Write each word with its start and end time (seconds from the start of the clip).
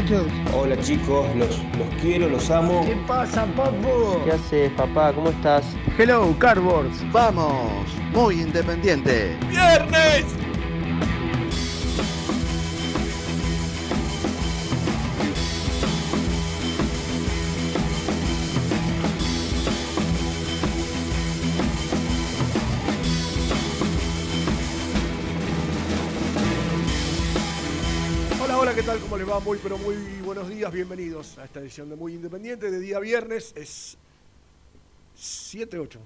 Muchachos. 0.00 0.26
Hola 0.54 0.78
chicos, 0.80 1.26
los, 1.36 1.58
los 1.78 1.88
quiero, 2.00 2.28
los 2.28 2.50
amo. 2.50 2.84
¿Qué 2.86 2.96
pasa, 3.06 3.46
papu? 3.56 4.24
¿Qué 4.24 4.32
haces, 4.32 4.70
papá? 4.72 5.12
¿Cómo 5.12 5.30
estás? 5.30 5.64
Hello, 5.98 6.34
Cardboards. 6.38 7.04
Vamos, 7.12 7.52
muy 8.12 8.40
independiente. 8.40 9.36
¡Viernes! 9.48 10.39
Va? 29.30 29.40
Muy, 29.40 29.58
pero 29.62 29.78
muy 29.78 29.94
buenos 30.24 30.48
días. 30.48 30.72
Bienvenidos 30.72 31.38
a 31.38 31.44
esta 31.44 31.60
edición 31.60 31.88
de 31.88 31.96
Muy 31.96 32.14
Independiente 32.14 32.70
de 32.70 32.78
día 32.80 32.98
viernes. 32.98 33.52
Es 33.56 33.96
7-8. 35.16 35.98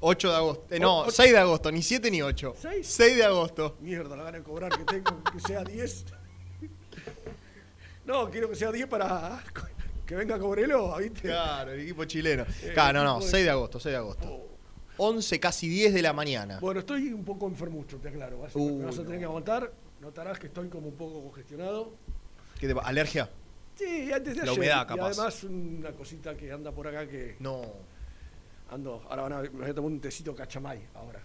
8 0.00 0.30
de 0.30 0.36
agosto. 0.36 0.64
Eh, 0.74 0.78
no, 0.80 0.98
O- 0.98 1.02
ocho. 1.02 1.10
6 1.10 1.32
de 1.32 1.38
agosto, 1.38 1.72
ni 1.72 1.82
7 1.82 2.10
ni 2.10 2.22
8. 2.22 2.54
¿Seis? 2.58 2.86
6 2.86 3.16
de 3.16 3.24
agosto. 3.24 3.76
Mierda, 3.80 4.16
la 4.16 4.24
gana 4.24 4.38
de 4.38 4.44
cobrar 4.44 4.70
que 4.76 4.84
tengo, 4.84 5.22
que 5.24 5.40
sea 5.40 5.62
10. 5.64 6.04
No, 8.06 8.30
quiero 8.30 8.48
que 8.48 8.56
sea 8.56 8.72
10 8.72 8.86
para 8.88 9.42
que 10.06 10.14
venga 10.16 10.38
Cobrelo, 10.38 10.96
¿viste? 10.96 11.22
Claro, 11.22 11.72
el 11.72 11.80
equipo 11.80 12.04
chileno. 12.04 12.44
Claro, 12.74 13.00
no, 13.00 13.04
no, 13.04 13.10
equipo 13.16 13.24
de- 13.26 13.30
6 13.30 13.44
de 13.44 13.50
agosto, 13.50 13.80
6 13.80 13.92
de 13.92 13.96
agosto. 13.98 14.26
Oh. 14.28 14.46
11, 15.02 15.38
casi 15.40 15.68
10 15.68 15.94
de 15.94 16.02
la 16.02 16.12
mañana. 16.12 16.58
Bueno, 16.60 16.80
estoy 16.80 17.12
un 17.12 17.24
poco 17.24 17.46
enfermucho, 17.48 17.96
te 17.98 18.08
aclaro. 18.08 18.38
Vas, 18.40 18.52
Uh, 18.54 18.82
vas 18.84 18.94
a 18.98 19.02
tener 19.02 19.14
no. 19.14 19.18
que 19.18 19.24
aguantar. 19.24 19.72
Notarás 20.00 20.38
que 20.38 20.46
estoy 20.46 20.68
como 20.68 20.88
un 20.88 20.94
poco 20.96 21.22
congestionado. 21.24 21.92
¿Qué 22.60 22.68
te 22.68 22.74
¿Alergia? 22.82 23.30
Sí, 23.74 24.12
antes 24.12 24.34
de 24.36 24.42
La 24.44 24.50
ayer. 24.52 24.58
humedad, 24.58 24.84
Y 24.84 24.88
capaz. 24.88 25.06
además 25.06 25.44
una 25.44 25.92
cosita 25.92 26.36
que 26.36 26.52
anda 26.52 26.70
por 26.70 26.86
acá 26.86 27.08
que 27.08 27.36
No. 27.40 27.62
ando. 28.70 29.02
Ahora 29.08 29.22
van 29.22 29.32
a- 29.32 29.40
me 29.42 29.48
voy 29.48 29.70
a 29.70 29.74
tomar 29.74 29.90
un 29.90 30.00
tecito 30.00 30.34
cachamay 30.34 30.80
ahora. 30.94 31.20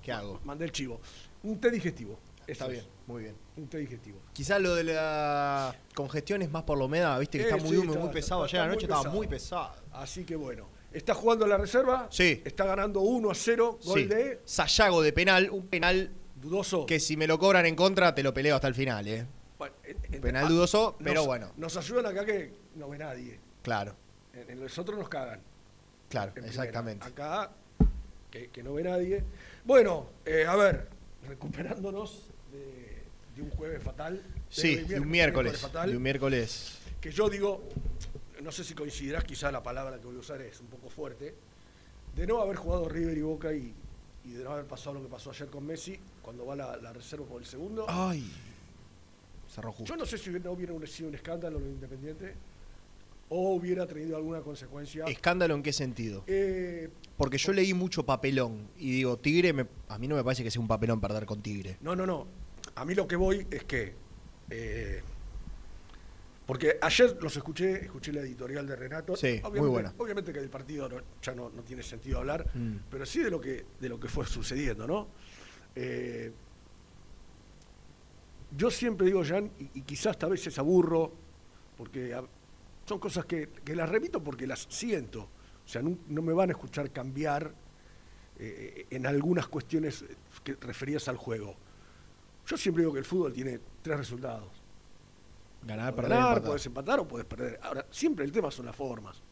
¿Qué 0.00 0.12
hago? 0.12 0.40
Mandé 0.44 0.64
el 0.66 0.72
chivo. 0.72 1.00
Un 1.42 1.60
té 1.60 1.70
digestivo. 1.70 2.18
Está 2.46 2.64
Eso 2.64 2.72
bien, 2.72 2.84
muy 3.06 3.22
bien. 3.22 3.36
Un 3.56 3.68
té 3.68 3.78
digestivo. 3.78 4.18
Quizás 4.32 4.60
lo 4.60 4.74
de 4.74 4.84
la 4.84 5.74
congestión 5.94 6.42
es 6.42 6.50
más 6.50 6.62
por 6.64 6.76
la 6.78 6.84
humedad, 6.84 7.18
viste 7.20 7.38
que 7.38 7.44
Eh, 7.44 7.48
está 7.48 7.56
muy 7.56 7.70
sí, 7.70 7.76
húmedo, 7.76 7.92
está- 7.94 8.04
muy 8.04 8.12
pesado. 8.14 8.46
está- 8.46 8.56
Ayer 8.56 8.60
está 8.60 8.72
anoche 8.72 8.86
estaba 8.86 9.14
muy 9.14 9.26
pesado. 9.28 9.72
Así 9.92 10.24
que 10.24 10.36
bueno. 10.36 10.68
Está 10.92 11.14
jugando 11.14 11.46
la 11.46 11.56
reserva. 11.56 12.06
Sí. 12.10 12.42
Está 12.44 12.66
ganando 12.66 13.00
1 13.00 13.30
a 13.30 13.34
0. 13.34 13.78
Gol 13.84 14.00
Sí. 14.00 14.06
de 14.06 14.40
Sayago 14.44 15.02
de 15.02 15.12
penal, 15.12 15.50
un 15.50 15.66
penal 15.66 16.12
dudoso. 16.36 16.84
que 16.86 16.98
si 17.00 17.16
me 17.16 17.26
lo 17.28 17.38
cobran 17.38 17.64
en 17.66 17.74
contra 17.76 18.14
te 18.14 18.22
lo 18.22 18.34
peleo 18.34 18.56
hasta 18.56 18.68
el 18.68 18.74
final, 18.74 19.06
¿eh? 19.08 19.26
En- 20.12 20.20
Penal 20.20 20.46
ah, 20.46 20.48
dudoso, 20.48 20.96
pero 20.98 21.14
nos- 21.14 21.26
bueno. 21.26 21.52
Nos 21.56 21.76
ayudan 21.76 22.06
acá 22.06 22.24
que 22.24 22.52
no 22.76 22.88
ve 22.88 22.98
nadie. 22.98 23.38
Claro, 23.62 23.94
En, 24.34 24.50
en 24.50 24.60
los 24.60 24.78
otros 24.78 24.98
nos 24.98 25.08
cagan. 25.08 25.40
claro, 26.08 26.28
en 26.28 26.34
primera. 26.34 26.50
exactamente. 26.52 27.06
Acá, 27.06 27.50
que, 28.30 28.48
que 28.48 28.62
no 28.62 28.74
ve 28.74 28.82
nadie. 28.84 29.22
Bueno, 29.64 30.06
eh, 30.24 30.44
a 30.46 30.56
ver, 30.56 30.88
recuperándonos 31.28 32.28
de, 32.52 33.02
de 33.36 33.42
un 33.42 33.50
jueves 33.50 33.82
fatal. 33.82 34.22
Sí, 34.48 34.76
de 34.76 35.00
un 35.00 35.08
miércoles. 35.10 35.58
fatal, 35.58 35.90
De 35.90 35.96
un 35.96 36.02
miércoles. 36.02 36.78
que 37.00 37.10
yo 37.10 37.28
digo, 37.28 37.62
no 38.42 38.52
sé 38.52 38.64
si 38.64 38.74
coincidirás, 38.74 39.24
quizá 39.24 39.50
la 39.52 39.62
palabra 39.62 39.98
que 39.98 40.06
voy 40.06 40.16
a 40.16 40.20
usar 40.20 40.40
es 40.42 40.60
un 40.60 40.66
poco 40.66 40.88
fuerte, 40.88 41.34
de 42.16 42.26
no 42.26 42.40
haber 42.42 42.56
jugado 42.56 42.88
River 42.88 43.16
y 43.16 43.22
Boca 43.22 43.52
y, 43.52 43.74
y 44.24 44.32
de 44.32 44.44
no 44.44 44.50
haber 44.52 44.66
pasado 44.66 44.94
lo 44.94 45.02
que 45.02 45.08
pasó 45.08 45.30
ayer 45.30 45.48
con 45.48 45.64
Messi, 45.66 45.98
cuando 46.20 46.44
va 46.44 46.54
la, 46.56 46.76
la 46.76 46.92
reserva 46.92 47.26
con 47.26 47.38
el 47.38 47.46
segundo. 47.46 47.86
Ay. 47.88 48.30
Cerró 49.52 49.70
justo. 49.72 49.92
Yo 49.92 49.96
no 49.96 50.06
sé 50.06 50.16
si 50.16 50.30
no 50.30 50.52
hubiera 50.52 50.74
sido 50.86 51.08
un 51.10 51.14
escándalo 51.14 51.58
lo 51.58 51.66
de 51.66 51.72
Independiente 51.72 52.34
o 53.28 53.54
hubiera 53.54 53.86
tenido 53.86 54.16
alguna 54.16 54.40
consecuencia. 54.40 55.04
¿Escándalo 55.06 55.54
en 55.54 55.62
qué 55.62 55.72
sentido? 55.72 56.24
Eh, 56.26 56.88
Porque 57.16 57.36
yo 57.38 57.52
leí 57.52 57.74
mucho 57.74 58.04
papelón 58.04 58.68
y 58.78 58.92
digo, 58.92 59.18
Tigre, 59.18 59.52
me- 59.52 59.66
a 59.88 59.98
mí 59.98 60.08
no 60.08 60.16
me 60.16 60.24
parece 60.24 60.42
que 60.42 60.50
sea 60.50 60.60
un 60.62 60.68
papelón 60.68 61.00
perder 61.00 61.26
con 61.26 61.42
Tigre. 61.42 61.76
no, 61.82 61.94
no, 61.94 62.06
no. 62.06 62.26
A 62.76 62.84
mí 62.86 62.94
lo 62.94 63.06
que 63.06 63.16
voy 63.16 63.46
es 63.50 63.64
que. 63.64 63.94
eh, 64.50 65.02
porque 66.46 66.76
ayer 66.80 67.16
los 67.22 67.36
escuché, 67.36 67.84
escuché 67.84 68.12
la 68.12 68.20
editorial 68.22 68.66
de 68.66 68.74
Renato. 68.76 69.14
Sí, 69.16 69.40
muy 69.54 69.68
buena. 69.68 69.94
Obviamente 69.98 70.32
que 70.32 70.40
del 70.40 70.50
partido 70.50 70.88
no- 70.88 71.00
ya 71.22 71.34
no, 71.34 71.50
no 71.50 71.62
tiene 71.62 71.82
sentido 71.82 72.18
hablar, 72.18 72.46
Mm. 72.54 72.76
pero 72.90 73.06
sí 73.06 73.20
de 73.20 73.30
lo 73.30 73.40
que, 73.40 73.64
de 73.80 73.88
lo 73.88 74.00
que 74.00 74.08
fue 74.08 74.26
sucediendo, 74.26 74.86
¿no? 74.86 75.08
Eh, 75.76 76.32
yo 78.56 78.70
siempre 78.70 79.06
digo, 79.06 79.22
Jan, 79.24 79.50
y, 79.58 79.70
y 79.78 79.82
quizás 79.82 80.16
a 80.22 80.26
veces 80.28 80.58
aburro, 80.58 81.12
porque 81.76 82.14
a- 82.14 82.22
son 82.86 82.98
cosas 82.98 83.24
que, 83.26 83.48
que 83.64 83.74
las 83.76 83.88
repito 83.88 84.22
porque 84.22 84.46
las 84.46 84.66
siento. 84.68 85.28
O 85.64 85.68
sea, 85.68 85.82
no, 85.82 85.96
no 86.08 86.22
me 86.22 86.32
van 86.32 86.50
a 86.50 86.52
escuchar 86.52 86.90
cambiar 86.90 87.54
eh, 88.38 88.86
en 88.90 89.06
algunas 89.06 89.46
cuestiones 89.48 90.04
que 90.42 90.54
referidas 90.60 91.06
al 91.08 91.16
juego. 91.16 91.54
Yo 92.46 92.56
siempre 92.56 92.82
digo 92.82 92.92
que 92.92 92.98
el 92.98 93.04
fútbol 93.04 93.32
tiene 93.32 93.60
tres 93.82 93.98
resultados. 93.98 94.50
Ganar, 95.64 95.94
perder, 95.94 96.10
ganar, 96.10 96.28
empatar. 96.30 96.44
puedes 96.48 96.66
empatar 96.66 97.00
o 97.00 97.06
puedes 97.08 97.26
perder. 97.26 97.60
Ahora, 97.62 97.86
siempre 97.90 98.24
el 98.24 98.32
tema 98.32 98.50
son 98.50 98.66
las 98.66 98.74
formas. 98.74 99.22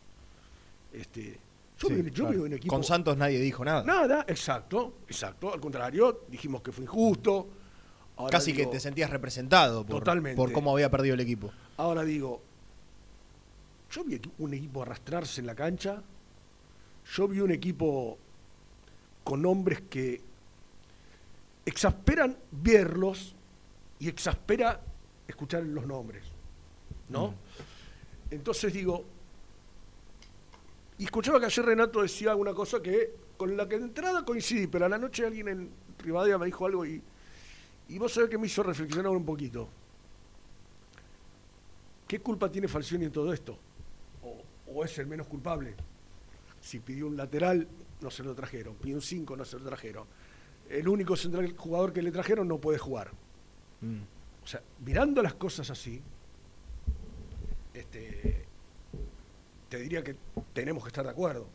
Este, 0.93 1.39
yo 1.79 1.89
Sí, 1.89 1.94
vi, 1.94 2.11
yo 2.11 2.25
claro. 2.25 2.31
vi 2.31 2.37
un 2.47 2.53
equipo. 2.53 2.73
Con 2.73 2.85
Santos 2.85 3.17
nadie 3.17 3.41
dijo 3.41 3.65
nada. 3.65 3.83
Nada, 3.83 4.25
exacto, 4.29 4.99
exacto. 5.09 5.53
Al 5.53 5.61
contrario, 5.61 6.21
dijimos 6.29 6.62
que 6.62 6.71
fue 6.71 6.85
injusto. 6.85 7.49
Ahora 8.20 8.31
Casi 8.32 8.52
digo- 8.52 8.70
que 8.70 8.76
te 8.76 8.81
sentías 8.81 9.11
representado 9.11 9.84
por, 9.84 9.99
Totalmente. 10.00 10.37
por 10.37 10.52
cómo 10.52 10.72
había 10.72 10.90
perdido 10.90 11.14
el 11.14 11.20
equipo. 11.20 11.52
Ahora 11.76 12.02
digo, 12.05 12.40
yo 13.90 14.05
vi 14.05 14.20
un 14.38 14.55
equipo 14.55 14.82
arrastrarse 14.82 15.40
en 15.40 15.46
la 15.46 15.55
cancha, 15.55 16.02
yo 17.14 17.26
vi 17.28 17.40
un 17.40 17.50
equipo 17.50 18.19
con 19.25 19.44
hombres 19.46 19.81
que 19.88 20.20
exasperan 21.67 22.37
verlos 22.50 23.34
y 23.99 24.08
exaspera 24.08 24.81
escuchar 25.28 25.62
los 25.62 25.87
nombres, 25.87 26.25
¿no? 27.08 27.28
Mm. 27.28 27.34
Entonces 28.32 28.72
digo, 28.72 29.05
Y 30.99 31.05
escuchaba 31.05 31.40
que 31.40 31.46
ayer 31.46 31.64
Renato 31.64 32.02
decía 32.02 32.34
una 32.37 32.52
cosa 32.52 32.82
que 32.82 33.14
con 33.38 33.56
la 33.56 33.67
que 33.67 33.78
de 33.78 33.84
entrada 33.84 34.22
coincidí, 34.22 34.67
pero 34.67 34.84
a 34.84 34.88
la 34.90 34.99
noche 34.99 35.25
alguien 35.25 35.49
en 35.49 35.70
Rivadavia 35.99 36.37
me 36.37 36.44
dijo 36.44 36.67
algo 36.67 36.84
y, 36.84 37.00
y 37.91 37.99
vos 37.99 38.13
sabés 38.13 38.31
que 38.31 38.39
me 38.39 38.47
hizo 38.47 38.63
reflexionar 38.63 39.11
un 39.13 39.25
poquito. 39.25 39.69
¿Qué 42.07 42.21
culpa 42.21 42.51
tiene 42.51 42.69
Falcioni 42.69 43.05
en 43.05 43.13
todo 43.13 43.33
esto? 43.33 43.57
¿O, 44.23 44.43
o 44.75 44.85
es 44.85 44.99
el 44.99 45.07
menos 45.07 45.27
culpable? 45.27 45.75
Si 46.61 46.81
pidió 46.81 47.07
un 47.07 47.17
lateral, 47.17 47.67
no 48.01 48.11
se 48.11 48.23
lo 48.23 48.35
trajeron. 48.35 48.75
Pidió 48.75 48.97
un 48.97 49.03
5, 49.03 49.37
no 49.37 49.45
se 49.45 49.59
lo 49.59 49.65
trajeron. 49.65 50.07
El 50.69 50.89
único 50.89 51.17
central 51.17 51.55
jugador 51.57 51.93
que 51.93 52.03
le 52.03 52.11
trajeron 52.11 52.47
no 52.49 52.59
puede 52.59 52.79
jugar. 52.79 53.11
Mm. 53.81 54.01
O 54.43 54.47
sea, 54.47 54.63
mirando 54.85 55.23
las 55.23 55.35
cosas 55.35 55.71
así, 55.71 56.01
este, 57.75 58.45
te 59.69 59.79
diría 59.79 60.03
que 60.03 60.17
tenemos 60.53 60.83
que 60.83 60.89
estar 60.89 61.05
de 61.05 61.11
acuerdo. 61.11 61.47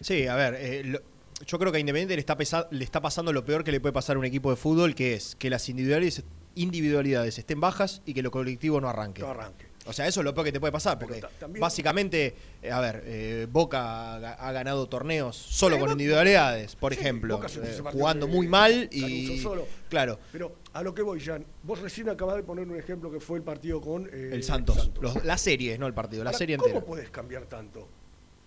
Sí, 0.00 0.26
a 0.26 0.34
ver, 0.34 0.54
eh, 0.54 0.82
lo- 0.84 1.00
yo 1.46 1.58
creo 1.58 1.72
que 1.72 1.78
a 1.78 1.80
Independiente 1.80 2.14
le 2.14 2.20
está, 2.20 2.36
pesa- 2.36 2.68
le 2.70 2.84
está 2.84 3.00
pasando 3.00 3.32
lo 3.32 3.44
peor 3.44 3.64
que 3.64 3.72
le 3.72 3.80
puede 3.80 3.92
pasar 3.92 4.16
a 4.16 4.18
un 4.18 4.24
equipo 4.24 4.50
de 4.50 4.56
fútbol, 4.56 4.94
que 4.94 5.14
es 5.14 5.36
que 5.36 5.50
las 5.50 5.68
individualidades, 5.68 6.22
individualidades 6.54 7.38
estén 7.38 7.60
bajas 7.60 8.02
y 8.06 8.14
que 8.14 8.22
lo 8.22 8.30
colectivo 8.30 8.80
no 8.80 8.88
arranque. 8.88 9.22
No 9.22 9.28
arranque. 9.28 9.66
O 9.86 9.94
sea, 9.94 10.06
eso 10.06 10.20
es 10.20 10.24
lo 10.26 10.34
peor 10.34 10.44
que 10.44 10.52
te 10.52 10.60
puede 10.60 10.72
pasar, 10.72 10.98
porque 10.98 11.22
también- 11.38 11.60
básicamente, 11.62 12.34
eh, 12.62 12.70
a 12.70 12.80
ver, 12.80 13.02
eh, 13.06 13.46
Boca 13.50 14.14
ha, 14.34 14.52
ganado 14.52 14.86
torneos 14.88 15.34
solo 15.36 15.78
con 15.78 15.90
individualidades, 15.92 16.76
por 16.76 16.92
Sí, 16.94 17.00
ejemplo, 17.00 17.40
eh, 17.42 17.80
jugando 17.90 18.26
de- 18.26 18.32
muy 18.32 18.46
mal 18.46 18.88
y 18.92 19.38
solo. 19.40 19.66
claro, 19.88 20.18
Pero 20.32 20.54
a 20.74 20.82
lo 20.82 20.94
que 20.94 21.00
voy, 21.00 21.18
Jan, 21.20 21.46
vos 21.62 21.80
recién 21.80 22.10
acabas 22.10 22.36
de 22.36 22.42
poner 22.42 22.68
un 22.68 22.76
ejemplo 22.78 23.10
que 23.10 23.20
fue 23.20 23.38
el 23.38 23.42
partido 23.42 23.80
con 23.80 24.06
eh, 24.12 24.30
el 24.34 24.44
Santos, 24.44 24.90
Los- 25.00 25.24
la 25.24 25.38
serie, 25.38 25.78
no 25.78 25.86
el 25.86 25.94
partido, 25.94 26.22
la 26.24 26.30
Ahora, 26.30 26.38
serie 26.38 26.58
¿Cómo 26.58 26.68
entera. 26.68 26.84
puedes 26.86 27.08
cambiar 27.10 27.46
tanto? 27.46 27.88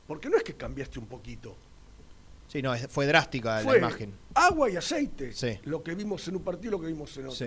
Porque 0.06 0.30
no 0.30 0.38
es 0.38 0.44
que 0.44 0.54
cambiaste 0.54 1.00
un 1.00 1.07
poquito. 1.07 1.57
Sí, 2.54 2.62
no, 2.62 2.74
fue 2.88 3.08
drástica 3.08 3.60
Fue 3.62 3.74
la 3.74 3.88
imagen. 3.88 4.14
agua 4.36 4.70
y 4.70 4.76
aceite. 4.76 5.34
Sí. 5.34 5.60
Lo 5.64 5.82
que 5.82 5.96
vimos 5.96 6.28
en 6.28 6.36
un 6.36 6.44
partido 6.44 6.68
y 6.70 6.72
lo 6.72 6.80
que 6.80 6.86
vimos 6.88 7.18
en 7.18 7.26
otro. 7.26 7.36
Sí. 7.36 7.46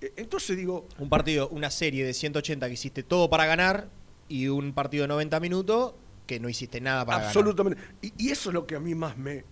Eh, 0.00 0.12
Entonces 0.16 0.56
digo, 0.56 0.86
Un 1.00 1.08
partido, 1.08 1.48
una 1.48 1.70
serie 1.70 2.06
de 2.06 2.14
180 2.14 2.68
que 2.68 2.72
hiciste 2.74 3.02
todo 3.02 3.28
para 3.28 3.46
ganar 3.46 3.88
y 4.28 4.46
un 4.46 4.72
partido 4.72 5.02
de 5.02 5.08
90 5.08 5.40
minutos 5.40 5.94
que 6.24 6.38
no 6.38 6.48
hiciste 6.48 6.80
nada 6.80 7.04
para 7.04 7.18
ganar. 7.18 7.26
absolutamente. 7.30 7.82
Y, 8.00 8.12
y 8.16 8.30
eso 8.30 8.50
es 8.50 8.54
lo 8.54 8.64
que 8.64 8.76
a 8.76 8.80
mí 8.80 8.94
más 8.94 9.18
me, 9.18 9.44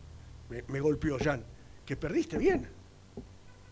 me, 0.49 0.63
me 0.69 0.79
golpeó, 0.81 1.19
Jan. 1.19 1.45
Que 1.85 1.97
perdiste 1.97 2.39
bien. 2.39 2.69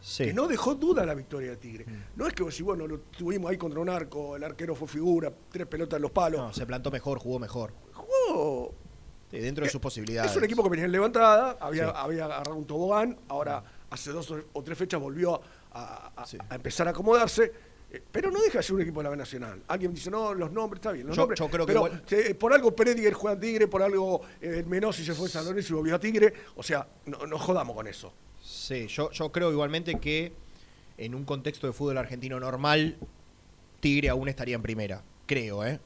Sí. 0.00 0.24
Mm. 0.24 0.26
Que 0.26 0.34
no 0.34 0.48
dejó 0.48 0.74
duda 0.74 1.06
la 1.06 1.14
victoria 1.14 1.50
de 1.50 1.56
Tigre. 1.58 1.86
No 2.16 2.26
es 2.26 2.32
que 2.34 2.42
vos 2.42 2.52
decís, 2.52 2.64
bueno, 2.66 2.88
lo 2.88 2.98
tuvimos 3.00 3.50
ahí 3.52 3.56
contra 3.56 3.78
un 3.78 3.88
arco, 3.88 4.34
el 4.34 4.42
arquero 4.42 4.74
fue 4.74 4.88
figura, 4.88 5.32
tres 5.52 5.66
pelotas 5.68 5.98
en 5.98 6.02
los 6.02 6.10
palos. 6.10 6.40
No, 6.40 6.52
se 6.52 6.66
plantó 6.66 6.90
mejor, 6.90 7.18
jugó 7.20 7.38
mejor. 7.38 7.72
Jugó 7.92 8.74
Sí, 9.34 9.40
dentro 9.42 9.64
de 9.64 9.70
sus 9.70 9.80
posibilidades. 9.80 10.30
Es 10.30 10.36
un 10.36 10.44
equipo 10.44 10.62
que 10.62 10.68
venía 10.70 10.84
en 10.84 10.92
levantada, 10.92 11.56
había, 11.60 11.86
Sí. 11.86 11.92
había 11.96 12.24
agarrado 12.26 12.54
un 12.56 12.66
tobogán, 12.66 13.18
ahora 13.28 13.62
hace 13.90 14.10
dos 14.10 14.30
o- 14.30 14.62
tres 14.62 14.78
fechas 14.78 15.00
volvió 15.00 15.40
a, 15.72 16.12
a- 16.16 16.26
Sí. 16.26 16.38
a 16.48 16.54
empezar 16.54 16.86
a 16.86 16.90
acomodarse, 16.90 17.52
eh, 17.90 18.02
pero 18.12 18.30
no 18.30 18.40
deja 18.40 18.58
de 18.58 18.62
ser 18.64 18.74
un 18.76 18.82
equipo 18.82 19.00
de 19.00 19.04
la 19.04 19.10
B 19.10 19.16
Nacional. 19.16 19.62
Alguien 19.68 19.92
dice, 19.94 20.10
no, 20.10 20.34
los 20.34 20.50
nombres, 20.52 20.78
está 20.78 20.92
bien, 20.92 21.06
los 21.06 21.16
Yo- 21.16 21.22
nombres, 21.22 21.38
yo 21.40 21.48
creo 21.48 21.66
que 21.66 21.72
pero 21.72 21.86
igual- 21.86 22.02
eh, 22.10 22.34
por 22.34 22.52
algo 22.52 22.74
Prediger 22.74 23.12
juega 23.12 23.34
en 23.34 23.40
Tigre, 23.40 23.66
por 23.68 23.82
algo 23.82 24.20
eh, 24.40 24.64
Menossi 24.66 25.04
se 25.04 25.14
fue 25.14 25.26
a 25.26 25.30
San 25.30 25.44
Lorenzo 25.44 25.72
y 25.74 25.76
volvió 25.76 25.94
a 25.96 25.98
Tigre, 26.00 26.32
o 26.56 26.62
sea, 26.62 26.86
no, 27.06 27.26
no 27.26 27.38
jodamos 27.38 27.74
con 27.76 27.86
eso. 27.86 28.12
Sí, 28.42 28.86
yo, 28.88 29.10
yo 29.10 29.32
creo 29.32 29.50
igualmente 29.50 29.98
que 29.98 30.32
en 30.98 31.14
un 31.14 31.24
contexto 31.24 31.66
de 31.66 31.72
fútbol 31.72 31.98
argentino 31.98 32.38
normal, 32.38 32.96
Tigre 33.80 34.08
aún 34.10 34.28
estaría 34.28 34.54
en 34.54 34.62
primera. 34.62 35.02
Creo, 35.26 35.64
¿eh? 35.64 35.80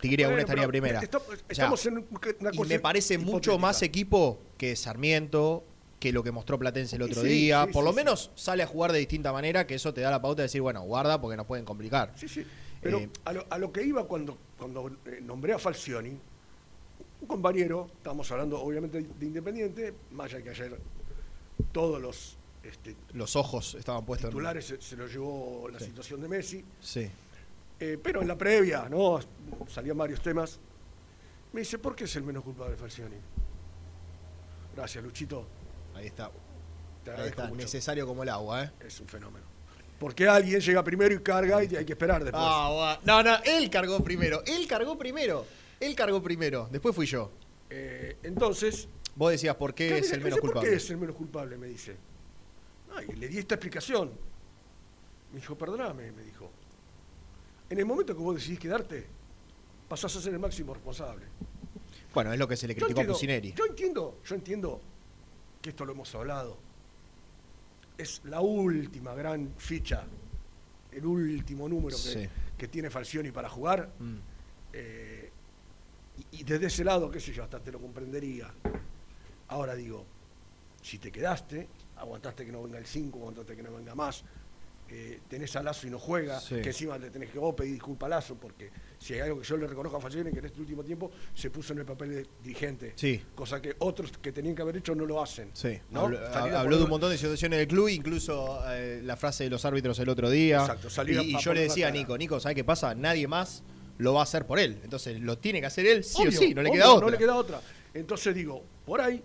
Tigre 0.00 0.24
aún 0.24 0.38
estaría 0.38 0.64
en 0.64 0.70
primera. 0.70 1.00
está- 1.00 1.18
O 1.18 1.22
sea, 1.24 1.36
estamos 1.48 1.86
en 1.86 1.98
una 1.98 2.50
y 2.52 2.58
me 2.60 2.78
parece 2.80 3.18
mucho 3.18 3.58
más 3.58 3.82
equipo 3.82 4.38
que 4.56 4.76
Sarmiento, 4.76 5.64
que 5.98 6.12
lo 6.12 6.22
que 6.22 6.30
mostró 6.30 6.58
Platense 6.58 6.96
el 6.96 7.02
otro 7.02 7.22
sí, 7.22 7.28
día. 7.28 7.64
sí, 7.66 7.72
Por 7.72 7.82
sí, 7.82 7.86
lo 7.88 7.92
menos 7.92 8.30
sale 8.36 8.62
a 8.62 8.66
jugar 8.66 8.92
de 8.92 8.98
distinta 9.00 9.32
manera, 9.32 9.66
que 9.66 9.74
eso 9.74 9.92
te 9.92 10.00
da 10.00 10.10
la 10.10 10.22
pauta 10.22 10.42
de 10.42 10.44
decir, 10.44 10.60
bueno, 10.60 10.82
guarda 10.82 11.20
porque 11.20 11.36
nos 11.36 11.46
pueden 11.46 11.64
complicar. 11.64 12.12
Sí, 12.16 12.28
sí. 12.28 12.44
Pero 12.80 12.98
Eh, 12.98 13.10
a, 13.24 13.32
lo, 13.32 13.46
a 13.50 13.58
lo 13.58 13.72
que 13.72 13.82
iba 13.82 14.06
cuando, 14.06 14.38
cuando 14.56 14.88
eh, 15.06 15.20
nombré 15.20 15.52
a 15.54 15.58
Falcioni, 15.58 16.10
un 17.20 17.26
compañero, 17.26 17.90
estábamos 17.96 18.30
hablando 18.30 18.60
obviamente 18.60 19.02
de 19.02 19.26
Independiente, 19.26 19.92
más 20.12 20.32
allá 20.32 20.44
que 20.44 20.50
ayer 20.50 20.78
todos 21.72 22.00
los 22.00 22.36
este, 22.62 22.94
Los 23.14 23.34
ojos 23.34 23.74
estaban 23.76 24.04
puestos 24.04 24.30
titulares 24.30 24.66
se, 24.66 24.80
se 24.80 24.96
lo 24.96 25.06
llevó 25.08 25.68
la 25.72 25.80
situación 25.80 26.20
de 26.20 26.28
Messi, 26.28 26.58
en... 26.58 26.64
Sí. 26.80 27.08
Eh, 27.80 27.98
pero 28.02 28.22
en 28.22 28.28
la 28.28 28.36
previa, 28.36 28.88
¿no? 28.88 29.20
Salían 29.68 29.96
varios 29.96 30.20
temas. 30.20 30.58
Me 31.52 31.60
dice, 31.60 31.78
¿por 31.78 31.94
qué 31.96 32.04
es 32.04 32.16
el 32.16 32.22
menos 32.24 32.44
culpable 32.44 32.76
Falcioni? 32.76 33.16
Gracias, 34.76 35.02
Luchito. 35.02 35.46
Ahí 35.94 36.06
está. 36.06 36.30
Te 37.04 37.10
Ahí 37.10 37.28
está. 37.28 37.44
mucho. 37.44 37.56
Necesario 37.56 38.06
como 38.06 38.22
el 38.22 38.28
agua, 38.28 38.64
¿eh? 38.64 38.70
Es 38.86 39.00
un 39.00 39.08
fenómeno. 39.08 39.46
Porque 39.98 40.28
alguien 40.28 40.60
llega 40.60 40.84
primero 40.84 41.14
y 41.14 41.20
carga 41.20 41.64
y 41.64 41.74
hay 41.74 41.84
que 41.84 41.92
esperar 41.92 42.22
después. 42.22 42.42
Ah, 42.44 43.00
no, 43.04 43.22
no, 43.22 43.36
él 43.44 43.68
cargó 43.70 44.02
primero. 44.04 44.42
Él 44.46 44.66
cargó 44.68 44.96
primero. 44.96 45.44
Él 45.80 45.94
cargó 45.96 46.22
primero. 46.22 46.68
Después 46.70 46.94
fui 46.94 47.06
yo. 47.06 47.30
Eh, 47.70 48.16
entonces, 48.22 48.88
Vos 49.16 49.32
decías 49.32 49.56
por 49.56 49.74
qué 49.74 49.98
es 49.98 50.12
el 50.12 50.18
me 50.18 50.24
menos 50.24 50.36
dice, 50.36 50.40
¿Por 50.40 50.50
culpable. 50.50 50.70
qué 50.70 50.76
es 50.76 50.90
el 50.90 50.96
menos 50.96 51.16
culpable? 51.16 51.58
Me 51.58 51.66
dice. 51.66 51.96
Ah, 52.94 53.02
y 53.02 53.16
le 53.16 53.26
di 53.26 53.38
esta 53.38 53.56
explicación. 53.56 54.12
Me 55.32 55.40
dijo, 55.40 55.58
perdóname, 55.58 56.12
me 56.12 56.22
dijo. 56.22 56.52
En 57.70 57.78
el 57.78 57.84
momento 57.86 58.14
que 58.16 58.22
vos 58.22 58.34
decidís 58.34 58.58
quedarte, 58.58 59.06
pasás 59.88 60.14
a 60.16 60.20
ser 60.20 60.32
el 60.32 60.38
máximo 60.38 60.72
responsable. 60.74 61.26
Bueno, 62.14 62.32
es 62.32 62.38
lo 62.38 62.48
que 62.48 62.56
se 62.56 62.66
le 62.66 62.74
criticó 62.74 63.00
a 63.02 63.04
Pusineri. 63.04 63.52
yo 63.52 63.66
entiendo, 63.66 64.18
yo 64.24 64.34
entiendo 64.34 64.80
que 65.60 65.70
esto 65.70 65.84
lo 65.84 65.92
hemos 65.92 66.14
hablado. 66.14 66.56
Es 67.96 68.22
la 68.24 68.40
última 68.40 69.14
gran 69.14 69.52
ficha, 69.58 70.04
el 70.92 71.04
último 71.04 71.68
número 71.68 71.96
que, 71.96 72.02
Sí. 72.02 72.28
que 72.56 72.68
tiene 72.68 72.90
Falcioni 72.90 73.30
para 73.30 73.48
jugar. 73.48 73.90
Mm. 73.98 74.16
Eh, 74.72 75.30
y, 76.32 76.40
y 76.40 76.44
desde 76.44 76.66
ese 76.66 76.84
lado, 76.84 77.10
qué 77.10 77.20
sé 77.20 77.32
yo, 77.32 77.44
hasta 77.44 77.60
te 77.60 77.70
lo 77.70 77.78
comprendería. 77.80 78.52
Ahora 79.48 79.74
digo, 79.74 80.04
si 80.82 80.98
te 80.98 81.10
quedaste, 81.12 81.68
aguantaste 81.96 82.44
que 82.46 82.52
no 82.52 82.62
venga 82.62 82.78
el 82.78 82.86
5, 82.86 83.18
aguantaste 83.18 83.56
que 83.56 83.62
no 83.62 83.72
venga 83.74 83.94
más, 83.94 84.24
eh, 84.90 85.20
tenés 85.28 85.54
a 85.56 85.62
Lazo 85.62 85.86
y 85.86 85.90
no 85.90 85.98
juega, 85.98 86.40
Sí. 86.40 86.56
que 86.62 86.68
encima 86.70 86.96
le 86.98 87.10
tenés 87.10 87.30
que 87.30 87.38
vos 87.38 87.54
pedir 87.54 87.74
disculpa 87.74 88.06
a 88.06 88.08
Lazo, 88.08 88.36
porque 88.36 88.70
si 88.98 89.14
hay 89.14 89.20
algo 89.20 89.40
que 89.40 89.46
yo 89.46 89.56
le 89.56 89.66
reconozco 89.66 89.98
a 89.98 90.00
Falcioni, 90.00 90.30
que 90.32 90.38
en 90.38 90.46
este 90.46 90.60
último 90.60 90.82
tiempo 90.82 91.10
se 91.34 91.50
puso 91.50 91.72
en 91.74 91.80
el 91.80 91.84
papel 91.84 92.10
de 92.10 92.26
dirigente, 92.42 92.92
Sí. 92.96 93.22
cosa 93.34 93.60
que 93.60 93.76
otros 93.80 94.12
que 94.20 94.32
tenían 94.32 94.54
que 94.54 94.62
haber 94.62 94.78
hecho 94.78 94.94
no 94.94 95.04
lo 95.04 95.22
hacen. 95.22 95.50
Sí, 95.52 95.78
¿no? 95.90 96.02
habló, 96.02 96.76
de 96.78 96.84
un 96.84 96.90
montón 96.90 97.10
de 97.10 97.18
situaciones 97.18 97.58
del 97.58 97.68
club, 97.68 97.88
incluso 97.88 98.60
eh, 98.70 99.00
la 99.04 99.16
frase 99.16 99.44
de 99.44 99.50
los 99.50 99.64
árbitros 99.64 99.98
el 99.98 100.08
otro 100.08 100.30
día. 100.30 100.60
Exacto, 100.60 100.88
y, 101.06 101.34
y 101.36 101.38
yo 101.38 101.52
le 101.52 101.60
decía 101.62 101.88
a. 101.88 101.90
Nico, 101.90 102.16
Nico, 102.16 102.40
¿sabes 102.40 102.56
qué 102.56 102.64
pasa? 102.64 102.94
Nadie 102.94 103.28
más 103.28 103.62
lo 103.98 104.14
va 104.14 104.20
a 104.20 104.22
hacer 104.22 104.46
por 104.46 104.58
él. 104.58 104.78
Entonces 104.84 105.20
lo 105.20 105.38
tiene 105.38 105.60
que 105.60 105.66
hacer 105.66 105.84
él 105.86 106.04
sí 106.04 106.22
Obvio, 106.22 106.28
o 106.38 106.42
sí, 106.42 106.54
no 106.54 106.62
le 106.62 106.70
obvio, 106.70 106.80
queda 106.82 106.92
otra. 106.92 107.04
No 107.06 107.10
le 107.10 107.18
queda 107.18 107.34
otra. 107.36 107.60
Entonces 107.94 108.34
digo, 108.34 108.62
por 108.86 109.00
ahí, 109.00 109.22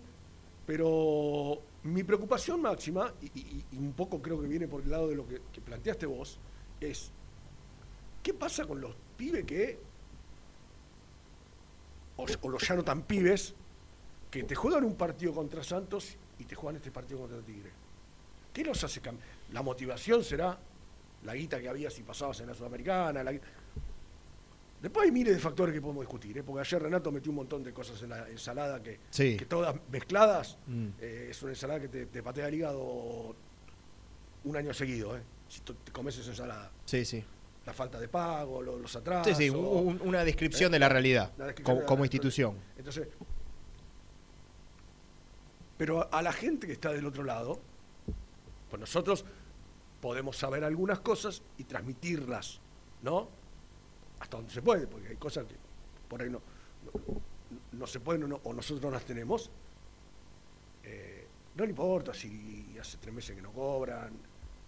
pero 0.66 1.62
mi 1.84 2.04
preocupación 2.04 2.62
máxima, 2.62 3.14
y, 3.22 3.64
un 3.78 3.94
poco 3.94 4.22
creo 4.22 4.42
que 4.42 4.48
viene 4.48 4.68
por 4.68 4.84
el 4.84 4.90
lado 4.90 5.10
de 5.10 5.16
lo 5.16 5.28
que, 5.28 5.40
planteaste 5.62 6.06
vos, 6.06 6.40
es, 6.80 7.12
¿qué 8.22 8.34
pasa 8.34 8.66
con 8.66 8.80
los 8.80 8.96
pibes 9.18 9.46
que, 9.46 9.80
o, 12.18 12.26
o 12.42 12.50
los 12.50 12.68
ya 12.68 12.76
no 12.76 12.84
tan 12.84 13.04
pibes, 13.04 13.54
que 14.32 14.44
te 14.44 14.56
juegan 14.56 14.84
un 14.84 14.96
partido 14.96 15.34
contra 15.34 15.64
Santos 15.64 16.16
y 16.40 16.46
te 16.46 16.56
juegan 16.56 16.78
este 16.78 16.92
partido 16.92 17.20
contra 17.20 17.40
Tigre? 17.42 17.72
¿Qué 18.54 18.64
los 18.64 18.84
hace 18.84 19.02
cambiar? 19.02 19.28
La 19.52 19.62
motivación 19.62 20.24
será 20.24 20.58
la 21.24 21.36
guita 21.36 21.60
que 21.60 21.70
había 21.70 21.90
si 21.90 22.04
pasabas 22.04 22.40
en 22.42 22.48
la 22.48 22.54
Sudamericana, 22.54 23.24
la 23.24 23.32
guita- 23.32 23.48
Después 24.84 25.06
hay 25.06 25.12
miles 25.14 25.34
de 25.34 25.40
factores 25.40 25.74
que 25.74 25.80
podemos 25.82 26.02
discutir, 26.04 26.38
¿eh? 26.38 26.44
porque 26.44 26.60
ayer 26.60 26.84
Renato 26.84 27.10
metió 27.10 27.32
un 27.32 27.38
montón 27.38 27.64
de 27.64 27.72
cosas 27.74 28.02
en 28.04 28.10
la 28.10 28.28
ensalada 28.30 28.84
que, 28.84 29.00
Sí. 29.10 29.38
que 29.38 29.46
todas 29.46 29.74
mezcladas, 29.90 30.58
Mm. 30.68 30.88
eh, 31.00 31.28
es 31.32 31.42
una 31.42 31.54
ensalada 31.54 31.80
que 31.80 31.88
te, 31.88 32.06
te 32.08 32.22
patea 32.22 32.50
el 32.50 32.56
hígado 32.56 33.34
un 34.44 34.58
año 34.58 34.74
seguido, 34.74 35.16
¿eh? 35.18 35.22
si 35.48 35.62
te 35.62 35.92
comes 35.94 36.18
esa 36.18 36.32
ensalada. 36.32 36.70
Sí, 36.84 37.06
sí. 37.06 37.24
La 37.66 37.72
falta 37.74 37.98
de 37.98 38.10
pago, 38.10 38.62
lo- 38.62 38.78
los 38.78 38.94
atrasos. 38.94 39.38
Sí, 39.38 39.44
sí, 39.46 39.50
un- 39.50 39.66
un- 39.66 40.02
una 40.04 40.26
descripción 40.26 40.70
de 40.70 40.80
la 40.80 40.90
realidad 40.90 41.32
como, 41.64 41.76
de 41.76 41.80
la- 41.80 41.86
como 41.88 42.04
institución. 42.04 42.58
Entonces, 42.78 43.08
pero 45.78 46.02
a, 46.02 46.18
a 46.20 46.22
la 46.22 46.34
gente 46.34 46.68
que 46.68 46.74
está 46.74 46.92
del 46.92 47.06
otro 47.06 47.24
lado, 47.24 47.60
pues 48.70 48.80
nosotros 48.82 49.24
podemos 50.02 50.36
saber 50.36 50.66
algunas 50.66 51.00
cosas 51.00 51.42
y 51.58 51.64
transmitirlas, 51.64 52.60
¿no? 53.02 53.30
Hasta 54.24 54.38
donde 54.38 54.54
se 54.54 54.62
puede, 54.62 54.88
porque 54.88 55.10
hay 55.10 55.18
cosas 55.18 55.46
que 55.46 55.56
por 56.08 56.22
ahí 56.22 56.30
no, 56.30 56.40
no, 56.86 57.22
no 57.74 57.86
se 57.88 58.00
pueden 58.00 58.24
o, 58.24 58.28
no- 58.30 58.40
o 58.46 58.54
nosotros 58.54 58.82
no 58.82 58.90
las 58.90 59.04
tenemos. 59.04 59.52
Eh, 60.86 61.28
no 61.56 61.66
le 61.66 61.72
importa 61.72 62.14
si 62.14 62.74
hace 62.80 62.98
tres 63.00 63.14
meses 63.14 63.36
que 63.36 63.42
no 63.42 63.52
cobran. 63.52 64.14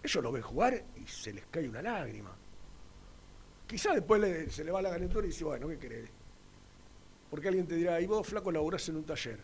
Ellos 0.02 0.22
lo 0.22 0.30
ven 0.30 0.42
jugar 0.42 0.84
y 1.02 1.06
se 1.06 1.32
les 1.32 1.46
cae 1.46 1.66
una 1.70 1.80
lágrima. 1.80 2.32
Quizá 3.66 3.94
después 3.94 4.20
le- 4.20 4.50
se 4.50 4.62
le 4.62 4.70
va 4.70 4.82
la 4.82 4.90
calentura 4.90 5.24
y 5.24 5.30
dice, 5.30 5.44
bueno, 5.44 5.68
¿qué 5.68 5.78
querés? 5.78 6.10
Porque 7.30 7.48
alguien 7.48 7.66
te 7.66 7.76
dirá, 7.76 7.98
y 7.98 8.06
vos, 8.06 8.26
flaco, 8.26 8.52
laburás 8.52 8.86
en 8.90 8.96
un 8.96 9.04
taller. 9.04 9.40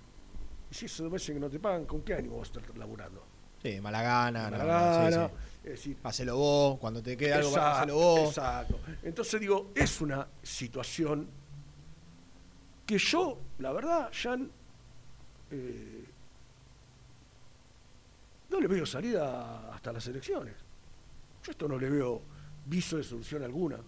Y 0.71 0.75
si 0.75 0.85
esos 0.85 1.11
meses 1.11 1.33
que 1.33 1.41
no 1.41 1.49
te 1.49 1.59
pagan, 1.59 1.87
¿con 1.87 2.03
qué 2.03 2.13
ánimo 2.17 2.37
vas 2.37 2.51
a 2.55 2.61
estar 2.61 2.77
laburando? 2.77 3.25
Sí, 3.63 3.81
mala 3.81 4.03
gana. 4.03 4.43
Mala 4.51 4.59
no, 4.59 4.67
gana, 4.67 5.11
sí, 5.11 5.17
sí. 5.39 5.52
Es 5.65 5.71
decir, 5.71 5.97
Hacelo 6.03 6.37
vos, 6.37 6.79
cuando 6.79 7.03
te 7.03 7.17
quede 7.17 7.35
algo, 7.35 7.49
Exacto, 7.51 7.79
hacelo 7.79 7.95
vos. 7.95 8.29
Exacto. 8.29 8.81
Entonces 9.03 9.41
digo, 9.41 9.71
es 9.75 10.01
una 10.01 10.27
situación 10.43 11.29
que 12.85 12.99
yo, 12.99 13.39
la 13.59 13.73
verdad, 13.73 14.11
ya 14.13 14.37
eh, 15.51 16.05
no 18.51 18.61
le 18.61 18.67
veo 18.67 18.85
salida 18.85 19.73
hasta 19.73 19.93
las 19.93 20.07
elecciones. 20.09 20.55
Yo 21.45 21.53
esto 21.53 21.69
no 21.69 21.79
le 21.79 21.89
veo 21.89 22.23
viso 22.67 22.97
de 22.97 23.05
solución 23.05 23.43
alguna. 23.43 23.79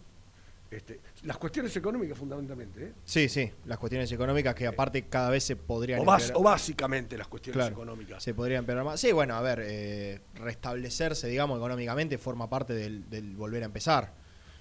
Este, 0.71 1.01
las 1.23 1.37
cuestiones 1.37 1.77
económicas 1.77 2.19
fundamentalmente, 2.19 2.85
¿eh? 2.87 2.93
Sí, 3.05 3.29
sí, 3.29 3.51
las 3.67 3.79
cuestiones 3.79 4.11
económicas 4.11 4.55
que 4.57 4.67
aparte 4.67 5.03
cada 5.07 5.31
vez 5.31 5.45
se 5.45 5.55
podrían 5.57 6.01
o, 6.01 6.05
bas- 6.05 6.33
o 6.35 6.43
básicamente 6.43 7.17
las 7.17 7.29
cuestiones 7.29 7.57
Claro, 7.59 7.75
económicas. 7.75 8.23
Se 8.23 8.35
podrían 8.35 8.61
empeorar 8.61 8.85
más. 8.85 8.99
Sí, 8.99 9.13
bueno, 9.13 9.37
a 9.37 9.41
ver, 9.41 9.61
eh, 9.63 10.21
restablecerse, 10.35 11.29
digamos, 11.29 11.59
económicamente 11.59 12.19
forma 12.19 12.49
parte 12.51 12.73
del, 12.75 13.09
del 13.09 13.37
volver 13.37 13.63
a 13.63 13.67
empezar. 13.67 14.13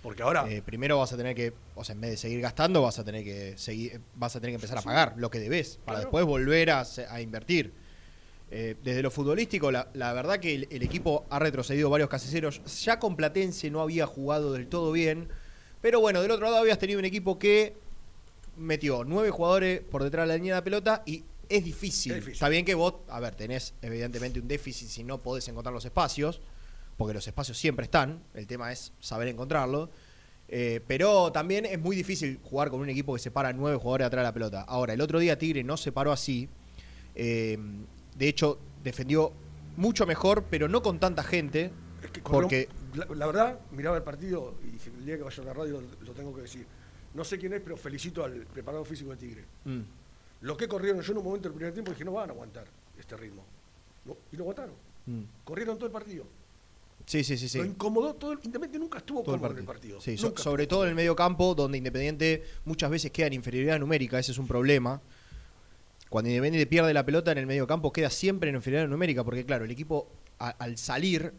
Porque 0.03 0.21
ahora, 0.21 0.45
Eh, 0.51 0.61
primero 0.61 0.99
vas 0.99 1.13
a 1.13 1.17
tener 1.17 1.33
que, 1.33 1.53
o 1.75 1.83
sea, 1.83 1.95
en 1.95 2.01
vez 2.01 2.11
de 2.11 2.17
seguir 2.17 2.41
gastando, 2.41 2.81
vas 2.81 2.99
a 2.99 3.03
tener 3.05 3.23
que 3.23 3.57
seguir, 3.57 4.01
vas 4.15 4.35
a 4.35 4.41
tener 4.41 4.51
que 4.51 4.55
empezar 4.55 4.77
a 4.77 4.81
pagar 4.81 5.13
lo 5.17 5.31
que 5.31 5.39
debes 5.39 5.77
para 5.77 5.99
Claro. 5.99 5.99
después 6.01 6.25
volver 6.25 6.69
a, 6.71 6.83
a 7.09 7.21
invertir. 7.21 7.73
Eh, 8.51 8.75
desde 8.83 9.01
lo 9.01 9.09
futbolístico, 9.09 9.71
la, 9.71 9.87
la 9.93 10.13
verdad 10.13 10.37
que 10.39 10.53
el, 10.53 10.67
el 10.69 10.83
equipo 10.83 11.25
ha 11.31 11.39
retrocedido 11.39 11.89
varios 11.89 12.09
caseros. 12.09 12.61
Ya 12.83 12.99
con 12.99 13.15
Platense 13.15 13.71
no 13.71 13.81
había 13.81 14.05
jugado 14.05 14.53
del 14.53 14.67
todo 14.67 14.91
bien. 14.91 15.29
Pero 15.83 15.99
bueno, 15.99 16.21
del 16.21 16.31
otro 16.31 16.45
lado 16.45 16.59
habías 16.59 16.79
tenido 16.79 16.97
un 16.97 17.03
equipo 17.03 17.37
que 17.37 17.75
metió 18.55 19.03
nueve 19.03 19.31
jugadores 19.31 19.81
por 19.81 20.01
detrás 20.01 20.23
de 20.23 20.27
la 20.29 20.35
línea 20.35 20.53
de 20.53 20.61
la 20.61 20.63
pelota 20.63 21.03
y 21.05 21.25
es 21.49 21.65
difícil. 21.65 22.13
Es 22.13 22.15
difícil. 22.19 22.33
Está 22.35 22.47
bien 22.47 22.63
que 22.63 22.73
vos, 22.73 22.95
a 23.09 23.19
ver, 23.19 23.35
tenés 23.35 23.73
evidentemente 23.81 24.39
un 24.39 24.47
déficit 24.47 24.87
si 24.87 25.03
no 25.03 25.21
podés 25.21 25.45
encontrar 25.49 25.73
los 25.73 25.83
espacios, 25.83 26.39
porque 26.95 27.13
los 27.13 27.27
espacios 27.27 27.57
siempre 27.57 27.83
están, 27.83 28.23
el 28.33 28.47
tema 28.47 28.71
es 28.71 28.93
saber 29.01 29.27
encontrarlo. 29.27 29.89
Eh, 30.47 30.79
pero 30.87 31.33
también 31.33 31.65
es 31.65 31.81
muy 31.81 31.97
difícil 31.97 32.39
jugar 32.41 32.69
con 32.69 32.79
un 32.79 32.87
equipo 32.87 33.13
que 33.13 33.19
se 33.19 33.29
para 33.29 33.51
nueve 33.51 33.75
jugadores 33.75 34.07
atrás 34.07 34.21
de 34.21 34.27
la 34.27 34.33
pelota. 34.33 34.61
Ahora, 34.61 34.93
el 34.93 35.01
otro 35.01 35.19
día 35.19 35.37
Tigre 35.37 35.65
no 35.65 35.75
se 35.75 35.91
paró 35.91 36.13
así. 36.13 36.47
Eh, 37.13 37.57
de 38.15 38.27
hecho, 38.29 38.57
defendió 38.85 39.33
mucho 39.75 40.05
mejor, 40.05 40.45
pero 40.49 40.69
no 40.69 40.81
con 40.81 40.99
tanta 40.99 41.23
gente. 41.23 41.71
es 42.01 42.11
que 42.11 42.21
porque 42.21 42.69
la, 42.95 43.05
la 43.15 43.25
verdad, 43.27 43.59
miraba 43.71 43.97
el 43.97 44.03
partido 44.03 44.55
y 44.63 44.71
dije, 44.71 44.89
el 44.97 45.05
día 45.05 45.17
que 45.17 45.23
vaya 45.23 45.43
a 45.43 45.45
la 45.45 45.53
radio 45.53 45.81
lo, 46.01 46.11
tengo 46.13 46.33
que 46.35 46.41
decir. 46.41 46.65
No 47.13 47.23
sé 47.23 47.37
quién 47.37 47.53
es, 47.53 47.61
pero 47.61 47.77
felicito 47.77 48.23
al 48.23 48.45
preparado 48.47 48.83
físico 48.85 49.11
de 49.11 49.17
Tigre. 49.17 49.43
mm, 49.65 49.81
Lo 50.41 50.57
que 50.57 50.67
corrieron 50.67 51.01
yo 51.01 51.11
en 51.11 51.17
un 51.19 51.23
momento 51.23 51.47
del 51.49 51.55
primer 51.55 51.73
tiempo 51.73 51.91
dije, 51.91 52.03
no 52.05 52.13
van 52.13 52.29
a 52.29 52.33
aguantar 52.33 52.65
este 52.99 53.15
ritmo. 53.17 53.43
No, 54.05 54.17
y 54.31 54.35
lo 54.35 54.43
aguantaron. 54.43 54.73
mm. 55.05 55.21
Corrieron 55.43 55.77
todo 55.77 55.85
el 55.87 55.91
partido. 55.91 56.25
Sí, 57.05 57.23
sí, 57.23 57.37
sí, 57.37 57.49
sí. 57.49 57.57
Lo 57.57 57.65
incomodó 57.65 58.13
todo 58.15 58.31
el 58.31 58.37
Independiente 58.43 58.79
nunca 58.79 58.99
estuvo 58.99 59.23
todo 59.23 59.35
el 59.35 59.41
cómodo 59.41 59.59
en 59.59 59.65
partido. 59.65 59.97
el 59.97 59.99
partido. 59.99 60.01
Sí, 60.01 60.17
so- 60.17 60.37
sobre 60.41 60.67
todo 60.67 60.83
en 60.83 60.89
el 60.89 60.95
medio 60.95 61.15
campo, 61.15 61.53
donde 61.53 61.77
Independiente 61.77 62.43
muchas 62.65 62.89
veces 62.89 63.11
queda 63.11 63.27
en 63.27 63.33
inferioridad 63.33 63.77
numérica, 63.79 64.17
ese 64.19 64.31
es 64.31 64.37
un 64.37 64.47
problema. 64.47 65.01
Cuando 66.09 66.29
Independiente 66.29 66.67
pierde 66.67 66.93
la 66.93 67.05
pelota 67.05 67.31
en 67.31 67.39
el 67.39 67.45
medio 67.45 67.65
campo, 67.67 67.91
queda 67.91 68.09
siempre 68.09 68.49
en 68.49 68.55
inferioridad 68.55 68.87
numérica, 68.89 69.23
porque 69.23 69.45
claro, 69.45 69.65
el 69.65 69.71
equipo 69.71 70.07
a- 70.39 70.49
al 70.51 70.77
salir, 70.77 71.33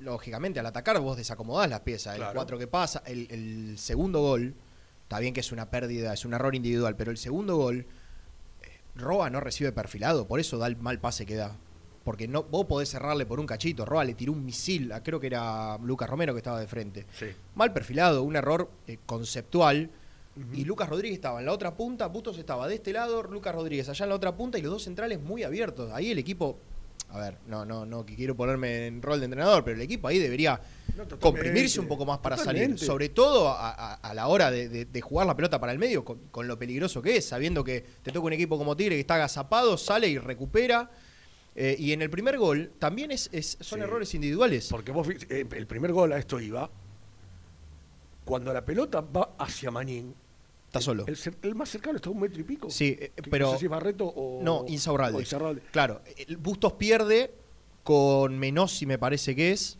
lógicamente 0.00 0.60
al 0.60 0.66
atacar 0.66 1.00
vos 1.00 1.16
desacomodás 1.16 1.68
las 1.68 1.80
piezas. 1.80 2.14
El 2.14 2.20
Claro. 2.20 2.34
4 2.36 2.58
que 2.58 2.66
pasa, 2.66 3.02
el, 3.06 3.26
el 3.30 3.78
segundo 3.78 4.20
gol, 4.20 4.54
está 5.02 5.18
bien 5.18 5.34
que 5.34 5.40
es 5.40 5.52
una 5.52 5.70
pérdida, 5.70 6.12
es 6.12 6.24
un 6.24 6.34
error 6.34 6.54
individual, 6.54 6.96
pero 6.96 7.10
el 7.10 7.16
segundo 7.18 7.56
gol, 7.56 7.86
eh, 8.62 8.66
Roa 8.96 9.30
no 9.30 9.40
recibe 9.40 9.72
perfilado, 9.72 10.26
por 10.26 10.40
eso 10.40 10.58
da 10.58 10.66
el 10.66 10.76
mal 10.76 10.98
pase 11.00 11.26
que 11.26 11.34
da. 11.36 11.56
Porque 12.04 12.26
no, 12.26 12.42
vos 12.44 12.64
podés 12.66 12.88
cerrarle 12.88 13.26
por 13.26 13.38
un 13.38 13.44
cachito. 13.46 13.84
Roa 13.84 14.02
le 14.04 14.14
tiró 14.14 14.32
un 14.32 14.42
misil, 14.44 14.90
a- 14.92 15.02
creo 15.02 15.20
que 15.20 15.26
era 15.26 15.76
Lucas 15.78 16.08
Romero 16.08 16.32
que 16.32 16.38
estaba 16.38 16.58
de 16.58 16.66
frente 16.66 17.04
Sí. 17.18 17.26
mal 17.54 17.72
perfilado, 17.74 18.22
un 18.22 18.36
error 18.36 18.70
eh, 18.86 18.98
conceptual. 19.04 19.90
Y 20.54 20.64
Lucas 20.64 20.88
Rodríguez 20.88 21.16
estaba 21.16 21.40
en 21.40 21.46
la 21.46 21.52
otra 21.52 21.74
punta, 21.76 22.06
Bustos 22.06 22.38
estaba 22.38 22.68
de 22.68 22.76
este 22.76 22.92
lado, 22.92 23.24
Lucas 23.24 23.52
Rodríguez 23.52 23.88
allá 23.88 24.04
en 24.04 24.10
la 24.10 24.14
otra 24.14 24.36
punta 24.36 24.56
y 24.56 24.62
los 24.62 24.70
dos 24.70 24.84
centrales 24.84 25.20
muy 25.20 25.42
abiertos. 25.42 25.90
Ahí 25.92 26.12
el 26.12 26.18
equipo, 26.18 26.56
a 27.10 27.18
ver, 27.18 27.38
no, 27.46 27.64
no, 27.64 27.86
no 27.86 28.04
que 28.04 28.14
quiero 28.14 28.34
ponerme 28.36 28.86
en 28.86 29.00
rol 29.02 29.18
de 29.20 29.24
entrenador, 29.26 29.64
pero 29.64 29.76
el 29.76 29.82
equipo 29.82 30.08
ahí 30.08 30.18
debería 30.18 30.60
No, 30.96 31.06
comprimirse 31.18 31.80
un 31.80 31.88
poco 31.88 32.04
más 32.04 32.18
para 32.18 32.36
salir. 32.36 32.78
Sobre 32.78 33.08
todo 33.08 33.48
a, 33.48 33.70
a- 33.70 33.94
a 33.94 34.14
la 34.14 34.26
hora 34.28 34.50
de, 34.50 34.68
de- 34.68 34.84
de 34.84 35.00
jugar 35.00 35.26
la 35.26 35.34
pelota 35.36 35.58
para 35.58 35.72
el 35.72 35.78
medio, 35.78 36.04
con, 36.04 36.18
con 36.30 36.46
lo 36.46 36.58
peligroso 36.58 37.00
que 37.00 37.16
es, 37.16 37.26
sabiendo 37.26 37.64
que 37.64 37.84
te 38.02 38.12
toca 38.12 38.26
un 38.26 38.32
equipo 38.34 38.58
como 38.58 38.76
Tigre 38.76 38.96
que 38.96 39.00
está 39.00 39.14
agazapado, 39.14 39.78
sale 39.78 40.08
y 40.08 40.18
recupera. 40.18 40.90
Eh, 41.60 41.74
y 41.78 41.92
en 41.92 42.02
el 42.02 42.10
primer 42.10 42.36
gol 42.38 42.72
también 42.78 43.10
es, 43.10 43.30
es- 43.32 43.56
son 43.60 43.78
Sí. 43.80 43.82
errores 43.84 44.14
individuales. 44.14 44.68
Porque 44.70 44.92
vos, 44.92 45.08
eh, 45.30 45.46
el 45.50 45.66
primer 45.66 45.92
gol 45.92 46.12
a 46.12 46.18
esto 46.18 46.38
iba, 46.40 46.70
cuando 48.24 48.52
la 48.52 48.64
pelota 48.64 49.00
va 49.00 49.30
hacia 49.38 49.70
Manín, 49.70 50.14
Está 50.68 50.80
solo. 50.82 51.06
el, 51.42 51.54
más 51.54 51.70
cercano 51.70 51.96
está 51.96 52.10
a 52.10 52.12
un 52.12 52.20
metro 52.20 52.40
y 52.40 52.44
pico. 52.44 52.70
Sí, 52.70 52.96
eh, 53.00 53.10
pero- 53.30 53.46
No 53.46 53.52
sé 53.54 53.58
si 53.58 53.64
es 53.64 53.70
Barreto 53.70 54.06
o. 54.06 54.40
No, 54.42 54.64
Insaurralde. 54.68 55.16
o 55.18 55.20
Insaurralde. 55.20 55.62
Claro, 55.72 56.02
Bustos 56.38 56.74
pierde 56.74 57.32
con 57.82 58.38
Menossi, 58.38 58.84
me 58.86 58.98
parece 58.98 59.34
que 59.34 59.52
es. 59.52 59.78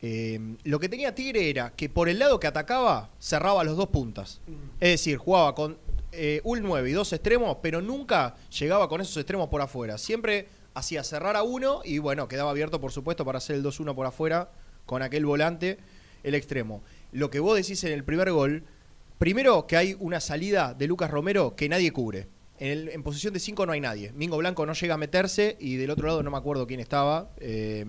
Eh, 0.00 0.56
lo 0.64 0.78
que 0.78 0.88
tenía 0.88 1.14
Tigre 1.14 1.50
era 1.50 1.72
que 1.74 1.88
por 1.88 2.08
el 2.08 2.18
lado 2.18 2.40
que 2.40 2.46
atacaba, 2.46 3.10
cerraba 3.20 3.64
los 3.64 3.76
dos 3.76 3.88
puntas. 3.88 4.40
Es 4.80 4.90
decir, 4.92 5.18
jugaba 5.18 5.54
con 5.54 5.76
eh, 6.12 6.40
un 6.44 6.62
9 6.62 6.88
y 6.88 6.92
dos 6.92 7.12
extremos, 7.12 7.58
pero 7.60 7.82
nunca 7.82 8.34
llegaba 8.58 8.88
con 8.88 9.00
esos 9.00 9.16
extremos 9.18 9.48
por 9.48 9.60
afuera. 9.60 9.98
Siempre 9.98 10.48
hacía 10.74 11.02
cerrar 11.04 11.36
a 11.36 11.42
uno 11.42 11.82
y 11.84 11.98
bueno, 11.98 12.28
quedaba 12.28 12.50
abierto, 12.50 12.80
por 12.80 12.92
supuesto, 12.92 13.24
para 13.24 13.38
hacer 13.38 13.56
el 13.56 13.62
2-1 13.64 13.94
por 13.94 14.06
afuera 14.06 14.50
con 14.86 15.02
aquel 15.02 15.26
volante, 15.26 15.78
el 16.22 16.34
extremo. 16.34 16.82
Lo 17.12 17.28
que 17.30 17.40
vos 17.40 17.56
decís 17.56 17.82
en 17.84 17.92
el 17.92 18.04
primer 18.04 18.30
gol, 18.32 18.62
primero 19.18 19.66
que 19.66 19.76
hay 19.76 19.96
una 19.98 20.20
salida 20.20 20.74
de 20.74 20.86
Lucas 20.86 21.10
Romero 21.10 21.54
que 21.56 21.68
nadie 21.68 21.92
cubre. 21.92 22.28
En, 22.58 22.68
el- 22.70 22.88
en 22.88 23.02
posición 23.02 23.32
de 23.34 23.40
5 23.40 23.66
no 23.66 23.72
hay 23.72 23.80
nadie. 23.80 24.12
Mingo 24.12 24.36
Blanco 24.36 24.66
no 24.66 24.72
llega 24.72 24.94
a 24.94 24.98
meterse 24.98 25.56
y 25.60 25.76
del 25.76 25.90
otro 25.90 26.06
lado 26.08 26.22
no 26.22 26.30
me 26.30 26.36
acuerdo 26.38 26.66
quién 26.66 26.80
estaba. 26.80 27.30
Eh, 27.38 27.84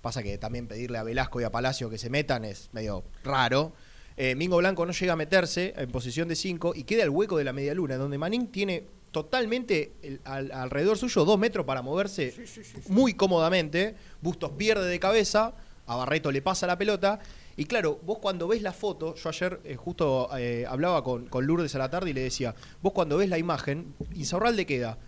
pasa 0.00 0.22
que 0.22 0.36
también 0.38 0.66
pedirle 0.68 0.98
a 0.98 1.02
Velasco 1.02 1.40
y 1.40 1.44
a 1.44 1.50
Palacio 1.50 1.88
que 1.90 1.98
se 1.98 2.10
metan 2.10 2.44
es 2.44 2.68
medio 2.72 3.04
raro. 3.24 3.72
Eh, 4.16 4.34
Mingo 4.36 4.56
Blanco 4.58 4.86
no 4.86 4.92
llega 4.92 5.14
a 5.14 5.16
meterse 5.16 5.74
en 5.76 5.90
posición 5.90 6.28
de 6.28 6.36
5 6.36 6.72
y 6.76 6.84
queda 6.84 7.02
el 7.02 7.10
hueco 7.10 7.36
de 7.36 7.44
la 7.44 7.52
media 7.52 7.74
luna, 7.74 7.96
donde 7.96 8.16
Manín 8.16 8.46
tiene 8.48 8.84
totalmente 9.10 9.92
el- 10.02 10.20
al- 10.24 10.50
alrededor 10.52 10.98
suyo 10.98 11.24
dos 11.24 11.38
metros 11.38 11.64
para 11.66 11.82
moverse 11.82 12.30
Sí, 12.32 12.46
sí, 12.46 12.64
sí, 12.64 12.80
sí. 12.82 12.92
muy 12.92 13.14
cómodamente. 13.14 13.94
Bustos 14.20 14.52
pierde 14.52 14.88
de 14.88 14.98
cabeza, 15.00 15.54
a 15.86 15.96
Barreto 15.96 16.30
le 16.32 16.42
pasa 16.42 16.66
la 16.66 16.78
pelota. 16.78 17.20
Y 17.56 17.66
claro, 17.66 18.00
vos 18.04 18.18
cuando 18.18 18.48
ves 18.48 18.62
la 18.62 18.72
foto, 18.72 19.14
yo 19.14 19.28
ayer 19.28 19.60
eh, 19.64 19.76
justo 19.76 20.28
eh, 20.36 20.64
hablaba 20.68 21.04
con, 21.04 21.26
con 21.26 21.46
Lourdes 21.46 21.74
a 21.74 21.78
la 21.78 21.88
tarde 21.90 22.10
y 22.10 22.12
le 22.12 22.22
decía, 22.22 22.54
vos 22.82 22.92
cuando 22.92 23.16
ves 23.18 23.28
la 23.28 23.38
imagen, 23.38 23.94
Insaurralde 24.14 24.66
queda 24.66 24.98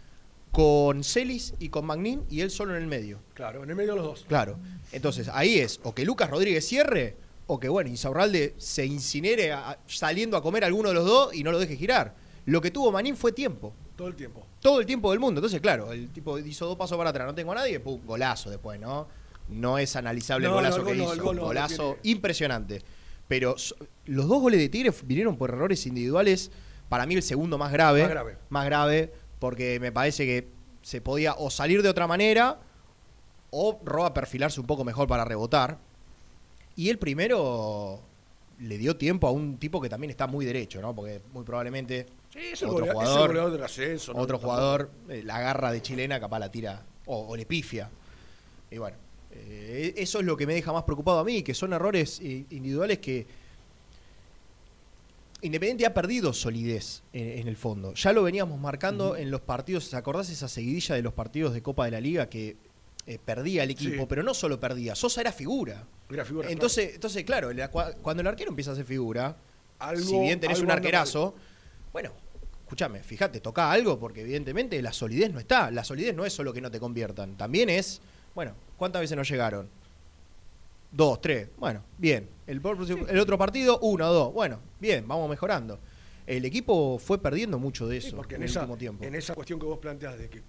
con 0.53 1.05
Celis 1.05 1.55
y 1.59 1.69
con 1.69 1.85
Magnín 1.85 2.23
y 2.31 2.41
él 2.41 2.51
solo 2.51 2.75
en 2.77 2.83
el 2.83 2.89
medio. 2.89 3.19
Claro, 3.35 3.65
en 3.65 3.71
el 3.71 3.77
medio 3.77 3.91
de 3.93 3.97
los 3.97 4.07
dos. 4.07 4.25
Claro. 4.29 4.59
Entonces, 4.93 5.29
ahí 5.33 5.59
es 5.59 5.81
o 5.83 5.95
que 5.95 6.05
Lucas 6.05 6.31
Rodríguez 6.31 6.67
cierre 6.67 7.17
o 7.49 7.61
que, 7.61 7.69
bueno, 7.69 7.91
Insaurralde 7.91 8.55
se 8.59 8.87
incinere 8.87 9.53
a- 9.53 9.79
saliendo 9.87 10.37
a 10.37 10.43
comer 10.43 10.65
a 10.65 10.69
alguno 10.69 10.89
de 10.89 10.95
los 10.95 11.05
dos 11.05 11.35
y 11.35 11.43
no 11.43 11.53
lo 11.53 11.59
deje 11.59 11.77
girar. 11.77 12.15
Lo 12.47 12.61
que 12.61 12.71
tuvo 12.71 12.91
Manín 12.93 13.17
fue 13.17 13.33
tiempo. 13.33 13.73
Todo 13.97 14.09
el 14.09 14.15
tiempo. 14.15 14.47
Todo 14.61 14.81
el 14.81 14.87
tiempo 14.87 15.11
del 15.11 15.21
mundo. 15.21 15.41
Entonces, 15.41 15.61
claro, 15.61 15.93
el 15.93 16.11
tipo 16.11 16.39
hizo 16.39 16.67
dos 16.67 16.77
pasos 16.77 16.97
para 16.97 17.11
atrás, 17.11 17.27
no 17.27 17.35
tengo 17.35 17.53
a 17.53 17.57
nadie, 17.57 17.81
pum, 17.81 18.01
golazo 18.07 18.51
después, 18.51 18.79
¿no? 18.81 19.09
No 19.49 19.79
es 19.79 19.95
analizable 19.97 20.49
No, 20.49 20.59
el 20.59 20.65
no, 20.65 20.71
golazo 20.71 20.81
el 20.81 20.87
que 20.87 20.95
no, 20.99 21.05
hizo. 21.05 21.13
el 21.15 21.21
gol 21.21 21.39
golazo 21.41 21.97
impresionante. 22.03 22.83
Pero 23.29 23.57
so- 23.59 23.77
los 24.07 24.27
dos 24.29 24.41
goles 24.41 24.61
de 24.61 24.69
Tigre 24.69 24.93
vinieron 25.05 25.37
por 25.37 25.51
errores 25.51 25.87
individuales. 25.87 26.51
Para 26.89 27.07
mí 27.07 27.15
el 27.15 27.23
segundo 27.23 27.59
más 27.59 27.73
grave. 27.73 28.03
Más 28.03 28.11
grave. 28.11 28.37
Más 28.49 28.65
grave, 28.67 29.13
porque 29.39 29.81
me 29.81 29.91
parece 29.93 30.25
que 30.27 30.49
se 30.83 31.01
podía 31.01 31.35
o 31.35 31.51
salir 31.51 31.83
de 31.83 31.89
otra 31.89 32.07
manera 32.07 32.61
o 33.51 33.81
Roa 33.85 34.13
perfilarse 34.15 34.61
un 34.61 34.67
poco 34.67 34.85
mejor 34.85 35.09
para 35.09 35.25
rebotar. 35.25 35.79
Y 36.77 36.91
el 36.91 36.99
primero 36.99 38.01
le 38.61 38.79
dio 38.79 38.97
tiempo 38.97 39.27
a 39.27 39.31
un 39.33 39.59
tipo 39.59 39.81
que 39.81 39.89
también 39.89 40.11
está 40.11 40.27
muy 40.27 40.45
derecho, 40.45 40.81
¿no? 40.81 40.95
Porque 40.95 41.21
muy 41.33 41.45
probablemente 41.45 42.07
Sí, 42.33 42.39
es 42.53 42.63
el, 42.63 42.69
Otro 42.69 42.85
es 42.85 42.91
el 42.91 42.95
jugador. 42.97 43.51
del 43.53 43.63
ascenso. 43.65 44.13
¿no? 44.13 44.19
otro 44.21 44.39
jugador 44.39 44.91
eh, 45.09 45.23
la 45.25 45.37
agarra 45.37 45.73
de 45.73 45.81
chilena, 45.83 46.21
capaz 46.21 46.39
la 46.39 46.51
tira 46.51 46.83
o, 47.07 47.27
o 47.29 47.37
le 47.37 47.47
pifia. 47.47 47.89
Y 48.71 48.79
bueno, 48.79 48.97
eh, 49.39 49.95
eso 49.97 50.21
es 50.21 50.25
lo 50.27 50.37
que 50.37 50.47
me 50.47 50.55
deja 50.55 50.73
más 50.73 50.85
preocupado 50.85 51.19
a 51.19 51.25
mí, 51.25 51.43
que 51.43 51.55
son 51.55 51.73
errores 51.73 52.21
eh, 52.23 52.45
individuales 52.51 52.99
que 52.99 53.27
Independiente 55.43 55.85
ha 55.85 55.93
perdido 55.93 56.33
solidez 56.33 57.03
en, 57.13 57.41
en 57.41 57.49
el 57.49 57.57
fondo. 57.57 57.93
Ya 57.95 58.13
lo 58.13 58.23
veníamos 58.23 58.59
marcando 58.59 59.17
en 59.17 59.31
los 59.31 59.43
partidos, 59.43 59.89
¿te 59.91 59.97
acordás 59.97 60.31
esa 60.31 60.49
seguidilla 60.49 60.95
de 60.95 61.03
los 61.03 61.13
partidos 61.13 61.53
de 61.53 61.63
Copa 61.63 61.85
de 61.85 61.91
la 61.91 62.01
Liga 62.01 62.29
que 62.31 62.57
eh, 63.07 63.19
perdía 63.23 63.63
el 63.63 63.71
equipo? 63.71 64.01
Sí. 64.03 64.07
Pero 64.09 64.23
no 64.23 64.33
solo 64.33 64.59
perdía, 64.59 64.95
Sosa 64.95 65.21
era 65.21 65.33
figura. 65.33 65.85
Era 66.11 66.25
figura, 66.25 66.51
entonces, 66.51 66.95
entonces, 66.95 67.23
claro, 67.25 67.53
la- 67.53 67.71
cua- 67.71 67.95
cuando 68.01 68.23
el 68.23 68.27
arquero 68.29 68.49
empieza 68.51 68.73
a 68.73 68.77
ser 68.77 68.87
figura, 68.87 69.37
Algo- 69.79 70.03
si 70.09 70.19
bien 70.21 70.41
tenés 70.41 70.61
un 70.61 70.71
arquerazo, 70.71 71.35
bueno, 71.93 72.13
escúchame, 72.63 73.03
fíjate, 73.03 73.41
toca 73.41 73.71
algo 73.71 73.99
porque 74.01 74.23
evidentemente 74.23 74.81
la 74.81 74.93
solidez 74.95 75.31
no 75.33 75.39
está. 75.39 75.71
La 75.71 75.85
solidez 75.85 76.17
no 76.17 76.25
es 76.25 76.33
solo 76.33 76.53
que 76.55 76.63
no 76.63 76.71
te 76.71 76.81
conviertan, 76.81 77.37
también 77.37 77.69
es, 77.69 78.01
bueno, 78.37 78.53
¿cuántas 78.77 79.01
veces 79.01 79.17
nos 79.17 79.29
llegaron? 79.29 79.67
Dos, 80.93 81.21
tres, 81.23 81.49
bueno, 81.57 81.83
bien. 81.97 82.29
El, 82.47 82.61
otro 83.19 83.39
partido, 83.39 83.79
uno, 83.81 84.13
dos, 84.13 84.33
bueno, 84.35 84.61
bien, 84.79 85.09
vamos 85.09 85.29
mejorando. 85.29 85.81
El 86.27 86.45
equipo 86.45 86.99
fue 86.99 87.19
perdiendo 87.19 87.59
mucho 87.59 87.89
de 87.89 87.97
eso 87.97 88.11
Sí, 88.11 88.15
porque 88.15 88.35
en 88.35 88.43
en 88.43 88.45
el 88.45 88.51
esa, 88.51 88.61
último 88.61 88.77
tiempo. 88.77 89.05
en 89.05 89.15
esa 89.15 89.35
cuestión 89.35 89.59
que 89.59 89.65
vos 89.65 89.79
planteás 89.79 90.19
de 90.19 90.29
que 90.29 90.43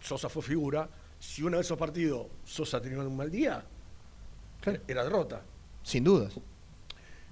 Sosa 0.00 0.28
fue 0.28 0.40
figura, 0.42 0.88
si 1.18 1.42
uno 1.42 1.56
de 1.56 1.62
esos 1.62 1.76
partidos 1.76 2.28
Sosa 2.44 2.80
tenía 2.80 3.00
un 3.00 3.16
mal 3.16 3.30
día, 3.30 3.64
Claro. 4.60 4.80
era 4.86 5.02
derrota. 5.02 5.42
Sin 5.82 6.04
dudas. 6.04 6.38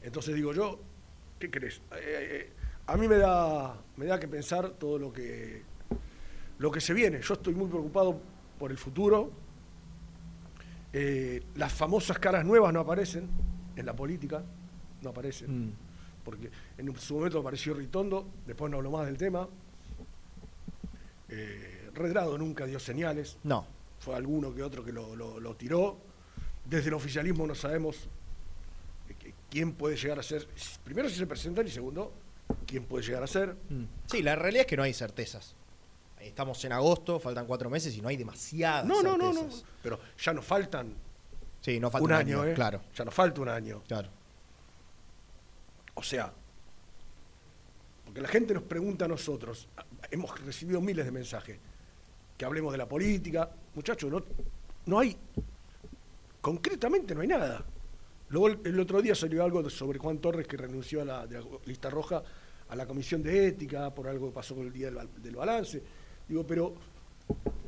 Entonces 0.03 0.35
digo 0.35 0.53
yo, 0.53 0.81
¿qué 1.39 1.51
crees? 1.53 1.77
Eh, 1.93 2.01
eh, 2.03 2.53
a 2.87 2.97
mí 2.97 3.07
me 3.07 3.17
da, 3.19 3.81
me 3.97 4.07
da 4.07 4.19
que 4.19 4.27
pensar 4.27 4.71
todo 4.71 4.99
lo 4.99 5.13
que, 5.13 5.63
lo 6.59 6.71
que 6.73 6.81
se 6.81 6.93
viene. 6.95 7.21
Yo 7.23 7.35
estoy 7.35 7.55
muy 7.55 7.69
preocupado 7.69 8.21
por 8.59 8.73
el 8.73 8.79
futuro. 8.79 9.44
Eh, 10.97 11.43
las 11.57 11.73
famosas 11.73 12.19
caras 12.21 12.45
nuevas 12.45 12.73
no 12.73 12.79
aparecen 12.81 13.29
en 13.75 13.85
la 13.85 13.95
política, 13.97 14.45
no 15.03 15.11
aparecen. 15.11 15.67
Mm. 15.67 15.73
Porque 16.25 16.51
en 16.79 16.97
su 16.99 17.15
momento 17.17 17.41
apareció 17.41 17.75
Ritondo, 17.75 18.27
después 18.47 18.71
no 18.71 18.77
habló 18.79 18.93
más 18.93 19.05
del 19.07 19.19
tema. 19.19 19.49
Eh, 21.29 21.91
Redrado 21.95 22.37
nunca 22.39 22.67
dio 22.67 22.79
señales, 22.81 23.39
No. 23.45 23.67
fue 24.01 24.15
alguno 24.17 24.55
que 24.55 24.63
otro 24.63 24.85
que 24.85 24.93
lo, 24.93 25.15
lo- 25.17 25.39
lo 25.41 25.57
tiró. 25.57 25.97
Desde 26.65 26.89
el 26.89 26.95
oficialismo 26.95 27.47
no 27.47 27.55
sabemos 27.55 28.09
eh, 29.09 29.33
quién 29.51 29.73
puede 29.73 29.97
llegar 29.97 30.19
a 30.19 30.23
ser, 30.23 30.47
primero 30.85 31.09
si 31.09 31.17
se 31.17 31.27
presentan 31.27 31.67
y 31.67 31.71
segundo, 31.71 32.13
quién 32.67 32.85
puede 32.85 33.05
llegar 33.05 33.23
a 33.23 33.27
ser. 33.27 33.55
Mm. 33.69 33.85
Sí, 34.07 34.23
la 34.23 34.35
realidad 34.37 34.63
es 34.63 34.67
que 34.67 34.77
no 34.77 34.83
hay 34.83 34.93
certezas. 34.95 35.55
Estamos 36.25 36.65
en 36.65 36.73
agosto, 36.73 37.21
faltan 37.21 37.47
cuatro 37.47 37.69
meses 37.71 37.95
y 37.97 38.01
no 38.01 38.09
hay 38.09 38.17
demasiadas 38.17 38.85
No, 38.87 39.03
no, 39.03 39.17
no, 39.17 39.33
no, 39.33 39.49
pero 39.83 39.99
ya 40.19 40.33
nos 40.33 40.45
faltan 40.45 40.95
Sí, 41.61 41.81
no 41.81 41.91
falta 41.91 42.05
un 42.05 42.13
año, 42.13 42.45
¿eh? 42.45 42.53
Claro, 42.53 42.83
Ya 42.95 43.05
nos 43.07 43.15
falta 43.15 43.41
un 43.41 43.49
año. 43.49 43.83
claro. 43.87 44.09
O 45.95 46.03
sea, 46.03 46.31
porque 48.05 48.21
la 48.21 48.29
gente 48.29 48.53
nos 48.53 48.65
pregunta 48.65 49.05
a 49.05 49.09
nosotros, 49.09 49.69
hemos 50.11 50.39
recibido 50.41 50.81
miles 50.81 51.07
de 51.07 51.13
mensajes, 51.13 51.59
que 52.37 52.45
hablemos 52.45 52.73
de 52.73 52.79
la 52.79 52.87
política. 52.87 53.49
Muchachos, 53.75 54.11
no, 54.11 54.23
no 54.87 54.99
hay, 54.99 55.17
concretamente 56.41 57.15
no 57.15 57.21
hay 57.23 57.29
nada. 57.29 57.65
Luego 58.29 58.49
el, 58.49 58.59
el 58.65 58.81
otro 58.81 59.01
día 59.01 59.15
salió 59.15 59.45
algo 59.45 59.71
sobre 59.71 59.99
Juan 59.99 60.19
Torres 60.19 60.47
que 60.47 60.57
renunció 60.57 61.03
a 61.03 61.05
la, 61.05 61.27
de 61.27 61.41
la 61.41 61.47
lista 61.65 61.89
roja 61.89 62.23
a 62.69 62.77
la 62.77 62.87
comisión 62.87 63.23
de 63.23 63.47
ética 63.49 63.95
por 63.95 64.09
algo 64.09 64.29
que 64.29 64.35
pasó 64.35 64.55
con 64.55 64.67
el 64.67 64.73
día 64.73 64.91
del 64.91 65.37
balance. 65.37 65.83
Digo, 66.29 66.47
pero 66.47 66.75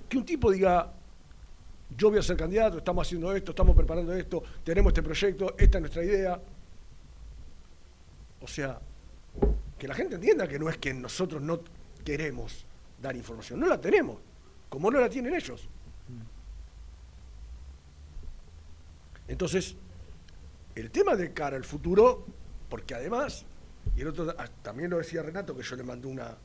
que 0.08 0.18
un 0.18 0.24
tipo 0.24 0.50
diga, 0.50 0.92
yo 1.96 2.10
voy 2.10 2.18
a 2.18 2.22
ser 2.22 2.36
candidato, 2.36 2.78
estamos 2.78 3.06
haciendo 3.06 3.34
esto, 3.34 3.52
estamos 3.52 3.76
preparando 3.76 4.14
esto, 4.14 4.42
tenemos 4.64 4.90
este 4.90 5.02
proyecto, 5.02 5.54
esta 5.58 5.78
es 5.78 5.82
nuestra 5.82 6.04
idea. 6.04 6.40
O 8.40 8.46
sea, 8.46 8.80
que 9.78 9.88
la 9.88 9.94
gente 9.94 10.16
entienda 10.16 10.48
que 10.48 10.58
no 10.58 10.68
es 10.68 10.78
que 10.78 10.92
nosotros 10.94 11.42
no 11.42 11.60
queremos 12.04 12.64
dar 13.00 13.16
información, 13.16 13.60
no 13.60 13.66
la 13.66 13.80
tenemos, 13.80 14.18
como 14.68 14.90
no 14.90 15.00
la 15.00 15.08
tienen 15.08 15.34
ellos. 15.34 15.68
Entonces, 19.28 19.74
el 20.74 20.90
tema 20.90 21.16
de 21.16 21.32
cara 21.32 21.56
al 21.56 21.64
futuro, 21.64 22.24
porque 22.68 22.94
además, 22.94 23.44
y 23.96 24.02
el 24.02 24.08
otro 24.08 24.34
ah, 24.38 24.48
también 24.62 24.90
lo 24.90 24.98
decía 24.98 25.22
Renato, 25.22 25.56
que 25.56 25.62
yo 25.62 25.74
le 25.76 25.82
mandé 25.82 26.06
una, 26.06 26.36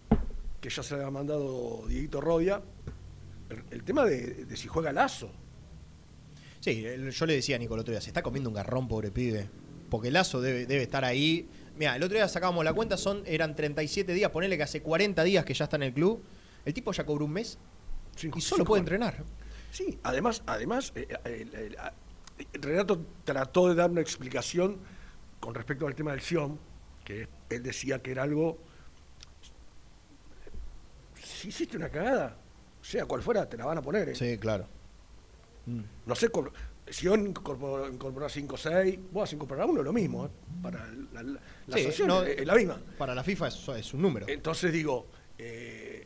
que 0.61 0.69
ya 0.69 0.83
se 0.83 0.93
le 0.95 1.01
había 1.01 1.11
mandado 1.11 1.83
Dieguito 1.87 2.21
Rodia, 2.21 2.61
el, 3.49 3.63
el 3.71 3.83
tema 3.83 4.05
de, 4.05 4.45
de 4.45 4.57
si 4.57 4.67
juega 4.67 4.93
Lazo. 4.93 5.31
Sí, 6.59 6.83
yo 7.11 7.25
le 7.25 7.33
decía 7.33 7.55
a 7.55 7.59
Nico 7.59 7.73
el 7.73 7.79
otro 7.81 7.91
día, 7.91 8.01
se 8.01 8.09
está 8.11 8.21
comiendo 8.21 8.49
un 8.49 8.55
garrón, 8.55 8.87
pobre 8.87 9.11
pibe. 9.11 9.49
Porque 9.89 10.11
Lazo 10.11 10.39
debe, 10.39 10.65
debe 10.67 10.83
estar 10.83 11.03
ahí. 11.03 11.49
Mira, 11.75 11.95
el 11.95 12.03
otro 12.03 12.15
día 12.15 12.27
sacábamos 12.27 12.63
la 12.63 12.73
cuenta, 12.73 12.95
son, 12.97 13.23
eran 13.25 13.55
37 13.55 14.13
días, 14.13 14.29
ponele 14.29 14.55
que 14.57 14.63
hace 14.63 14.81
40 14.81 15.23
días 15.23 15.43
que 15.43 15.53
ya 15.53 15.65
está 15.65 15.75
en 15.77 15.83
el 15.83 15.93
club. 15.93 16.21
El 16.63 16.73
tipo 16.73 16.91
ya 16.93 17.05
cobró 17.05 17.25
un 17.25 17.31
mes 17.33 17.57
Cinco- 18.15 18.37
y 18.37 18.41
solo 18.41 18.57
cinco 18.57 18.67
puede 18.69 18.81
entrenar. 18.81 19.23
Sí, 19.71 19.97
además, 20.03 20.43
además 20.45 20.91
eh, 20.95 21.07
eh, 21.25 21.71
Renato 22.53 23.03
trató 23.23 23.69
de 23.69 23.75
dar 23.75 23.89
una 23.89 24.01
explicación 24.01 24.77
con 25.39 25.55
respecto 25.55 25.87
al 25.87 25.95
tema 25.95 26.11
del 26.11 26.21
Sion, 26.21 26.59
que 27.03 27.27
él 27.49 27.63
decía 27.63 27.99
que 28.01 28.11
era 28.11 28.23
algo. 28.23 28.59
Si 31.31 31.47
hiciste 31.49 31.77
una 31.77 31.89
cagada, 31.89 32.35
sea 32.81 33.05
cual 33.05 33.21
fuera, 33.21 33.47
te 33.49 33.57
la 33.57 33.65
van 33.65 33.77
a 33.77 33.81
poner. 33.81 34.09
¿eh? 34.09 34.15
Sí, 34.15 34.37
claro. 34.37 34.67
Mm. 35.65 35.81
No 36.05 36.15
sé, 36.15 36.29
Sion 36.89 37.27
incorporó, 37.27 37.87
incorporó 37.87 38.27
5 38.27 38.55
o 38.55 38.57
6, 38.57 38.99
vos 39.11 39.21
vas 39.21 39.31
a 39.31 39.35
incorporar 39.35 39.65
uno, 39.67 39.81
lo 39.81 39.93
mismo. 39.93 40.25
¿eh? 40.25 40.29
Para 40.61 40.85
la, 41.13 41.23
la, 41.23 41.39
la 41.67 41.77
Sí, 41.77 41.83
sanción 41.83 42.07
no- 42.07 42.23
es, 42.23 42.37
es 42.39 42.45
la 42.45 42.55
misma. 42.55 42.81
Para 42.97 43.15
la 43.15 43.23
FIFA 43.23 43.47
es, 43.47 43.67
es 43.69 43.93
un 43.93 44.01
número. 44.01 44.27
Entonces 44.27 44.73
digo, 44.73 45.07
eh, 45.37 46.05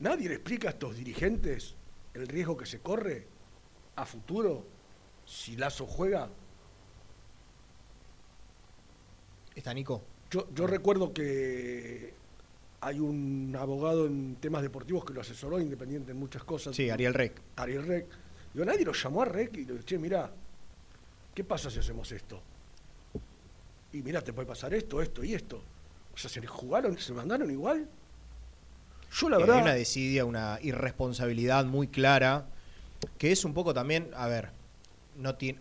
nadie 0.00 0.28
le 0.28 0.34
explica 0.34 0.68
a 0.68 0.70
estos 0.72 0.96
dirigentes 0.96 1.74
el 2.12 2.26
riesgo 2.28 2.56
que 2.56 2.66
se 2.66 2.80
corre 2.80 3.26
a 3.96 4.04
futuro 4.04 4.66
si 5.24 5.56
Lazo 5.56 5.86
juega. 5.86 6.28
¿Está 9.54 9.72
Nico? 9.72 10.02
Yo, 10.30 10.48
yo 10.54 10.66
recuerdo 10.66 11.12
que 11.14 12.12
hay 12.84 13.00
un 13.00 13.56
abogado 13.58 14.06
en 14.06 14.36
temas 14.36 14.62
deportivos 14.62 15.04
que 15.04 15.14
lo 15.14 15.20
asesoró 15.22 15.58
Independiente 15.58 16.12
en 16.12 16.18
muchas 16.18 16.44
cosas. 16.44 16.76
Sí, 16.76 16.90
Ariel 16.90 17.14
Rec. 17.14 17.40
Ariel 17.56 17.86
Rec. 17.86 18.06
Digo, 18.52 18.64
nadie 18.66 18.84
lo 18.84 18.92
llamó 18.92 19.22
a 19.22 19.24
Rec 19.24 19.54
y 19.56 19.64
le 19.64 19.72
dijo, 19.72 19.84
che, 19.84 19.98
mirá, 19.98 20.30
¿qué 21.34 21.42
pasa 21.44 21.70
si 21.70 21.78
hacemos 21.78 22.12
esto? 22.12 22.40
Y 23.92 24.02
mirá, 24.02 24.20
te 24.22 24.32
puede 24.32 24.46
pasar 24.46 24.74
esto, 24.74 25.00
esto 25.00 25.24
y 25.24 25.34
esto. 25.34 25.62
O 26.14 26.18
sea, 26.18 26.28
se 26.30 26.44
jugaron, 26.46 26.98
se 26.98 27.12
mandaron 27.12 27.50
igual. 27.50 27.88
Yo 29.12 29.28
la 29.30 29.38
verdad... 29.38 29.56
Hay 29.56 29.62
una 29.62 29.74
desidia, 29.74 30.24
una 30.24 30.58
irresponsabilidad 30.62 31.64
muy 31.64 31.88
clara, 31.88 32.46
que 33.18 33.32
es 33.32 33.44
un 33.44 33.54
poco 33.54 33.72
también, 33.72 34.10
a 34.14 34.26
ver, 34.28 34.50
no 35.16 35.36
tiene, 35.36 35.60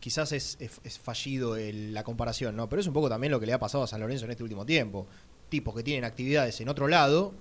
quizás 0.00 0.32
es, 0.32 0.56
es- 0.60 0.80
es 0.84 0.98
fallido 0.98 1.56
el- 1.56 1.94
la 1.94 2.04
comparación, 2.04 2.56
¿no? 2.56 2.68
Pero 2.68 2.80
es 2.80 2.86
un 2.86 2.92
poco 2.94 3.08
también 3.08 3.30
lo 3.30 3.40
que 3.40 3.46
le 3.46 3.52
ha 3.52 3.58
pasado 3.58 3.84
a 3.84 3.86
San 3.86 4.00
Lorenzo 4.00 4.24
en 4.24 4.32
este 4.32 4.42
último 4.42 4.66
tiempo. 4.66 5.06
Tipos 5.48 5.74
que 5.74 5.82
tienen 5.82 6.04
actividades 6.04 6.60
en 6.60 6.68
otro 6.68 6.88
lado, 6.88 7.32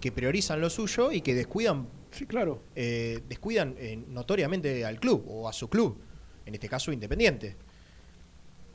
que 0.00 0.10
priorizan 0.10 0.60
lo 0.60 0.68
suyo 0.68 1.12
y 1.12 1.20
que 1.20 1.34
descuidan, 1.34 1.86
Sí, 2.10 2.26
claro. 2.26 2.62
eh, 2.74 3.20
descuidan 3.28 3.76
eh, 3.78 3.96
notoriamente 4.08 4.84
al 4.84 4.98
club 4.98 5.24
o 5.28 5.48
a 5.48 5.52
su 5.52 5.68
club, 5.68 5.98
en 6.44 6.54
este 6.54 6.68
caso 6.68 6.92
Independiente. 6.92 7.56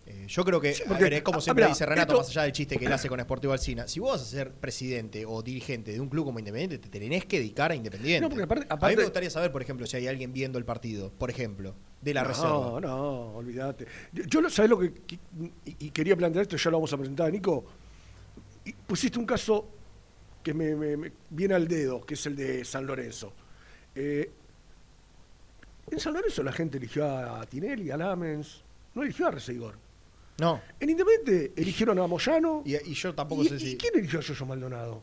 Eh, 0.09 0.25
yo 0.29 0.45
creo 0.45 0.61
que, 0.61 0.73
Sí, 0.73 0.83
a 0.83 0.87
porque, 0.87 1.03
ver, 1.03 1.13
es 1.15 1.21
como 1.21 1.41
siempre 1.41 1.67
dice 1.67 1.85
Renato, 1.85 2.13
esto- 2.13 2.21
más 2.21 2.29
allá 2.29 2.43
del 2.43 2.53
chiste 2.53 2.77
que 2.77 2.85
él 2.85 2.93
hace 2.93 3.09
con 3.09 3.19
Sportivo 3.19 3.51
Alcina, 3.51 3.89
si 3.89 3.99
vos 3.99 4.11
vas 4.13 4.21
a 4.21 4.25
ser 4.25 4.53
presidente 4.53 5.25
o 5.25 5.41
dirigente 5.43 5.91
de 5.91 5.99
un 5.99 6.07
club 6.07 6.23
como 6.23 6.39
Independiente, 6.39 6.77
te 6.77 6.87
tenés 6.87 7.25
que 7.25 7.39
dedicar 7.39 7.71
a 7.71 7.75
Independiente. 7.75 8.21
No, 8.21 8.29
porque 8.29 8.43
aparte- 8.43 8.67
a 8.69 8.87
mí 8.89 8.95
me 8.95 9.03
gustaría 9.03 9.29
saber, 9.29 9.51
por 9.51 9.61
ejemplo, 9.61 9.85
si 9.85 9.97
hay 9.97 10.07
alguien 10.07 10.31
viendo 10.31 10.57
el 10.57 10.63
partido, 10.63 11.11
por 11.11 11.29
ejemplo, 11.29 11.75
de 12.01 12.13
la 12.13 12.21
no, 12.21 12.27
reserva. 12.29 12.79
No, 12.79 13.35
olvídate. 13.35 13.85
Yo, 14.13 14.23
yo 14.23 14.39
lo- 14.41 14.49
¿sabés 14.49 14.69
lo 14.71 14.79
que, 14.79 14.93
que- 14.93 15.19
y, 15.65 15.75
y 15.87 15.89
quería 15.91 16.15
plantear 16.15 16.43
esto? 16.43 16.55
Ya 16.55 16.71
lo 16.71 16.77
vamos 16.77 16.93
a 16.93 16.97
presentar, 16.97 17.29
Nico. 17.29 17.65
Y 18.67 18.73
pusiste 18.73 19.17
un 19.17 19.25
caso 19.25 19.65
que 20.43 20.53
me, 20.53 20.75
me- 20.75 20.97
me 20.97 21.11
viene 21.29 21.53
al 21.53 21.67
dedo, 21.67 22.05
que 22.05 22.15
es 22.15 22.25
el 22.25 22.35
de 22.35 22.65
San 22.65 22.85
Lorenzo. 22.85 23.31
Eh, 23.95 24.29
en 25.89 25.99
San 25.99 26.13
Lorenzo 26.13 26.43
la 26.43 26.51
gente 26.51 26.77
eligió 26.77 27.05
a 27.07 27.45
Tinelli, 27.45 27.91
a 27.91 27.97
Lamens, 27.97 28.61
no 28.93 29.03
eligió 29.03 29.27
a 29.27 29.31
Reseigor. 29.31 29.75
No, 30.39 30.61
En 30.79 30.89
Independiente 30.89 31.53
eligieron 31.59 31.97
a 31.97 32.05
Moyano. 32.05 32.61
y, 32.65 32.75
y 32.75 32.93
yo 32.93 33.15
tampoco 33.15 33.43
¿Y, 33.43 33.49
sé 33.49 33.59
si... 33.59 33.71
y 33.71 33.77
quién 33.77 33.93
eligió 33.97 34.19
a 34.19 34.21
Yoyo 34.21 34.45
Maldonado? 34.45 35.01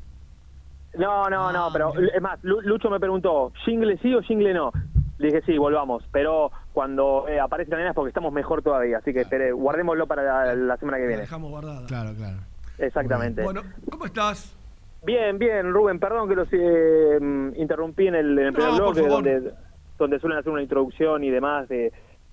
No, 0.96 1.28
no, 1.28 1.48
Ah, 1.48 1.52
no, 1.52 1.68
pero 1.72 1.92
es 1.98 2.22
más, 2.22 2.38
Lu- 2.42 2.62
Lucho 2.62 2.88
me 2.88 2.98
preguntó, 2.98 3.52
¿jingle 3.64 3.98
sí 4.00 4.14
o 4.14 4.22
jingle 4.22 4.54
no? 4.54 4.72
Le 5.18 5.28
dije, 5.28 5.42
sí, 5.46 5.56
volvamos, 5.56 6.06
pero 6.12 6.50
cuando 6.74 7.26
eh, 7.28 7.40
aparece 7.40 7.70
la 7.70 7.78
nena 7.78 7.90
es 7.90 7.94
porque 7.94 8.08
estamos 8.10 8.32
mejor 8.32 8.62
todavía, 8.62 8.98
así 8.98 9.12
que 9.14 9.22
espere, 9.22 9.50
guardémoslo 9.52 10.06
para 10.06 10.22
la, 10.22 10.54
la 10.54 10.76
semana 10.76 10.98
que 10.98 11.04
La 11.04 11.08
viene. 11.08 11.22
dejamos 11.22 11.50
guardada. 11.50 11.86
Claro, 11.86 12.10
claro. 12.14 12.36
Exactamente. 12.78 13.42
Bueno, 13.42 13.62
¿cómo 13.90 14.04
estás? 14.04 14.54
Bien, 15.04 15.38
bien, 15.38 15.72
Rubén, 15.72 15.98
perdón 15.98 16.28
que 16.28 16.34
los 16.34 16.48
eh, 16.52 17.18
interrumpí 17.56 18.08
en 18.08 18.14
el, 18.16 18.38
en 18.38 18.46
el 18.48 18.52
primer 18.52 18.70
No, 18.72 18.76
bloque, 18.76 19.02
donde, 19.02 19.52
donde 19.98 20.18
suelen 20.18 20.38
hacer 20.38 20.52
una 20.52 20.62
introducción 20.62 21.24
y 21.24 21.30
demás 21.30 21.66
de, 21.68 21.76
de 21.76 21.92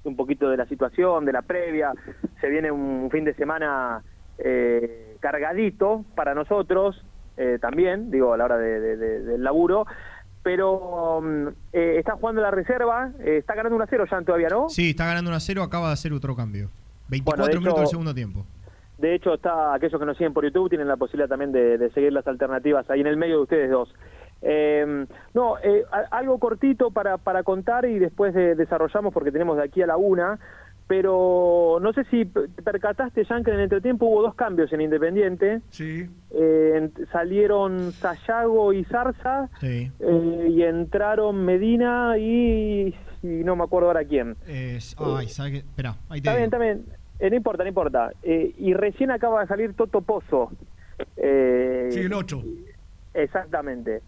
un 0.09 0.15
poquito 0.17 0.49
de 0.49 0.57
la 0.57 0.65
situación, 0.65 1.23
de 1.23 1.31
la 1.31 1.41
previa. 1.43 1.93
Se 2.41 2.49
viene 2.49 2.69
un 2.71 3.09
fin 3.11 3.23
de 3.23 3.33
semana 3.35 4.01
eh, 4.39 5.15
cargadito 5.21 6.03
para 6.15 6.33
nosotros, 6.33 7.01
eh, 7.37 7.59
también, 7.61 8.11
digo, 8.11 8.33
a 8.33 8.37
la 8.37 8.45
hora 8.45 8.57
de- 8.57 8.79
de- 8.79 8.97
de- 8.97 9.19
del 9.21 9.43
laburo. 9.43 9.85
Pero 10.43 11.21
mm, 11.21 11.47
eh, 11.73 11.95
está 11.97 12.13
jugando 12.17 12.41
la 12.41 12.51
reserva, 12.51 13.11
eh, 13.19 13.37
está 13.37 13.55
ganando 13.55 13.75
1 13.75 13.83
a 13.85 13.87
0 13.87 14.05
ya 14.11 14.21
todavía, 14.21 14.49
¿no? 14.49 14.69
Sí, 14.69 14.89
está 14.91 15.05
ganando 15.05 15.29
1 15.29 15.37
a 15.37 15.39
0, 15.39 15.63
acaba 15.63 15.87
de 15.87 15.93
hacer 15.93 16.11
otro 16.13 16.35
cambio. 16.35 16.69
24 17.07 17.43
Bueno, 17.43 17.53
de 17.53 17.59
minutos 17.59 17.73
hecho- 17.73 17.79
del 17.81 17.89
segundo 17.89 18.13
tiempo. 18.13 18.45
De 18.97 19.15
hecho, 19.15 19.33
está 19.33 19.73
aquellos 19.73 19.99
que 19.99 20.05
nos 20.05 20.17
siguen 20.17 20.33
por 20.33 20.43
YouTube 20.45 20.69
tienen 20.69 20.87
la 20.87 20.97
posibilidad 20.97 21.27
también 21.29 21.51
de, 21.51 21.77
de 21.77 21.89
seguir 21.91 22.13
las 22.13 22.27
alternativas 22.27 22.89
ahí 22.89 23.01
en 23.01 23.07
el 23.07 23.17
medio 23.17 23.37
de 23.37 23.41
ustedes 23.43 23.71
dos. 23.71 23.93
Eh, 24.41 25.05
no, 25.33 25.57
eh, 25.59 25.83
a- 25.91 26.17
algo 26.17 26.37
cortito 26.37 26.91
para, 26.91 27.17
para 27.17 27.43
contar 27.43 27.85
y 27.85 27.97
después 27.97 28.33
de- 28.33 28.55
desarrollamos 28.55 29.13
porque 29.13 29.31
tenemos 29.31 29.57
de 29.57 29.63
aquí 29.63 29.81
a 29.81 29.87
la 29.87 29.97
una. 29.97 30.39
Pero 30.87 31.77
no 31.81 31.93
sé 31.93 32.03
si 32.05 32.25
percataste, 32.25 33.23
Jan, 33.25 33.43
que 33.43 33.51
en 33.51 33.57
el 33.57 33.63
entretiempo 33.63 34.05
hubo 34.05 34.21
dos 34.21 34.35
cambios 34.35 34.71
en 34.73 34.81
Independiente. 34.81 35.61
Sí. 35.69 36.05
Eh, 36.31 36.89
salieron 37.11 37.91
Sayago 37.93 38.73
y 38.73 38.83
Zarza 38.85 39.49
Sí. 39.59 39.91
eh, 39.99 40.47
y 40.49 40.61
entraron 40.63 41.45
Medina 41.45 42.17
y, 42.17 42.93
y 43.23 43.27
no 43.27 43.55
me 43.55 43.63
acuerdo 43.63 43.87
ahora 43.87 44.03
quién. 44.03 44.35
Es- 44.47 44.95
ay, 44.99 45.27
¿sabes 45.29 45.51
qué? 45.53 45.57
Espera, 45.59 45.95
ahí 46.09 46.21
te 46.21 46.27
Está 46.29 46.35
bien, 46.37 46.49
digo. 46.49 46.57
está 46.57 46.57
bien. 46.59 46.85
Eh, 47.19 47.29
no 47.29 47.35
importa, 47.37 47.63
no 47.63 47.69
importa. 47.69 48.11
Eh, 48.21 48.53
y 48.57 48.73
recién 48.73 49.09
acaba 49.11 49.41
de 49.41 49.47
salir 49.47 49.73
Toto 49.75 50.01
Pozo. 50.01 50.51
Eh, 51.15 51.87
Sí, 51.91 51.99
el 52.01 52.13
8. 52.13 52.43
Exactamente. 53.13 54.01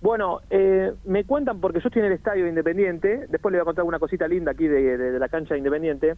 Bueno, 0.00 0.40
eh, 0.50 0.92
me 1.04 1.24
cuentan, 1.24 1.60
porque 1.60 1.80
yo 1.80 1.88
estoy 1.88 2.00
en 2.00 2.06
el 2.06 2.12
estadio 2.12 2.44
de 2.44 2.50
Independiente, 2.50 3.26
después 3.28 3.50
le 3.52 3.58
voy 3.58 3.62
a 3.62 3.64
contar 3.64 3.84
una 3.84 3.98
cosita 3.98 4.28
linda 4.28 4.52
aquí 4.52 4.68
de, 4.68 4.96
de- 4.98 5.10
de 5.12 5.18
la 5.18 5.28
cancha 5.28 5.54
de 5.54 5.58
Independiente. 5.58 6.16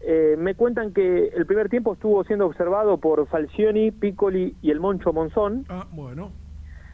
Eh, 0.00 0.36
me 0.38 0.54
cuentan 0.54 0.92
que 0.94 1.26
el 1.34 1.44
primer 1.44 1.68
tiempo 1.68 1.92
estuvo 1.92 2.24
siendo 2.24 2.46
observado 2.46 2.98
por 2.98 3.26
Falcioni, 3.28 3.90
Piccoli 3.90 4.56
y 4.62 4.70
el 4.70 4.80
Moncho 4.80 5.12
Monzón. 5.12 5.66
Ah, 5.68 5.86
bueno. 5.92 6.32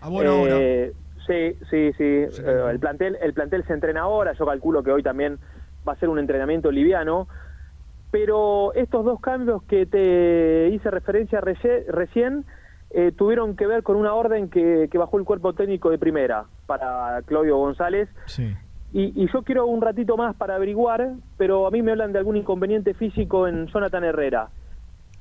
A 0.00 0.08
buena 0.08 0.34
hora. 0.34 0.56
Eh, 0.58 0.92
Sí, 1.26 1.56
sí, 1.70 1.92
sí. 1.98 2.26
Sí. 2.30 2.42
Eh, 2.44 2.62
el 2.70 2.78
plantel, 2.78 3.18
el 3.20 3.32
plantel 3.34 3.64
se 3.66 3.72
entrena 3.72 4.02
ahora. 4.02 4.32
Yo 4.34 4.46
calculo 4.46 4.82
que 4.84 4.92
hoy 4.92 5.02
también 5.02 5.40
va 5.88 5.94
a 5.94 5.96
ser 5.96 6.08
un 6.08 6.20
entrenamiento 6.20 6.70
liviano. 6.70 7.28
Pero 8.12 8.72
estos 8.74 9.04
dos 9.04 9.20
cambios 9.20 9.64
que 9.64 9.86
te 9.86 10.68
hice 10.72 10.88
referencia 10.90 11.40
recién 11.40 12.44
eh, 12.90 13.12
tuvieron 13.16 13.56
que 13.56 13.66
ver 13.66 13.82
con 13.82 13.96
una 13.96 14.14
orden 14.14 14.48
que, 14.48 14.88
que 14.90 14.98
bajó 14.98 15.18
el 15.18 15.24
cuerpo 15.24 15.52
técnico 15.52 15.90
de 15.90 15.98
primera 15.98 16.44
para 16.66 17.22
Claudio 17.26 17.56
González. 17.56 18.08
Sí. 18.26 18.54
Y, 18.92 19.12
y 19.22 19.28
yo 19.32 19.42
quiero 19.42 19.66
un 19.66 19.82
ratito 19.82 20.16
más 20.16 20.34
para 20.36 20.54
averiguar, 20.54 21.14
pero 21.36 21.66
a 21.66 21.70
mí 21.70 21.82
me 21.82 21.92
hablan 21.92 22.12
de 22.12 22.18
algún 22.18 22.36
inconveniente 22.36 22.94
físico 22.94 23.48
en 23.48 23.66
Jonathan 23.66 24.04
Herrera. 24.04 24.48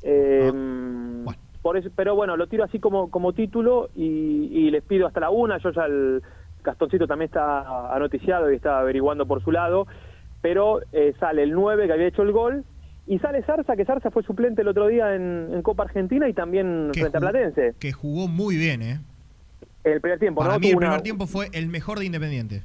Eh, 0.04 0.52
bueno. 0.54 1.40
por 1.62 1.78
eso, 1.78 1.90
pero 1.96 2.16
bueno, 2.16 2.38
lo 2.38 2.48
tiro 2.48 2.64
así 2.64 2.80
como, 2.80 3.10
como 3.10 3.34
título 3.34 3.90
y, 3.96 4.50
y 4.52 4.70
les 4.72 4.84
pido 4.84 5.08
hasta 5.08 5.20
la 5.20 5.32
una. 5.32 5.58
Yo 5.58 5.72
ya 5.72 5.86
el 5.86 6.22
Gastoncito 6.64 7.08
también 7.08 7.28
está 7.28 7.94
anoticiado 7.94 8.52
y 8.52 8.56
está 8.56 8.80
averiguando 8.80 9.26
por 9.26 9.44
su 9.44 9.52
lado, 9.52 9.88
pero 10.42 10.82
eh, 10.92 11.14
sale 11.20 11.44
el 11.44 11.52
9 11.52 11.88
que 11.88 11.94
había 11.94 12.08
hecho 12.08 12.24
el 12.24 12.32
gol. 12.32 12.64
Y 13.08 13.20
sale 13.20 13.44
Zarza, 13.44 13.76
que 13.76 13.86
Zarza 13.86 14.10
fue 14.10 14.24
suplente 14.24 14.62
el 14.64 14.68
otro 14.68 14.88
día 14.88 15.14
en, 15.16 15.50
en 15.54 15.62
Copa 15.62 15.84
Argentina 15.84 16.28
y 16.28 16.34
también 16.34 16.90
Que 16.92 17.02
frente 17.02 17.18
a 17.18 17.22
Platense. 17.22 17.76
Que 17.80 17.92
jugó 17.92 18.28
muy 18.28 18.56
bien, 18.58 18.82
¿eh? 18.82 19.00
El 19.84 20.02
primer 20.02 20.18
tiempo, 20.20 20.42
Para 20.42 20.56
¿no? 20.56 20.60
mí 20.60 20.70
el 20.72 20.78
primer 20.78 21.02
tiempo 21.02 21.28
fue 21.28 21.50
el 21.54 21.68
mejor 21.68 22.00
de 22.00 22.06
Independiente. 22.06 22.64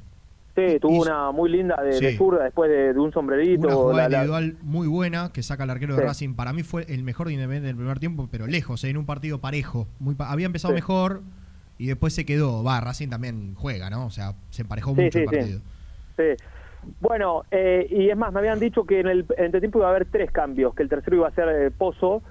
Sí, 0.55 0.79
tuvo 0.81 0.93
hizo- 0.93 1.01
una 1.03 1.31
muy 1.31 1.49
linda 1.49 1.81
de, 1.81 1.99
de 1.99 2.11
Sí. 2.11 2.17
zurda 2.17 2.43
después 2.43 2.69
de, 2.71 2.91
de 2.93 2.99
un 2.99 3.13
sombrerito. 3.13 3.67
Una 3.67 3.75
jugada 3.75 3.97
la- 4.03 4.09
la- 4.09 4.15
individual 4.17 4.57
muy 4.63 4.87
buena 4.87 5.31
que 5.31 5.43
saca 5.43 5.63
el 5.63 5.69
arquero 5.69 5.93
de 5.95 6.01
Sí. 6.01 6.07
Racing. 6.07 6.33
Para 6.33 6.51
mí 6.53 6.63
fue 6.63 6.85
el 6.89 7.03
mejor 7.03 7.27
de 7.27 7.33
Independiente 7.33 7.67
del 7.67 7.75
primer 7.75 7.99
tiempo, 7.99 8.27
pero 8.31 8.47
lejos, 8.47 8.83
¿eh? 8.83 8.89
en 8.89 8.97
un 8.97 9.05
partido 9.05 9.39
parejo. 9.39 9.87
Muy 9.99 10.15
pa- 10.15 10.31
había 10.31 10.47
empezado 10.47 10.73
Sí. 10.73 10.75
mejor 10.75 11.21
y 11.77 11.85
después 11.87 12.13
se 12.13 12.25
quedó. 12.25 12.63
Va, 12.63 12.81
Racing 12.81 13.09
también 13.09 13.53
juega, 13.53 13.89
¿no? 13.91 14.07
O 14.07 14.09
sea, 14.11 14.33
se 14.49 14.63
emparejó 14.63 14.91
mucho 14.95 15.03
el 15.05 15.11
sí. 15.11 15.23
partido. 15.35 15.59
Sí. 16.17 16.23
Bueno, 16.99 17.43
eh, 17.51 17.87
y 17.89 18.09
es 18.09 18.17
más, 18.17 18.31
me 18.33 18.39
habían 18.39 18.59
dicho 18.59 18.85
que 18.85 18.99
en 18.99 19.07
el 19.07 19.25
en 19.37 19.45
entretiempo 19.45 19.79
iba 19.79 19.87
a 19.87 19.91
haber 19.91 20.05
tres 20.05 20.31
cambios, 20.31 20.73
que 20.75 20.83
el 20.83 20.89
tercero 20.89 21.15
iba 21.17 21.27
a 21.27 21.31
ser 21.31 21.47
eh, 21.49 21.71
Pozo, 21.71 22.21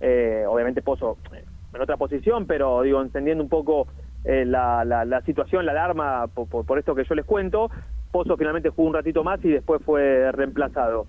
eh, 0.00 0.44
obviamente 0.48 0.82
Pozo 0.82 1.18
eh, 1.32 1.44
en 1.74 1.80
otra 1.80 1.96
posición, 1.96 2.46
pero 2.46 2.82
digo, 2.82 3.00
entendiendo 3.02 3.42
un 3.44 3.50
poco 3.50 3.86
eh, 4.24 4.44
la, 4.44 4.84
la, 4.84 5.04
la 5.04 5.22
situación, 5.22 5.64
la 5.66 5.72
alarma, 5.72 6.26
por, 6.28 6.48
por- 6.48 6.66
por 6.66 6.78
esto 6.78 6.94
que 6.94 7.04
yo 7.04 7.14
les 7.14 7.24
cuento, 7.24 7.70
Pozo 8.10 8.36
finalmente 8.36 8.70
jugó 8.70 8.88
un 8.88 8.94
ratito 8.94 9.22
más 9.22 9.44
y 9.44 9.50
después 9.50 9.80
fue 9.84 10.32
reemplazado. 10.32 11.06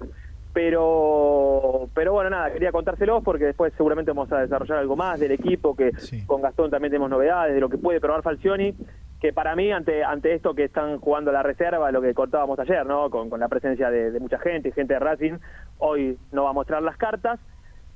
Pero, 0.54 1.90
pero 1.94 2.14
bueno, 2.14 2.30
nada, 2.30 2.52
quería 2.52 2.72
contárselos 2.72 3.24
porque 3.24 3.46
después 3.46 3.74
seguramente 3.78 4.12
vamos 4.12 4.32
a 4.32 4.42
desarrollar 4.42 4.80
algo 4.80 4.96
más 4.96 5.20
del 5.20 5.32
equipo, 5.32 5.76
que 5.76 5.92
Sí. 5.98 6.26
con 6.26 6.42
Gastón 6.42 6.70
también 6.70 6.92
tenemos 6.92 7.10
novedades 7.10 7.54
de 7.56 7.60
lo 7.62 7.70
que 7.70 7.78
puede 7.78 8.00
probar 8.02 8.22
Falcioni, 8.22 8.76
que 9.22 9.32
para 9.32 9.56
mí, 9.56 9.72
ante 9.72 10.04
ante 10.04 10.34
esto 10.34 10.56
que 10.56 10.64
están 10.66 10.98
jugando 11.00 11.32
la 11.32 11.44
reserva, 11.44 11.92
lo 11.92 12.02
que 12.02 12.14
contábamos 12.16 12.58
ayer, 12.60 12.86
¿no? 12.86 13.10
Con, 13.12 13.30
con 13.30 13.40
la 13.40 13.48
presencia 13.48 13.90
de, 13.92 14.12
de 14.12 14.20
mucha 14.20 14.40
gente 14.40 14.72
gente 14.72 14.96
de 14.96 15.00
Racing, 15.00 15.34
hoy 15.78 16.18
no 16.32 16.44
va 16.46 16.50
a 16.50 16.54
mostrar 16.54 16.82
las 16.82 16.98
cartas, 16.98 17.40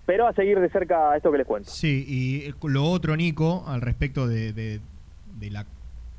pero 0.06 0.28
a 0.28 0.34
seguir 0.34 0.60
de 0.60 0.70
cerca 0.70 1.16
esto 1.18 1.32
que 1.32 1.40
les 1.40 1.48
cuento. 1.48 1.70
Sí, 1.72 2.06
y 2.08 2.54
lo 2.68 2.84
otro, 2.86 3.16
Nico, 3.16 3.64
al 3.68 3.82
respecto 3.82 4.28
de, 4.28 4.54
de- 4.54 4.80
de 5.40 5.50
la 5.50 5.66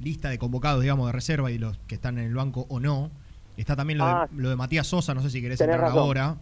lista 0.00 0.28
de 0.28 0.38
convocados, 0.38 0.82
digamos, 0.82 1.06
de 1.06 1.12
reserva 1.12 1.50
y 1.50 1.56
los 1.58 1.78
que 1.86 1.94
están 1.94 2.18
en 2.18 2.26
el 2.26 2.34
banco 2.34 2.66
o 2.68 2.80
no, 2.80 3.10
está 3.56 3.76
también 3.76 3.98
lo, 3.98 4.04
Ah. 4.04 4.28
de, 4.30 4.42
lo 4.42 4.50
de 4.50 4.56
Matías 4.56 4.86
Sosa, 4.88 5.14
no 5.14 5.22
sé 5.22 5.30
si 5.30 5.40
querés 5.40 5.60
entrar 5.60 5.80
razón. 5.80 5.98
ahora. 6.00 6.34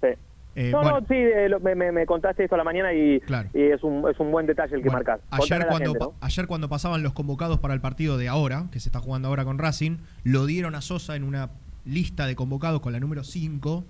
Sí. 0.00 0.08
Eh, 0.58 0.70
no, 0.72 0.80
bueno, 0.80 1.00
no, 1.00 1.06
sí, 1.06 1.14
eh, 1.14 1.48
lo- 1.50 1.60
me, 1.60 2.06
contaste 2.06 2.44
esto 2.44 2.54
a 2.54 2.58
la 2.58 2.64
mañana 2.64 2.92
y, 2.94 3.20
Claro. 3.20 3.50
y 3.52 3.60
es, 3.60 3.82
un, 3.82 4.08
es 4.08 4.18
un 4.18 4.30
buen 4.32 4.46
detalle 4.46 4.74
el 4.74 4.82
que 4.82 4.88
Bueno, 4.88 5.04
marcás. 5.04 5.20
ayer, 5.30 5.66
cuando, 5.68 5.90
gente, 5.92 5.98
pa- 5.98 6.04
¿no? 6.06 6.14
ayer 6.22 6.46
cuando 6.46 6.68
pasaban 6.70 7.02
los 7.02 7.12
convocados 7.12 7.60
para 7.60 7.74
el 7.74 7.80
partido 7.82 8.16
de 8.16 8.28
ahora, 8.28 8.64
que 8.72 8.80
se 8.80 8.88
está 8.88 9.00
jugando 9.00 9.28
ahora 9.28 9.44
con 9.44 9.58
Racing, 9.58 9.98
lo 10.24 10.46
dieron 10.46 10.74
a 10.74 10.80
Sosa 10.80 11.14
en 11.14 11.24
una 11.24 11.50
lista 11.84 12.26
de 12.26 12.34
convocados 12.34 12.80
con 12.80 12.92
la 12.94 13.00
número 13.00 13.22
5, 13.22 13.84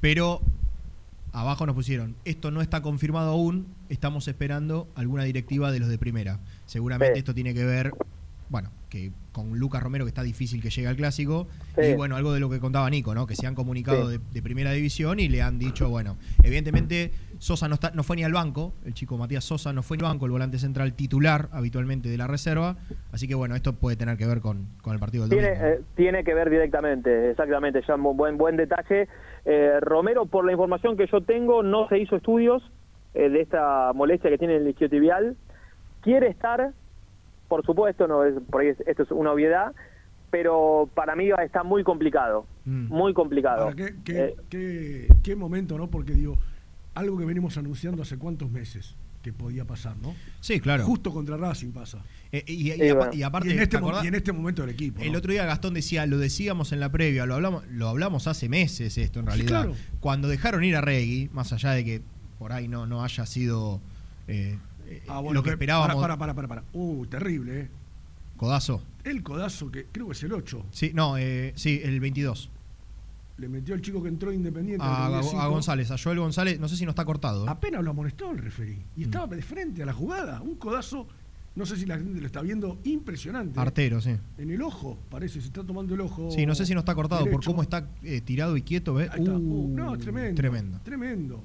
pero 0.00 0.40
abajo 1.32 1.66
nos 1.66 1.74
pusieron, 1.74 2.16
esto 2.24 2.50
no 2.50 2.60
está 2.62 2.82
confirmado 2.82 3.32
aún, 3.32 3.66
estamos 3.88 4.28
esperando 4.28 4.88
alguna 4.96 5.24
directiva 5.24 5.70
de 5.70 5.80
los 5.80 5.88
de 5.88 5.98
primera. 5.98 6.38
Seguramente 6.66 7.14
Sí. 7.14 7.18
esto 7.20 7.34
tiene 7.34 7.54
que 7.54 7.64
ver, 7.64 7.92
bueno, 8.48 8.70
que 8.88 9.12
con 9.32 9.58
Lucas 9.58 9.82
Romero 9.82 10.04
que 10.04 10.10
está 10.10 10.22
difícil 10.22 10.62
que 10.62 10.70
llegue 10.70 10.86
al 10.88 10.96
clásico, 10.96 11.48
Sí. 11.74 11.90
y 11.90 11.94
bueno, 11.94 12.16
algo 12.16 12.32
de 12.32 12.40
lo 12.40 12.50
que 12.50 12.60
contaba 12.60 12.88
Nico, 12.90 13.14
¿no? 13.14 13.26
Que 13.26 13.34
se 13.34 13.46
han 13.46 13.54
comunicado 13.54 14.10
Sí. 14.10 14.18
de, 14.18 14.24
de 14.32 14.42
primera 14.42 14.72
división 14.72 15.18
y 15.20 15.28
le 15.28 15.42
han 15.42 15.58
dicho, 15.58 15.88
bueno, 15.88 16.16
evidentemente 16.42 17.10
Sosa 17.38 17.66
no, 17.66 17.74
está, 17.74 17.90
no 17.90 18.02
fue 18.04 18.16
ni 18.16 18.22
al 18.24 18.32
banco, 18.32 18.72
el 18.84 18.94
chico 18.94 19.18
Matías 19.18 19.42
Sosa 19.44 19.72
no 19.72 19.82
fue 19.82 19.96
ni 19.96 20.04
al 20.04 20.12
banco, 20.12 20.26
el 20.26 20.32
volante 20.32 20.58
central 20.58 20.92
titular 20.94 21.48
habitualmente 21.52 22.08
de 22.08 22.16
la 22.18 22.26
reserva, 22.28 22.76
así 23.10 23.26
que 23.26 23.34
bueno, 23.34 23.56
esto 23.56 23.72
puede 23.72 23.96
tener 23.96 24.16
que 24.16 24.26
ver 24.26 24.40
con, 24.40 24.66
con 24.82 24.92
el 24.94 25.00
partido 25.00 25.26
del 25.26 25.30
Tiene, 25.38 25.56
domingo. 25.56 25.66
eh, 25.66 25.80
tiene 25.96 26.22
que 26.24 26.34
ver 26.34 26.50
directamente, 26.50 27.30
exactamente, 27.30 27.80
ya 27.86 27.94
un 27.96 28.16
buen, 28.16 28.36
buen 28.36 28.56
detalle. 28.56 29.08
Eh, 29.44 29.80
Romero, 29.80 30.26
por 30.26 30.44
la 30.44 30.52
información 30.52 30.96
que 30.96 31.06
yo 31.10 31.20
tengo, 31.22 31.62
no 31.64 31.88
se 31.88 31.98
hizo 31.98 32.14
estudios, 32.16 32.62
eh, 33.14 33.28
de 33.28 33.40
esta 33.40 33.92
molestia 33.94 34.30
que 34.30 34.38
tiene 34.38 34.56
el 34.56 34.68
isquiotibial. 34.68 35.36
Quiere 36.02 36.28
estar, 36.28 36.72
por 37.52 37.66
supuesto, 37.66 38.08
no 38.08 38.24
es, 38.24 38.32
por 38.50 38.62
ahí 38.62 38.68
es- 38.68 38.80
esto 38.86 39.02
es 39.02 39.10
una 39.10 39.30
obviedad, 39.30 39.72
pero 40.30 40.88
para 40.94 41.14
mí 41.14 41.28
está 41.44 41.62
muy 41.62 41.84
complicado, 41.84 42.46
Mm. 42.64 42.86
muy 42.88 43.12
complicado. 43.12 43.64
Ahora, 43.64 43.76
¿qué, 43.76 43.94
qué, 44.02 44.24
Eh, 44.24 44.36
qué- 44.48 45.08
qué 45.22 45.36
momento, 45.36 45.76
¿no? 45.76 45.88
Porque 45.90 46.14
digo, 46.14 46.38
algo 46.94 47.18
que 47.18 47.26
venimos 47.26 47.58
anunciando 47.58 48.00
hace 48.00 48.16
cuántos 48.16 48.50
meses 48.50 48.96
que 49.22 49.34
podía 49.34 49.66
pasar, 49.66 49.96
¿no? 50.00 50.14
Sí, 50.40 50.60
claro. 50.60 50.84
Justo 50.86 51.12
contra 51.12 51.36
Racing 51.36 51.72
pasa. 51.72 51.98
Eh, 52.32 52.42
y, 52.46 52.70
y- 52.70 52.72
Sí, 52.72 52.82
y 52.84 52.88
apa- 52.88 52.98
bueno. 53.00 53.12
y 53.14 53.22
aparte, 53.22 53.48
y, 53.50 53.52
en 53.52 53.58
este, 53.60 53.76
en 53.76 54.14
este 54.14 54.32
momento 54.32 54.62
del 54.62 54.70
equipo. 54.70 55.02
El 55.02 55.12
¿no? 55.12 55.18
otro 55.18 55.30
día 55.32 55.44
Gastón 55.44 55.74
decía, 55.74 56.06
lo 56.06 56.16
decíamos 56.16 56.72
en 56.72 56.80
la 56.80 56.88
previa, 56.90 57.26
lo 57.26 57.34
hablamos, 57.34 57.66
lo 57.68 57.88
hablamos 57.90 58.26
hace 58.28 58.48
meses 58.48 58.96
esto 58.96 59.20
en 59.20 59.26
Sí, 59.26 59.28
realidad. 59.30 59.48
claro. 59.64 59.74
Cuando 60.00 60.28
dejaron 60.28 60.64
ir 60.64 60.74
a 60.76 60.80
Regui, 60.80 61.28
más 61.34 61.52
allá 61.52 61.72
de 61.72 61.84
que 61.84 62.00
por 62.38 62.52
ahí 62.52 62.66
no, 62.66 62.86
no 62.86 63.04
haya 63.04 63.26
sido 63.26 63.82
eh, 64.28 64.56
eh, 64.86 65.02
Ah, 65.08 65.20
bueno, 65.20 65.34
lo 65.34 65.42
que 65.42 65.48
pe- 65.50 65.54
esperábamos. 65.54 65.96
Para, 66.02 66.16
para, 66.16 66.34
para, 66.34 66.48
para. 66.48 66.64
Uh, 66.72 67.06
terrible, 67.06 67.60
¿eh? 67.60 67.68
Codazo. 68.36 68.82
El 69.04 69.22
codazo 69.22 69.70
que 69.70 69.86
creo 69.92 70.06
que 70.06 70.12
es 70.12 70.22
el 70.22 70.32
8. 70.32 70.66
Sí, 70.70 70.90
no, 70.94 71.16
eh, 71.18 71.52
sí, 71.56 71.80
el 71.84 72.00
22. 72.00 72.50
Le 73.38 73.48
metió 73.48 73.74
al 73.74 73.80
chico 73.80 74.02
que 74.02 74.08
entró 74.08 74.32
independiente. 74.32 74.84
A. 74.84 75.46
González, 75.48 75.90
a 75.90 75.96
Joel 75.98 76.18
González, 76.20 76.60
no 76.60 76.68
sé 76.68 76.76
si 76.76 76.84
no 76.84 76.90
está 76.90 77.04
cortado. 77.04 77.46
¿eh? 77.46 77.50
Apenas 77.50 77.82
lo 77.82 77.90
amonestó 77.90 78.30
el 78.30 78.38
referí. 78.38 78.74
Mm. 78.74 79.00
Y 79.00 79.02
estaba 79.04 79.26
de 79.34 79.42
frente 79.42 79.82
a 79.82 79.86
la 79.86 79.92
jugada. 79.92 80.40
Un 80.42 80.56
codazo, 80.56 81.06
no 81.56 81.66
sé 81.66 81.76
si 81.76 81.86
la 81.86 81.96
gente 81.98 82.20
lo 82.20 82.26
está 82.26 82.42
viendo, 82.42 82.78
impresionante. 82.84 83.58
Artero, 83.58 84.00
sí. 84.00 84.14
En 84.38 84.50
el 84.50 84.62
ojo, 84.62 84.98
parece, 85.10 85.40
se 85.40 85.46
está 85.46 85.64
tomando 85.64 85.94
el 85.94 86.00
ojo. 86.02 86.30
Sí, 86.30 86.44
no 86.46 86.54
sé 86.54 86.66
si 86.66 86.74
no 86.74 86.80
está 86.80 86.94
cortado 86.94 87.26
por 87.30 87.42
cómo 87.44 87.62
está 87.62 87.88
eh, 88.02 88.20
tirado 88.20 88.56
y 88.56 88.62
quieto. 88.62 88.94
¿ves? 88.94 89.08
Está. 89.14 89.32
Uh, 89.32 89.36
Uh, 89.38 89.68
no, 89.76 89.96
tremendo. 89.98 90.34
Tremendo. 90.36 90.80
Tremendo. 90.84 91.44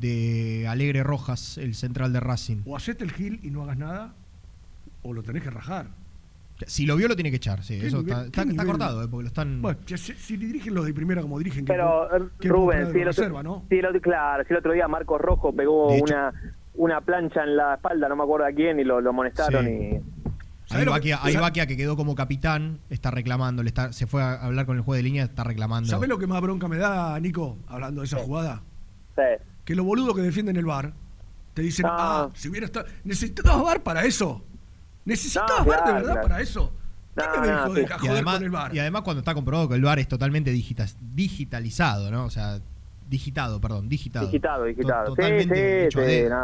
De 0.00 0.66
Alegre 0.68 1.02
Rojas, 1.02 1.58
el 1.58 1.74
central 1.74 2.12
de 2.12 2.20
Racing. 2.20 2.58
O 2.66 2.76
hacete 2.76 3.04
el 3.04 3.12
gil 3.12 3.40
y 3.42 3.50
no 3.50 3.62
hagas 3.64 3.78
nada, 3.78 4.12
o 5.02 5.12
lo 5.12 5.22
tenés 5.22 5.42
que 5.42 5.50
rajar. 5.50 5.86
Si 6.66 6.86
lo 6.86 6.96
vio, 6.96 7.06
lo 7.06 7.14
tiene 7.14 7.30
que 7.30 7.36
echar, 7.36 7.62
sí. 7.62 7.78
¿Qué 7.78 7.86
Eso 7.86 8.02
nivel- 8.02 8.26
está, 8.26 8.42
está- 8.42 8.50
está 8.50 8.64
cortado, 8.64 9.02
eh, 9.04 9.08
porque 9.08 9.22
lo 9.24 9.28
están. 9.28 9.62
Bueno, 9.62 9.78
si, 9.86 9.96
si 9.96 10.36
dirigen 10.36 10.74
los 10.74 10.84
de 10.86 10.92
primera 10.92 11.22
como 11.22 11.38
dirigen, 11.38 11.64
¿qué 11.64 11.72
Pero 11.72 12.16
eh, 12.16 12.28
Rubén, 12.40 12.78
si 12.92 12.98
el, 12.98 13.08
otro, 13.08 13.22
reserva, 13.22 13.42
¿no? 13.44 13.64
si 13.68 13.76
el 13.76 13.86
otro- 13.86 14.00
claro, 14.00 14.42
si 14.44 14.52
el 14.52 14.58
otro 14.58 14.72
día 14.72 14.88
Marcos 14.88 15.20
Rojo 15.20 15.52
pegó 15.54 15.92
hecho- 15.92 16.04
una 16.04 16.32
una 16.74 17.00
plancha 17.00 17.42
en 17.42 17.56
la 17.56 17.74
espalda, 17.74 18.08
no 18.08 18.14
me 18.14 18.22
acuerdo 18.22 18.46
a 18.46 18.52
quién, 18.52 18.78
y 18.78 18.84
lo, 18.84 19.00
lo 19.00 19.10
amonestaron 19.10 19.64
Sí. 19.66 19.70
y... 19.72 19.74
Ahí 19.96 20.02
¿Sabés 20.66 20.84
lo 20.86 20.92
que- 20.92 20.98
Baquia, 20.98 21.18
ahí 21.22 21.32
sa- 21.32 21.40
Baquia, 21.40 21.66
que 21.66 21.76
quedó 21.76 21.96
como 21.96 22.14
capitán, 22.14 22.78
está 22.88 23.10
reclamando, 23.10 23.64
le 23.64 23.68
está, 23.68 23.92
se 23.92 24.06
fue 24.06 24.22
a 24.22 24.34
hablar 24.44 24.64
con 24.66 24.76
el 24.76 24.82
juez 24.84 24.98
de 24.98 25.02
línea, 25.02 25.24
está 25.24 25.42
reclamando. 25.42 25.88
¿Sabés 25.88 26.08
lo 26.08 26.18
que 26.18 26.28
más 26.28 26.40
bronca 26.40 26.68
me 26.68 26.76
da, 26.76 27.18
Nico, 27.18 27.56
hablando 27.66 28.02
de 28.02 28.06
esa 28.06 28.18
jugada? 28.18 28.62
Sí. 29.16 29.22
Que 29.68 29.74
los 29.74 29.84
boludos 29.84 30.14
que 30.16 30.22
defienden 30.22 30.56
el 30.56 30.64
bar 30.64 30.94
te 31.52 31.60
dicen, 31.60 31.84
Ah. 31.86 32.22
ah, 32.24 32.30
si 32.32 32.48
hubiera 32.48 32.64
estado. 32.64 32.86
¿Necesitabas 33.04 33.62
bar 33.62 33.82
para 33.82 34.02
eso? 34.06 34.42
¿Necesitabas 35.04 35.58
No, 35.58 35.64
bar 35.66 35.84
de 35.84 35.92
verdad 35.92 36.12
claro. 36.14 36.28
para 36.28 36.40
eso? 36.40 36.72
¿Qué 37.14 37.22
No, 37.22 37.30
me 37.32 37.40
venís 37.48 37.52
no, 37.52 37.66
joder- 37.66 37.86
sí. 37.86 37.92
a 37.92 37.98
y, 38.02 38.08
además, 38.08 38.34
con 38.36 38.44
el 38.44 38.50
bar? 38.50 38.74
y 38.74 38.78
además 38.78 39.02
cuando 39.02 39.18
está 39.18 39.34
comprobado 39.34 39.68
que 39.68 39.74
el 39.74 39.82
VAR 39.82 39.98
es 39.98 40.08
totalmente 40.08 40.50
digita- 40.52 40.86
digitalizado, 41.14 42.10
¿no? 42.10 42.24
O 42.24 42.30
sea, 42.30 42.60
digitado, 43.10 43.60
perdón, 43.60 43.90
digitado. 43.90 44.24
Digitado, 44.24 44.64
digitado. 44.64 45.06
Sí, 45.08 45.16
totalmente 45.16 45.90
sí, 45.90 45.98
sí, 46.00 46.28
no, 46.30 46.36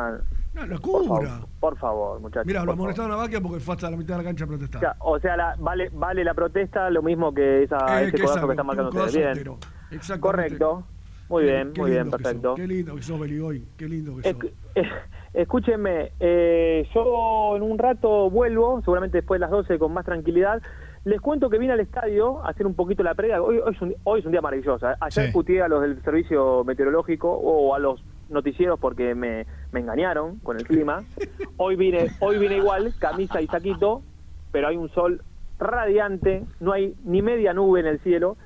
Una 0.53 0.61
por, 0.61 0.69
locura. 0.69 1.29
favor, 1.31 1.49
por 1.61 1.79
favor, 1.79 2.21
muchachos. 2.21 2.47
Mira, 2.47 2.61
lo 2.61 2.67
por 2.67 2.73
favor. 2.75 2.81
amonestaron 2.91 3.13
a 3.13 3.17
Baquia 3.17 3.41
porque 3.41 3.61
fue 3.61 3.75
hasta 3.75 3.91
la 3.91 3.97
mitad 3.97 4.17
de 4.19 4.23
la 4.23 4.29
cancha 4.29 4.45
a 4.45 4.49
protestar. 4.49 4.79
O 4.79 4.81
sea, 4.83 4.97
o 5.01 5.19
sea, 5.19 5.37
la- 5.39 5.57
vale, 5.59 5.89
vale 5.95 6.23
la 6.25 6.35
protesta 6.35 6.91
lo 6.91 7.01
mismo 7.03 7.33
que 7.33 7.63
esa, 7.63 8.03
Eh, 8.03 8.09
ese 8.09 8.13
que 8.17 8.23
codazo 8.23 8.39
esa- 8.41 8.47
que 8.49 8.53
están 8.53 8.67
marcando 8.67 8.91
ustedes. 8.91 9.43
Bien. 9.45 10.21
Correcto. 10.21 10.85
Muy 11.29 11.45
bien, 11.45 11.73
qué 11.73 11.81
muy 11.81 11.91
bien, 11.91 12.11
perfecto. 12.11 12.51
sos, 12.51 12.57
Qué 12.61 12.67
lindo 12.67 12.95
que 12.97 13.03
sos, 13.03 13.19
Beligoy. 13.19 13.65
Qué 13.77 13.89
lindo 13.89 14.17
que 14.17 14.33
sos. 14.33 14.45
Eh, 14.75 14.89
escúchenme, 15.33 16.13
eh, 16.21 16.87
yo 16.95 17.57
en 17.57 17.63
un 17.63 17.79
rato 17.79 18.29
vuelvo, 18.31 18.81
seguramente 18.83 19.19
después 19.19 19.39
de 19.41 19.47
las 19.47 19.51
12 19.51 19.79
con 19.79 19.93
más 19.93 20.05
tranquilidad. 20.05 20.61
Les 21.05 21.21
cuento 21.21 21.51
que 21.51 21.59
vine 21.59 21.73
al 21.75 21.81
estadio 21.81 22.43
a 22.45 22.49
hacer 22.49 22.67
un 22.67 22.75
poquito 22.75 23.03
la 23.03 23.15
previa. 23.15 23.43
Hoy, 23.43 23.59
hoy, 23.59 23.75
es, 23.75 23.83
un, 23.83 23.95
hoy 24.05 24.21
es 24.21 24.27
un 24.27 24.33
día 24.33 24.41
maravilloso. 24.41 24.89
¿eh? 24.91 24.95
Ayer 25.01 25.27
Sí. 25.27 25.33
puteé 25.33 25.61
a 25.63 25.69
los 25.69 25.83
del 25.83 26.03
servicio 26.03 26.65
meteorológico 26.65 27.31
o 27.31 27.75
a 27.75 27.79
los 27.79 28.03
noticieros 28.31 28.79
porque 28.81 29.15
me, 29.15 29.45
me 29.71 29.81
engañaron 29.81 30.39
con 30.39 30.57
el 30.57 30.65
clima. 30.67 31.05
Hoy 31.59 31.77
vine, 31.77 32.07
hoy 32.21 32.39
vine 32.39 32.57
igual, 32.57 32.95
camisa 32.99 33.41
y 33.43 33.47
saquito, 33.47 34.03
pero 34.51 34.69
hay 34.69 34.77
un 34.79 34.89
sol 34.91 35.21
radiante, 35.59 36.45
no 36.61 36.73
hay 36.73 36.95
ni 37.05 37.21
media 37.23 37.53
nube 37.53 37.81
en 37.81 37.87
el 37.87 37.99
cielo. 38.01 38.37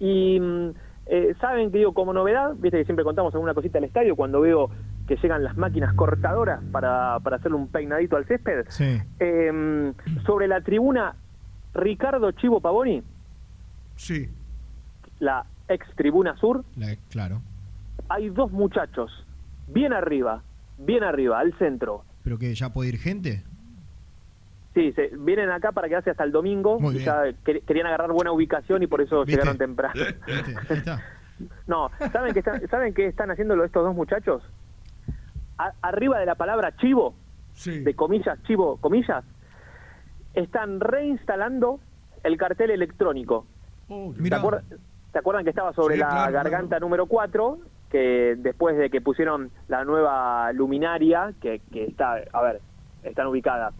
Y 0.00 0.40
mm, 0.40 0.70
eh, 1.06 1.34
saben 1.40 1.70
que 1.72 1.78
digo, 1.78 1.92
como 1.94 2.12
novedad, 2.12 2.54
viste 2.54 2.78
que 2.78 2.84
siempre 2.84 3.04
contamos 3.04 3.34
alguna 3.34 3.54
cosita 3.54 3.78
al 3.78 3.84
estadio 3.84 4.14
cuando 4.16 4.40
veo 4.40 4.70
que 5.06 5.16
llegan 5.16 5.42
las 5.42 5.56
máquinas 5.56 5.94
cortadoras 5.94 6.62
para, 6.70 7.18
para 7.20 7.36
hacerle 7.36 7.56
un 7.56 7.68
peinadito 7.68 8.16
al 8.16 8.24
césped. 8.26 8.64
Sí. 8.68 8.98
Eh, 9.18 9.92
sobre 10.24 10.46
la 10.48 10.60
tribuna 10.60 11.16
Ricardo 11.74 12.30
Chivo 12.32 12.60
Pavoni, 12.60 13.02
Sí. 13.96 14.28
la 15.18 15.44
ex 15.68 15.86
tribuna 15.96 16.36
sur, 16.36 16.64
La- 16.76 16.96
claro. 17.10 17.40
hay 18.08 18.28
dos 18.30 18.52
muchachos, 18.52 19.10
bien 19.68 19.92
arriba, 19.92 20.42
bien 20.78 21.02
arriba, 21.02 21.40
al 21.40 21.52
centro. 21.58 22.04
Pero 22.24 22.38
que 22.38 22.54
ya 22.54 22.72
puede 22.72 22.90
ir 22.90 22.98
gente. 22.98 23.42
Sí, 24.74 24.92
se, 24.92 25.10
vienen 25.18 25.50
acá 25.50 25.72
para 25.72 25.88
quedarse 25.88 26.10
hasta 26.10 26.24
el 26.24 26.32
domingo. 26.32 26.78
Y 26.92 26.98
ya 27.00 27.24
quer- 27.44 27.62
querían 27.64 27.86
agarrar 27.86 28.10
buena 28.12 28.32
ubicación 28.32 28.82
y 28.82 28.86
por 28.86 29.00
eso 29.02 29.20
¿Viste? 29.24 29.32
llegaron 29.32 29.58
temprano. 29.58 29.94
¿Viste? 29.94 30.56
Ahí 30.70 30.78
está. 30.78 31.02
No, 31.66 31.90
¿saben 32.12 32.32
qué 32.34 32.38
están, 32.38 32.68
¿saben 32.68 32.94
qué 32.94 33.06
están 33.06 33.28
haciendo 33.32 33.54
estos 33.64 33.82
dos 33.84 33.96
muchachos? 33.96 34.44
A- 35.58 35.72
arriba 35.82 36.20
de 36.20 36.26
la 36.26 36.36
palabra 36.36 36.76
chivo, 36.76 37.14
Sí. 37.54 37.80
de 37.80 37.94
comillas, 37.96 38.40
chivo, 38.44 38.76
comillas, 38.76 39.24
están 40.34 40.78
reinstalando 40.78 41.80
el 42.22 42.36
cartel 42.36 42.70
electrónico. 42.70 43.46
Oh, 43.88 44.10
qué 44.12 44.16
¿Se, 44.18 44.22
Mirá. 44.22 44.40
acuer- 44.40 44.62
se 45.12 45.18
acuerdan 45.18 45.42
que 45.42 45.50
estaba 45.50 45.72
sobre 45.72 45.94
Sí, 45.96 46.00
la 46.00 46.08
claro, 46.10 46.32
garganta 46.32 46.68
claro. 46.68 46.86
número 46.86 47.06
4? 47.06 47.58
Que 47.90 48.36
después 48.38 48.76
de 48.78 48.88
que 48.90 49.00
pusieron 49.00 49.50
la 49.66 49.84
nueva 49.84 50.52
luminaria, 50.52 51.32
que, 51.40 51.60
que 51.72 51.84
está, 51.86 52.18
a 52.32 52.42
ver, 52.42 52.60
están 53.02 53.26
ubicadas 53.26 53.74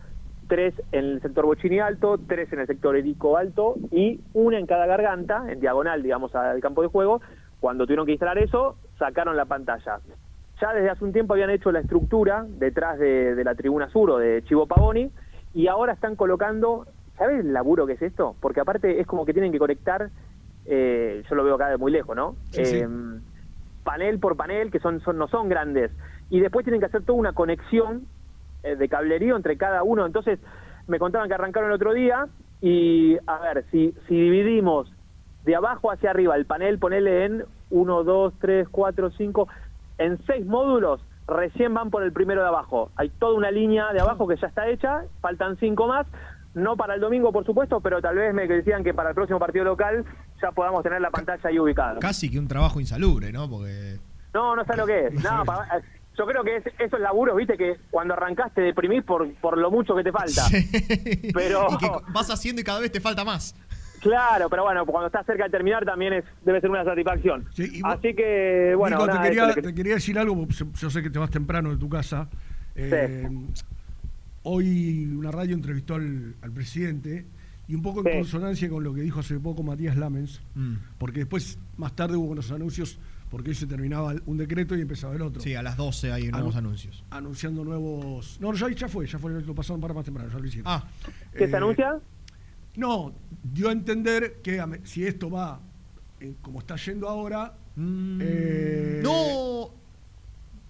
tres 0.48 0.74
en 0.92 1.04
el 1.04 1.22
sector 1.22 1.46
Bochini 1.46 1.80
Alto, 1.80 2.18
tres 2.18 2.52
en 2.52 2.60
el 2.60 2.66
sector 2.66 2.96
Erico 2.96 3.36
Alto 3.36 3.74
y 3.90 4.20
una 4.34 4.58
en 4.58 4.66
cada 4.66 4.86
garganta, 4.86 5.44
en 5.48 5.60
diagonal, 5.60 6.02
digamos, 6.02 6.34
al 6.34 6.60
campo 6.60 6.82
de 6.82 6.88
juego. 6.88 7.20
Cuando 7.60 7.84
tuvieron 7.84 8.06
que 8.06 8.12
instalar 8.12 8.38
eso, 8.38 8.76
sacaron 8.98 9.36
la 9.36 9.44
pantalla. 9.44 10.00
Ya 10.60 10.72
desde 10.72 10.90
hace 10.90 11.04
un 11.04 11.12
tiempo 11.12 11.34
habían 11.34 11.50
hecho 11.50 11.72
la 11.72 11.80
estructura 11.80 12.44
detrás 12.48 12.98
de, 12.98 13.34
de 13.34 13.44
la 13.44 13.54
tribuna 13.54 13.88
sur 13.88 14.10
o 14.10 14.18
de 14.18 14.42
Chivo 14.44 14.66
Pavoni 14.66 15.10
y 15.54 15.66
ahora 15.66 15.92
están 15.92 16.16
colocando, 16.16 16.86
¿sabes 17.16 17.40
el 17.40 17.52
laburo 17.52 17.86
que 17.86 17.94
es 17.94 18.02
esto? 18.02 18.36
Porque 18.40 18.60
aparte 18.60 19.00
es 19.00 19.06
como 19.06 19.24
que 19.24 19.32
tienen 19.32 19.52
que 19.52 19.58
conectar, 19.58 20.10
eh, 20.66 21.22
yo 21.28 21.34
lo 21.34 21.44
veo 21.44 21.54
acá 21.54 21.68
de 21.68 21.76
muy 21.76 21.92
lejos, 21.92 22.16
¿no? 22.16 22.36
Sí, 22.50 22.64
sí. 22.64 22.76
Eh, 22.78 22.88
panel 23.84 24.18
por 24.18 24.36
panel, 24.36 24.70
que 24.70 24.78
son, 24.78 25.00
son 25.00 25.18
no 25.18 25.28
son 25.28 25.48
grandes, 25.48 25.90
y 26.30 26.40
después 26.40 26.64
tienen 26.64 26.80
que 26.80 26.86
hacer 26.86 27.02
toda 27.02 27.18
una 27.18 27.32
conexión 27.32 28.06
de 28.62 28.88
cablerío 28.88 29.36
entre 29.36 29.56
cada 29.56 29.82
uno. 29.82 30.06
Entonces, 30.06 30.38
me 30.86 30.98
contaban 30.98 31.28
que 31.28 31.34
arrancaron 31.34 31.70
el 31.70 31.74
otro 31.76 31.92
día 31.92 32.26
y, 32.60 33.16
a 33.26 33.38
ver, 33.38 33.64
si, 33.70 33.94
si 34.08 34.14
dividimos 34.14 34.92
de 35.44 35.56
abajo 35.56 35.90
hacia 35.90 36.10
arriba 36.10 36.36
el 36.36 36.46
panel, 36.46 36.78
ponele 36.78 37.24
en 37.24 37.44
1, 37.70 38.04
2, 38.04 38.34
3, 38.40 38.68
4, 38.70 39.10
5, 39.10 39.48
en 39.98 40.18
seis 40.26 40.46
módulos, 40.46 41.04
recién 41.26 41.74
van 41.74 41.90
por 41.90 42.02
el 42.02 42.12
primero 42.12 42.42
de 42.42 42.48
abajo. 42.48 42.90
Hay 42.96 43.08
toda 43.10 43.34
una 43.36 43.50
línea 43.50 43.92
de 43.92 44.00
abajo 44.00 44.26
que 44.28 44.36
ya 44.36 44.46
está 44.48 44.68
hecha, 44.68 45.04
faltan 45.20 45.56
cinco 45.58 45.86
más. 45.86 46.06
No 46.54 46.76
para 46.76 46.94
el 46.94 47.00
domingo, 47.00 47.32
por 47.32 47.46
supuesto, 47.46 47.80
pero 47.80 48.02
tal 48.02 48.16
vez 48.16 48.34
me 48.34 48.46
decían 48.46 48.84
que 48.84 48.92
para 48.92 49.08
el 49.10 49.14
próximo 49.14 49.38
partido 49.38 49.64
local 49.64 50.04
ya 50.42 50.50
podamos 50.52 50.82
tener 50.82 51.00
la 51.00 51.10
pantalla 51.10 51.40
ahí 51.48 51.58
ubicada. 51.58 51.98
Casi 51.98 52.30
que 52.30 52.38
un 52.38 52.46
trabajo 52.46 52.78
insalubre, 52.78 53.32
¿no? 53.32 53.48
Porque. 53.48 53.98
No, 54.34 54.54
no 54.54 54.64
sé 54.64 54.76
lo 54.76 54.86
que 54.86 55.06
es. 55.06 55.14
No, 55.24 55.44
pa- 55.46 55.66
yo 56.18 56.26
creo 56.26 56.44
que 56.44 56.56
es, 56.56 56.64
esos 56.78 57.00
laburos, 57.00 57.36
viste, 57.36 57.56
que 57.56 57.76
cuando 57.90 58.14
arrancaste 58.14 58.60
deprimís 58.60 59.02
por, 59.04 59.32
por 59.36 59.56
lo 59.58 59.70
mucho 59.70 59.94
que 59.96 60.02
te 60.04 60.12
falta. 60.12 60.42
Pero- 61.32 61.66
y 61.72 61.76
que 61.78 61.90
vas 62.12 62.30
haciendo 62.30 62.60
y 62.60 62.64
cada 62.64 62.80
vez 62.80 62.92
te 62.92 63.00
falta 63.00 63.24
más. 63.24 63.54
Claro, 64.00 64.50
pero 64.50 64.64
bueno, 64.64 64.84
cuando 64.84 65.06
estás 65.06 65.24
cerca 65.24 65.44
de 65.44 65.50
terminar 65.50 65.84
también 65.84 66.12
es 66.14 66.24
debe 66.44 66.60
ser 66.60 66.70
una 66.70 66.84
satisfacción. 66.84 67.46
Sí, 67.54 67.80
vos- 67.82 67.94
Así 67.94 68.14
que, 68.14 68.74
bueno, 68.76 68.96
Nico, 68.96 69.06
nada, 69.06 69.22
te, 69.22 69.28
quería, 69.28 69.54
que- 69.54 69.62
te 69.62 69.72
decir 69.94 70.18
algo, 70.18 70.36
porque 70.36 70.54
yo- 70.54 70.66
sé 70.90 71.02
que 71.02 71.10
te 71.10 71.18
vas 71.20 71.30
temprano 71.30 71.70
de 71.70 71.76
tu 71.76 71.88
casa. 71.88 72.28
Eh, 72.74 73.28
Hoy 74.44 75.06
una 75.16 75.30
radio 75.30 75.54
entrevistó 75.54 75.94
al, 75.94 76.34
al 76.42 76.50
presidente 76.50 77.24
y 77.68 77.76
un 77.76 77.82
poco 77.82 78.00
en 78.00 78.06
Sí. 78.06 78.18
consonancia 78.18 78.68
con 78.68 78.82
lo 78.82 78.92
que 78.92 79.02
dijo 79.02 79.20
hace 79.20 79.38
poco 79.38 79.62
Matías 79.62 79.96
Lamens, 79.96 80.40
Mm. 80.56 80.74
porque 80.98 81.20
después, 81.20 81.58
más 81.76 81.94
tarde 81.94 82.16
hubo 82.16 82.26
unos 82.32 82.50
anuncios, 82.50 82.98
porque 83.32 83.48
hoy 83.48 83.56
se 83.56 83.66
terminaba 83.66 84.14
un 84.26 84.36
decreto 84.36 84.76
y 84.76 84.82
empezaba 84.82 85.14
el 85.14 85.22
otro. 85.22 85.40
Sí, 85.42 85.54
a 85.54 85.62
las 85.62 85.76
12 85.78 86.12
hay 86.12 86.28
nuevos 86.30 86.54
Anu- 86.54 86.58
anuncios. 86.58 87.02
Anunciando 87.10 87.64
nuevos. 87.64 88.36
No, 88.40 88.52
ya, 88.52 88.68
ya 88.70 88.88
fue, 88.88 89.06
ya 89.06 89.18
fue, 89.18 89.32
lo 89.40 89.54
pasaron 89.54 89.80
para 89.80 89.94
más 89.94 90.04
temprano, 90.04 90.30
ya 90.30 90.38
lo 90.38 90.46
hicieron. 90.46 90.70
Ah, 90.70 90.84
¿Qué 91.34 91.44
Eh, 91.44 91.48
se 91.48 91.56
anuncia? 91.56 91.98
No, 92.76 93.12
dio 93.42 93.70
a 93.70 93.72
entender 93.72 94.40
que 94.42 94.62
si 94.84 95.06
esto 95.06 95.30
va 95.30 95.60
en 96.20 96.34
como 96.34 96.58
está 96.60 96.76
yendo 96.76 97.08
ahora. 97.08 97.54
mm, 97.74 98.18
eh, 98.22 99.00
no. 99.02 99.70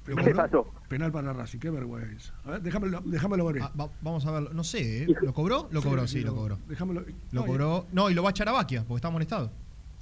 Pero 0.05 0.17
¿Qué 0.25 0.35
pasó? 0.35 0.73
Penal 0.89 1.11
para 1.13 1.33
Racing, 1.33 1.59
qué 1.59 1.71
vergüenza. 1.71 2.33
A 2.45 2.51
ver, 2.53 2.63
déjamelo, 2.63 3.01
déjamelo 3.05 3.45
ver. 3.47 3.63
Ah, 3.63 3.73
va- 3.81 3.91
vamos 4.01 4.25
a 4.27 4.31
verlo. 4.33 4.53
No 4.53 4.63
sé, 4.65 5.05
¿eh? 5.05 5.07
¿lo 5.23 5.33
cobró? 5.33 5.69
Lo 5.73 5.81
Sí, 5.81 5.89
cobró, 5.89 6.07
sí, 6.07 6.19
sí, 6.19 6.25
lo 6.25 6.35
cobró. 6.35 6.59
Déjamelo. 6.69 7.01
Lo 7.03 7.41
no, 7.41 7.47
cobró. 7.47 7.87
No, 7.93 8.11
y 8.11 8.15
lo 8.15 8.23
va 8.23 8.29
a 8.29 8.33
echar 8.33 8.49
a 8.49 8.53
Baquia, 8.53 8.83
porque 8.85 8.97
está 8.99 9.11
molestado. 9.11 9.51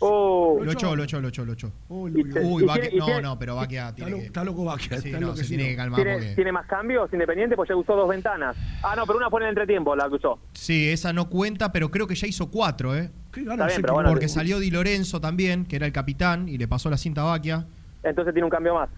Oh, 0.03 0.59
Lo 0.63 0.73
echó, 0.73 0.97
lo 0.97 1.05
echó, 1.05 1.21
lo 1.21 1.29
echó, 1.29 1.45
lo 1.45 1.53
echó. 1.53 1.71
Uy, 1.91 2.13
Y 2.17 2.39
uy, 2.39 2.65
Baquia. 2.65 2.91
No, 2.99 3.21
no, 3.21 3.39
pero 3.39 3.55
Baquia 3.57 3.83
Está, 3.91 3.95
tiene 3.97 4.11
lo- 4.13 4.17
que. 4.19 4.25
está 4.25 4.45
loco 4.45 4.65
Baquia. 4.65 4.99
Sí, 4.99 5.11
no, 5.13 5.37
se 5.37 5.45
tiene 5.45 5.69
que 5.69 5.77
calmar 5.77 5.97
¿Tiene, 6.03 6.13
porque. 6.19 6.35
tiene 6.35 6.53
más 6.53 6.67
cambios 6.67 7.13
Independiente? 7.13 7.55
Pues 7.55 7.69
ya 7.69 7.77
usó 7.77 7.95
dos 7.95 8.09
ventanas. 8.09 8.57
Ah, 8.83 8.95
no, 8.97 9.05
pero 9.07 9.19
una 9.19 9.29
fue 9.29 9.41
en 9.41 9.45
el 9.45 9.49
entretiempo, 9.51 9.95
la 9.95 10.09
que 10.09 10.15
usó. 10.15 10.39
Sí, 10.55 10.89
esa 10.89 11.13
no 11.13 11.29
cuenta, 11.29 11.71
pero 11.71 11.91
creo 11.91 12.07
que 12.07 12.15
ya 12.15 12.27
hizo 12.27 12.51
cuatro, 12.51 12.97
¿eh? 12.97 13.11
¿Qué 13.31 13.43
bien, 13.43 13.57
pero 13.83 13.93
bueno, 13.95 14.09
Porque 14.09 14.29
sí. 14.29 14.35
salió 14.35 14.59
Di 14.59 14.71
Lorenzo 14.71 15.21
también, 15.21 15.67
que 15.67 15.77
era 15.77 15.85
el 15.87 15.93
capitán, 15.93 16.49
y 16.49 16.57
le 16.57 16.67
pasó 16.67 16.89
la 16.89 16.97
cinta 16.97 17.21
a 17.21 17.25
Baquia. 17.25 17.67
Entonces 18.03 18.33
tiene 18.33 18.45
un 18.45 18.51
cambio 18.51 18.75
más. 18.75 18.89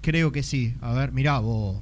Creo 0.00 0.32
que 0.32 0.42
sí. 0.42 0.74
A 0.80 0.94
ver, 0.94 1.12
mirá 1.12 1.38
vos. 1.40 1.76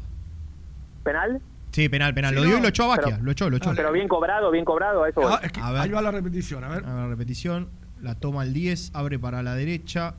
¿Penal? 1.05 1.41
Sí, 1.71 1.89
penal, 1.89 2.13
penal. 2.13 2.31
Sí, 2.31 2.37
lo 2.37 2.43
dio 2.43 2.53
no, 2.55 2.59
y 2.59 2.63
lo 2.63 2.69
echó 2.69 2.85
a 2.85 2.89
Baquia. 2.89 3.13
pero- 3.15 3.23
lo 3.25 3.31
echó, 3.31 3.49
lo 3.51 3.57
echó. 3.59 3.73
Pero 3.77 3.93
bien 3.93 4.09
cobrado, 4.09 4.51
bien 4.51 4.65
cobrado, 4.65 5.07
eso. 5.07 5.21
Ah, 5.29 5.41
es 5.43 5.53
que 5.53 5.61
A 5.61 5.71
ver. 5.71 5.83
ahí 5.83 5.91
va 5.91 6.03
la 6.03 6.11
repetición, 6.11 6.65
a 6.65 6.69
ver. 6.69 6.85
A 6.85 6.95
ver, 6.95 7.09
repetición. 7.11 7.69
La 8.03 8.15
toma 8.15 8.45
el 8.45 8.53
10, 8.53 8.91
abre 8.95 9.19
para 9.19 9.43
la 9.43 9.55
derecha. 9.55 10.15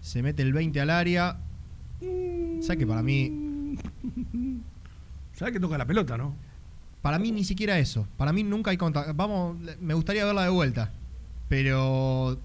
Se 0.00 0.22
mete 0.22 0.42
el 0.42 0.52
20 0.52 0.80
al 0.80 0.90
área. 0.90 1.36
¿Sabes 2.60 2.76
que 2.78 2.86
para 2.86 3.02
mí. 3.02 3.76
¿Sabes 5.34 5.52
que 5.54 5.60
toca 5.60 5.76
la 5.78 5.86
pelota, 5.86 6.16
no? 6.16 6.34
Para 7.02 7.18
mí 7.18 7.32
ni 7.32 7.44
siquiera 7.44 7.78
eso. 7.78 8.06
Para 8.16 8.32
mí 8.32 8.42
nunca 8.42 8.70
hay 8.70 8.76
contacto. 8.76 9.12
Vamos, 9.14 9.56
me 9.80 9.94
gustaría 9.94 10.24
verla 10.24 10.44
de 10.44 10.50
vuelta. 10.50 10.90
Pero. 11.48 12.38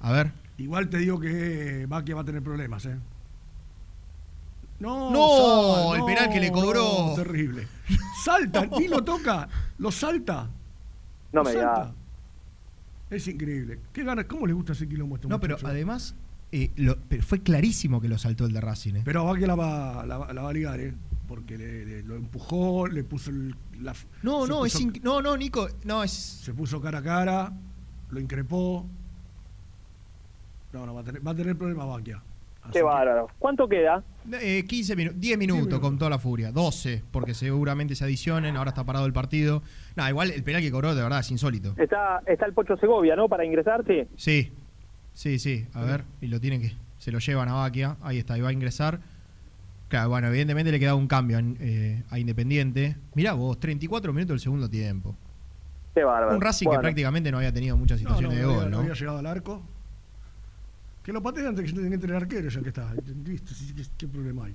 A 0.00 0.12
ver. 0.12 0.32
Igual 0.58 0.88
te 0.88 0.98
digo 0.98 1.20
que 1.20 1.86
Baquia 1.88 2.14
va 2.16 2.22
a 2.22 2.24
tener 2.24 2.42
problemas, 2.42 2.84
¿eh? 2.86 2.96
No, 4.80 5.10
No, 5.10 5.90
Sal, 5.90 6.00
el 6.00 6.04
penal 6.06 6.30
que 6.30 6.40
le 6.40 6.52
cobró. 6.52 7.08
no, 7.08 7.14
terrible. 7.14 7.66
Salta, 8.24 8.66
ni 8.66 8.86
lo 8.88 9.02
toca, 9.02 9.48
lo 9.78 9.90
salta. 9.90 10.48
No 11.32 11.42
lo 11.42 11.44
me 11.44 11.52
salta. 11.52 11.92
Es 13.10 13.26
increíble. 13.28 13.80
¿Qué 13.92 14.04
ganas? 14.04 14.26
¿Cómo 14.26 14.46
le 14.46 14.52
gusta 14.52 14.72
ese 14.72 14.88
quilombo 14.88 15.14
a 15.14 15.18
estos 15.18 15.30
No, 15.30 15.40
pero 15.40 15.56
además. 15.64 16.14
eh, 16.52 16.70
lo- 16.76 16.98
pero 17.08 17.22
fue 17.22 17.40
clarísimo 17.42 18.00
que 18.00 18.08
lo 18.08 18.18
saltó 18.18 18.44
el 18.46 18.52
de 18.52 18.60
Racing. 18.60 18.94
eh. 18.96 19.02
Pero 19.04 19.20
a 19.22 19.32
Baquia 19.32 19.46
la 19.46 19.54
va, 19.54 20.04
la, 20.06 20.18
va- 20.18 20.32
la 20.32 20.42
va 20.42 20.50
a 20.50 20.52
ligar, 20.52 20.78
¿eh? 20.80 20.94
Porque 21.26 21.56
le, 21.58 21.84
le- 21.86 22.02
lo 22.02 22.16
empujó, 22.16 22.86
le 22.86 23.04
puso 23.04 23.30
el, 23.30 23.54
la. 23.80 23.94
No, 24.22 24.46
no, 24.46 24.64
es 24.66 24.78
inc- 24.80 25.00
no, 25.02 25.20
no, 25.22 25.36
Nico. 25.36 25.68
No, 25.84 26.02
es. 26.02 26.10
Se 26.12 26.52
puso 26.54 26.80
cara 26.80 26.98
a 26.98 27.02
cara, 27.02 27.52
lo 28.10 28.20
increpó. 28.20 28.86
No, 30.72 30.84
no, 30.86 30.94
va 30.94 31.00
a 31.00 31.04
tener, 31.04 31.26
va 31.26 31.30
a 31.30 31.34
tener 31.34 31.56
problemas 31.56 31.86
Baquia. 31.88 32.22
Qué 32.66 32.72
que- 32.80 32.82
bárbaro. 32.82 33.28
¿Cuánto 33.38 33.66
queda? 33.68 34.04
Eh, 34.30 34.64
15 34.68 34.94
minutos, 34.94 35.18
10 35.20 35.38
minutos 35.38 35.62
minutos. 35.64 35.80
con 35.80 35.96
toda 35.98 36.10
la 36.10 36.18
furia, 36.18 36.52
12, 36.52 37.02
porque 37.10 37.32
seguramente 37.32 37.94
se 37.94 38.04
adicionen, 38.04 38.56
ahora 38.58 38.70
está 38.70 38.84
parado 38.84 39.06
el 39.06 39.12
partido. 39.14 39.62
No, 39.98 40.08
igual 40.08 40.30
el 40.30 40.44
penal 40.44 40.62
que 40.62 40.70
cobró 40.70 40.94
de 40.94 41.02
verdad 41.02 41.18
es 41.18 41.30
insólito. 41.32 41.74
Está, 41.76 42.22
está 42.24 42.46
el 42.46 42.52
Pocho 42.52 42.76
Segovia, 42.76 43.16
¿no? 43.16 43.28
Para 43.28 43.44
ingresar, 43.44 43.84
sí. 43.84 44.06
Sí, 44.14 44.52
sí, 45.12 45.40
sí, 45.40 45.66
a 45.74 45.82
ver, 45.82 46.04
y 46.20 46.28
lo 46.28 46.38
tienen 46.38 46.62
que, 46.62 46.72
se 46.98 47.10
lo 47.10 47.18
llevan 47.18 47.48
a 47.48 47.54
Baquia, 47.54 47.96
ahí 48.02 48.18
está, 48.18 48.38
y 48.38 48.40
va 48.40 48.50
a 48.50 48.52
ingresar. 48.52 49.00
Claro, 49.88 50.10
bueno, 50.10 50.28
evidentemente 50.28 50.70
le 50.70 50.78
queda 50.78 50.94
un 50.94 51.08
cambio 51.08 51.40
eh, 51.58 52.04
a 52.10 52.18
Independiente. 52.20 52.96
Mirá 53.14 53.32
vos, 53.32 53.58
34 53.58 54.12
minutos 54.12 54.34
del 54.34 54.40
segundo 54.40 54.70
tiempo. 54.70 55.16
Qué 55.94 56.04
bárbaro. 56.04 56.36
Un 56.36 56.42
Racing 56.42 56.66
Bueno, 56.66 56.80
que 56.80 56.84
prácticamente 56.84 57.32
no 57.32 57.38
había 57.38 57.52
tenido 57.52 57.76
muchas 57.76 58.00
No, 58.00 58.10
no, 58.10 58.16
situaciones 58.18 58.38
de 58.38 58.42
no 58.44 58.48
gol, 58.50 58.58
había, 58.66 58.70
¿no? 58.70 58.78
había 58.78 58.94
llegado 58.94 59.18
al 59.18 59.26
arco. 59.26 59.62
Que 61.02 61.12
lo 61.12 61.20
pateen 61.20 61.46
antes 61.46 61.64
que 61.64 61.70
se 61.70 61.82
tenga 61.82 61.98
que 61.98 62.06
el 62.06 62.14
arquero, 62.14 62.48
ya 62.48 62.60
que 62.60 62.68
está. 62.68 62.92
¿Viste? 63.02 63.52
Sí, 63.52 63.74
¿Qué, 63.74 63.82
qué 63.96 64.06
problema 64.06 64.44
hay? 64.44 64.54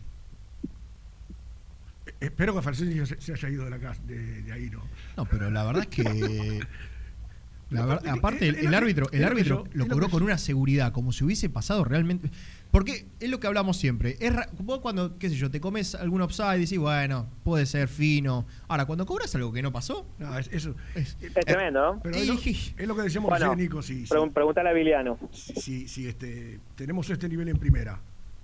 Eh, 2.06 2.14
Espero 2.20 2.54
que 2.56 2.62
Falsini 2.62 3.06
se, 3.06 3.20
se 3.20 3.34
haya 3.34 3.50
ido 3.50 3.64
de 3.66 3.70
la 3.70 3.80
casa, 3.80 4.02
de, 4.06 4.42
de 4.44 4.52
ahí, 4.52 4.70
¿no? 4.70 4.82
No, 5.18 5.26
pero 5.26 5.50
la 5.52 5.64
verdad 5.64 5.84
es 5.84 5.88
que. 5.90 6.60
la 7.70 7.94
aparte 8.12 8.48
el, 8.50 8.74
árbitro, 8.74 9.08
el 9.12 9.24
árbitro 9.24 9.64
yo- 9.66 9.70
lo 9.74 9.88
cobró 9.88 10.08
con 10.10 10.20
yo- 10.20 10.26
una 10.26 10.38
seguridad, 10.38 10.92
como 10.92 11.12
si 11.12 11.24
hubiese 11.24 11.50
pasado 11.50 11.84
realmente. 11.84 12.30
Porque 12.70 13.06
es 13.20 13.30
lo 13.30 13.40
que 13.40 13.46
hablamos 13.48 13.78
siempre. 13.78 14.18
Es 14.20 14.34
vos 14.60 14.80
cuando, 14.80 15.18
qué 15.20 15.30
sé 15.30 15.36
yo, 15.36 15.50
te 15.52 15.62
comes 15.62 15.94
algún 15.96 16.22
offside 16.22 16.58
y 16.58 16.62
decís, 16.62 16.80
bueno, 16.80 17.28
puede 17.44 17.66
ser 17.68 17.88
fino. 17.88 18.48
Ahora, 18.68 18.86
cuando 18.86 19.06
cobras 19.06 19.34
algo 19.36 19.52
que 19.54 19.62
no 19.62 19.72
pasó, 19.72 20.08
No, 20.20 20.38
es- 20.40 20.50
eso. 20.52 20.76
es- 20.96 21.16
Es 21.22 21.34
tremendo, 21.46 21.94
¿no? 21.94 22.00
Pero 22.02 22.16
es 22.18 22.28
lo, 22.28 22.34
Y- 22.34 22.74
es 22.78 22.88
lo 22.88 22.96
que 22.96 23.04
decíamos 23.04 23.30
Bueno, 23.30 23.46
recién, 23.52 23.64
Nico. 23.64 23.82
Si, 23.84 24.06
si, 24.08 24.14
Pregun- 24.14 24.34
Preguntale 24.34 24.70
a 24.70 24.74
Viliano. 24.74 25.18
si- 25.32 25.54
si- 25.56 25.88
si, 25.88 26.08
este, 26.08 26.60
tenemos 26.76 27.08
este 27.10 27.30
nivel 27.30 27.48
en 27.50 27.58
primera, 27.58 28.00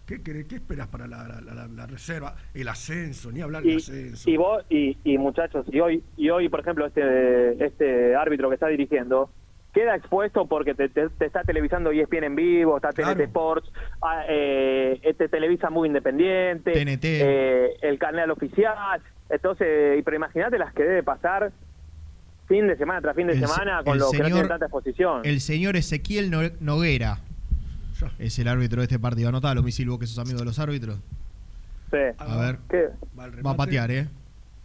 ¿qué, 0.10 0.24
querés- 0.24 0.48
qué 0.48 0.56
esperas 0.56 0.88
para 0.88 1.06
la, 1.08 1.28
la- 1.28 1.54
la- 1.54 1.68
la 1.68 1.86
reserva? 1.86 2.36
El 2.54 2.68
ascenso, 2.68 3.32
ni 3.32 3.42
hablar 3.42 3.62
del 3.64 3.74
Y, 3.74 3.76
ascenso. 3.78 4.30
y 4.30 4.38
vos, 4.38 4.66
y, 4.70 4.98
y 5.04 5.18
muchachos, 5.20 5.66
y 5.72 5.80
hoy, 5.80 6.04
y 6.18 6.30
hoy, 6.32 6.50
por 6.50 6.62
ejemplo, 6.62 6.86
este, 6.88 7.64
este 7.64 8.16
árbitro 8.16 8.50
que 8.50 8.56
está 8.56 8.68
dirigiendo, 8.68 9.30
queda 9.74 9.96
expuesto 9.96 10.48
porque 10.48 10.74
te, 10.74 10.90
te- 10.90 11.10
te 11.10 11.26
está 11.26 11.44
televisando 11.44 11.92
ESPN 11.92 12.24
en 12.24 12.36
vivo, 12.36 12.76
está 12.76 12.90
TNT 12.90 13.04
Claro. 13.04 13.24
Sports, 13.26 13.72
ah, 14.02 14.24
eh, 14.28 15.00
este 15.04 15.30
televisa 15.30 15.70
muy 15.70 15.88
independiente, 15.88 16.72
TNT. 16.72 17.06
eh, 17.06 17.70
el 17.84 18.00
canal 18.00 18.32
oficial, 18.32 19.00
entonces, 19.30 20.00
y 20.00 20.02
pero 20.02 20.18
imagínate 20.18 20.58
las 20.58 20.74
que 20.74 20.84
debe 20.84 21.04
pasar 21.04 21.52
fin 22.48 22.68
de 22.68 22.76
semana 22.78 23.00
tras 23.00 23.16
fin 23.16 23.28
de 23.28 23.34
El 23.34 23.46
semana 23.46 23.84
con 23.84 23.94
el 23.94 24.00
lo 24.00 24.10
que 24.10 24.18
no 24.18 24.26
tiene 24.26 24.48
tanta 24.48 24.66
exposición. 24.66 25.22
el 25.24 25.40
señor 25.40 25.76
Ezequiel 25.76 26.32
No- 26.32 26.50
Noguera. 26.60 27.20
Es 28.20 28.38
el 28.40 28.48
árbitro 28.48 28.82
de 28.82 28.86
este 28.86 29.00
partido. 29.00 29.30
Anotalo, 29.30 29.64
mi 29.64 29.72
Silvo, 29.72 30.00
que 30.00 30.08
sos 30.08 30.20
amigo 30.20 30.40
de 30.40 30.46
los 30.46 30.60
árbitros. 30.60 30.98
Sí. 31.92 31.98
A 32.18 32.38
ver, 32.38 32.60
¿Qué? 32.70 32.90
Va, 33.18 33.52
a 33.52 33.56
patear, 33.58 33.92
¿eh? 33.92 34.08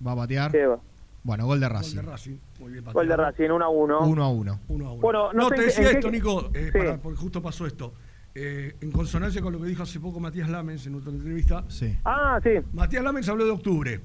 Va 0.06 0.12
a 0.12 0.16
patear. 0.16 0.52
¿Qué 0.52 0.66
va? 0.66 0.78
Bueno, 1.22 1.46
gol 1.46 1.58
de 1.58 1.66
Gol 1.66 1.76
Racing. 1.76 1.96
de 1.96 2.02
Racing. 2.02 2.36
Muy 2.60 2.72
bien 2.72 2.84
Gol 2.92 3.08
de. 3.08 3.16
Racing, 3.16 3.48
1 3.50 3.64
a 3.64 3.68
1. 3.68 4.00
1 4.00 4.22
a 4.24 4.28
1. 4.30 4.60
Uno 4.68 4.86
a 4.88 4.92
uno. 4.92 5.00
Bueno, 5.00 5.32
no 5.32 5.48
sé 5.48 5.54
te 5.54 5.62
decía 5.62 5.90
esto, 5.90 6.08
qué- 6.08 6.12
Nico, 6.12 6.50
eh, 6.52 6.70
Sí. 6.70 6.78
para- 6.78 6.98
porque 6.98 7.18
justo 7.18 7.40
pasó 7.40 7.66
esto. 7.66 7.94
Eh, 8.34 8.74
en 8.80 8.90
consonancia 8.90 9.40
con 9.40 9.52
lo 9.54 9.60
que 9.60 9.68
dijo 9.68 9.82
hace 9.84 10.00
poco 10.00 10.20
Matías 10.20 10.50
Lamens 10.50 10.86
en 10.86 10.96
otra 10.96 11.10
entrevista, 11.12 11.64
Sí. 11.68 11.96
Ah, 12.04 12.38
sí. 12.42 12.50
Matías 12.74 13.02
Lamens 13.02 13.28
habló 13.28 13.44
de 13.46 13.52
octubre. 13.52 14.00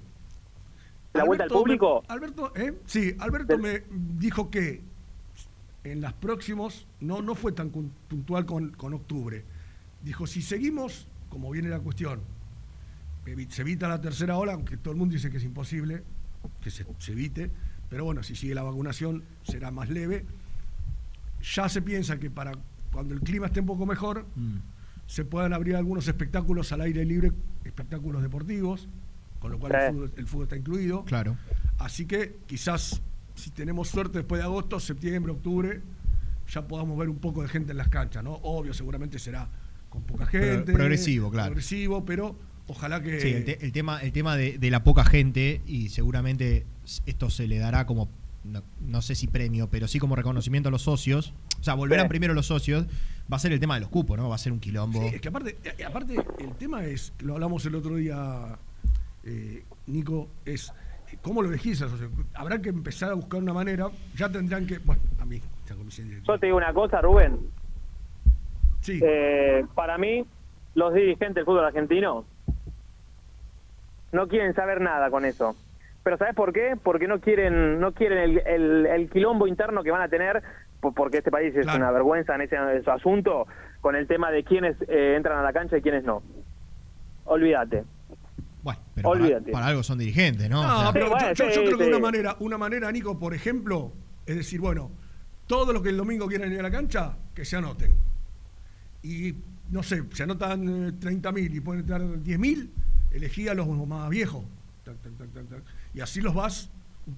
¿La 1.14 1.24
vuelta 1.26 1.44
al 1.46 1.50
público? 1.50 2.04
Alberto, 2.08 2.54
¿eh? 2.56 2.76
Sí, 2.86 3.16
Alberto 3.20 3.58
Del- 3.58 3.62
me 3.62 3.84
dijo 4.20 4.50
que 4.52 4.82
en 5.92 6.02
las 6.02 6.14
próximos, 6.14 6.88
no, 7.00 7.22
no 7.22 7.36
fue 7.36 7.52
tan 7.52 7.70
puntual 7.70 8.46
con, 8.46 8.70
con 8.72 8.94
octubre. 8.94 9.44
Dijo, 10.04 10.28
si 10.28 10.42
seguimos, 10.42 11.08
como 11.30 11.50
viene 11.52 11.70
la 11.70 11.80
cuestión, 11.80 12.22
se 13.50 13.62
evita 13.62 13.88
la 13.88 14.02
tercera 14.02 14.38
ola, 14.38 14.54
aunque 14.54 14.78
todo 14.78 14.92
el 14.94 14.98
mundo 14.98 15.14
dice 15.14 15.30
que 15.30 15.38
es 15.38 15.44
imposible, 15.44 16.04
que 16.62 16.72
se, 16.72 16.86
se 16.98 17.12
evite, 17.12 17.52
pero 17.90 18.06
bueno, 18.06 18.24
si 18.24 18.36
sigue 18.36 18.56
la 18.56 18.64
vacunación 18.64 19.24
será 19.44 19.72
más 19.72 19.90
leve. 19.90 20.26
Ya 21.56 21.70
se 21.70 21.82
piensa 21.82 22.20
que 22.20 22.30
para 22.30 22.52
cuando 22.92 23.14
el 23.14 23.22
clima 23.22 23.48
esté 23.48 23.60
un 23.60 23.66
poco 23.68 23.86
mejor, 23.86 24.26
Mm. 24.36 24.58
se 25.06 25.26
puedan 25.26 25.54
abrir 25.54 25.76
algunos 25.76 26.08
espectáculos 26.08 26.72
al 26.72 26.82
aire 26.82 27.06
libre, 27.06 27.32
espectáculos 27.66 28.22
deportivos, 28.22 28.88
con 29.40 29.52
lo 29.52 29.60
cual 29.60 29.74
el 29.76 29.92
fútbol, 29.94 30.14
el 30.18 30.28
fútbol 30.28 30.44
está 30.44 30.58
incluido. 30.58 31.04
Claro. 31.06 31.38
Así 31.78 32.06
que 32.06 32.38
quizás, 32.48 33.02
si 33.40 33.50
tenemos 33.52 33.88
suerte 33.90 34.20
después 34.20 34.40
de 34.40 34.46
agosto, 34.46 34.80
septiembre, 34.80 35.32
octubre, 35.32 35.82
ya 36.48 36.68
podamos 36.68 36.98
ver 36.98 37.10
un 37.10 37.18
poco 37.18 37.42
de 37.42 37.48
gente 37.48 37.72
en 37.72 37.78
las 37.78 37.90
canchas, 37.90 38.24
¿no? 38.24 38.34
Obvio, 38.44 38.74
seguramente 38.74 39.18
será 39.20 39.48
con 39.90 40.04
poca 40.04 40.26
gente. 40.26 40.74
progresivo, 40.74 41.32
claro. 41.32 41.48
Progresivo, 41.48 42.06
pero 42.06 42.36
ojalá 42.68 43.02
que... 43.02 43.20
Sí, 43.20 43.30
el, 43.30 43.46
te- 43.46 43.66
el 43.66 43.72
tema, 43.72 44.00
el 44.02 44.12
tema 44.12 44.36
de, 44.36 44.58
de 44.58 44.70
la 44.72 44.84
poca 44.84 45.04
gente, 45.04 45.62
y 45.66 45.90
seguramente 45.90 46.66
esto 47.06 47.30
se 47.30 47.48
le 47.48 47.58
dará 47.58 47.86
como, 47.86 48.10
no, 48.44 48.64
no 48.82 49.02
sé 49.02 49.16
si 49.16 49.28
premio, 49.28 49.70
pero 49.70 49.88
sí 49.88 50.00
como 50.00 50.16
reconocimiento 50.16 50.70
a 50.70 50.72
los 50.72 50.84
socios. 50.84 51.34
O 51.60 51.64
sea, 51.64 51.74
volverán 51.74 52.06
Sí. 52.06 52.10
primero 52.10 52.34
los 52.34 52.46
socios. 52.48 52.86
Va 53.32 53.38
a 53.38 53.40
ser 53.40 53.52
el 53.52 53.60
tema 53.60 53.76
de 53.76 53.82
los 53.82 53.90
cupos, 53.90 54.18
¿no? 54.18 54.28
Va 54.28 54.36
a 54.36 54.40
ser 54.40 54.52
un 54.52 54.60
quilombo. 54.60 55.08
Sí, 55.08 55.16
es 55.16 55.22
que 55.22 55.28
aparte, 55.28 55.56
eh, 55.78 55.84
aparte 55.84 56.16
el 56.40 56.56
tema 56.58 56.84
es, 56.86 57.14
lo 57.20 57.34
hablamos 57.36 57.64
el 57.66 57.76
otro 57.76 57.96
día, 57.96 58.58
eh, 59.24 59.64
Nico, 59.86 60.30
es 60.46 60.70
eh, 60.70 60.72
cómo 61.22 61.42
lo 61.42 61.50
al 61.84 61.90
socio? 61.92 62.10
Habrá 62.34 62.60
que 62.62 62.70
empezar 62.70 63.12
a 63.12 63.14
buscar 63.14 63.42
una 63.42 63.54
manera, 63.54 63.88
ya 64.16 64.30
tendrán 64.30 64.66
que, 64.68 64.80
bueno, 64.80 65.02
a 65.20 65.26
mí, 65.26 65.42
esta 65.64 65.76
comisión 65.76 66.08
directiva. 66.08 66.36
Yo 66.36 66.40
te 66.40 66.46
digo 66.48 66.58
una 66.58 66.74
cosa, 66.74 67.02
Rubén. 67.02 67.40
Sí, 68.82 69.00
Eh, 69.04 69.66
para 69.76 69.98
mí, 69.98 70.26
los 70.76 70.94
dirigentes 70.94 71.36
del 71.36 71.46
fútbol 71.46 71.66
argentino 71.66 72.26
no 74.12 74.28
quieren 74.28 74.54
saber 74.54 74.82
nada 74.82 75.10
con 75.10 75.26
eso. 75.26 75.56
Pero 76.04 76.18
¿sabes 76.18 76.34
por 76.34 76.54
qué? 76.54 76.76
Porque 76.82 77.08
no 77.08 77.20
quieren 77.20 77.80
no 77.80 77.92
quieren 77.94 78.18
el, 78.18 78.40
el- 78.48 78.86
el 78.86 79.10
quilombo 79.10 79.48
interno 79.48 79.84
que 79.84 79.92
van 79.92 80.02
a 80.02 80.08
tener, 80.08 80.42
po- 80.80 80.94
porque 80.94 81.18
este 81.18 81.30
país 81.30 81.54
es 81.56 81.64
Claro. 81.64 81.78
una 81.80 81.92
vergüenza 81.92 82.34
en 82.36 82.42
ese, 82.42 82.56
en 82.56 82.70
ese 82.70 82.90
asunto, 82.90 83.46
con 83.82 83.96
el 83.96 84.08
tema 84.08 84.32
de 84.32 84.44
quiénes 84.44 84.78
eh, 84.88 85.16
entran 85.18 85.38
a 85.38 85.44
la 85.44 85.54
cancha 85.54 85.78
y 85.78 85.82
quiénes 85.82 86.04
no. 86.06 86.24
Olvídate. 87.26 87.84
Bueno, 88.62 88.80
pero 88.94 89.12
para, 89.52 89.68
algo 89.68 89.84
son 89.84 89.98
dirigentes, 90.00 90.50
¿no? 90.50 90.62
No, 90.62 90.78
O 90.78 90.82
sea, 90.84 90.94
pero 90.94 91.10
bueno, 91.10 91.28
yo, 91.34 91.46
yo- 91.46 91.50
yo 91.50 91.62
sí, 91.62 91.66
creo 91.68 91.78
que 91.78 91.88
una 91.88 92.00
manera, 92.00 92.36
una 92.40 92.58
manera, 92.58 92.92
Nico, 92.92 93.18
por 93.18 93.34
ejemplo, 93.34 93.94
es 94.26 94.36
decir, 94.36 94.60
bueno, 94.60 94.92
todos 95.48 95.74
los 95.74 95.82
que 95.82 95.90
el 95.90 95.98
domingo 95.98 96.28
quieran 96.28 96.52
ir 96.52 96.60
a 96.60 96.64
la 96.64 96.72
cancha, 96.72 97.16
que 97.34 97.46
se 97.46 97.56
anoten. 97.56 97.94
Y 99.04 99.34
no 99.72 99.82
sé, 99.84 100.04
se 100.14 100.24
anotan 100.24 100.68
eh, 100.88 100.92
30.000 101.00 101.56
y 101.56 101.60
pueden 101.62 101.82
estar 101.84 102.02
10.000, 102.02 102.70
elegí 103.12 103.48
a 103.48 103.54
los 103.54 103.68
más 103.88 104.10
viejos. 104.10 104.44
Tac, 104.84 104.98
tac, 105.02 105.14
tac, 105.18 105.34
tac, 105.34 105.48
tac. 105.50 105.64
Y 105.94 106.02
así 106.02 106.20
los 106.22 106.34
vas, 106.34 106.70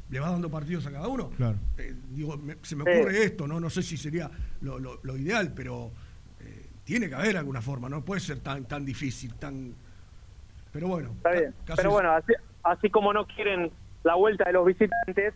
le 0.09 0.19
vas 0.19 0.31
dando 0.31 0.49
partidos 0.51 0.85
a 0.85 0.91
cada 0.91 1.07
uno. 1.07 1.29
Claro. 1.31 1.57
Eh, 1.77 1.95
digo, 2.11 2.37
me- 2.37 2.57
se 2.61 2.75
me 2.75 2.83
Sí. 2.83 2.89
ocurre 2.99 3.23
esto, 3.23 3.47
¿no? 3.47 3.59
No 3.59 3.69
sé 3.69 3.81
si 3.81 3.97
sería 3.97 4.29
lo, 4.61 4.77
lo- 4.79 4.99
lo 5.01 5.17
ideal, 5.17 5.53
pero 5.55 5.91
eh, 6.39 6.67
tiene 6.83 7.09
que 7.09 7.15
haber 7.15 7.37
alguna 7.37 7.61
forma, 7.61 7.89
no 7.89 8.05
puede 8.05 8.21
ser 8.21 8.39
tan, 8.39 8.65
tan 8.65 8.85
difícil, 8.85 9.33
tan. 9.35 9.73
Pero 10.73 10.87
bueno. 10.87 11.09
Está 11.17 11.31
bien. 11.31 11.53
Pero 11.65 11.89
es- 11.89 11.93
bueno, 11.93 12.11
así, 12.11 12.33
así 12.63 12.89
como 12.89 13.13
no 13.13 13.25
quieren 13.25 13.71
la 14.03 14.15
vuelta 14.15 14.45
de 14.45 14.53
los 14.53 14.65
visitantes, 14.65 15.33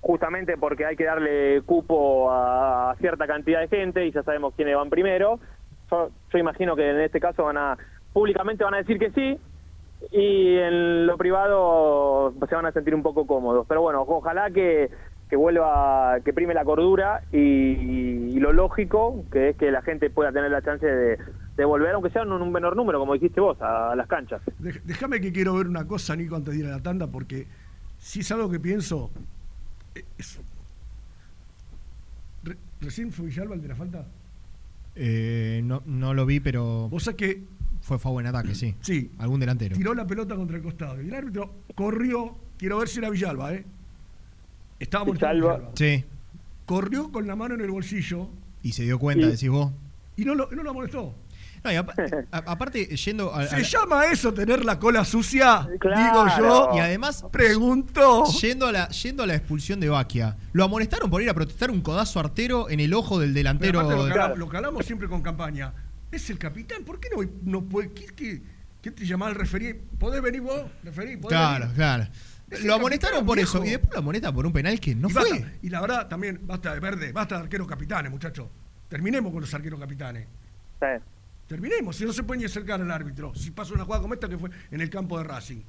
justamente 0.00 0.56
porque 0.56 0.86
hay 0.86 0.96
que 0.96 1.04
darle 1.04 1.62
cupo 1.62 2.30
a 2.30 2.94
cierta 3.00 3.26
cantidad 3.26 3.60
de 3.60 3.68
gente 3.68 4.06
y 4.06 4.12
ya 4.12 4.22
sabemos 4.22 4.54
quiénes 4.54 4.76
van 4.76 4.90
primero, 4.90 5.38
yo, 5.90 6.10
yo 6.32 6.38
imagino 6.38 6.76
que 6.76 6.88
en 6.88 7.00
este 7.00 7.20
caso 7.20 7.44
van 7.44 7.56
a 7.58 7.76
públicamente 8.12 8.64
van 8.64 8.74
a 8.74 8.78
decir 8.78 8.98
que 8.98 9.10
sí 9.10 9.38
y 10.12 10.56
en 10.56 11.06
lo 11.06 11.16
privado 11.18 12.32
se 12.48 12.54
van 12.54 12.66
a 12.66 12.72
sentir 12.72 12.94
un 12.94 13.02
poco 13.02 13.26
cómodos. 13.26 13.66
Pero 13.68 13.82
bueno, 13.82 14.04
ojalá 14.06 14.50
que, 14.50 14.90
que 15.28 15.36
vuelva, 15.36 16.18
que 16.24 16.32
prime 16.32 16.54
la 16.54 16.64
cordura 16.64 17.22
y, 17.32 17.38
y 17.38 18.38
lo 18.40 18.52
lógico, 18.52 19.24
que 19.32 19.50
es 19.50 19.56
que 19.56 19.70
la 19.72 19.82
gente 19.82 20.10
pueda 20.10 20.30
tener 20.32 20.50
la 20.50 20.62
chance 20.62 20.86
de, 20.86 21.18
de 21.58 21.64
volver, 21.64 21.90
aunque 21.92 22.08
sea 22.10 22.22
en 22.22 22.30
un 22.32 22.52
menor 22.52 22.76
número, 22.76 22.98
como 23.00 23.14
dijiste 23.14 23.40
vos, 23.40 23.60
a, 23.60 23.94
las 23.96 24.06
canchas. 24.06 24.40
Déjame 24.58 25.20
que 25.20 25.32
quiero 25.32 25.54
ver 25.54 25.66
una 25.66 25.86
cosa, 25.86 26.14
Nico, 26.16 26.36
antes 26.36 26.54
de 26.54 26.60
ir 26.60 26.66
a 26.66 26.70
la 26.70 26.80
tanda, 26.82 27.08
porque 27.08 27.46
si 27.98 28.20
es 28.20 28.30
algo 28.32 28.48
que 28.50 28.60
pienso. 28.60 29.10
eh, 29.94 30.04
es- 30.16 30.38
Re- 32.44 32.56
¿Recién 32.80 33.12
fue 33.12 33.26
Villalba 33.26 33.54
el 33.56 33.62
de 33.62 33.68
la 33.68 33.74
falta? 33.74 34.06
Eh, 34.94 35.60
no, 35.64 35.82
no 35.86 36.14
lo 36.14 36.26
vi, 36.26 36.40
pero 36.40 36.88
Vos 36.88 37.02
sabés 37.04 37.16
que 37.16 37.42
fue, 37.82 37.98
fue 37.98 38.12
buen 38.12 38.26
ataque, 38.26 38.54
sí. 38.54 38.74
Sí. 38.80 39.10
Algún 39.18 39.40
delantero. 39.40 39.76
tiró 39.76 39.94
la 39.94 40.06
pelota 40.06 40.36
contra 40.36 40.56
el 40.56 40.62
costado. 40.62 41.02
Y 41.02 41.08
el 41.08 41.14
árbitro 41.14 41.52
corrió. 41.74 42.36
Quiero 42.56 42.78
ver 42.78 42.88
si 42.88 42.98
era 42.98 43.10
Villalba, 43.10 43.54
¿eh? 43.54 43.64
Estaba 44.78 45.04
Villalba. 45.04 45.32
Villalba. 45.56 45.70
Sí. 45.74 46.04
Corrió 46.66 47.10
con 47.10 47.26
la 47.26 47.34
mano 47.36 47.54
en 47.54 47.60
el 47.62 47.70
bolsillo 47.70 48.28
Y 48.62 48.72
se 48.72 48.82
dio 48.84 48.98
cuenta, 48.98 49.26
Y- 49.26 49.30
decís 49.30 49.48
vos. 49.48 49.72
y 50.16 50.24
no 50.24 50.34
lo, 50.34 50.50
no 50.50 50.62
lo 50.62 50.74
molestó. 50.74 51.14
No, 51.64 51.72
y 51.72 51.76
apa- 51.76 51.94
a- 52.32 52.38
aparte, 52.52 52.84
yendo 52.96 53.34
a, 53.34 53.40
a 53.40 53.46
¿Se 53.46 53.56
la- 53.58 53.62
llama 53.62 54.06
eso 54.06 54.32
tener 54.32 54.64
la 54.64 54.78
cola 54.78 55.04
sucia? 55.04 55.66
Claro. 55.80 56.24
Digo 56.36 56.38
yo. 56.38 56.70
Y 56.76 56.78
además, 56.80 57.24
Pregunto. 57.32 58.24
yendo 58.40 58.66
a, 58.66 58.72
la, 58.72 58.88
yendo 58.88 59.22
a 59.22 59.26
la 59.26 59.34
expulsión 59.34 59.80
de 59.80 59.88
Baquia, 59.88 60.36
lo 60.52 60.64
amonestaron 60.64 61.10
por 61.10 61.22
ir 61.22 61.30
a 61.30 61.34
protestar 61.34 61.70
un 61.70 61.80
codazo 61.80 62.20
artero 62.20 62.70
en 62.70 62.80
el 62.80 62.94
ojo 62.94 63.18
del 63.18 63.34
delantero. 63.34 63.82
lo, 64.36 64.46
hablamos 64.56 64.86
siempre 64.86 65.08
con 65.08 65.22
campaña. 65.22 65.72
Es 66.10 66.30
el 66.30 66.38
capitán. 66.38 66.84
¿Por 66.84 67.00
qué 67.00 67.08
no, 67.14 67.22
no 67.42 67.62
puede? 67.64 67.92
¿Qué, 67.92 68.06
qué, 68.16 68.42
qué 68.80 68.90
te 68.90 69.04
llamaba 69.04 69.30
el 69.30 69.36
referí? 69.36 69.74
¿Podés 69.98 70.22
venir 70.22 70.40
vos, 70.40 70.62
referí? 70.82 71.16
¿Podés 71.16 71.36
Claro, 71.36 71.60
venir? 71.64 71.76
claro. 71.76 72.06
Es 72.50 72.64
Lo 72.64 72.74
amonestaron 72.76 73.26
por 73.26 73.36
viejo. 73.36 73.58
eso 73.58 73.64
y 73.66 73.70
después 73.70 73.92
lo 73.92 73.98
amonestan 73.98 74.34
por 74.34 74.46
un 74.46 74.52
penal 74.54 74.80
que 74.80 74.94
no 74.94 75.10
y, 75.10 75.12
fue. 75.12 75.28
basta- 75.30 75.52
y 75.60 75.68
la 75.68 75.80
verdad, 75.82 76.08
también, 76.08 76.40
basta 76.44 76.72
de 76.72 76.80
verde, 76.80 77.12
basta 77.12 77.34
de 77.36 77.42
arqueros 77.42 77.66
capitanes, 77.68 78.10
muchachos. 78.10 78.46
Terminemos 78.88 79.30
con 79.32 79.42
los 79.42 79.52
arqueros 79.52 79.78
capitanes. 79.78 80.26
Sí. 80.80 80.86
Terminemos, 81.48 81.96
si 81.96 82.04
no 82.04 82.12
se 82.12 82.22
puede 82.22 82.40
ni 82.40 82.44
acercar 82.44 82.80
al 82.80 82.90
árbitro. 82.90 83.34
Si 83.34 83.50
pasa 83.50 83.74
una 83.74 83.84
jugada 83.84 84.02
como 84.02 84.14
esta 84.14 84.28
que 84.28 84.36
fue 84.38 84.50
en 84.70 84.80
el 84.80 84.90
campo 84.90 85.16
de 85.18 85.24
Racing. 85.24 85.62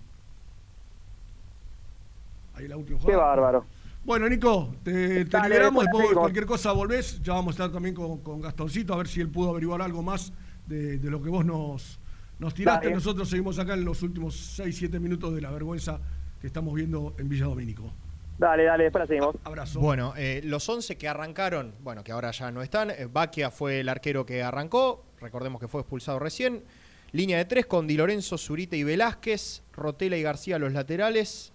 Ahí 2.55 2.67
la 2.67 2.77
última 2.77 2.97
Qué 2.99 3.03
jugada. 3.05 3.25
bárbaro. 3.25 3.65
Bueno, 4.03 4.27
Nico, 4.29 4.75
te, 4.83 5.25
te 5.25 5.25
Dale, 5.25 5.49
liberamos. 5.49 5.85
después 5.85 6.13
cualquier 6.13 6.45
cosa 6.45 6.71
volvés. 6.71 7.21
Ya 7.21 7.33
vamos 7.33 7.53
a 7.53 7.63
estar 7.63 7.71
también 7.71 7.95
con, 7.95 8.19
con 8.19 8.41
Gastoncito 8.41 8.93
a 8.93 8.97
ver 8.97 9.07
si 9.07 9.21
él 9.21 9.29
pudo 9.29 9.49
averiguar 9.51 9.81
algo 9.81 10.01
más 10.01 10.33
de, 10.67 10.97
de 10.99 11.09
lo 11.11 11.21
que 11.21 11.29
vos 11.29 11.45
nos, 11.45 11.99
nos 12.39 12.53
tiraste. 12.53 12.85
Dale. 12.87 12.95
Nosotros 12.95 13.29
seguimos 13.29 13.59
acá 13.59 13.73
en 13.73 13.85
los 13.85 14.01
últimos 14.03 14.59
6-7 14.59 14.99
minutos 14.99 15.33
de 15.33 15.41
la 15.41 15.51
vergüenza 15.51 15.99
que 16.41 16.47
estamos 16.47 16.73
viendo 16.73 17.13
en 17.17 17.29
Villa 17.29 17.45
Domínico. 17.45 17.91
Dale, 18.37 18.63
dale, 18.63 18.83
después 18.85 19.01
la 19.03 19.07
seguimos. 19.07 19.35
Abrazo. 19.43 19.79
Bueno, 19.81 20.13
eh, 20.17 20.41
los 20.45 20.67
11 20.67 20.97
que 20.97 21.07
arrancaron, 21.09 21.75
bueno, 21.81 22.03
que 22.03 22.13
ahora 22.13 22.31
ya 22.31 22.51
no 22.51 22.61
están. 22.61 22.89
eh, 22.91 23.07
Baquia 23.11 23.51
fue 23.51 23.81
el 23.81 23.89
arquero 23.89 24.25
que 24.25 24.41
arrancó. 24.43 25.05
Recordemos 25.21 25.59
que 25.59 25.67
fue 25.67 25.81
expulsado 25.81 26.19
recién. 26.19 26.63
Línea 27.11 27.37
de 27.37 27.45
tres 27.45 27.65
con 27.65 27.87
Di 27.87 27.97
Lorenzo, 27.97 28.37
Zurita 28.37 28.75
y 28.75 28.83
Velázquez. 28.83 29.63
Rotela 29.73 30.17
y 30.17 30.21
García 30.21 30.59
los 30.59 30.71
laterales. 30.73 31.51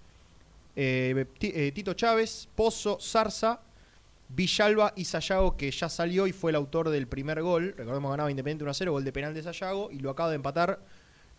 eh, 0.76 1.26
eh, 1.40 1.72
Tito 1.72 1.94
Chávez, 1.94 2.48
Pozo, 2.56 2.98
Zarza, 3.00 3.60
Villalba 4.28 4.92
y 4.96 5.04
Sayago, 5.04 5.56
que 5.56 5.70
ya 5.70 5.88
salió 5.88 6.26
y 6.26 6.32
fue 6.32 6.50
el 6.50 6.56
autor 6.56 6.88
del 6.88 7.06
primer 7.06 7.40
gol. 7.42 7.74
Recordemos 7.76 8.10
ganaba 8.10 8.30
Independiente 8.30 8.64
1-0, 8.64 8.90
gol 8.90 9.04
de 9.04 9.12
penal 9.12 9.34
de 9.34 9.42
Sayago. 9.42 9.90
Y 9.92 10.00
lo 10.00 10.10
acaba 10.10 10.30
de 10.30 10.36
empatar 10.36 10.80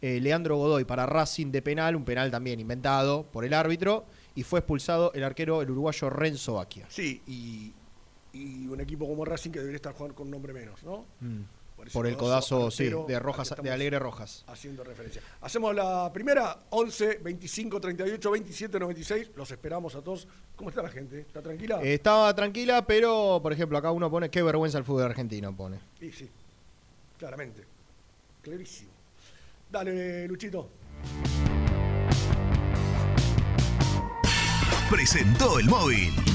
eh, 0.02 0.20
Leandro 0.22 0.56
Godoy 0.58 0.86
para 0.86 1.06
Racing 1.06 1.52
de 1.52 1.62
penal, 1.62 1.96
un 1.96 2.06
penal 2.06 2.32
también 2.32 2.60
inventado 2.60 3.24
por 3.24 3.44
el 3.44 3.54
árbitro. 3.54 4.06
Y 4.36 4.44
fue 4.44 4.60
expulsado 4.60 5.12
el 5.14 5.24
arquero, 5.24 5.62
el 5.62 5.72
uruguayo 5.72 6.10
Renzo 6.10 6.54
Baquia. 6.54 6.86
Sí, 6.90 7.22
y, 7.28 7.74
y 8.32 8.68
un 8.68 8.80
equipo 8.80 9.08
como 9.08 9.26
Racing 9.26 9.52
que 9.52 9.60
debería 9.60 9.78
estar 9.78 9.94
jugando 9.94 10.16
con 10.16 10.28
un 10.28 10.32
nombre 10.32 10.54
menos, 10.54 10.82
¿no? 10.84 11.06
ese 11.22 11.55
Por 11.94 12.08
el 12.08 12.18
codazo, 12.18 12.72
sí, 12.72 12.90
de 13.08 13.20
Rojas, 13.20 13.54
de 13.62 13.70
Alegre 13.70 14.00
Rojas. 14.00 14.44
Haciendo 14.48 14.84
referencia. 14.84 15.22
Hacemos 15.42 15.76
la 15.76 16.12
primera, 16.12 16.58
11, 16.70 17.20
25, 17.22 17.80
38, 17.80 18.32
27, 18.32 18.80
96. 18.80 19.32
Los 19.36 19.52
esperamos 19.52 19.94
a 19.96 20.02
todos. 20.02 20.28
¿Cómo 20.56 20.70
está 20.70 20.82
la 20.82 20.90
gente? 20.90 21.20
¿Está 21.20 21.42
tranquila? 21.42 21.82
Eh, 21.84 21.96
estaba 21.96 22.34
tranquila, 22.34 22.86
pero, 22.86 23.40
por 23.42 23.54
ejemplo, 23.54 23.78
acá 23.78 23.92
uno 23.92 24.10
pone, 24.10 24.30
qué 24.30 24.42
vergüenza 24.42 24.78
el 24.78 24.84
fútbol 24.84 25.04
argentino, 25.04 25.56
pone. 25.56 25.80
Sí, 26.00 26.12
sí, 26.12 26.30
claramente. 27.20 27.64
Clarísimo. 28.42 28.92
Dale, 29.70 30.28
Luchito. 30.28 30.70
presentó 34.90 35.60
el 35.60 35.66
móvil. 35.66 36.35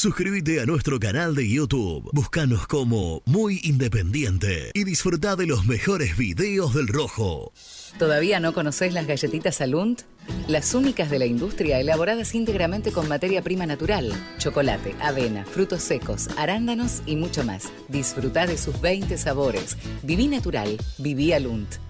Suscríbete 0.00 0.62
a 0.62 0.64
nuestro 0.64 0.98
canal 0.98 1.34
de 1.34 1.46
YouTube, 1.46 2.08
búscanos 2.14 2.66
como 2.66 3.20
Muy 3.26 3.60
Independiente 3.64 4.70
y 4.72 4.84
disfruta 4.84 5.36
de 5.36 5.46
los 5.46 5.66
mejores 5.66 6.16
videos 6.16 6.72
del 6.72 6.88
Rojo. 6.88 7.52
¿Todavía 7.98 8.40
no 8.40 8.54
conocés 8.54 8.94
las 8.94 9.06
galletitas 9.06 9.60
Alunt? 9.60 10.04
Las 10.48 10.72
únicas 10.72 11.10
de 11.10 11.18
la 11.18 11.26
industria 11.26 11.80
elaboradas 11.80 12.34
íntegramente 12.34 12.92
con 12.92 13.08
materia 13.08 13.42
prima 13.42 13.66
natural, 13.66 14.10
chocolate, 14.38 14.94
avena, 15.02 15.44
frutos 15.44 15.82
secos, 15.82 16.30
arándanos 16.38 17.02
y 17.04 17.16
mucho 17.16 17.44
más. 17.44 17.70
Disfruta 17.88 18.46
de 18.46 18.56
sus 18.56 18.80
20 18.80 19.18
sabores. 19.18 19.76
Viví 20.02 20.28
natural, 20.28 20.78
viví 20.96 21.34
Alunt. 21.34 21.89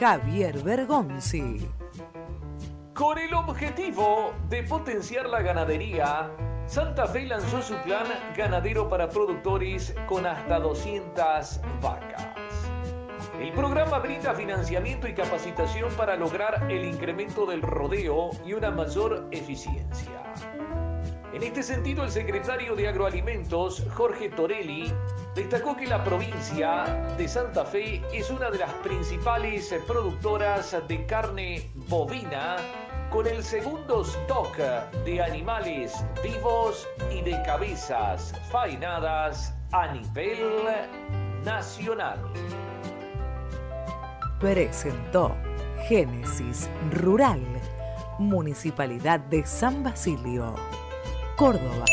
Javier 0.00 0.62
Bergonzi. 0.62 1.68
Con 2.94 3.18
el 3.18 3.34
objetivo 3.34 4.32
de 4.48 4.62
potenciar 4.62 5.28
la 5.28 5.42
ganadería, 5.42 6.30
Santa 6.64 7.06
Fe 7.06 7.26
lanzó 7.26 7.60
su 7.60 7.74
plan 7.82 8.06
ganadero 8.34 8.88
para 8.88 9.10
productores 9.10 9.94
con 10.08 10.24
hasta 10.24 10.58
200 10.58 11.60
vacas. 11.82 12.28
El 13.38 13.52
programa 13.52 13.98
brinda 13.98 14.32
financiamiento 14.32 15.06
y 15.06 15.12
capacitación 15.12 15.92
para 15.98 16.16
lograr 16.16 16.72
el 16.72 16.86
incremento 16.86 17.44
del 17.44 17.60
rodeo 17.60 18.30
y 18.46 18.54
una 18.54 18.70
mayor 18.70 19.28
eficiencia. 19.32 20.22
En 21.32 21.44
este 21.44 21.62
sentido, 21.62 22.02
el 22.02 22.10
secretario 22.10 22.74
de 22.74 22.88
Agroalimentos, 22.88 23.84
Jorge 23.94 24.30
Torelli, 24.30 24.92
destacó 25.34 25.76
que 25.76 25.86
la 25.86 26.02
provincia 26.02 26.84
de 27.16 27.28
Santa 27.28 27.64
Fe 27.64 28.02
es 28.12 28.30
una 28.30 28.50
de 28.50 28.58
las 28.58 28.72
principales 28.74 29.72
productoras 29.86 30.76
de 30.88 31.06
carne 31.06 31.70
bovina 31.88 32.56
con 33.10 33.28
el 33.28 33.44
segundo 33.44 34.02
stock 34.02 34.56
de 35.04 35.22
animales 35.22 36.04
vivos 36.20 36.88
y 37.12 37.22
de 37.22 37.40
cabezas 37.42 38.34
faenadas 38.50 39.54
a 39.70 39.86
nivel 39.92 40.38
nacional. 41.44 42.18
Presentó 44.40 45.36
Génesis 45.88 46.68
Rural, 46.90 47.40
Municipalidad 48.18 49.20
de 49.20 49.46
San 49.46 49.84
Basilio, 49.84 50.54
Córdoba. 51.40 51.86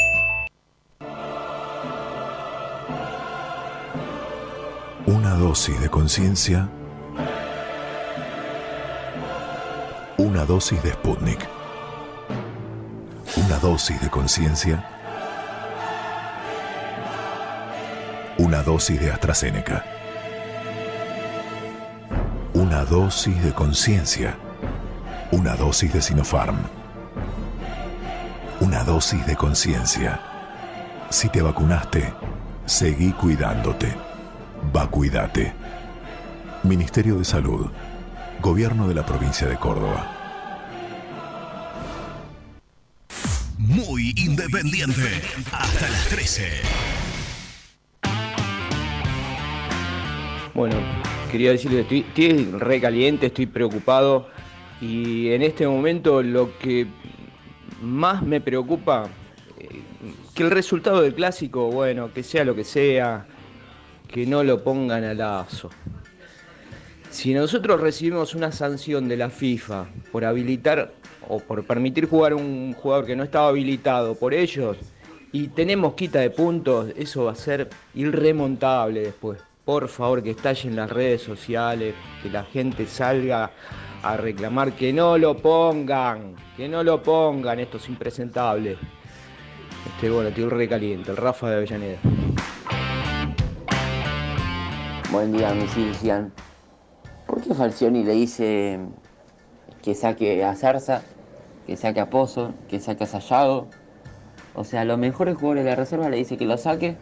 Una 5.06 5.36
dosis 5.36 5.80
de 5.80 5.90
conciencia. 5.90 6.68
Una 10.18 10.44
dosis 10.44 10.84
de 10.84 10.92
Sputnik. 10.92 11.48
Una 13.38 13.58
dosis 13.60 14.02
de 14.02 14.10
conciencia. 14.10 14.86
Una 18.38 18.62
dosis 18.64 19.00
de 19.00 19.12
AstraZeneca. 19.12 19.86
Una 22.54 22.84
dosis 22.84 23.42
de 23.42 23.54
conciencia. 23.54 24.36
Una 25.32 25.56
dosis 25.56 25.94
de 25.94 26.02
Sinopharm. 26.02 26.87
Una 28.78 28.86
dosis 28.86 29.26
de 29.26 29.36
conciencia. 29.36 30.22
Si 31.10 31.30
te 31.30 31.42
vacunaste, 31.42 32.14
seguí 32.68 33.12
cuidándote. 33.12 33.92
Vacuídate. 34.72 35.52
Ministerio 36.62 37.18
de 37.18 37.26
Salud. 37.26 37.72
Gobierno 38.40 38.88
de 38.88 38.94
la 38.94 39.04
provincia 39.04 39.48
de 39.48 39.58
Córdoba. 39.58 40.06
Muy 43.58 44.14
independiente. 44.16 45.24
Hasta 45.52 45.90
las 45.90 46.08
13. 46.10 46.48
Bueno, 50.54 50.76
quería 51.32 51.50
decirle 51.50 51.78
que 51.78 51.98
estoy, 51.98 52.28
estoy 52.28 52.60
re 52.60 52.80
caliente, 52.80 53.26
estoy 53.26 53.48
preocupado 53.48 54.30
y 54.80 55.30
en 55.30 55.42
este 55.42 55.68
momento 55.68 56.22
lo 56.22 56.56
que 56.60 56.86
más 57.82 58.24
me 58.24 58.42
preocupa, 58.42 59.08
eh, 59.60 59.82
que 60.34 60.44
el 60.44 60.52
resultado 60.52 61.02
del 61.02 61.14
clásico, 61.14 61.70
bueno, 61.72 62.12
que 62.14 62.24
sea 62.24 62.44
lo 62.44 62.56
que 62.56 62.64
sea, 62.64 63.26
que 64.08 64.26
no 64.26 64.44
lo 64.44 64.64
pongan 64.64 65.04
a 65.04 65.14
lazo. 65.14 65.70
Si 67.10 67.34
nosotros 67.34 67.80
recibimos 67.80 68.36
una 68.36 68.52
sanción 68.52 69.08
de 69.08 69.18
la 69.18 69.30
FIFA 69.30 69.86
por 70.12 70.26
habilitar 70.26 70.94
o 71.28 71.40
por 71.40 71.66
permitir 71.66 72.08
jugar 72.08 72.34
un 72.34 72.74
jugador 72.74 73.06
que 73.06 73.16
no 73.16 73.24
estaba 73.24 73.50
habilitado 73.50 74.16
por 74.16 74.34
ellos 74.34 74.78
y 75.32 75.48
tenemos 75.48 75.96
quita 75.96 76.20
de 76.20 76.30
puntos, 76.30 76.94
eso 76.96 77.26
va 77.26 77.32
a 77.32 77.36
ser 77.36 77.70
irremontable 77.96 79.02
después. 79.02 79.40
Por 79.66 79.90
favor, 79.90 80.24
que 80.24 80.32
estallen 80.32 80.76
las 80.76 80.90
redes 80.90 81.22
sociales, 81.22 81.94
que 82.24 82.30
la 82.30 82.44
gente 82.44 82.86
salga 82.86 83.52
a 84.08 84.16
reclamar 84.16 84.72
que 84.72 84.94
no 84.94 85.18
lo 85.18 85.36
pongan, 85.36 86.36
que 86.56 86.70
no 86.70 86.82
lo 86.82 87.04
pongan 87.04 87.60
estos 87.60 87.90
impresentables. 87.90 88.78
Este, 89.86 90.10
bueno, 90.10 90.32
tío 90.32 90.50
recaliente, 90.50 91.12
el 91.12 91.18
Rafa 91.18 91.50
de 91.50 91.56
Avellaneda. 91.58 91.98
Buen 95.12 95.34
día, 95.34 95.54
mi 95.54 95.68
Silcian. 95.68 96.32
¿Por 97.26 97.42
qué 97.42 97.54
Falcioni 97.54 98.06
le 98.06 98.14
dice 98.14 98.80
que 99.84 99.94
saque 99.94 100.42
a 100.42 100.56
Zarza, 100.56 101.02
que 101.66 101.76
saque 101.76 102.00
a 102.00 102.10
Pozo, 102.10 102.54
que 102.70 102.80
saque 102.80 103.04
a 103.04 103.08
Sayago? 103.08 103.68
O 104.56 104.64
sea, 104.64 104.86
los 104.86 104.98
mejores 104.98 105.36
jugadores 105.36 105.66
de 105.66 105.72
la 105.72 105.76
reserva 105.76 106.10
le 106.10 106.16
dice 106.16 106.38
que 106.38 106.46
lo 106.46 106.58
saque 106.58 106.96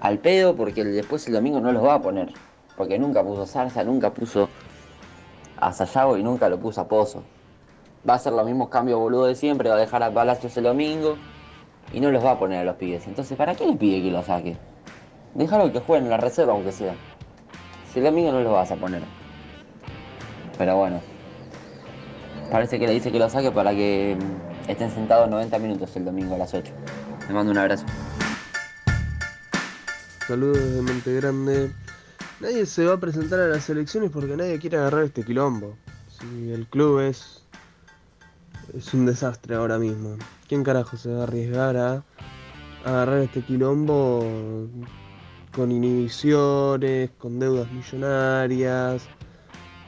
al 0.00 0.18
pedo 0.18 0.56
porque 0.56 0.82
después 0.84 1.28
el 1.28 1.34
domingo 1.34 1.60
no 1.60 1.70
los 1.70 1.84
va 1.84 1.94
a 1.94 2.02
poner. 2.02 2.32
Porque 2.76 2.98
nunca 2.98 3.22
puso 3.22 3.46
Zarza, 3.46 3.84
nunca 3.84 4.12
puso 4.12 4.48
a 5.60 5.72
Sayago 5.72 6.16
y 6.16 6.22
nunca 6.22 6.48
lo 6.48 6.58
puso 6.58 6.80
a 6.80 6.88
Pozo. 6.88 7.22
Va 8.08 8.14
a 8.14 8.16
hacer 8.16 8.32
los 8.32 8.44
mismos 8.46 8.68
cambios 8.68 8.98
boludo 8.98 9.26
de 9.26 9.34
siempre, 9.34 9.68
va 9.68 9.76
a 9.76 9.78
dejar 9.78 10.02
a 10.02 10.10
Palacios 10.10 10.56
el 10.56 10.64
domingo 10.64 11.16
y 11.92 12.00
no 12.00 12.10
los 12.10 12.24
va 12.24 12.32
a 12.32 12.38
poner 12.38 12.60
a 12.60 12.64
los 12.64 12.76
pibes. 12.76 13.06
Entonces, 13.06 13.36
¿para 13.36 13.54
qué 13.54 13.66
le 13.66 13.74
pide 13.74 14.02
que 14.02 14.10
lo 14.10 14.22
saque? 14.22 14.56
Déjalo 15.34 15.72
que 15.72 15.80
jueguen 15.80 16.04
en 16.04 16.10
la 16.10 16.16
reserva 16.16 16.52
aunque 16.52 16.72
sea. 16.72 16.94
Si 17.92 17.98
el 17.98 18.04
domingo 18.04 18.32
no 18.32 18.40
los 18.40 18.52
vas 18.52 18.70
a 18.70 18.76
poner. 18.76 19.02
Pero 20.56 20.76
bueno. 20.76 21.00
Parece 22.50 22.78
que 22.78 22.86
le 22.86 22.94
dice 22.94 23.12
que 23.12 23.18
lo 23.18 23.28
saque 23.28 23.50
para 23.50 23.72
que 23.72 24.16
mm, 24.18 24.70
estén 24.70 24.90
sentados 24.90 25.28
90 25.28 25.58
minutos 25.58 25.94
el 25.96 26.04
domingo 26.04 26.34
a 26.34 26.38
las 26.38 26.54
8. 26.54 26.72
Le 27.28 27.34
mando 27.34 27.52
un 27.52 27.58
abrazo. 27.58 27.84
Saludos 30.26 30.58
desde 30.58 30.82
Monte 30.82 31.14
Grande. 31.14 31.70
Nadie 32.40 32.66
se 32.66 32.84
va 32.84 32.94
a 32.94 33.00
presentar 33.00 33.40
a 33.40 33.48
las 33.48 33.68
elecciones 33.68 34.12
porque 34.12 34.36
nadie 34.36 34.60
quiere 34.60 34.76
agarrar 34.76 35.04
este 35.04 35.24
quilombo. 35.24 35.76
Si 36.08 36.52
el 36.52 36.68
club 36.68 37.00
es. 37.00 37.42
es 38.76 38.94
un 38.94 39.06
desastre 39.06 39.56
ahora 39.56 39.76
mismo. 39.78 40.16
¿Quién 40.48 40.62
carajo 40.62 40.96
se 40.96 41.10
va 41.10 41.20
a 41.20 41.22
arriesgar 41.24 41.76
a 41.76 42.04
agarrar 42.84 43.18
este 43.18 43.42
quilombo 43.42 44.24
con 45.52 45.72
inhibiciones, 45.72 47.10
con 47.18 47.40
deudas 47.40 47.70
millonarias, 47.72 49.08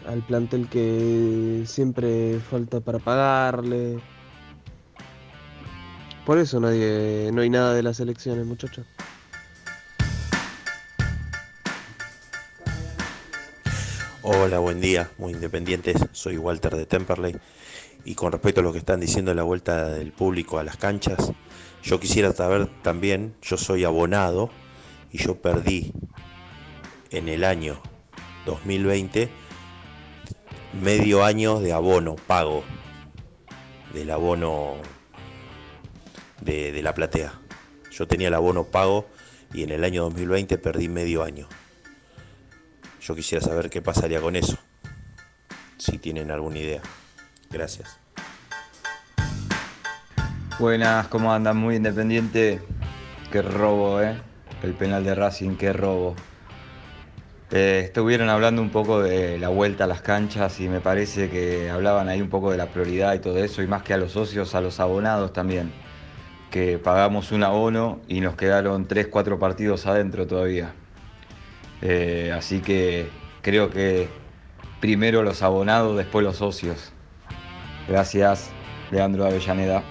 al 0.09 0.27
plantel 0.27 0.69
que 0.69 1.63
siempre 1.67 2.41
falta 2.41 2.81
para 2.81 2.99
pagarle? 2.99 4.01
Por 6.27 6.39
eso 6.39 6.59
nadie. 6.59 7.31
no 7.33 7.43
hay 7.43 7.51
nada 7.51 7.75
de 7.75 7.85
las 7.85 8.01
elecciones, 8.01 8.45
muchachos. 8.45 8.87
Hola, 14.33 14.61
buen 14.61 14.81
día, 14.81 15.11
muy 15.19 15.33
independientes. 15.33 15.97
Soy 16.13 16.37
Walter 16.37 16.77
de 16.77 16.87
Temperley. 16.87 17.35
Y 18.05 18.15
con 18.15 18.31
respecto 18.31 18.61
a 18.61 18.63
lo 18.63 18.71
que 18.71 18.79
están 18.79 19.01
diciendo 19.01 19.33
de 19.33 19.35
la 19.35 19.43
vuelta 19.43 19.89
del 19.89 20.13
público 20.13 20.61
a 20.61 20.63
las 20.63 20.77
canchas, 20.77 21.33
yo 21.83 21.99
quisiera 21.99 22.33
saber 22.33 22.69
también, 22.83 23.35
yo 23.43 23.57
soy 23.57 23.83
abonado 23.83 24.51
y 25.11 25.19
yo 25.19 25.43
perdí 25.43 25.93
en 27.11 27.29
el 27.29 27.43
año 27.43 27.83
2020 28.47 29.29
medio 30.81 31.25
año 31.25 31.59
de 31.59 31.73
abono 31.73 32.15
pago, 32.15 32.63
del 33.93 34.13
abono 34.13 34.75
de, 36.41 36.71
de 36.71 36.83
la 36.85 36.95
platea. 36.95 37.41
Yo 37.91 38.07
tenía 38.07 38.29
el 38.29 38.35
abono 38.35 38.63
pago 38.63 39.09
y 39.53 39.65
en 39.65 39.73
el 39.73 39.83
año 39.83 40.05
2020 40.05 40.57
perdí 40.59 40.89
medio 40.89 41.25
año. 41.25 41.49
Yo 43.11 43.17
quisiera 43.17 43.45
saber 43.45 43.71
qué 43.71 43.83
pasaría 43.83 44.21
con 44.21 44.37
eso, 44.37 44.57
si 45.79 45.99
tienen 45.99 46.31
alguna 46.31 46.59
idea. 46.59 46.81
Gracias. 47.51 47.99
Buenas, 50.61 51.09
¿cómo 51.09 51.33
andan? 51.33 51.57
Muy 51.57 51.75
independiente. 51.75 52.61
Qué 53.33 53.43
robo, 53.43 54.01
¿eh? 54.01 54.17
El 54.63 54.75
penal 54.75 55.03
de 55.03 55.17
Racing, 55.17 55.57
qué 55.57 55.73
robo. 55.73 56.15
Eh, 57.51 57.83
estuvieron 57.87 58.29
hablando 58.29 58.63
un 58.63 58.71
poco 58.71 59.03
de 59.03 59.41
la 59.41 59.49
vuelta 59.49 59.83
a 59.83 59.87
las 59.89 60.03
canchas 60.03 60.61
y 60.61 60.69
me 60.69 60.79
parece 60.79 61.29
que 61.29 61.69
hablaban 61.69 62.09
ahí 62.09 62.23
un 62.23 62.31
poco 62.31 62.53
de 62.53 62.59
la 62.59 62.67
prioridad 62.67 63.15
y 63.15 63.19
todo 63.19 63.39
eso, 63.39 63.61
y 63.61 63.67
más 63.67 63.83
que 63.83 63.93
a 63.93 63.97
los 63.97 64.13
socios, 64.13 64.55
a 64.55 64.61
los 64.61 64.79
abonados 64.79 65.33
también, 65.33 65.73
que 66.53 66.79
pagamos 66.79 67.33
un 67.33 67.43
abono 67.43 68.03
y 68.07 68.21
nos 68.21 68.37
quedaron 68.37 68.87
3, 68.87 69.09
4 69.09 69.41
partidos 69.41 69.87
adentro 69.87 70.29
todavía. 70.29 70.75
Eh, 71.83 72.33
así 72.37 72.61
que 72.61 73.09
creo 73.43 73.71
que 73.71 74.09
primero 74.81 75.23
los 75.23 75.43
abonados, 75.43 75.97
después 75.97 76.25
los 76.25 76.37
socios. 76.37 76.93
Gracias, 77.89 78.51
Leandro 78.91 79.25
Avellaneda. 79.25 79.83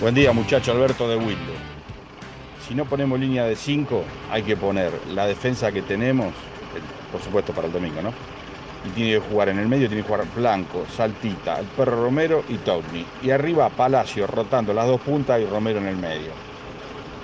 Buen 0.00 0.14
día, 0.14 0.32
muchacho 0.32 0.72
Alberto 0.72 1.08
de 1.08 1.16
Wildo. 1.16 1.52
Si 2.66 2.74
no 2.74 2.84
ponemos 2.84 3.18
línea 3.18 3.44
de 3.44 3.56
5, 3.56 4.04
hay 4.30 4.42
que 4.42 4.56
poner 4.56 4.92
la 5.12 5.26
defensa 5.26 5.72
que 5.72 5.82
tenemos, 5.82 6.28
eh, 6.28 6.80
por 7.10 7.20
supuesto 7.20 7.52
para 7.52 7.66
el 7.66 7.72
domingo, 7.72 8.02
¿no? 8.02 8.12
Y 8.86 8.90
tiene 8.90 9.12
que 9.12 9.18
jugar 9.18 9.48
en 9.48 9.58
el 9.58 9.66
medio, 9.66 9.88
tiene 9.88 10.02
que 10.02 10.08
jugar 10.08 10.26
Blanco, 10.36 10.86
Saltita, 10.94 11.58
el 11.58 11.66
perro 11.66 12.04
Romero 12.04 12.44
y 12.48 12.56
Togni. 12.58 13.04
Y 13.22 13.30
arriba 13.30 13.70
Palacio 13.70 14.26
rotando 14.26 14.72
las 14.72 14.86
dos 14.86 15.00
puntas 15.00 15.40
y 15.40 15.46
Romero 15.46 15.78
en 15.78 15.86
el 15.86 15.96
medio. 15.96 16.47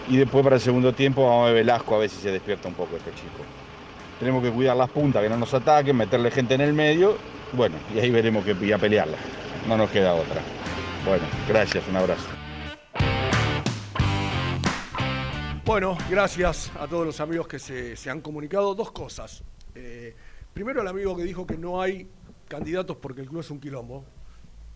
Y 0.09 0.16
después 0.18 0.44
para 0.44 0.57
el 0.57 0.62
segundo 0.62 0.92
tiempo 0.92 1.24
vamos 1.24 1.48
a 1.48 1.52
ver 1.52 1.64
Velasco 1.64 1.94
a 1.94 1.98
ver 1.98 2.11
si 2.11 2.20
se 2.20 2.30
despierta 2.30 2.68
un 2.68 2.74
poco 2.74 2.96
este 2.96 3.11
chico. 3.12 3.42
Tenemos 4.18 4.42
que 4.42 4.50
cuidar 4.50 4.76
las 4.76 4.90
puntas, 4.90 5.22
que 5.22 5.28
no 5.28 5.36
nos 5.36 5.52
ataquen, 5.55 5.96
meterle 5.96 6.30
gente 6.30 6.55
en 6.55 6.61
el 6.61 6.72
medio. 6.72 7.16
Bueno, 7.52 7.76
y 7.94 7.98
ahí 7.98 8.11
veremos 8.11 8.44
que 8.44 8.74
a 8.74 8.78
pelearla. 8.78 9.16
No 9.66 9.76
nos 9.76 9.90
queda 9.90 10.14
otra. 10.14 10.42
Bueno, 11.07 11.24
gracias, 11.48 11.86
un 11.88 11.96
abrazo. 11.96 12.28
Bueno, 15.64 15.96
gracias 16.11 16.70
a 16.78 16.86
todos 16.86 17.07
los 17.07 17.20
amigos 17.20 17.48
que 17.48 17.59
se, 17.59 17.96
se 17.96 18.11
han 18.11 18.20
comunicado. 18.20 18.74
Dos 18.74 18.92
cosas. 18.92 19.42
Eh, 19.74 20.14
primero, 20.52 20.82
el 20.82 20.88
amigo 20.88 21.16
que 21.16 21.24
dijo 21.24 21.46
que 21.46 21.57
no 21.57 21.80
hay 21.80 22.07
candidatos 22.48 22.98
porque 22.98 23.22
el 23.22 23.28
club 23.28 23.40
es 23.40 23.50
un 23.50 23.61
quilombo. 23.61 24.05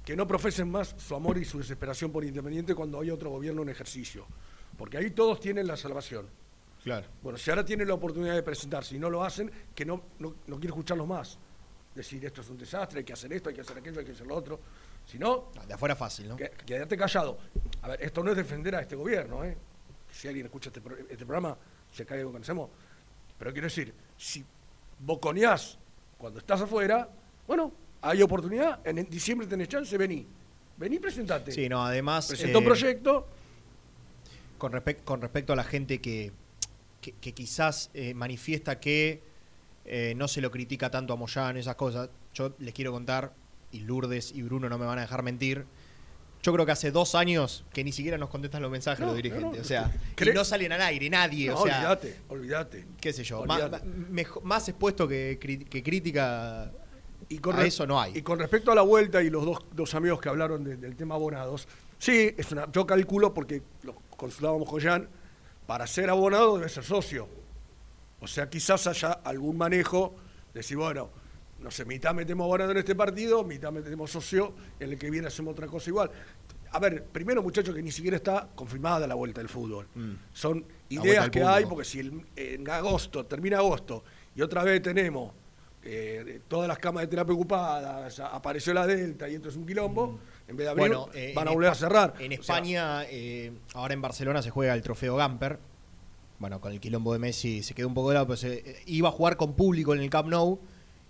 Que 0.05 0.17
no 0.17 0.27
profesen 0.27 0.71
más 0.71 0.95
su 0.97 1.15
amor 1.15 1.37
y 1.37 1.45
su 1.45 1.59
desesperación 1.59 2.11
por 2.11 2.25
Independiente 2.25 2.75
cuando 2.75 3.01
hay 3.01 3.11
otro 3.11 3.29
gobierno 3.29 3.63
en 3.63 3.69
ejercicio. 3.69 4.27
Porque 4.79 4.97
ahí 4.97 5.11
todos 5.11 5.41
tienen 5.41 5.67
la 5.67 5.77
salvación. 5.77 6.27
Claro. 6.83 7.07
Bueno, 7.23 7.37
si 7.37 7.51
ahora 7.51 7.65
tienen 7.65 7.87
la 7.89 7.95
oportunidad 7.95 8.35
de 8.35 8.43
presentarse 8.43 8.95
y 8.95 8.99
no 8.99 9.11
lo 9.11 9.23
hacen, 9.25 9.51
que 9.75 9.85
no, 9.85 10.01
no, 10.21 10.37
no 10.47 10.57
quiero 10.59 10.75
escucharlos 10.75 11.07
más. 11.07 11.37
Decir, 11.95 12.25
esto 12.25 12.41
es 12.41 12.49
un 12.49 12.57
desastre, 12.57 13.01
hay 13.01 13.05
que 13.05 13.13
hacer 13.13 13.33
esto, 13.33 13.49
hay 13.49 13.57
que 13.57 13.61
hacer 13.63 13.77
aquello, 13.77 13.99
hay 13.99 14.07
que 14.07 14.13
hacer 14.13 14.27
lo 14.27 14.37
otro. 14.37 14.61
Si 15.05 15.19
no, 15.19 15.51
De 15.67 15.75
afuera 15.75 15.97
fácil, 15.97 16.29
¿no? 16.29 16.37
que- 16.37 16.51
quédate 16.65 16.97
callado. 16.97 17.39
A 17.83 17.89
ver, 17.89 18.03
esto 18.03 18.23
no 18.23 18.31
es 18.31 18.37
defender 18.37 18.75
a 18.77 18.81
este 18.81 18.95
gobierno, 18.95 19.43
¿eh? 19.45 19.57
Si 20.13 20.29
alguien 20.29 20.47
escucha 20.47 20.69
este, 20.69 20.81
pro- 20.81 20.97
este 20.97 21.17
programa, 21.27 21.57
se 21.93 22.07
cae 22.07 22.19
que 22.19 22.25
conocemos. 22.25 22.71
Pero 23.39 23.53
quiero 23.53 23.67
decir, 23.67 23.93
si 24.17 24.45
boconeás 25.01 25.79
cuando 26.17 26.39
estás 26.39 26.61
afuera, 26.61 27.09
bueno, 27.47 27.73
hay 28.03 28.23
oportunidad, 28.23 28.87
en 28.87 29.09
diciembre 29.11 29.47
tenés 29.47 29.69
chance, 29.69 29.97
vení. 29.99 30.27
Vení, 30.77 30.99
presentate. 31.01 31.51
Sí, 31.53 31.69
no, 31.69 31.85
además. 31.85 32.29
Presenta 32.29 32.59
un 32.59 32.65
eh, 32.65 32.67
proyecto. 32.67 33.27
Con, 34.59 34.73
respec- 34.73 35.03
con 35.05 35.21
respecto 35.23 35.53
a 35.53 35.57
la 35.57 35.65
gente 35.65 36.01
que, 36.01 36.33
que, 37.01 37.13
que 37.13 37.33
quizás 37.33 37.91
eh, 37.95 38.13
manifiesta 38.15 38.81
que 38.81 39.23
eh, 39.85 40.15
no 40.17 40.29
se 40.29 40.41
lo 40.41 40.51
critica 40.51 40.91
tanto 40.91 41.13
a 41.13 41.17
Moyano, 41.17 41.59
esas 41.59 41.77
cosas, 41.77 42.11
yo 42.35 42.55
les 42.59 42.75
quiero 42.75 42.93
contar, 42.93 43.33
y 43.73 43.81
Lourdes 43.81 44.33
y 44.33 44.43
Bruno 44.43 44.69
no 44.69 44.79
me 44.79 44.85
van 44.87 44.99
a 44.99 45.03
dejar 45.03 45.23
mentir. 45.23 45.65
Yo 46.43 46.53
creo 46.53 46.65
que 46.65 46.73
hace 46.73 46.91
dos 46.93 47.15
años 47.17 47.65
que 47.73 47.83
ni 47.83 47.91
siquiera 47.93 48.17
nos 48.17 48.31
contestan 48.31 48.63
los 48.63 48.71
mensajes 48.71 49.01
No, 49.01 49.07
los 49.09 49.17
dirigentes. 49.17 49.57
no, 49.59 49.61
o 49.61 49.65
sea, 49.65 49.93
y 50.21 50.31
no 50.31 50.45
salen 50.45 50.73
al 50.73 50.81
aire, 50.83 51.11
nadie. 51.11 51.49
No, 51.49 51.57
o 51.59 51.65
sea, 51.67 51.77
olvídate, 51.79 52.17
olvídate. 52.29 52.87
qué 53.01 53.13
sé 53.13 53.25
yo, 53.25 53.45
más, 53.45 53.61
más 54.43 54.69
expuesto 54.69 55.09
que, 55.09 55.39
que 55.69 55.83
crítica 55.83 56.71
Y 57.29 57.39
con 57.39 57.59
a 57.59 57.65
eso 57.65 57.87
no 57.87 58.01
hay. 58.01 58.17
Y 58.19 58.23
con 58.23 58.39
respecto 58.39 58.71
a 58.71 58.75
la 58.75 58.83
vuelta 58.83 59.21
y 59.23 59.31
los 59.31 59.45
dos, 59.45 59.59
dos 59.73 59.95
amigos 59.95 60.21
que 60.21 60.29
hablaron 60.29 60.63
de- 60.65 60.77
del 60.77 60.95
tema 60.97 61.17
abonados, 61.17 61.67
sí, 61.99 62.33
es 62.37 62.53
una, 62.53 62.71
yo 62.71 62.87
calculo 62.87 63.35
porque 63.35 63.63
lo 63.83 63.95
consultábamos 64.23 64.69
con 64.69 64.81
Jan, 64.83 65.09
para 65.67 65.87
ser 65.87 66.11
abonado 66.11 66.57
debe 66.59 66.69
ser 66.69 66.85
socio. 66.85 67.29
O 68.21 68.27
sea, 68.27 68.51
quizás 68.51 68.87
haya 68.89 69.13
algún 69.13 69.57
manejo, 69.57 70.15
de 70.53 70.59
decir, 70.61 70.77
bueno, 70.77 71.09
no 71.61 71.71
sé, 71.71 71.85
mitad 71.85 72.13
metemos 72.15 72.45
abonado 72.45 72.73
en 72.73 72.79
este 72.79 72.95
partido, 72.95 73.45
mitad 73.45 73.71
metemos 73.73 74.11
socio, 74.11 74.55
en 74.81 74.91
el 74.93 74.99
que 74.99 75.09
viene 75.11 75.29
hacemos 75.29 75.53
otra 75.53 75.67
cosa 75.69 75.89
igual. 75.89 76.11
A 76.73 76.79
ver, 76.81 77.05
primero 77.05 77.43
muchachos 77.43 77.75
que 77.75 77.83
ni 77.83 77.93
siquiera 77.93 78.17
está 78.17 78.49
confirmada 78.55 79.07
la 79.07 79.15
vuelta 79.15 79.41
del 79.41 79.49
fútbol. 79.49 79.87
Son 80.33 80.61
vuelta 80.61 80.75
ideas 80.91 81.31
que 81.31 81.39
hay, 81.43 81.65
porque 81.67 81.85
si 81.85 82.01
el- 82.01 82.27
en 82.37 82.69
agosto, 82.69 83.25
termina 83.25 83.59
agosto, 83.59 84.05
y 84.35 84.43
otra 84.43 84.65
vez 84.65 84.83
tenemos 84.83 85.33
eh, 85.85 86.41
todas 86.49 86.67
las 86.69 86.79
camas 86.79 87.03
de 87.05 87.07
terapia 87.07 87.33
ocupadas, 87.35 88.19
apareció 88.21 88.75
la 88.75 88.85
Delta 88.87 89.29
y 89.29 89.37
esto 89.37 89.49
es 89.49 89.57
un 89.57 89.65
quilombo, 89.65 90.19
en 90.49 90.57
vez 90.57 90.65
de 90.65 90.71
abrir, 90.71 90.89
Bueno, 90.89 91.09
eh, 91.15 91.33
van 91.35 91.47
a 91.49 91.51
volver 91.53 91.71
a 91.71 91.75
cerrar. 91.75 92.15
En 92.19 92.27
O 92.33 92.43
sea, 92.43 92.57
España, 92.57 93.05
eh, 93.05 93.53
ahora 93.75 93.95
en 93.95 94.01
Barcelona 94.01 94.43
se 94.43 94.51
juega 94.51 94.75
el 94.75 94.83
trofeo 94.83 95.15
Gamper. 95.17 95.59
Bueno, 96.39 96.61
con 96.61 96.73
el 96.73 96.81
quilombo 96.81 97.13
de 97.13 97.19
Messi 97.19 97.63
se 97.63 97.75
quedó 97.75 97.89
un 97.89 97.95
poco 97.95 98.09
de 98.11 98.15
lado, 98.15 98.27
pero 98.29 98.37
se, 98.37 98.55
eh, 98.59 98.83
iba 98.87 99.09
a 99.09 99.13
jugar 99.13 99.37
con 99.37 99.55
público 99.55 99.95
en 99.95 100.01
el 100.01 100.09
Camp 100.09 100.29
Nou 100.29 100.59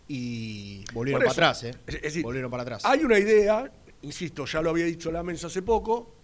y 0.08 0.84
volvieron 0.92 1.20
para 1.20 1.32
atrás, 1.32 1.62
¿eh? 1.64 1.70
es- 1.86 1.94
es 1.96 2.02
decir, 2.02 2.22
volvieron 2.22 2.50
para 2.50 2.62
atrás. 2.62 2.82
Hay 2.84 3.00
una 3.04 3.18
idea, 3.18 3.70
insisto, 4.02 4.44
ya 4.46 4.62
lo 4.62 4.70
había 4.70 4.86
dicho 4.86 5.12
la 5.12 5.22
mensa 5.22 5.48
hace 5.48 5.62
poco, 5.62 6.14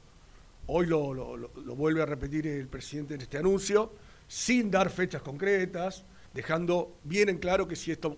hoy 0.67 0.87
lo, 0.87 1.13
lo- 1.13 1.37
lo- 1.37 1.51
lo 1.55 1.75
vuelve 1.77 2.03
a 2.03 2.07
repetir 2.07 2.47
el 2.47 2.67
presidente 2.67 3.15
en 3.15 3.21
este 3.21 3.37
anuncio, 3.39 3.93
sin 4.27 4.71
dar 4.71 4.89
fechas 4.91 5.21
concretas, 5.23 6.05
dejando 6.33 6.97
bien 7.05 7.29
en 7.29 7.39
claro 7.39 7.69
que 7.69 7.77
si 7.77 7.93
esto 7.93 8.17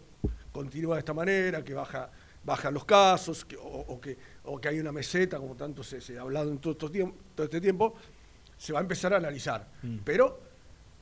continúa 0.52 0.94
de 0.94 1.00
esta 1.00 1.12
manera, 1.12 1.64
que 1.64 1.74
baja, 1.74 2.10
bajan 2.44 2.72
los 2.72 2.84
casos, 2.84 3.44
que- 3.44 3.56
o, 3.56 3.62
o 3.88 4.00
que, 4.00 4.16
o 4.46 4.60
que 4.60 4.68
hay 4.68 4.78
una 4.80 4.92
meseta, 4.92 5.38
como 5.38 5.54
tanto 5.56 5.82
se, 5.82 6.00
se 6.00 6.18
ha 6.18 6.22
hablado 6.22 6.50
en 6.50 6.58
todo, 6.58 6.74
tiemp- 6.90 7.14
todo 7.34 7.44
este 7.44 7.60
tiempo, 7.60 7.94
se 8.56 8.72
va 8.72 8.78
a 8.78 8.82
empezar 8.82 9.12
a 9.12 9.16
analizar. 9.18 9.68
Mm. 9.82 9.98
Pero 10.04 10.40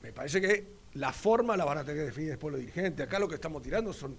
me 0.03 0.13
parece 0.13 0.41
que 0.41 0.67
la 0.95 1.13
forma 1.13 1.57
la 1.57 1.65
van 1.65 1.79
a 1.79 1.85
tener 1.85 2.01
que 2.03 2.07
definir 2.07 2.31
después 2.31 2.53
los 2.53 2.61
dirigentes. 2.61 3.07
Acá 3.07 3.19
lo 3.19 3.29
que 3.29 3.35
estamos 3.37 3.63
tirando 3.63 3.93
son 3.93 4.17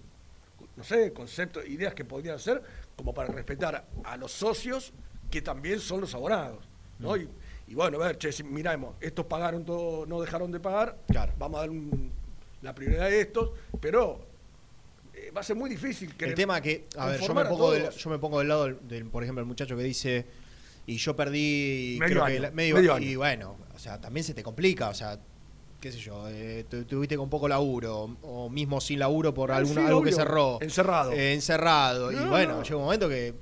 no 0.77 0.83
sé, 0.83 1.13
conceptos, 1.13 1.65
ideas 1.67 1.93
que 1.93 2.03
podrían 2.05 2.39
ser 2.39 2.61
como 2.97 3.13
para 3.13 3.31
respetar 3.31 3.85
a 4.03 4.17
los 4.17 4.31
socios 4.31 4.91
que 5.31 5.41
también 5.41 5.79
son 5.79 6.01
los 6.01 6.13
abonados. 6.15 6.65
¿no? 6.99 7.15
Y, 7.17 7.29
y 7.67 7.75
bueno, 7.75 8.01
a 8.01 8.07
ver, 8.07 8.17
che, 8.17 8.31
si 8.31 8.43
miramos, 8.43 8.95
estos 9.01 9.25
pagaron 9.25 9.63
todo, 9.65 10.05
no 10.05 10.19
dejaron 10.21 10.51
de 10.51 10.59
pagar, 10.59 10.97
vamos 11.37 11.57
a 11.57 11.61
dar 11.61 11.69
un- 11.69 12.11
la 12.61 12.73
prioridad 12.73 13.09
de 13.09 13.21
estos, 13.21 13.51
pero 13.79 14.19
va 15.35 15.41
a 15.41 15.43
ser 15.43 15.55
muy 15.55 15.69
difícil 15.69 16.15
que 16.15 16.25
el 16.25 16.35
tema 16.35 16.61
que, 16.61 16.87
a 16.97 17.07
ver, 17.07 17.21
yo 17.21 17.33
me, 17.33 17.45
pongo 17.45 17.71
del, 17.71 17.89
yo 17.91 18.09
me 18.09 18.19
pongo 18.19 18.39
del 18.39 18.47
lado 18.47 18.65
del, 18.65 18.87
del, 18.87 19.05
por 19.05 19.23
ejemplo, 19.23 19.41
el 19.41 19.47
muchacho 19.47 19.75
que 19.77 19.83
dice, 19.83 20.25
y 20.87 20.97
yo 20.97 21.15
perdí 21.15 21.97
Medio 21.99 22.13
creo 22.13 22.23
año, 22.25 22.33
que 22.35 22.39
la- 22.41 22.51
medio, 22.51 22.75
medio 22.75 22.97
y 22.99 23.09
año. 23.09 23.17
bueno, 23.19 23.57
o 23.73 23.79
sea, 23.79 23.99
también 24.01 24.23
se 24.23 24.33
te 24.33 24.43
complica, 24.43 24.89
o 24.89 24.93
sea, 24.93 25.19
qué 25.79 25.91
sé 25.91 25.99
yo, 25.99 26.27
eh, 26.29 26.65
tu- 26.69 26.83
tuviste 26.85 27.15
con 27.17 27.29
poco 27.29 27.47
laburo, 27.47 28.17
o 28.23 28.49
mismo 28.49 28.81
sin 28.81 28.99
laburo 28.99 29.33
por 29.33 29.51
Ah, 29.51 29.57
alguna, 29.57 29.81
sí, 29.81 29.87
algo 29.87 30.01
que 30.03 30.11
cerró. 30.11 30.57
Encerrado. 30.61 31.11
Eh, 31.11 31.33
encerrado. 31.33 32.11
y 32.11 32.15
No, 32.15 32.29
bueno, 32.29 32.55
no. 32.57 32.63
llega 32.63 32.75
un 32.77 32.83
momento 32.83 33.07
que 33.09 33.33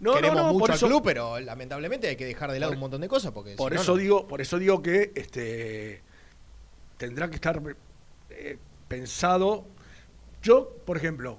No, 0.00 0.14
queremos 0.14 0.36
no, 0.36 0.42
no, 0.48 0.52
mucho 0.52 0.60
por 0.60 0.70
al 0.70 0.76
eso- 0.76 0.86
club, 0.86 1.02
pero 1.04 1.40
lamentablemente 1.40 2.08
hay 2.08 2.16
que 2.16 2.26
dejar 2.26 2.52
de 2.52 2.60
lado 2.60 2.70
Por- 2.70 2.76
un 2.76 2.80
montón 2.80 3.00
de 3.00 3.08
cosas 3.08 3.32
porque 3.32 3.54
Por 3.56 3.72
si 3.72 3.78
eso 3.80 3.92
no. 3.92 3.98
digo, 3.98 4.26
por 4.28 4.40
eso 4.40 4.58
digo 4.58 4.82
que 4.82 5.12
este 5.14 6.02
tendrá 6.98 7.28
que 7.30 7.36
estar 7.36 7.60
eh, 8.30 8.58
pensado. 8.88 9.66
Yo, 10.42 10.68
por 10.84 10.96
ejemplo, 10.96 11.38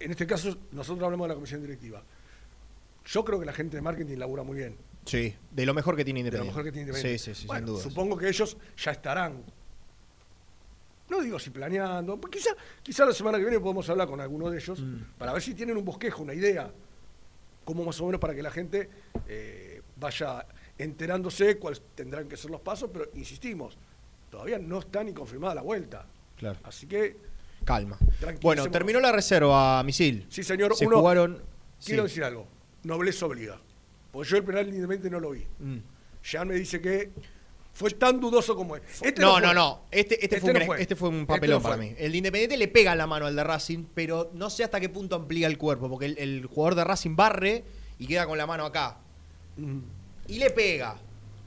en 0.00 0.10
este 0.10 0.26
caso 0.26 0.56
nosotros 0.72 1.04
hablamos 1.04 1.24
de 1.26 1.28
la 1.28 1.34
comisión 1.34 1.60
directiva. 1.62 2.02
Yo 3.06 3.24
creo 3.24 3.40
que 3.40 3.46
la 3.46 3.52
gente 3.52 3.76
de 3.76 3.82
marketing 3.82 4.16
labura 4.18 4.42
muy 4.42 4.58
bien. 4.58 4.76
Sí, 5.04 5.34
de 5.50 5.64
lo 5.66 5.72
mejor 5.72 5.96
que 5.96 6.04
tiene 6.04 6.22
De 6.22 6.30
lo 6.30 6.44
Independiente. 6.44 6.50
mejor 6.50 6.64
que 6.64 6.72
tiene 6.72 6.88
Independiente. 6.88 7.18
Sí, 7.18 7.34
sí, 7.34 7.40
sí, 7.42 7.46
Bueno, 7.46 7.66
sin 7.66 7.74
duda. 7.74 7.82
Supongo 7.84 8.16
que 8.18 8.28
ellos 8.28 8.56
ya 8.76 8.90
estarán. 8.90 9.42
No 11.08 11.22
digo 11.22 11.38
si 11.38 11.48
planeando, 11.48 12.20
pues 12.20 12.30
quizá, 12.30 12.50
quizá 12.82 13.06
la 13.06 13.14
semana 13.14 13.38
que 13.38 13.44
viene 13.44 13.60
podemos 13.60 13.88
hablar 13.88 14.06
con 14.08 14.20
alguno 14.20 14.50
de 14.50 14.58
ellos 14.58 14.78
Mm. 14.80 15.02
para 15.16 15.32
ver 15.32 15.40
si 15.40 15.54
tienen 15.54 15.76
un 15.78 15.84
bosquejo, 15.84 16.22
una 16.22 16.34
idea, 16.34 16.70
como 17.64 17.82
más 17.84 17.98
o 18.02 18.06
menos 18.06 18.20
para 18.20 18.34
que 18.34 18.42
la 18.42 18.50
gente 18.50 18.90
eh, 19.26 19.80
vaya 19.96 20.46
enterándose 20.76 21.58
cuáles 21.58 21.80
tendrán 21.94 22.28
que 22.28 22.36
ser 22.36 22.50
los 22.50 22.60
pasos, 22.60 22.90
pero 22.92 23.06
insistimos, 23.14 23.78
todavía 24.30 24.58
no 24.58 24.78
está 24.80 25.02
ni 25.02 25.12
confirmada 25.14 25.54
la 25.54 25.62
vuelta. 25.62 26.06
Claro. 26.36 26.58
Así 26.64 26.86
que 26.86 27.16
Calma. 27.64 27.98
Bueno, 28.40 28.70
terminó 28.70 29.00
la 29.00 29.12
reserva, 29.12 29.82
Misil. 29.82 30.26
Sí, 30.30 30.42
señor. 30.42 30.74
Se 30.76 30.86
Uno- 30.86 30.98
jugaron. 31.00 31.42
quiero 31.84 32.02
sí. 32.04 32.08
decir 32.08 32.24
algo, 32.24 32.46
nobleza 32.82 33.26
obliga. 33.26 33.60
Pues 34.10 34.28
yo 34.28 34.36
el 34.38 34.44
penal 34.44 34.66
Independiente 34.68 35.10
no 35.10 35.20
lo 35.20 35.30
vi. 35.30 35.44
Mm. 35.58 35.78
Ya 36.30 36.44
me 36.44 36.54
dice 36.54 36.80
que 36.80 37.10
fue 37.74 37.90
tan 37.90 38.18
dudoso 38.20 38.56
como 38.56 38.74
es. 38.76 38.82
Este 39.02 39.20
no, 39.20 39.32
fue. 39.32 39.42
no, 39.42 39.54
no. 39.54 39.82
Este, 39.90 40.24
este, 40.24 40.40
fue, 40.40 40.52
no 40.52 40.72
un, 40.72 40.78
este 40.78 40.96
fue 40.96 41.10
un 41.10 41.26
papelón 41.26 41.56
no 41.56 41.60
fue. 41.60 41.70
para 41.72 41.82
mí. 41.82 41.94
El 41.98 42.10
de 42.12 42.18
Independiente 42.18 42.56
le 42.56 42.68
pega 42.68 42.94
la 42.96 43.06
mano 43.06 43.26
al 43.26 43.36
de 43.36 43.44
Racing, 43.44 43.84
pero 43.94 44.30
no 44.34 44.48
sé 44.50 44.64
hasta 44.64 44.80
qué 44.80 44.88
punto 44.88 45.14
amplía 45.14 45.46
el 45.46 45.58
cuerpo, 45.58 45.88
porque 45.88 46.06
el, 46.06 46.18
el 46.18 46.46
jugador 46.46 46.74
de 46.74 46.84
Racing 46.84 47.14
barre 47.16 47.64
y 47.98 48.06
queda 48.06 48.26
con 48.26 48.38
la 48.38 48.46
mano 48.46 48.64
acá. 48.64 48.98
Y 50.26 50.38
le 50.38 50.50
pega. 50.50 50.96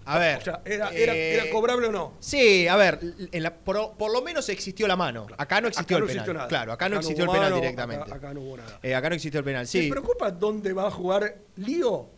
A 0.06 0.18
ver. 0.18 0.38
O 0.40 0.42
sea, 0.42 0.62
¿era, 0.66 0.90
era, 0.90 1.14
eh, 1.16 1.36
era 1.36 1.50
cobrable 1.52 1.88
o 1.88 1.92
no? 1.92 2.14
Sí, 2.20 2.68
a 2.68 2.76
ver, 2.76 3.00
en 3.32 3.44
la- 3.44 3.54
por, 3.54 3.94
por 3.98 4.12
lo 4.12 4.22
menos 4.22 4.50
existió 4.50 4.88
la 4.88 4.96
mano. 4.96 5.28
Acá 5.38 5.62
no 5.62 5.68
existió 5.68 5.98
Acá 5.98 6.00
no 6.00 6.06
el 6.06 6.12
penal. 6.12 6.18
existió 6.22 6.34
nada. 6.34 6.48
Claro, 6.48 6.72
acá, 6.72 6.90
no 6.90 6.96
Acá 6.96 6.96
no 6.96 7.00
existió 7.02 7.24
el 7.26 7.30
penal 7.32 7.50
mano, 7.52 7.56
directamente. 7.62 8.04
acá- 8.06 8.16
acá 8.16 8.34
no 8.34 8.42
hubo 8.42 8.58
nada. 8.58 8.80
Eh, 8.82 8.96
acá 8.96 9.10
no 9.10 9.16
existió 9.16 9.38
el 9.40 9.44
penal, 9.46 9.62
¿Me 9.62 9.68
sí. 9.68 9.90
preocupa 9.90 10.32
dónde 10.32 10.74
va 10.74 10.88
a 10.88 10.92
jugar 10.92 11.38
Lío? 11.58 12.10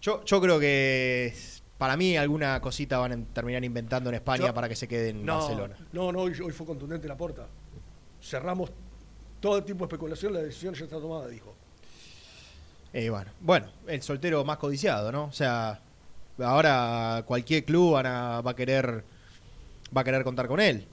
Yo, 0.00 0.24
yo 0.24 0.40
creo 0.40 0.60
que 0.60 1.34
para 1.76 1.96
mí 1.96 2.16
alguna 2.16 2.60
cosita 2.60 2.98
van 2.98 3.12
a 3.12 3.34
terminar 3.34 3.64
inventando 3.64 4.10
en 4.10 4.14
España 4.16 4.46
Yo- 4.48 4.54
para 4.54 4.68
que 4.68 4.76
se 4.76 4.86
quede 4.88 5.10
en 5.10 5.24
No, 5.24 5.38
Barcelona. 5.38 5.76
no, 5.92 6.12
no, 6.12 6.20
hoy, 6.20 6.32
hoy 6.40 6.52
fue 6.52 6.66
contundente 6.66 7.08
la 7.08 7.16
puerta. 7.16 7.46
Cerramos 8.20 8.72
todo 9.40 9.62
tipo 9.62 9.80
de 9.80 9.84
especulación, 9.86 10.32
la 10.32 10.40
decisión 10.40 10.74
ya 10.74 10.84
está 10.84 10.98
tomada, 11.00 11.28
dijo. 11.28 11.54
Eh, 12.92 13.10
bueno, 13.10 13.30
bueno, 13.40 13.66
el 13.86 14.02
soltero 14.02 14.44
más 14.44 14.56
codiciado, 14.58 15.12
¿no? 15.12 15.24
O 15.24 15.32
sea, 15.32 15.80
ahora 16.38 17.22
cualquier 17.26 17.64
club 17.64 17.92
van 17.92 18.06
a- 18.06 18.40
va 18.40 18.52
a 18.52 18.56
querer 18.56 19.04
va 19.96 20.02
a 20.02 20.04
querer 20.04 20.22
contar 20.24 20.46
con 20.48 20.60
él. 20.60 20.86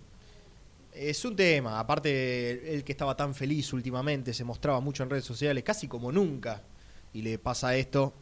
Es 0.94 1.26
un 1.26 1.36
tema, 1.36 1.80
aparte 1.80 2.74
el 2.74 2.84
que 2.86 2.94
estaba 2.94 3.16
tan 3.18 3.36
feliz 3.36 3.74
últimamente, 3.74 4.34
se 4.34 4.46
mostraba 4.46 4.80
mucho 4.80 5.04
en 5.04 5.10
redes 5.10 5.26
sociales, 5.26 5.64
casi 5.64 5.88
como 5.90 6.12
nunca, 6.14 6.62
y 7.14 7.22
le 7.22 7.38
pasa 7.38 7.76
esto, 7.76 8.14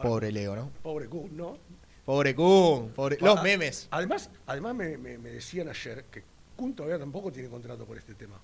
pobre 0.00 0.32
Leo, 0.32 0.56
¿no? 0.56 0.70
Pobre 0.82 1.06
Kun, 1.08 1.36
¿no? 1.36 1.58
Pobre 2.06 2.34
Kun, 2.34 2.90
pobre... 2.94 3.18
los 3.20 3.36
Ah, 3.38 3.42
memes. 3.42 3.88
Además, 3.90 4.30
además 4.46 4.74
me, 4.74 4.96
me- 4.96 5.18
me 5.18 5.30
decían 5.30 5.68
ayer 5.68 6.04
que 6.10 6.22
Kun 6.56 6.74
todavía 6.74 6.98
tampoco 6.98 7.30
tiene 7.30 7.50
contrato 7.50 7.84
por 7.84 7.98
este 7.98 8.14
tema. 8.14 8.40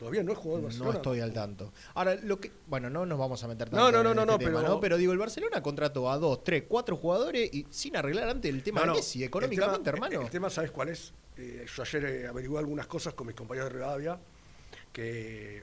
Todavía 0.00 0.22
no 0.22 0.32
es 0.32 0.38
jugador 0.38 0.60
de 0.62 0.62
No 0.62 0.68
Barcelona. 0.86 0.96
estoy 0.96 1.20
al 1.20 1.32
tanto. 1.34 1.74
Ahora, 1.92 2.14
lo 2.14 2.40
que. 2.40 2.50
Bueno, 2.66 2.88
no 2.88 3.04
nos 3.04 3.18
vamos 3.18 3.44
a 3.44 3.48
meter 3.48 3.70
No, 3.70 3.84
tanto 3.84 3.92
no, 3.98 4.02
no, 4.02 4.10
en 4.12 4.16
no, 4.16 4.22
este 4.22 4.32
no, 4.32 4.38
tema, 4.50 4.60
pero- 4.62 4.80
Pero 4.80 4.96
digo, 4.96 5.12
el 5.12 5.18
Barcelona 5.18 5.62
contrató 5.62 6.10
a 6.10 6.16
dos, 6.16 6.42
tres, 6.42 6.64
cuatro 6.66 6.96
jugadores 6.96 7.52
y 7.52 7.66
sin 7.68 7.94
arreglar 7.98 8.30
antes 8.30 8.50
el 8.50 8.62
tema 8.62 8.80
No, 8.80 8.84
de 8.86 8.88
no, 8.92 8.94
Messi, 8.94 9.22
económicamente, 9.22 9.90
hermano. 9.90 10.22
El 10.22 10.30
tema, 10.30 10.48
¿sabes 10.48 10.70
cuál 10.70 10.88
es? 10.88 11.12
Eh, 11.36 11.66
yo 11.76 11.82
ayer 11.82 12.04
eh, 12.06 12.26
averigué 12.28 12.56
algunas 12.56 12.86
cosas 12.86 13.12
con 13.12 13.26
mis 13.26 13.36
compañeros 13.36 13.68
de 13.70 13.74
Rivadavia, 13.78 14.18
que 14.90 15.62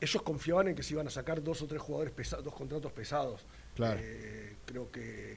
ellos 0.00 0.22
confiaban 0.22 0.68
en 0.68 0.76
que 0.76 0.84
se 0.84 0.94
iban 0.94 1.08
a 1.08 1.10
sacar 1.10 1.42
dos 1.42 1.60
o 1.62 1.66
tres 1.66 1.82
jugadores 1.82 2.12
pesados, 2.12 2.44
dos 2.44 2.54
contratos 2.54 2.92
pesados. 2.92 3.40
Claro. 3.74 3.98
Eh, 4.00 4.54
creo 4.64 4.92
que 4.92 5.36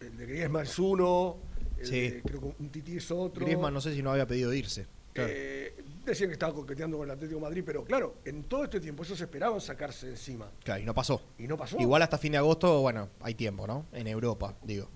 el 0.00 0.16
de 0.18 0.26
Griezmann 0.26 0.64
es 0.64 0.78
uno, 0.78 1.38
el 1.78 1.86
Sí. 1.86 2.10
de- 2.10 2.22
creo 2.22 2.40
que 2.40 2.46
un 2.58 2.68
Titi 2.68 2.98
es 2.98 3.10
otro. 3.10 3.44
Griezmann 3.46 3.72
no 3.72 3.80
sé 3.80 3.94
si 3.94 4.02
no 4.02 4.10
había 4.12 4.26
pedido 4.26 4.52
irse. 4.52 4.86
Claro. 5.14 5.30
Eh, 5.34 5.74
decían 6.10 6.30
que 6.30 6.34
estaba 6.34 6.54
coqueteando 6.54 6.96
con 6.98 7.06
el 7.06 7.12
Atlético 7.12 7.40
de 7.40 7.46
Madrid, 7.46 7.62
pero 7.64 7.84
claro, 7.84 8.16
en 8.24 8.44
todo 8.44 8.64
este 8.64 8.80
tiempo 8.80 9.02
ellos 9.02 9.20
esperaban 9.20 9.60
sacarse 9.60 10.08
encima. 10.08 10.50
Claro, 10.62 10.80
y 10.82 10.84
no 10.84 10.94
pasó. 10.94 11.22
Y 11.38 11.46
no 11.46 11.56
pasó. 11.56 11.78
Igual 11.78 12.02
hasta 12.02 12.18
fin 12.18 12.32
de 12.32 12.38
agosto, 12.38 12.80
bueno, 12.80 13.08
hay 13.20 13.34
tiempo, 13.34 13.66
¿no? 13.66 13.86
En 13.92 14.06
Europa, 14.06 14.54
digo. 14.62 14.88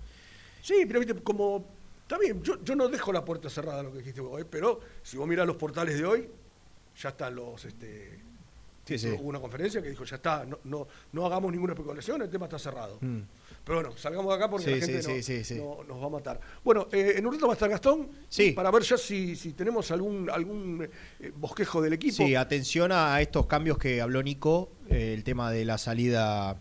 Sí, 0.61 0.85
pero 0.87 0.99
viste, 0.99 1.15
como. 1.21 1.65
Está 2.03 2.17
bien, 2.17 2.43
yo, 2.43 2.61
yo 2.63 2.75
no 2.75 2.89
dejo 2.89 3.13
la 3.13 3.23
puerta 3.23 3.49
cerrada 3.49 3.81
lo 3.81 3.91
que 3.91 3.99
dijiste 3.99 4.21
vos 4.21 4.33
hoy, 4.33 4.45
pero 4.49 4.79
si 5.01 5.17
vos 5.17 5.27
mirás 5.27 5.47
los 5.47 5.55
portales 5.55 5.97
de 5.97 6.05
hoy, 6.05 6.29
ya 6.97 7.09
están 7.09 7.35
los. 7.35 7.63
Este, 7.65 8.21
Sí, 8.85 8.97
sí. 8.97 9.09
Hubo 9.11 9.29
una 9.29 9.39
conferencia 9.39 9.81
que 9.81 9.89
dijo, 9.89 10.03
ya 10.03 10.17
está, 10.17 10.45
no, 10.45 10.59
no, 10.65 10.87
no 11.13 11.25
hagamos 11.25 11.51
ninguna 11.51 11.73
especulación, 11.73 12.21
el 12.21 12.29
tema 12.29 12.45
está 12.45 12.59
cerrado. 12.59 12.97
Mm. 12.99 13.21
Pero 13.65 13.79
bueno, 13.81 13.97
salgamos 13.97 14.29
de 14.29 14.35
acá 14.35 14.49
porque 14.49 14.65
Sí, 14.65 14.71
la 14.71 14.85
gente 15.01 15.43
sí, 15.43 15.55
no- 15.55 15.83
nos 15.87 16.01
va 16.01 16.07
a 16.07 16.09
matar. 16.09 16.39
Bueno, 16.63 16.87
eh, 16.91 17.13
en 17.15 17.25
un 17.25 17.33
rato 17.33 17.47
va 17.47 17.53
a 17.53 17.55
estar 17.55 17.69
Gastón 17.69 18.09
para 18.55 18.69
ver 18.71 18.83
ya 18.83 18.97
si, 18.97 19.35
si 19.37 19.53
tenemos 19.53 19.89
algún, 19.91 20.29
algún 20.29 20.87
eh, 21.19 21.31
bosquejo 21.35 21.81
del 21.81 21.93
equipo. 21.93 22.17
Sí, 22.17 22.35
atención 22.35 22.91
a 22.91 23.21
estos 23.21 23.45
cambios 23.45 23.77
que 23.77 24.01
habló 24.01 24.21
Nico, 24.21 24.69
eh, 24.89 25.13
el 25.13 25.23
tema 25.23 25.49
de 25.51 25.63
la 25.63 25.77
salida 25.77 26.57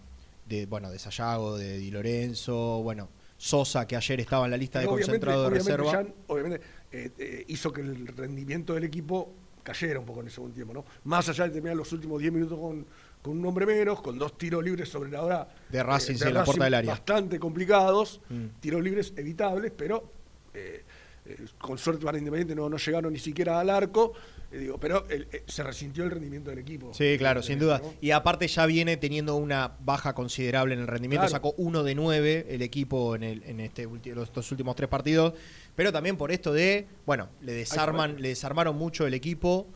de, 0.48 0.66
bueno, 0.66 0.90
de 0.90 0.98
Sayago, 1.00 1.57
de 1.57 1.78
Di 1.78 1.90
Lorenzo, 1.90 2.82
bueno, 2.82 3.09
Sosa, 3.36 3.86
que 3.88 3.96
ayer 3.96 4.20
estaba 4.20 4.44
en 4.44 4.53
la 4.53 4.57
lista 4.57 4.78
de 4.78 4.86
concentrado 4.86 5.44
de 5.44 5.50
reserva. 5.50 5.90
Jan, 5.90 6.14
obviamente 6.28 6.64
eh, 6.92 7.44
hizo 7.48 7.72
que 7.72 7.80
el 7.80 8.07
rendimiento 8.07 8.74
del 8.74 8.84
equipo 8.84 9.32
cayera 9.64 9.98
un 9.98 10.07
poco 10.07 10.20
en 10.20 10.26
el 10.26 10.32
segundo 10.32 10.55
tiempo, 10.55 10.72
¿no? 10.74 10.84
Más 11.05 11.28
allá 11.28 11.44
de 11.44 11.50
terminar 11.50 11.76
los 11.76 11.92
últimos 11.92 12.20
10 12.20 12.32
minutos 12.32 12.59
con, 12.59 12.84
con 13.22 13.38
un 13.38 13.46
hombre 13.46 13.64
menos, 13.66 14.02
con 14.02 14.18
dos 14.18 14.36
tiros 14.36 14.62
libres 14.64 14.88
sobre 14.88 15.10
la 15.10 15.22
hora 15.22 15.48
De 15.70 15.82
Racing, 15.82 16.16
sí, 16.16 16.24
en 16.26 16.34
la 16.34 16.44
puerta 16.44 16.64
del 16.64 16.74
área. 16.74 16.90
bastante 16.90 17.38
complicados, 17.38 18.20
Mm. 18.28 18.46
tiros 18.60 18.82
libres 18.82 19.12
evitables, 19.16 19.72
pero 19.76 20.10
eh, 20.54 20.82
eh, 21.24 21.36
con 21.58 21.78
suerte 21.78 22.04
para 22.04 22.18
Independiente 22.18 22.54
no, 22.56 22.68
no 22.68 22.76
llegaron 22.76 23.12
ni 23.12 23.18
siquiera 23.20 23.60
al 23.60 23.70
arco, 23.70 24.12
eh, 24.50 24.58
digo, 24.58 24.76
pero 24.78 25.06
el- 25.08 25.28
eh, 25.32 25.44
se 25.46 25.62
resintió 25.62 26.02
el 26.02 26.10
rendimiento 26.10 26.50
del 26.50 26.58
equipo. 26.58 26.92
Sí, 26.92 27.14
claro, 27.16 27.42
sin 27.44 27.60
duda. 27.60 27.78
¿no? 27.82 27.94
Y 28.00 28.10
aparte 28.10 28.48
ya 28.48 28.66
viene 28.66 28.96
teniendo 28.96 29.36
una 29.36 29.76
baja 29.84 30.14
considerable 30.14 30.74
en 30.74 30.80
el 30.80 30.88
rendimiento. 30.88 31.22
Claro. 31.28 31.30
Sacó 31.30 31.54
uno 31.58 31.84
de 31.84 31.94
nueve 31.94 32.46
el 32.50 32.60
equipo 32.60 33.14
en, 33.14 33.22
el, 33.22 33.42
en 33.44 33.60
este 33.60 33.88
los 34.14 34.32
dos 34.32 34.50
últimos 34.50 34.74
tres 34.74 34.88
partidos. 34.88 35.34
Pero 35.76 35.92
también 35.92 36.16
por 36.16 36.32
esto 36.32 36.52
de, 36.52 36.86
bueno, 37.06 37.28
le 37.40 37.52
desarman, 37.54 38.20
le 38.20 38.28
desarmaron 38.28 38.76
mucho 38.76 39.06
el 39.06 39.14
equipo 39.14 39.68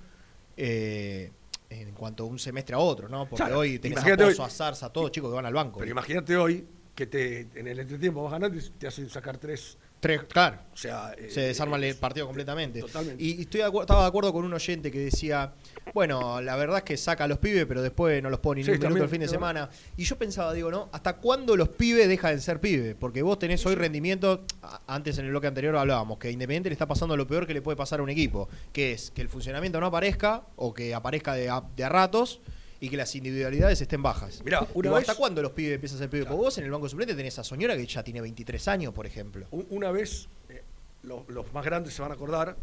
eh, 0.58 1.30
en 1.70 1.92
cuanto 1.92 2.24
a 2.24 2.26
un 2.26 2.38
semestre 2.38 2.74
a 2.74 2.78
otro, 2.78 3.08
¿no? 3.08 3.28
Porque 3.28 3.44
Claro, 3.44 3.58
hoy 3.60 3.78
tenés 3.78 3.98
a 3.98 4.16
Pozo, 4.16 4.42
hoy- 4.42 4.46
a 4.46 4.50
Zarza, 4.50 4.90
todos 4.92 5.10
chicos 5.10 5.30
que 5.30 5.36
van 5.36 5.46
al 5.46 5.54
banco. 5.54 5.78
Pero 5.80 5.90
imagínate 5.90 6.36
hoy 6.36 6.66
que 6.94 7.06
te, 7.06 7.40
en 7.54 7.66
el 7.66 7.78
entretiempo 7.78 8.22
vas 8.22 8.32
ganando 8.32 8.58
y 8.58 8.62
te 8.62 8.86
hacen 8.86 9.08
sacar 9.10 9.38
tres. 9.38 9.76
Tres, 10.06 10.22
claro. 10.28 10.58
O 10.72 10.76
sea, 10.76 11.14
eh, 11.16 11.30
se 11.30 11.40
desarma 11.40 11.76
el 11.78 11.96
partido 11.96 12.26
completamente. 12.26 12.80
Totalmente. 12.80 13.22
Y 13.22 13.36
y 13.38 13.40
estoy 13.42 13.60
de 13.62 13.66
acuer- 13.66 13.80
estaba 13.82 14.02
de 14.02 14.08
acuerdo 14.08 14.32
con 14.32 14.44
un 14.44 14.52
oyente 14.52 14.90
que 14.90 14.98
decía, 14.98 15.52
bueno, 15.94 16.40
la 16.40 16.54
verdad 16.56 16.78
es 16.78 16.82
que 16.84 16.96
saca 16.96 17.24
a 17.24 17.28
los 17.28 17.38
pibes, 17.38 17.64
pero 17.66 17.80
después 17.82 18.22
no 18.22 18.28
los 18.30 18.40
pone 18.40 18.60
ni 18.60 18.64
Sí, 18.64 18.70
un 18.70 18.74
minuto 18.74 18.86
también, 18.88 19.04
el 19.04 19.10
fin 19.10 19.20
de 19.20 19.28
semana. 19.28 19.70
Y 19.96 20.04
yo 20.04 20.16
pensaba, 20.18 20.52
digo, 20.52 20.70
¿no? 20.70 20.88
¿Hasta 20.92 21.16
cuándo 21.16 21.56
los 21.56 21.70
pibes 21.70 22.08
dejan 22.08 22.34
de 22.36 22.40
ser 22.42 22.60
pibes? 22.60 22.94
Porque 22.94 23.22
vos 23.22 23.38
tenés 23.38 23.64
hoy 23.66 23.74
rendimiento, 23.74 24.44
antes 24.86 25.16
en 25.18 25.24
el 25.24 25.30
bloque 25.30 25.46
anterior 25.46 25.76
hablábamos, 25.76 26.18
que 26.18 26.30
Independiente 26.30 26.68
le 26.68 26.74
está 26.74 26.86
pasando 26.86 27.16
lo 27.16 27.26
peor 27.26 27.46
que 27.46 27.54
le 27.54 27.62
puede 27.62 27.76
pasar 27.76 28.00
a 28.00 28.02
un 28.02 28.10
equipo, 28.10 28.48
que 28.72 28.92
es 28.92 29.10
que 29.10 29.22
el 29.22 29.28
funcionamiento 29.28 29.80
no 29.80 29.86
aparezca 29.86 30.42
o 30.56 30.74
que 30.74 30.94
aparezca 30.94 31.34
de 31.34 31.48
a, 31.48 31.62
de 31.74 31.84
a 31.84 31.88
ratos 31.88 32.40
y 32.80 32.88
que 32.90 32.96
las 32.96 33.14
individualidades 33.14 33.80
estén 33.80 34.02
bajas. 34.02 34.42
Mirá, 34.44 34.66
una 34.74 34.90
vez- 34.92 35.00
¿Hasta 35.08 35.14
cuándo 35.18 35.42
los 35.42 35.52
pibes 35.52 35.74
empiezan 35.74 35.96
a 35.96 36.00
ser 36.00 36.10
pibes? 36.10 36.26
Porque 36.26 36.40
vos 36.42 36.58
en 36.58 36.64
el 36.64 36.70
banco 36.70 36.88
suplente 36.88 37.14
tenés 37.14 37.38
a 37.38 37.44
Soñora 37.44 37.76
que 37.76 37.86
ya 37.86 38.02
tiene 38.02 38.20
23 38.20 38.68
años, 38.68 38.92
por 38.92 39.06
ejemplo. 39.06 39.46
Un- 39.50 39.66
Una 39.70 39.90
vez, 39.90 40.28
eh, 40.48 40.62
lo- 41.04 41.24
los 41.28 41.52
más 41.52 41.64
grandes 41.64 41.94
se 41.94 42.02
van 42.02 42.10
a 42.10 42.14
acordar, 42.14 42.56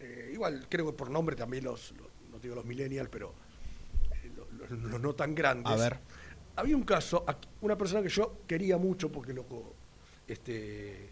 eh, 0.00 0.30
igual 0.32 0.66
creo 0.68 0.86
que 0.86 0.92
por 0.92 1.10
nombre 1.10 1.36
también 1.36 1.64
los, 1.64 1.92
los- 1.92 2.08
no 2.32 2.38
digo 2.38 2.54
los 2.54 2.64
millennials, 2.64 3.08
pero 3.10 3.34
eh, 4.22 4.30
lo- 4.36 4.46
lo- 4.76 4.88
los, 4.88 5.00
no 5.00 5.14
tan 5.14 5.34
grandes. 5.34 5.72
A 5.72 5.76
ver. 5.76 5.98
Había 6.56 6.76
un 6.76 6.84
caso, 6.84 7.24
una 7.60 7.76
persona 7.76 8.02
que 8.02 8.08
yo 8.08 8.38
quería 8.46 8.78
mucho 8.78 9.12
porque 9.12 9.34
loco, 9.34 9.74
este, 10.26 11.10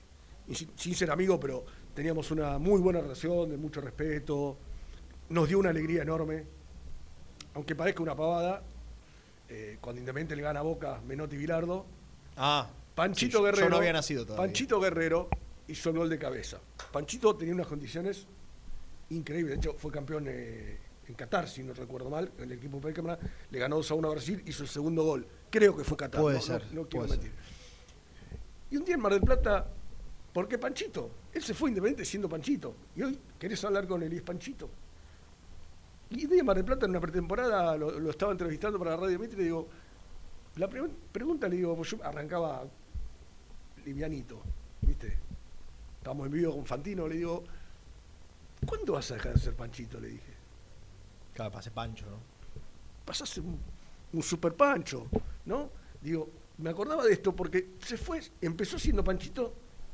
sin, 0.52 0.70
sin 0.76 0.94
ser 0.94 1.10
amigo, 1.10 1.38
pero 1.38 1.64
teníamos 1.94 2.30
una 2.30 2.58
muy 2.58 2.80
buena 2.80 3.00
relación, 3.00 3.50
de 3.50 3.56
mucho 3.58 3.80
respeto, 3.82 4.56
nos 5.28 5.48
dio 5.48 5.58
una 5.58 5.70
alegría 5.70 6.02
enorme, 6.02 6.44
aunque 7.54 7.74
parezca 7.74 8.02
una 8.02 8.14
pavada, 8.16 8.62
eh, 9.48 9.78
cuando 9.80 10.00
Independiente 10.00 10.36
le 10.36 10.42
gana 10.42 10.60
a 10.60 10.62
Boca, 10.62 11.00
Menotti 11.06 11.36
Bilardo, 11.36 11.86
Ah, 12.36 12.68
Panchito 12.94 13.38
sí, 13.38 13.44
Guerrero. 13.44 13.66
Yo 13.66 13.70
no 13.70 13.76
había 13.76 13.92
nacido 13.92 14.24
todavía. 14.24 14.44
Panchito 14.46 14.80
Guerrero 14.80 15.28
hizo 15.68 15.90
el 15.90 15.96
gol 15.98 16.08
de 16.08 16.18
cabeza. 16.18 16.58
Panchito 16.92 17.34
tenía 17.36 17.54
unas 17.54 17.66
condiciones 17.68 18.26
increíbles. 19.10 19.54
De 19.54 19.56
hecho, 19.60 19.74
fue 19.78 19.92
campeón 19.92 20.24
eh, 20.28 20.78
en 21.06 21.14
Qatar, 21.14 21.48
si 21.48 21.62
no 21.62 21.72
recuerdo 21.74 22.10
mal. 22.10 22.30
El 22.38 22.50
equipo 22.52 22.80
Peckerman 22.80 23.18
le 23.50 23.58
ganó 23.58 23.76
2 23.76 23.90
a 23.90 23.94
1 23.94 24.08
a 24.08 24.10
Brasil, 24.12 24.42
hizo 24.46 24.62
el 24.64 24.68
segundo 24.68 25.04
gol. 25.04 25.26
Creo 25.50 25.76
que 25.76 25.84
fue 25.84 25.96
Qatar. 25.96 26.20
Puede 26.20 26.36
no, 26.36 26.42
ser, 26.42 26.62
no- 26.72 26.82
no 26.82 26.88
quiero 26.88 27.06
puede 27.06 27.18
mentir. 27.20 27.32
Y 28.70 28.76
un 28.76 28.84
día 28.84 28.94
en 28.96 29.00
Mar 29.00 29.12
del 29.12 29.22
Plata, 29.22 29.66
¿por 30.32 30.48
qué 30.48 30.58
Panchito? 30.58 31.10
Él 31.32 31.42
se 31.42 31.54
fue 31.54 31.70
independiente 31.70 32.04
siendo 32.04 32.28
Panchito. 32.28 32.74
Y 32.96 33.02
hoy 33.02 33.18
querés 33.38 33.62
hablar 33.64 33.86
con 33.86 34.02
él 34.02 34.12
y 34.12 34.16
es 34.16 34.22
Panchito. 34.22 34.68
Y 36.10 36.24
en 36.38 36.46
Mar 36.46 36.56
del 36.56 36.64
Plata, 36.64 36.84
en 36.86 36.90
una 36.90 37.00
pretemporada, 37.00 37.76
lo, 37.76 37.98
lo 37.98 38.10
estaba 38.10 38.32
entrevistando 38.32 38.78
para 38.78 38.92
la 38.92 38.96
radio 38.98 39.18
Mitre 39.18 39.36
y 39.36 39.38
le 39.38 39.44
digo, 39.44 39.68
la 40.56 40.68
pre- 40.68 40.88
pregunta 41.10 41.48
le 41.48 41.56
digo, 41.56 41.74
pues 41.76 41.90
yo 41.90 42.04
arrancaba 42.04 42.64
livianito, 43.84 44.40
¿viste? 44.82 45.18
Estábamos 45.98 46.26
en 46.26 46.32
vivo 46.32 46.54
con 46.54 46.66
Fantino, 46.66 47.08
le 47.08 47.16
digo, 47.16 47.44
¿cuándo 48.66 48.92
vas 48.92 49.10
a 49.10 49.14
dejar 49.14 49.34
de 49.34 49.40
ser 49.40 49.54
Panchito? 49.54 49.98
Le 49.98 50.08
dije. 50.08 50.34
Claro, 51.34 51.50
pase 51.50 51.70
Pancho, 51.70 52.06
¿no? 52.06 53.14
Ser 53.14 53.42
un, 53.42 53.58
un 54.12 54.22
super 54.22 54.54
Pancho, 54.54 55.06
¿no? 55.46 55.70
Digo, 56.00 56.28
me 56.58 56.70
acordaba 56.70 57.04
de 57.04 57.12
esto 57.12 57.34
porque 57.34 57.70
se 57.80 57.96
fue, 57.96 58.20
empezó 58.40 58.78
siendo 58.78 59.02
Panchito 59.02 59.52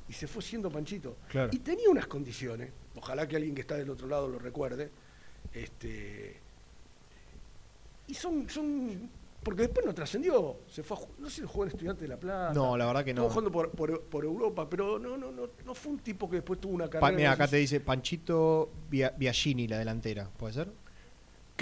y 0.09 0.13
se 0.13 0.27
fue 0.27 0.43
siendo 0.43 0.71
Panchito. 0.71 1.17
Claro. 1.29 1.51
Y 1.53 1.61
tenía 1.61 1.89
unas 1.89 2.07
condiciones, 2.07 2.71
ojalá 2.97 3.27
que 3.27 3.37
alguien 3.37 3.55
que 3.55 3.63
está 3.63 3.77
del 3.77 3.89
otro 3.91 4.07
lado 4.09 4.29
lo 4.29 4.39
recuerde, 4.39 4.91
este, 5.53 6.37
y 8.07 8.15
son, 8.15 8.49
son 8.49 9.09
Porque 9.43 9.63
después 9.63 9.87
no 9.87 9.95
trascendió, 9.95 10.59
se 10.69 10.83
fue 10.83 10.97
a 10.97 11.01
no 11.19 11.31
sé 11.31 11.41
si 11.43 11.47
jugó 11.47 11.65
en 11.65 11.71
Estudiante 11.71 12.03
de 12.03 12.09
La 12.09 12.17
Plata. 12.19 12.53
No, 12.53 12.77
la 12.77 12.87
verdad 12.87 13.05
que 13.05 13.15
no. 13.15 13.23
Estuvo 13.23 13.31
jugando 13.31 13.51
por, 13.53 13.71
por- 13.71 14.03
por 14.03 14.25
Europa, 14.25 14.69
pero 14.69 14.99
no, 14.99 15.17
no, 15.17 15.31
no, 15.33 15.49
no 15.65 15.75
fue 15.75 15.93
un 15.93 15.99
tipo 16.01 16.29
que 16.29 16.37
después 16.37 16.61
tuvo 16.61 16.75
una 16.75 16.87
Pa- 16.87 17.01
carrera. 17.01 17.17
mira, 17.17 17.29
no 17.31 17.35
acá 17.35 17.49
te 17.49 17.57
dice 17.57 17.81
Panchito 17.81 18.71
Biagini, 18.91 19.67
la 19.67 19.79
delantera. 19.79 20.29
¿Puede 20.37 20.53
ser? 20.55 20.69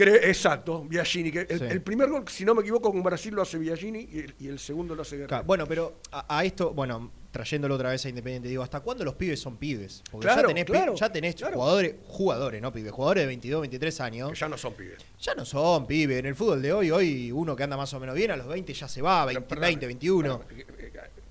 Exacto, 0.06 0.84
Biagini. 0.84 1.30
Que 1.32 1.40
el, 1.40 1.58
Sí. 1.58 1.64
el 1.68 1.82
primer 1.82 2.08
gol, 2.08 2.24
si 2.28 2.44
no 2.44 2.54
me 2.54 2.62
equivoco, 2.62 2.90
con 2.92 3.02
Brasil 3.02 3.34
lo 3.34 3.42
hace 3.42 3.58
Biagini 3.58 4.08
y 4.12 4.18
el, 4.20 4.34
y 4.38 4.48
el 4.48 4.58
segundo 4.58 4.94
lo 4.94 5.02
hace 5.02 5.16
Guerrero. 5.16 5.28
Claro, 5.28 5.44
bueno, 5.44 5.66
pero 5.66 6.00
a, 6.12 6.38
a 6.38 6.44
esto, 6.44 6.72
bueno, 6.72 7.10
trayéndolo 7.30 7.74
otra 7.74 7.90
vez 7.90 8.04
a 8.06 8.08
Independiente, 8.08 8.48
digo, 8.48 8.62
¿hasta 8.62 8.80
cuándo 8.80 9.04
los 9.04 9.14
pibes 9.14 9.40
son 9.40 9.56
pibes? 9.56 10.02
Porque 10.10 10.26
Claro, 10.26 10.42
ya 10.42 10.46
tenés, 10.48 10.64
claro, 10.64 10.94
ya 10.94 11.12
tenés 11.12 11.36
jugadores, 11.42 11.94
jugadores, 12.06 12.62
no 12.62 12.72
pibes, 12.72 12.92
jugadores 12.92 13.22
de 13.22 13.26
22, 13.26 13.60
23 13.62 14.00
años. 14.00 14.38
ya 14.38 14.48
no 14.48 14.56
son 14.56 14.74
pibes. 14.74 14.98
Ya 15.20 15.34
no 15.34 15.44
son 15.44 15.86
pibes. 15.86 16.18
En 16.18 16.26
el 16.26 16.34
fútbol 16.34 16.62
de 16.62 16.72
hoy, 16.72 16.90
hoy 16.90 17.30
uno 17.32 17.54
que 17.56 17.62
anda 17.64 17.76
más 17.76 17.92
o 17.94 18.00
menos 18.00 18.14
bien, 18.14 18.30
a 18.30 18.36
los 18.36 18.46
20 18.46 18.72
ya 18.72 18.88
se 18.88 19.02
va, 19.02 19.24
20, 19.26 19.54
20 19.56 19.86
21. 19.86 20.40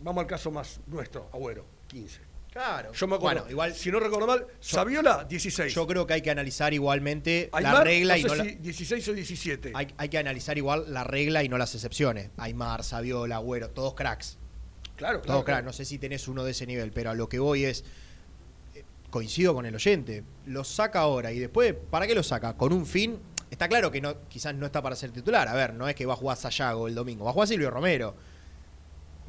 Vamos 0.02 0.22
al 0.22 0.28
caso 0.28 0.52
más 0.52 0.80
nuestro, 0.88 1.30
Agüero, 1.34 1.66
15. 1.88 2.27
Claro. 2.58 2.92
Yo 2.92 3.06
me 3.08 3.16
acuerdo, 3.18 3.42
Bueno, 3.42 3.52
igual- 3.52 3.76
si 3.76 3.92
no 3.92 4.00
recuerdo 4.00 4.26
mal, 4.26 4.48
Saviola, 4.60 5.26
16. 5.30 5.76
Yo 5.76 5.86
creo 5.86 6.08
que 6.08 6.14
hay 6.16 6.22
que 6.24 6.32
analizar 6.32 6.74
igualmente 6.74 7.52
la 7.62 7.84
regla 7.84 8.16
no 8.16 8.20
y 8.20 8.24
no 8.24 8.34
la- 8.34 8.44
si 8.46 8.56
16 8.56 9.08
o 9.10 9.14
17. 9.14 9.74
hay, 9.76 9.94
hay 9.96 10.10
que 10.10 10.18
analizar 10.18 10.58
igual 10.58 10.86
la 10.92 11.04
regla 11.04 11.44
y 11.44 11.50
no 11.50 11.60
las 11.60 11.76
excepciones. 11.76 12.32
Aymar, 12.38 12.84
Saviola, 12.84 13.36
Agüero, 13.36 13.70
todos 13.70 13.94
cracks. 13.94 14.40
Claro, 14.96 15.18
Todos 15.20 15.26
claro. 15.28 15.46
cracks. 15.46 15.66
No 15.66 15.72
sé 15.72 15.86
si 15.86 16.00
tenés 16.00 16.28
uno 16.28 16.44
de 16.44 16.50
ese 16.50 16.66
nivel, 16.66 16.92
pero 16.92 17.12
a 17.12 17.14
lo 17.14 17.30
que 17.30 17.38
voy 17.38 17.66
es. 17.66 17.84
eh, 18.74 18.84
Coincido 19.12 19.54
con 19.54 19.68
el 19.68 19.76
oyente. 19.76 20.24
Lo 20.48 20.64
saca 20.64 21.02
ahora 21.02 21.32
y 21.32 21.38
después, 21.38 21.76
¿para 21.92 22.08
qué 22.08 22.16
lo 22.16 22.24
saca? 22.24 22.58
Con 22.58 22.74
un 22.74 22.88
fin. 22.88 23.20
Está 23.52 23.68
claro 23.70 23.92
que 23.92 24.02
no, 24.02 24.28
quizás 24.30 24.56
no 24.56 24.66
está 24.66 24.82
para 24.82 24.96
ser 24.96 25.12
titular. 25.12 25.48
A 25.48 25.54
ver, 25.54 25.76
no 25.76 25.88
es 25.88 25.94
que 25.94 26.08
va 26.08 26.14
a 26.14 26.18
jugar 26.18 26.36
Sayago 26.38 26.88
el 26.88 26.96
domingo, 26.96 27.24
va 27.24 27.30
a 27.30 27.34
jugar 27.34 27.48
Silvio 27.48 27.70
Romero. 27.70 28.16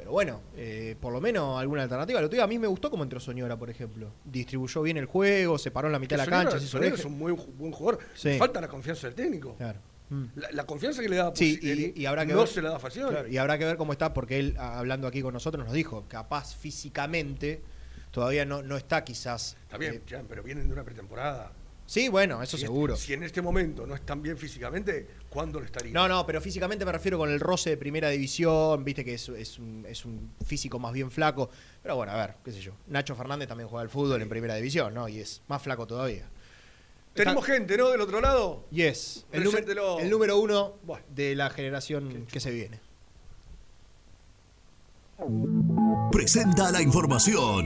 Pero 0.09 0.13
bueno, 0.15 0.41
eh, 0.55 0.95
por 0.99 1.13
lo 1.13 1.21
menos 1.21 1.59
alguna 1.61 1.83
alternativa. 1.83 2.19
Lo 2.19 2.25
otro 2.25 2.35
día 2.35 2.43
a 2.43 2.47
mí 2.47 2.57
me 2.57 2.65
gustó 2.65 2.89
como 2.89 3.03
entró 3.03 3.19
Soñora, 3.19 3.57
por 3.59 3.69
ejemplo. 3.69 4.11
Distribuyó 4.25 4.81
bien 4.81 4.97
el 4.97 5.05
juego, 5.05 5.59
se 5.59 5.69
paró 5.69 5.87
en 5.87 5.91
la 5.91 5.99
mitad 5.99 6.15
de 6.15 6.17
la 6.17 6.25
Soñora- 6.25 6.49
cancha, 6.49 6.65
Soñora 6.67 6.95
es 6.95 7.05
un 7.05 7.15
muy 7.19 7.31
buen 7.31 7.71
jugador. 7.71 7.99
Sí. 8.15 8.35
Falta 8.39 8.59
la 8.59 8.67
confianza 8.67 9.05
del 9.05 9.15
técnico. 9.15 9.55
Claro. 9.57 9.77
La, 10.33 10.49
la 10.51 10.65
confianza 10.65 11.03
que 11.03 11.09
le 11.09 11.15
da 11.17 11.31
Sí, 11.35 11.59
y, 11.61 12.01
y 12.01 12.05
habrá 12.07 12.25
que 12.25 12.33
no 12.33 12.39
ver, 12.39 12.47
se 12.47 12.59
la 12.63 12.71
da. 12.71 12.79
Claro, 12.79 13.27
y 13.27 13.37
habrá 13.37 13.59
que 13.59 13.65
ver 13.65 13.77
cómo 13.77 13.91
está, 13.91 14.11
porque 14.11 14.39
él, 14.39 14.55
hablando 14.57 15.05
aquí 15.05 15.21
con 15.21 15.31
nosotros, 15.35 15.63
nos 15.63 15.73
dijo, 15.75 16.05
capaz 16.07 16.55
físicamente 16.55 17.61
todavía 18.09 18.43
no, 18.45 18.63
no 18.63 18.77
está 18.77 19.03
quizás. 19.03 19.55
Está 19.61 19.77
bien, 19.77 19.93
eh, 19.93 20.01
Jan, 20.09 20.25
pero 20.27 20.41
vienen 20.41 20.65
de 20.65 20.73
una 20.73 20.83
pretemporada. 20.83 21.51
Sí, 21.89 22.07
bueno, 22.09 22.41
eso 22.43 22.55
Si 22.57 22.63
es- 22.63 22.67
seguro. 22.67 22.95
si 22.95 23.13
en 23.13 23.23
este 23.23 23.41
momento 23.41 23.87
no 23.87 23.95
están 23.95 24.21
bien 24.21 24.37
físicamente, 24.37 25.07
¿cuándo 25.29 25.59
lo 25.59 25.65
estaría? 25.65 25.91
No, 25.91 26.07
no, 26.07 26.25
pero 26.25 26.39
físicamente 26.39 26.85
me 26.85 26.91
refiero 26.91 27.17
con 27.17 27.29
el 27.29 27.39
roce 27.39 27.71
de 27.71 27.77
primera 27.77 28.09
división, 28.09 28.83
viste 28.83 29.03
que 29.03 29.15
es, 29.15 29.27
es 29.29 29.57
un, 29.57 29.85
es 29.89 30.05
un 30.05 30.31
físico 30.45 30.77
más 30.79 30.93
bien 30.93 31.09
flaco. 31.09 31.49
Pero 31.81 31.95
bueno, 31.95 32.11
a 32.11 32.15
ver, 32.17 32.35
qué 32.45 32.51
sé 32.51 32.61
yo. 32.61 32.73
Nacho 32.87 33.15
Fernández 33.15 33.47
también 33.47 33.67
juega 33.69 33.81
al 33.81 33.89
fútbol 33.89 34.21
en 34.21 34.29
primera 34.29 34.55
división, 34.55 34.93
¿no? 34.93 35.07
Y 35.09 35.19
es 35.19 35.41
más 35.47 35.61
flaco 35.61 35.87
todavía. 35.87 36.27
Tenemos 37.15 37.43
gente, 37.45 37.75
¿no? 37.75 37.89
Del 37.89 38.01
otro 38.01 38.21
lado. 38.21 38.65
Yes, 38.71 39.25
el, 39.31 39.43
número- 39.43 39.99
el 39.99 40.09
número 40.09 40.37
uno 40.37 40.75
de 41.13 41.35
la 41.35 41.49
generación 41.49 42.27
que 42.31 42.39
se 42.39 42.51
viene. 42.51 42.79
Presenta 46.11 46.71
la 46.71 46.81
información. 46.81 47.65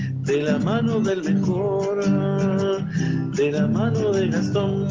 de 0.31 0.43
la 0.43 0.57
mano 0.59 1.01
del 1.01 1.23
mejor, 1.23 2.03
de 3.35 3.51
la 3.51 3.67
mano 3.67 4.11
de 4.13 4.27
Gastón. 4.29 4.87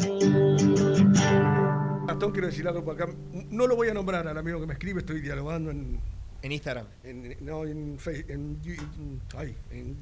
Gastón, 2.05 2.31
quiero 2.31 2.47
decir 2.47 2.67
algo 2.67 2.83
por 2.83 2.93
acá. 3.01 3.11
No 3.49 3.65
lo 3.65 3.75
voy 3.75 3.87
a 3.89 3.93
nombrar 3.95 4.27
al 4.27 4.37
amigo 4.37 4.59
que 4.59 4.67
me 4.67 4.73
escribe, 4.73 4.99
estoy 4.99 5.19
dialogando 5.21 5.71
en. 5.71 5.99
En 6.43 6.51
Instagram. 6.51 6.85
En, 7.03 7.37
no, 7.41 7.65
en 7.65 7.97
Facebook. 7.97 8.29
En, 8.31 8.59
en- 8.65 9.21
ay, 9.35 9.55
en 9.71 9.95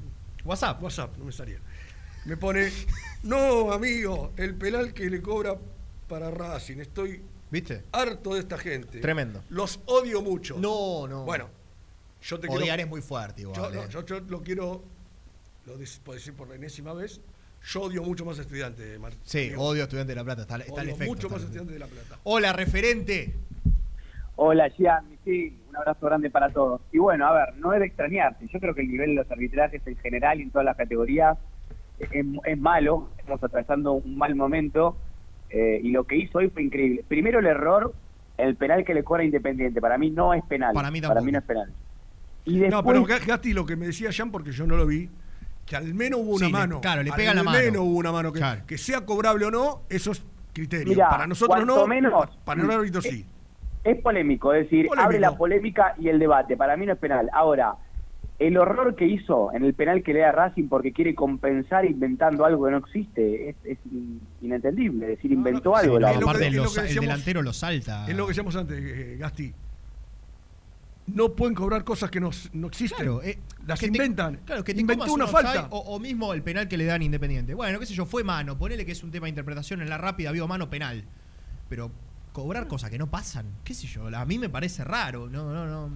WhatsApp. 0.44 0.82
WhatsApp, 0.82 1.16
no 1.16 1.24
me 1.24 1.32
salía. 1.32 1.58
Me 2.26 2.36
pone, 2.36 2.70
no, 3.22 3.72
amigo, 3.72 4.32
el 4.36 4.54
penal 4.56 4.92
que 4.92 5.08
le 5.08 5.22
cobra 5.22 5.56
para 6.06 6.30
Racing. 6.30 6.78
Estoy 6.80 7.22
¿Viste? 7.50 7.84
harto 7.92 8.34
de 8.34 8.40
esta 8.40 8.58
gente. 8.58 9.00
Tremendo. 9.00 9.42
Los 9.48 9.80
odio 9.86 10.20
mucho. 10.20 10.56
No, 10.58 11.08
no. 11.08 11.24
Bueno, 11.24 11.48
yo 12.22 12.38
te 12.38 12.46
Odiar 12.48 12.60
quiero. 12.62 12.82
es 12.82 12.88
muy 12.88 13.00
fuerte 13.00 13.40
igual. 13.42 13.56
Yo, 13.56 13.70
no, 13.70 13.82
eh. 13.84 13.88
yo, 13.90 14.04
yo 14.04 14.20
lo 14.20 14.42
quiero, 14.42 14.82
lo 15.78 15.84
puedo 16.04 16.16
decir 16.18 16.34
por 16.34 16.48
la 16.48 16.54
enésima 16.56 16.92
vez, 16.92 17.20
yo 17.62 17.82
odio 17.82 18.02
mucho 18.02 18.24
más 18.24 18.38
a 18.38 18.42
estudiante, 18.42 18.98
Martín. 18.98 19.20
Sí, 19.24 19.52
odio 19.56 19.82
estudiante 19.84 20.12
de 20.12 20.16
La 20.16 20.24
Plata, 20.24 20.42
está, 20.42 20.56
está 20.58 20.82
el 20.82 20.88
efecto. 20.90 21.04
mucho 21.06 21.26
está 21.26 21.34
más 21.36 21.42
estudiante 21.44 21.72
de 21.72 21.78
La 21.78 21.86
Plata. 21.86 22.18
Hola, 22.24 22.52
referente. 22.52 23.34
Hola, 24.36 24.70
Gian, 24.70 25.04
sí, 25.24 25.58
un 25.68 25.76
abrazo 25.76 26.06
grande 26.06 26.30
para 26.30 26.48
todos. 26.50 26.80
Y 26.92 26.98
bueno, 26.98 27.26
a 27.26 27.32
ver, 27.32 27.56
no 27.58 27.74
es 27.74 27.80
de 27.80 27.86
extrañarse. 27.86 28.46
Yo 28.50 28.58
creo 28.58 28.74
que 28.74 28.80
el 28.80 28.88
nivel 28.88 29.10
de 29.10 29.16
los 29.16 29.30
arbitrajes 29.30 29.82
en 29.86 29.96
general 29.98 30.40
y 30.40 30.44
en 30.44 30.50
todas 30.50 30.64
las 30.64 30.76
categorías 30.76 31.36
es, 31.98 32.08
es 32.44 32.58
malo. 32.58 33.10
Estamos 33.18 33.44
atravesando 33.44 33.92
un 33.92 34.16
mal 34.16 34.34
momento 34.34 34.96
eh, 35.50 35.80
y 35.82 35.90
lo 35.90 36.04
que 36.04 36.16
hizo 36.16 36.38
hoy 36.38 36.48
fue 36.48 36.62
increíble. 36.62 37.04
Primero 37.06 37.40
el 37.40 37.46
error, 37.46 37.92
el 38.38 38.56
penal 38.56 38.82
que 38.82 38.94
le 38.94 39.04
cobra 39.04 39.24
Independiente. 39.24 39.78
Para 39.82 39.98
mí 39.98 40.10
no 40.10 40.32
es 40.32 40.42
penal. 40.46 40.72
Para 40.72 40.90
mí 40.90 41.02
Para 41.02 41.08
tampoco. 41.16 41.26
mí 41.26 41.32
no 41.32 41.38
es 41.40 41.44
penal. 41.44 41.72
Y 42.46 42.58
después, 42.60 42.70
No, 42.70 42.82
pero 42.82 43.04
Ga- 43.06 43.26
Gasti, 43.26 43.52
lo 43.52 43.66
que 43.66 43.76
me 43.76 43.86
decía 43.88 44.08
Jan, 44.10 44.30
porque 44.32 44.52
yo 44.52 44.66
no 44.66 44.76
lo 44.78 44.86
vi, 44.86 45.10
que 45.66 45.76
al 45.76 45.94
menos 45.94 46.20
hubo 46.20 46.30
una 46.36 46.46
Sí, 46.46 46.52
le- 46.52 46.58
mano. 46.58 46.80
claro, 46.80 47.02
le 47.02 47.10
al 47.10 47.16
pega 47.16 47.34
la 47.34 47.42
mano. 47.42 47.58
menos 47.58 47.82
hubo 47.82 47.96
una 47.98 48.12
mano. 48.12 48.32
Que, 48.32 48.38
Claro. 48.40 48.62
que 48.66 48.78
sea 48.78 49.04
cobrable 49.06 49.44
o 49.46 49.50
no, 49.50 49.82
eso 49.88 50.12
es 50.12 50.22
criterio. 50.52 50.88
Mirá, 50.88 51.08
para 51.10 51.26
nosotros 51.26 51.64
no, 51.66 51.86
menos- 51.86 52.28
para 52.44 52.62
el 52.62 52.70
árbitro 52.70 53.00
sí. 53.02 53.24
es 53.84 54.02
polémico, 54.02 54.52
es 54.52 54.64
decir, 54.64 54.86
Polémico. 54.88 55.04
abre 55.06 55.20
la 55.20 55.36
polémica 55.36 55.94
y 55.98 56.08
el 56.08 56.18
debate. 56.18 56.56
Para 56.56 56.76
mí 56.76 56.86
no 56.86 56.92
es 56.94 56.98
penal. 56.98 57.30
Ahora, 57.32 57.74
el 58.40 58.56
horror 58.56 58.94
que 58.96 59.06
hizo 59.06 59.52
en 59.52 59.64
el 59.64 59.74
penal 59.74 60.02
que 60.02 60.12
le 60.14 60.20
da 60.20 60.32
Racing 60.32 60.68
porque 60.68 60.92
quiere 60.92 61.14
compensar 61.14 61.84
inventando 61.84 62.44
algo 62.44 62.64
que 62.64 62.70
no 62.72 62.78
existe 62.78 63.50
es, 63.50 63.56
es 63.64 63.78
in- 63.92 64.20
inentendible. 64.40 65.04
Es 65.12 65.16
decir, 65.18 65.30
inventó 65.32 65.76
algo. 65.76 65.96
Sí, 65.96 66.02
la 66.02 66.12
es 66.12 66.20
lo 66.20 66.26
que 66.32 66.44
el 66.46 66.52
decíamos- 66.52 67.00
delantero 67.00 67.42
lo 67.42 67.52
salta. 67.52 68.06
Es 68.08 68.16
lo 68.16 68.24
que 68.24 68.30
decíamos 68.30 68.56
antes, 68.56 68.78
eh, 68.82 69.16
Gasti. 69.18 69.52
No 71.14 71.34
pueden 71.34 71.54
cobrar 71.54 71.84
cosas 71.84 72.10
que 72.10 72.20
no, 72.20 72.30
no 72.52 72.66
existen. 72.68 72.98
Claro, 72.98 73.22
eh, 73.22 73.38
Las 73.66 73.78
que 73.80 73.86
te- 73.90 73.96
inventan. 73.96 74.40
Claro, 74.44 74.62
que 74.64 74.74
te 74.74 74.80
Inventó 74.80 75.12
una 75.12 75.24
un 75.26 75.30
falta. 75.30 75.68
O, 75.70 75.78
o 75.78 75.98
mismo 75.98 76.32
el 76.34 76.42
penal 76.42 76.68
que 76.68 76.76
le 76.76 76.84
dan 76.84 77.02
Independiente. 77.02 77.54
Bueno, 77.54 77.78
qué 77.80 77.86
sé 77.86 77.94
yo, 77.94 78.06
fue 78.06 78.22
mano. 78.24 78.56
Ponele 78.58 78.84
que 78.86 78.92
es 78.92 79.02
un 79.02 79.10
tema 79.10 79.24
de 79.26 79.30
interpretación. 79.30 79.80
En 79.82 79.88
la 79.88 79.98
rápida 79.98 80.30
vio 80.32 80.46
mano 80.46 80.68
penal. 80.70 81.04
Pero 81.68 81.90
cobrar 82.32 82.68
cosas 82.68 82.90
que 82.90 82.98
no 82.98 83.10
pasan, 83.10 83.46
qué 83.64 83.74
sé 83.74 83.86
yo, 83.86 84.06
a 84.06 84.24
mí 84.24 84.38
me 84.38 84.48
parece 84.48 84.84
raro. 84.84 85.28
No, 85.28 85.52
no, 85.52 85.66
no. 85.66 85.90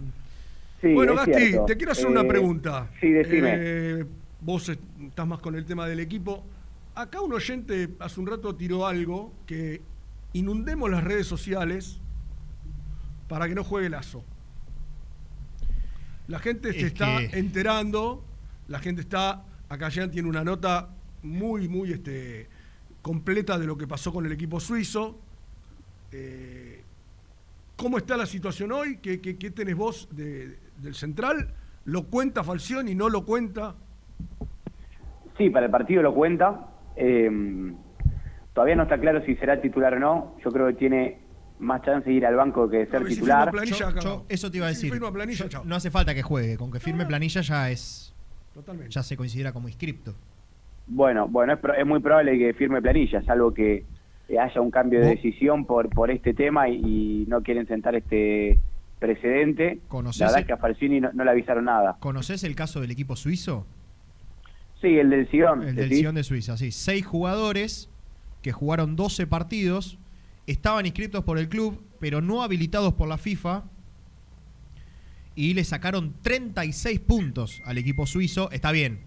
Sí, 0.81 0.93
bueno, 0.93 1.15
Gasti, 1.15 1.33
cierto. 1.33 1.65
te 1.67 1.77
quiero 1.77 1.93
hacer 1.93 2.07
Eh, 2.07 2.11
una 2.11 2.25
pregunta. 2.27 2.91
Sí, 3.01 3.11
decime. 3.11 3.51
Eh, 3.57 4.05
vos 4.41 4.69
est- 4.69 4.81
estás 5.01 5.27
más 5.27 5.39
con 5.39 5.55
el 5.55 5.65
tema 5.65 5.87
del 5.87 6.01
equipo. 6.01 6.45
Acá 6.95 7.21
un 7.21 7.33
oyente 7.33 7.91
hace 8.01 8.21
un 8.21 8.27
rato 8.27 8.55
tiró 8.55 8.87
algo 8.87 9.33
que 9.47 9.81
inundemos 10.33 10.91
las 10.91 11.03
redes 11.05 11.27
sociales 11.27 11.99
para 13.29 13.49
que 13.49 13.55
no 13.55 13.65
juegue 13.65 13.89
Lazo. 13.89 14.25
La 16.29 16.39
gente 16.39 16.73
se 16.73 16.79
Es 16.79 16.85
está 16.87 17.19
que- 17.19 17.39
enterando, 17.39 18.25
la 18.69 18.79
gente 18.79 19.03
está, 19.03 19.45
acá 19.69 19.89
ya 19.91 20.11
tiene 20.11 20.29
una 20.29 20.43
nota 20.45 20.89
muy, 21.23 21.69
muy 21.69 21.93
este, 21.93 22.49
completa 23.03 23.59
de 23.59 23.67
lo 23.67 23.77
que 23.77 23.87
pasó 23.87 24.13
con 24.13 24.25
el 24.27 24.33
equipo 24.33 24.59
suizo. 24.61 25.19
Eh, 26.13 26.83
¿Cómo 27.77 27.99
está 27.99 28.17
la 28.17 28.27
situación 28.27 28.73
hoy? 28.73 28.99
¿Qué, 28.99 29.21
qué- 29.21 29.37
qué 29.37 29.51
tenés 29.51 29.75
vos 29.77 30.09
de- 30.13 30.57
del 30.79 30.95
central? 30.95 31.53
¿Lo 31.85 32.05
cuenta 32.05 32.43
Falcioni? 32.45 32.95
¿No 32.95 33.09
lo 33.11 33.27
cuenta? 33.27 33.75
Sí, 35.37 35.51
para 35.51 35.67
el 35.67 35.73
partido 35.73 36.01
lo 36.03 36.15
cuenta. 36.15 36.69
Eh, 36.97 37.73
todavía 38.55 38.77
no 38.77 38.85
está 38.85 38.99
claro 38.99 39.23
si 39.27 39.35
será 39.37 39.61
titular 39.61 39.95
o 39.95 39.99
no. 39.99 40.37
Yo 40.45 40.51
creo 40.53 40.69
que 40.69 40.75
tiene 40.75 41.19
más 41.59 41.83
chance 41.83 42.09
de 42.09 42.17
ir 42.17 42.27
al 42.27 42.35
banco 42.37 42.69
que 42.69 42.79
de 42.79 42.87
ser 42.87 43.07
si 43.07 43.15
titular. 43.15 43.51
planilla, 43.51 43.95
Yo- 44.01 44.25
eso 44.29 44.51
te 44.51 44.57
iba 44.59 44.67
a 44.67 44.71
Si 44.71 44.75
decir. 44.77 44.93
firma 44.93 45.13
planilla, 45.13 45.47
Yo- 45.47 45.65
no 45.65 45.75
hace 45.77 45.91
falta 45.91 46.15
que 46.15 46.23
juegue. 46.23 46.57
Con 46.57 46.71
que 46.71 46.81
firme 46.81 47.07
planilla 47.07 47.41
ya 47.41 47.71
es. 47.71 48.13
Totalmente. 48.53 48.91
Ya 48.93 49.03
se 49.03 49.17
considera 49.17 49.53
como 49.53 49.69
inscripto. 49.69 50.15
Bueno, 50.87 51.27
bueno, 51.29 51.55
es, 51.55 51.59
pro- 51.59 51.75
es 51.75 51.87
muy 51.87 52.01
probable 52.01 52.39
que 52.39 52.53
firme 52.55 52.81
planilla, 52.83 53.23
salvo 53.25 53.53
que 53.55 53.85
haya 54.39 54.61
un 54.61 54.71
cambio 54.71 55.01
de 55.01 55.09
decisión 55.09 55.65
por 55.65 55.89
por 55.91 56.11
este 56.11 56.35
tema 56.35 56.69
y, 56.69 56.75
y 56.77 57.25
no 57.29 57.43
quieren 57.43 57.67
sentar 57.67 57.95
este 57.95 58.59
precedente. 58.99 59.81
¿Conoces 59.89 60.21
La 60.21 60.27
verdad 60.27 60.39
el- 60.39 60.43
es 60.43 60.47
que 60.47 60.53
a 60.53 60.57
Falcioni 60.59 61.01
no, 61.01 61.11
no 61.13 61.25
le 61.25 61.31
avisaron 61.31 61.65
nada. 61.65 61.97
¿Conoces 62.01 62.45
el 62.45 62.55
caso 62.55 62.81
del 62.81 62.91
equipo 62.91 63.17
suizo? 63.17 63.67
Sí, 64.81 64.99
el 64.99 65.11
del 65.11 65.29
Sion. 65.31 65.63
El 65.63 65.77
del. 65.77 65.93
Sion 65.95 66.15
de 66.15 66.23
Suiza, 66.25 66.57
sí. 66.57 66.71
Seis 66.71 67.05
jugadores 67.07 67.91
que 68.43 68.53
jugaron 68.53 68.97
12 68.97 69.27
partidos, 69.27 69.99
estaban 70.47 70.87
inscritos 70.87 71.25
por 71.25 71.39
el 71.39 71.49
club, 71.49 71.83
pero 72.01 72.21
no 72.21 72.43
habilitados 72.43 72.95
por 72.95 73.09
la 73.09 73.19
FIFA. 73.19 73.65
Y 75.37 75.55
le 75.55 75.65
sacaron 75.65 76.15
36 76.23 77.01
puntos 77.01 77.63
al 77.65 77.79
equipo 77.79 78.07
suizo. 78.07 78.51
Está 78.53 78.71
bien, 78.71 79.01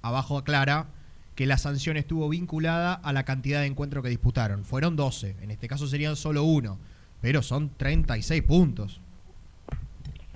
abajo 0.00 0.38
aclara 0.38 0.86
que 1.34 1.46
la 1.46 1.56
sanción 1.56 1.96
estuvo 1.96 2.28
vinculada 2.28 2.94
a 2.94 3.12
la 3.12 3.24
cantidad 3.24 3.60
de 3.60 3.66
encuentros 3.66 4.02
que 4.04 4.10
disputaron. 4.10 4.64
Fueron 4.64 4.96
12, 4.96 5.36
en 5.42 5.50
este 5.50 5.66
caso 5.66 5.86
serían 5.86 6.14
solo 6.14 6.44
uno, 6.44 6.78
pero 7.20 7.42
son 7.42 7.70
36 7.76 8.42
puntos. 8.42 9.00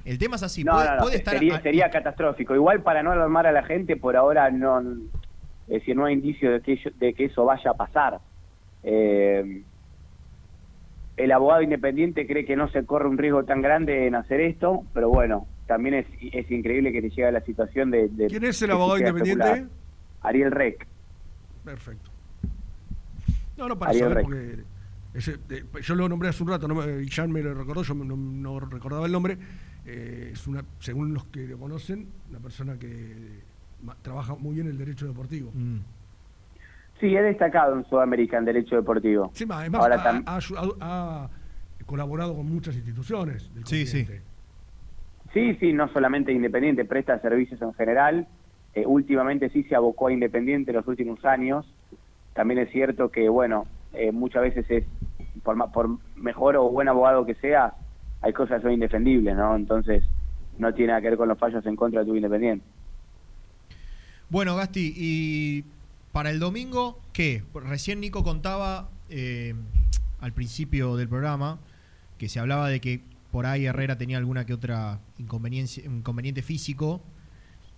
El 0.04 0.18
tema 0.18 0.36
es 0.36 0.42
así, 0.42 0.64
no, 0.64 0.72
puede, 0.72 0.88
no, 0.88 0.96
no, 0.96 1.02
puede 1.02 1.16
estar... 1.16 1.34
sería, 1.34 1.60
sería 1.60 1.90
catastrófico. 1.90 2.54
Igual 2.54 2.82
para 2.82 3.02
no 3.02 3.12
alarmar 3.12 3.46
a 3.46 3.52
la 3.52 3.64
gente, 3.64 3.96
por 3.96 4.16
ahora 4.16 4.50
no, 4.50 4.80
es 4.80 5.80
decir, 5.80 5.96
no 5.96 6.04
hay 6.04 6.14
indicio 6.14 6.52
de 6.52 6.60
que, 6.60 6.80
de 6.98 7.12
que 7.12 7.24
eso 7.24 7.44
vaya 7.44 7.72
a 7.72 7.74
pasar. 7.74 8.20
Eh, 8.84 9.62
el 11.16 11.32
abogado 11.32 11.62
independiente 11.62 12.26
cree 12.26 12.44
que 12.44 12.56
no 12.56 12.68
se 12.70 12.84
corre 12.84 13.08
un 13.08 13.18
riesgo 13.18 13.44
tan 13.44 13.62
grande 13.62 14.06
en 14.06 14.14
hacer 14.14 14.40
esto, 14.40 14.84
pero 14.92 15.08
bueno, 15.08 15.46
también 15.66 15.94
es, 15.94 16.06
es 16.20 16.50
increíble 16.50 16.92
que 16.92 17.00
te 17.02 17.10
llegue 17.10 17.26
a 17.26 17.32
la 17.32 17.40
situación 17.40 17.90
de... 17.90 18.08
de- 18.08 18.26
¿Quién 18.26 18.44
es 18.44 18.60
el 18.62 18.70
abogado 18.70 18.98
se 18.98 19.00
independiente? 19.08 19.44
especular. 19.46 19.70
Ariel 20.22 20.50
Rec. 20.50 20.86
Perfecto. 21.64 22.10
No, 23.56 23.68
no, 23.68 23.78
para 23.78 23.90
Ariel 23.92 24.08
saber 24.10 24.22
porque 24.24 24.56
ese, 25.14 25.36
eh, 25.50 25.64
yo 25.82 25.94
lo 25.94 26.08
nombré 26.08 26.28
hace 26.28 26.42
un 26.42 26.50
rato, 26.50 26.68
no 26.68 26.74
me- 26.74 26.86
me 27.28 27.42
lo 27.42 27.54
recordó, 27.54 27.82
yo 27.82 27.94
no, 27.94 28.16
no 28.16 28.60
recordaba 28.60 29.06
el 29.06 29.12
nombre. 29.12 29.38
eh, 29.86 30.30
es 30.32 30.46
una, 30.48 30.64
según 30.80 31.14
los 31.14 31.24
que 31.26 31.46
lo 31.46 31.58
conocen, 31.58 32.08
una 32.28 32.40
persona 32.40 32.76
que 32.78 33.14
ma- 33.82 33.96
trabaja 34.02 34.34
muy 34.34 34.56
bien 34.56 34.66
el 34.66 34.76
derecho 34.76 35.06
deportivo. 35.06 35.52
Mm. 35.54 35.78
Sí, 37.00 37.14
he 37.14 37.22
destacado 37.22 37.76
en 37.76 37.84
Sudamérica 37.84 38.38
en 38.38 38.44
Derecho 38.46 38.76
Deportivo. 38.76 39.30
Sí, 39.34 39.44
ma, 39.46 39.60
además 39.60 39.82
Ahora 39.82 39.96
ha, 39.96 40.04
tam- 40.04 40.22
ha 40.26 40.36
ayudado- 40.36 40.76
ha 40.80 41.28
colaborado 41.84 42.34
con 42.34 42.46
muchas 42.46 42.74
instituciones 42.74 43.52
del 43.54 43.66
Sí, 43.66 43.86
sí. 43.86 43.98
continente. 44.04 44.26
Sí, 45.34 45.54
sí, 45.60 45.72
no 45.74 45.88
solamente 45.88 46.32
Independiente, 46.32 46.84
presta 46.86 47.18
servicios 47.20 47.60
en 47.60 47.74
general. 47.74 48.26
Eh, 48.74 48.84
últimamente 48.86 49.50
sí 49.50 49.62
se 49.64 49.74
abocó 49.76 50.06
a 50.08 50.12
Independiente 50.12 50.70
en 50.70 50.76
los 50.78 50.86
últimos 50.86 51.22
años. 51.24 51.66
También 52.34 52.60
es 52.60 52.70
cierto 52.70 53.10
que, 53.10 53.28
bueno, 53.28 53.66
eh, 53.92 54.12
muchas 54.12 54.42
veces 54.42 54.64
es, 54.70 54.84
por, 55.42 55.70
por 55.72 55.98
mejor 56.16 56.56
o 56.56 56.70
buen 56.70 56.88
abogado 56.88 57.26
que 57.26 57.34
sea, 57.34 57.74
hay 58.22 58.32
cosas 58.32 58.58
que 58.58 58.62
son 58.62 58.72
indefendibles, 58.72 59.36
¿no? 59.36 59.54
Entonces, 59.56 60.02
no 60.58 60.72
tiene 60.72 60.88
nada 60.88 61.02
que 61.02 61.08
ver 61.10 61.18
con 61.18 61.28
los 61.28 61.38
fallos 61.38 61.64
en 61.66 61.76
contra 61.76 62.00
de 62.00 62.06
tu 62.06 62.16
Independiente. 62.16 62.64
Bueno, 64.28 64.56
Gasti, 64.56 64.92
y 64.96 65.64
para 66.16 66.30
el 66.30 66.40
domingo, 66.40 66.98
¿qué? 67.12 67.44
Recién 67.52 68.00
Nico 68.00 68.24
contaba 68.24 68.88
eh, 69.10 69.54
al 70.18 70.32
principio 70.32 70.96
del 70.96 71.10
programa 71.10 71.60
que 72.16 72.30
se 72.30 72.40
hablaba 72.40 72.70
de 72.70 72.80
que 72.80 73.02
por 73.30 73.44
ahí 73.44 73.66
Herrera 73.66 73.98
tenía 73.98 74.16
alguna 74.16 74.46
que 74.46 74.54
otra 74.54 74.98
inconveniencia, 75.18 75.84
inconveniente 75.84 76.40
físico 76.40 77.02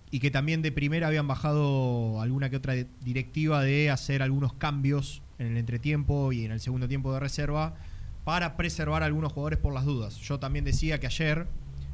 y 0.09 0.21
que 0.21 0.31
también 0.31 0.61
de 0.61 0.71
primera 0.71 1.07
habían 1.07 1.27
bajado 1.27 2.21
alguna 2.21 2.49
que 2.49 2.55
otra 2.55 2.75
directiva 3.01 3.61
de 3.61 3.89
hacer 3.91 4.21
algunos 4.21 4.53
cambios 4.53 5.21
en 5.37 5.47
el 5.47 5.57
entretiempo 5.57 6.31
y 6.31 6.45
en 6.45 6.53
el 6.53 6.61
segundo 6.61 6.87
tiempo 6.87 7.13
de 7.13 7.19
reserva 7.19 7.75
para 8.23 8.55
preservar 8.55 9.03
a 9.03 9.07
algunos 9.07 9.33
jugadores 9.33 9.59
por 9.59 9.73
las 9.73 9.83
dudas. 9.83 10.15
Yo 10.15 10.39
también 10.39 10.63
decía 10.63 11.01
que 11.01 11.07
ayer 11.07 11.45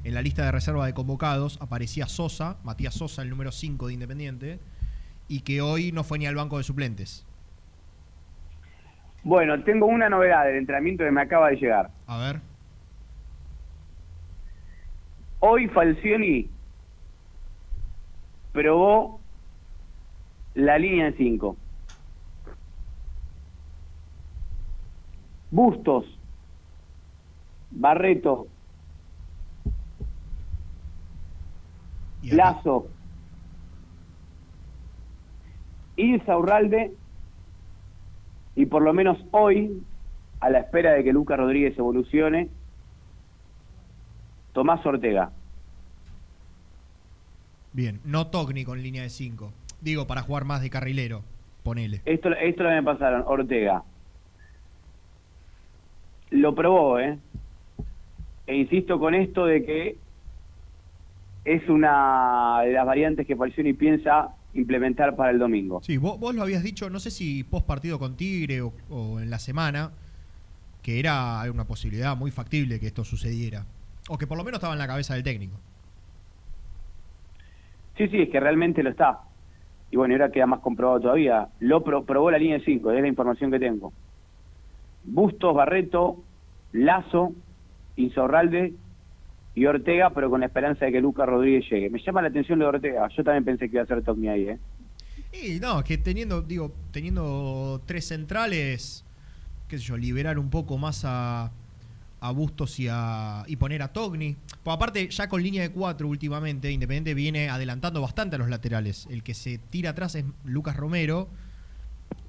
en 0.03 0.13
la 0.13 0.21
lista 0.21 0.45
de 0.45 0.51
reserva 0.51 0.85
de 0.85 0.93
convocados 0.93 1.57
aparecía 1.59 2.07
Sosa, 2.07 2.57
Matías 2.63 2.93
Sosa, 2.93 3.23
el 3.23 3.31
número 3.31 3.51
5 3.51 3.87
de 3.87 3.93
Independiente, 3.93 4.59
y 5.27 5.41
que 5.41 5.61
hoy 5.61 5.91
no 5.91 6.03
fue 6.03 6.19
ni 6.19 6.25
al 6.27 6.35
banco 6.35 6.57
de 6.57 6.63
suplentes. 6.63 7.25
Bueno, 9.23 9.63
tengo 9.63 9.87
una 9.87 10.07
novedad 10.07 10.45
del 10.45 10.57
entrenamiento 10.57 11.03
que 11.03 11.11
me 11.11 11.21
acaba 11.21 11.49
de 11.49 11.55
llegar. 11.55 11.89
A 12.05 12.17
ver. 12.17 12.41
Hoy 15.39 15.67
Falcioni 15.67 16.49
probó 18.51 19.19
la 20.53 20.77
línea 20.77 21.05
de 21.05 21.17
5. 21.17 21.57
Bustos, 25.51 26.05
Barreto, 27.71 28.47
Lazo, 32.23 32.87
Ilsa 35.95 36.37
Urralde 36.37 36.91
y 38.55 38.65
por 38.65 38.81
lo 38.81 38.93
menos 38.93 39.17
hoy, 39.31 39.83
a 40.39 40.49
la 40.49 40.59
espera 40.59 40.93
de 40.93 41.03
que 41.03 41.13
Lucas 41.13 41.37
Rodríguez 41.37 41.77
evolucione, 41.77 42.49
Tomás 44.53 44.85
Ortega. 44.85 45.31
Bien, 47.73 47.99
no 48.05 48.27
Togni 48.27 48.63
con 48.63 48.81
línea 48.81 49.03
de 49.03 49.09
5. 49.09 49.51
Digo, 49.81 50.07
para 50.07 50.21
jugar 50.21 50.45
más 50.45 50.61
de 50.61 50.69
carrilero, 50.69 51.23
ponele. 51.63 52.01
Esto, 52.05 52.31
esto 52.31 52.63
lo 52.63 52.69
me 52.69 52.81
pasaron, 52.81 53.23
Ortega. 53.27 53.83
Lo 56.29 56.55
probó, 56.55 56.99
¿eh? 56.99 57.19
E 58.47 58.55
insisto 58.55 58.99
con 58.99 59.13
esto 59.13 59.45
de 59.45 59.65
que 59.65 59.97
es 61.43 61.67
una 61.67 62.61
de 62.63 62.71
las 62.71 62.85
variantes 62.85 63.27
que 63.27 63.35
Falcioni 63.35 63.73
piensa 63.73 64.29
implementar 64.55 65.15
para 65.15 65.31
el 65.31 65.39
domingo. 65.39 65.81
Sí, 65.81 65.97
vos, 65.97 66.19
vos 66.19 66.33
lo 66.33 66.41
habías 66.41 66.63
dicho, 66.63 66.89
no 66.89 66.99
sé 66.99 67.11
si 67.11 67.43
post 67.43 67.65
partido 67.67 67.99
con 67.99 68.17
Tigre 68.17 68.61
o, 68.61 68.73
o 68.89 69.19
en 69.19 69.29
la 69.29 69.39
semana, 69.39 69.91
que 70.81 70.99
era 70.99 71.43
una 71.51 71.65
posibilidad 71.67 72.17
muy 72.17 72.31
factible 72.31 72.79
que 72.79 72.87
esto 72.87 73.03
sucediera. 73.03 73.65
O 74.09 74.17
que 74.17 74.27
por 74.27 74.37
lo 74.37 74.43
menos 74.43 74.59
estaba 74.59 74.73
en 74.73 74.79
la 74.79 74.87
cabeza 74.87 75.15
del 75.15 75.23
técnico. 75.23 75.59
Sí, 77.97 78.07
sí, 78.09 78.21
es 78.21 78.29
que 78.29 78.39
realmente 78.39 78.83
lo 78.83 78.89
está. 78.89 79.21
Y 79.91 79.97
bueno, 79.97 80.13
ahora 80.15 80.31
queda 80.31 80.47
más 80.47 80.59
comprobado 80.61 81.01
todavía. 81.01 81.49
Lo 81.59 81.83
pro- 81.83 82.05
probó 82.05 82.31
la 82.31 82.37
línea 82.37 82.57
de 82.59 82.65
5, 82.65 82.91
es 82.91 83.01
la 83.01 83.07
información 83.07 83.51
que 83.51 83.59
tengo. 83.59 83.93
Bustos, 85.03 85.53
Barreto, 85.55 86.25
Lazo, 86.71 87.35
Insaurralde 87.95 88.75
y 89.55 89.65
Ortega, 89.65 90.09
pero 90.13 90.29
con 90.29 90.41
la 90.41 90.47
esperanza 90.47 90.85
de 90.85 90.91
que 90.91 91.01
Lucas 91.01 91.27
Rodríguez 91.27 91.63
llegue. 91.69 91.89
Me 91.89 91.99
llama 92.03 92.21
la 92.21 92.27
atención 92.27 92.59
lo 92.59 92.65
de 92.65 92.69
Ortega. 92.69 93.07
Yo 93.15 93.23
también 93.23 93.45
pensé 93.45 93.69
que 93.69 93.77
iba 93.77 93.83
a 93.83 93.87
ser 93.87 94.03
Togni 94.03 94.27
ahí, 94.27 94.49
¿eh? 94.49 94.59
Y 95.31 95.59
no, 95.59 95.83
que 95.83 95.97
teniendo, 95.97 96.41
digo, 96.41 96.73
teniendo 96.91 97.81
tres 97.85 98.07
centrales, 98.07 99.05
qué 99.67 99.77
sé 99.77 99.83
yo, 99.83 99.97
liberar 99.97 100.39
un 100.39 100.49
poco 100.49 100.77
más 100.77 101.03
a, 101.05 101.51
a 102.19 102.31
Bustos 102.31 102.79
y, 102.79 102.87
a, 102.89 103.43
y 103.47 103.55
poner 103.55 103.81
a 103.81 103.93
Togni. 103.93 104.35
Pues 104.63 104.75
aparte, 104.75 105.09
ya 105.09 105.29
con 105.29 105.41
línea 105.41 105.61
de 105.61 105.71
cuatro 105.71 106.07
últimamente, 106.07 106.71
Independiente 106.71 107.13
viene 107.13 107.49
adelantando 107.49 108.01
bastante 108.01 108.35
a 108.35 108.39
los 108.39 108.49
laterales. 108.49 109.07
El 109.09 109.23
que 109.23 109.33
se 109.33 109.57
tira 109.57 109.91
atrás 109.91 110.15
es 110.15 110.25
Lucas 110.43 110.75
Romero, 110.75 111.29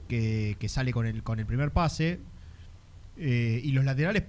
que, 0.09 0.57
que 0.61 0.69
sale 0.69 0.93
con 0.93 1.07
el, 1.07 1.23
con 1.23 1.40
el 1.40 1.47
primer 1.47 1.73
pase. 1.73 2.20
Eh, 3.16 3.61
y 3.65 3.73
los 3.73 3.85
laterales, 3.85 4.24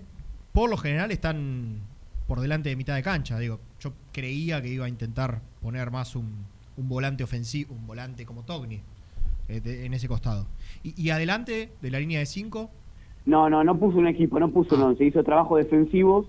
por 0.51 0.69
lo 0.69 0.77
general, 0.77 1.11
están 1.11 1.81
por 2.27 2.39
delante 2.41 2.69
de 2.69 2.75
mitad 2.75 2.95
de 2.95 3.03
cancha. 3.03 3.39
Digo, 3.39 3.59
yo 3.79 3.93
creía 4.11 4.61
que 4.61 4.69
iba 4.69 4.85
a 4.85 4.89
intentar 4.89 5.41
poner 5.61 5.91
más 5.91 6.15
un, 6.15 6.45
un 6.77 6.89
volante 6.89 7.23
ofensivo, 7.23 7.73
un 7.73 7.87
volante 7.87 8.25
como 8.25 8.43
Togni 8.43 8.81
eh, 9.49 9.61
de- 9.61 9.85
en 9.85 9.93
ese 9.93 10.07
costado. 10.07 10.45
Y, 10.83 11.01
y 11.01 11.09
adelante 11.11 11.71
de 11.81 11.91
la 11.91 11.99
línea 11.99 12.19
de 12.19 12.25
5, 12.25 12.69
No, 13.25 13.49
no, 13.49 13.63
no 13.63 13.77
puso 13.79 13.97
un 13.97 14.07
equipo, 14.07 14.39
no 14.39 14.49
puso 14.51 14.75
un 14.75 14.81
once. 14.83 15.03
Hizo 15.05 15.23
trabajos 15.23 15.57
defensivos 15.59 16.27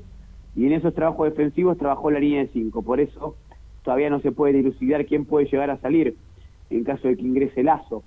y 0.56 0.66
en 0.66 0.72
esos 0.72 0.94
trabajos 0.94 1.28
defensivos 1.30 1.76
trabajó 1.78 2.10
la 2.10 2.20
línea 2.20 2.40
de 2.42 2.48
5. 2.52 2.82
Por 2.82 3.00
eso 3.00 3.36
todavía 3.84 4.10
no 4.10 4.20
se 4.20 4.32
puede 4.32 4.54
dilucidar 4.54 5.06
quién 5.06 5.24
puede 5.24 5.46
llegar 5.46 5.70
a 5.70 5.80
salir 5.80 6.16
en 6.70 6.84
caso 6.84 7.08
de 7.08 7.16
que 7.16 7.22
ingrese 7.22 7.62
Lazo. 7.62 8.02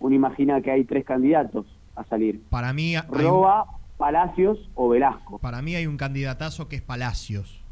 Uno 0.00 0.14
imagina 0.14 0.60
que 0.62 0.70
hay 0.70 0.84
tres 0.84 1.04
candidatos 1.04 1.66
a 1.94 2.04
salir. 2.04 2.40
para 2.50 2.72
mí, 2.72 2.94
Roba, 3.08 3.66
Palacios 3.96 4.58
o 4.74 4.88
Velasco. 4.90 5.38
para 5.38 5.62
mí 5.62 5.74
hay 5.74 5.86
un 5.86 5.96
candidatazo 5.96 6.68
que 6.68 6.76
es 6.76 6.82
Palacios. 6.82 7.62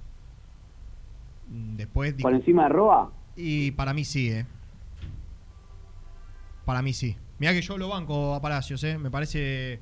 Mm, 1.48 1.76
Después 1.76 2.14
¿Por 2.14 2.34
encima 2.34 2.62
de 2.64 2.68
Roba? 2.70 3.10
Y 3.36 3.72
para 3.72 3.92
mí 3.92 4.04
sí, 4.04 4.30
¿eh? 4.30 4.46
Para 6.64 6.80
mí 6.82 6.92
sí. 6.92 7.16
Mira 7.38 7.52
que 7.52 7.60
yo 7.62 7.76
lo 7.76 7.88
banco 7.88 8.34
a 8.34 8.40
Palacios, 8.40 8.82
¿eh? 8.84 8.96
Me 8.96 9.10
parece 9.10 9.80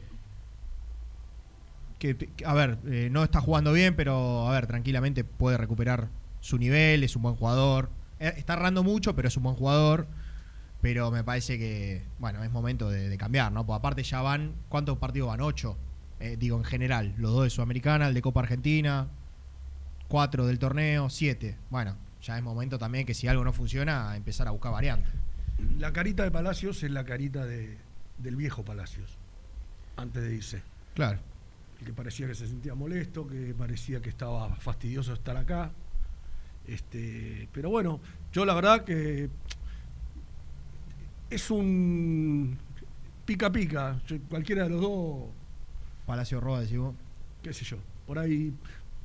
que, 1.99 2.17
que- 2.17 2.45
a 2.45 2.55
ver, 2.55 2.79
eh, 2.87 3.09
no 3.13 3.23
está 3.23 3.41
jugando 3.41 3.73
bien, 3.73 3.95
pero 3.95 4.49
a 4.49 4.53
ver, 4.53 4.67
tranquilamente 4.67 5.23
puede 5.23 5.57
recuperar 5.57 6.09
su 6.41 6.59
nivel, 6.59 7.05
es 7.05 7.15
un 7.15 7.23
buen 7.23 7.37
jugador. 7.37 7.91
Eh, 8.19 8.35
Está 8.37 8.55
errando 8.55 8.83
mucho, 8.83 9.15
pero 9.15 9.29
es 9.29 9.37
un 9.37 9.45
buen 9.45 9.55
jugador. 9.55 10.07
Pero 10.81 11.13
me 11.13 11.23
parece 11.23 11.59
que, 11.59 12.03
bueno, 12.19 12.43
es 12.43 12.51
momento 12.51 12.91
de, 12.91 13.09
de 13.09 13.17
cambiar, 13.17 13.53
¿no? 13.53 13.65
Pues 13.65 13.79
aparte 13.79 14.03
ya 14.03 14.21
van, 14.21 14.55
¿cuántos 14.69 14.99
partidos 14.99 15.29
van? 15.29 15.41
Ocho. 15.41 15.77
Eh, 16.25 16.37
digo, 16.39 16.57
en 16.57 16.63
general, 16.65 17.15
los 17.19 17.33
dos 17.33 17.43
de 17.45 17.51
Sudamericana, 17.51 18.07
el 18.07 18.15
de 18.15 18.23
Copa 18.23 18.41
Argentina. 18.41 19.09
cuatro 20.07 20.47
del 20.47 20.59
torneo, 20.61 21.11
siete. 21.11 21.57
Bueno, 21.71 21.97
ya 22.23 22.37
es 22.37 22.43
momento 22.45 22.79
también 22.79 23.05
que 23.07 23.13
si 23.15 23.27
algo 23.29 23.43
no 23.45 23.53
funciona, 23.53 24.15
empezar 24.15 24.47
a 24.47 24.51
buscar 24.53 24.71
variantes. 24.71 25.11
La 25.79 25.93
carita 25.93 26.23
de 26.23 26.31
Palacios 26.31 26.83
es 26.85 26.91
la 26.93 27.05
carita 27.05 27.45
de, 27.47 27.77
del 28.19 28.37
viejo 28.37 28.63
Palacios, 28.65 29.17
antes 29.97 30.23
de 30.23 30.35
irse. 30.37 30.63
Claro. 30.95 31.19
El 31.81 31.87
que 31.87 31.93
parecía 31.93 32.27
que 32.29 32.35
se 32.37 32.47
sentía 32.47 32.75
molesto, 32.77 33.27
que 33.27 33.53
parecía 33.59 34.01
que 34.01 34.11
estaba 34.11 34.55
fastidioso 34.57 35.13
estar 35.15 35.37
acá. 35.37 35.73
Este, 36.69 37.49
pero 37.53 37.71
bueno, 37.71 37.99
yo 38.33 38.45
la 38.45 38.55
verdad 38.55 38.85
que 38.85 39.29
es 41.31 41.51
un 41.51 42.57
pica 43.25 43.51
pica. 43.51 44.01
Yo- 44.07 44.21
Cualquiera 44.29 44.65
de 44.65 44.69
los 44.71 44.81
dos, 44.81 45.25
Palacio 46.07 46.41
Roa, 46.41 46.61
decís 46.61 46.79
vos. 46.79 46.95
qué 47.43 47.53
sé 47.53 47.65
yo. 47.65 47.79
Por 48.07 48.19
ahí, 48.19 48.53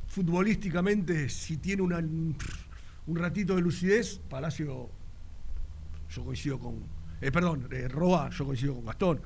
futbolísticamente, 0.08 1.30
si 1.30 1.58
tiene 1.58 1.82
una, 1.82 2.00
un 2.00 3.16
ratito 3.16 3.56
de 3.56 3.62
lucidez, 3.62 4.20
Palacio, 4.30 4.90
yo 6.10 6.24
coincido 6.24 6.60
con. 6.60 6.76
Eh, 7.22 7.32
perdón, 7.32 7.68
eh, 7.72 7.88
Roa, 7.88 8.30
yo 8.30 8.46
coincido 8.46 8.76
con 8.76 8.86
Gastón. 8.86 9.22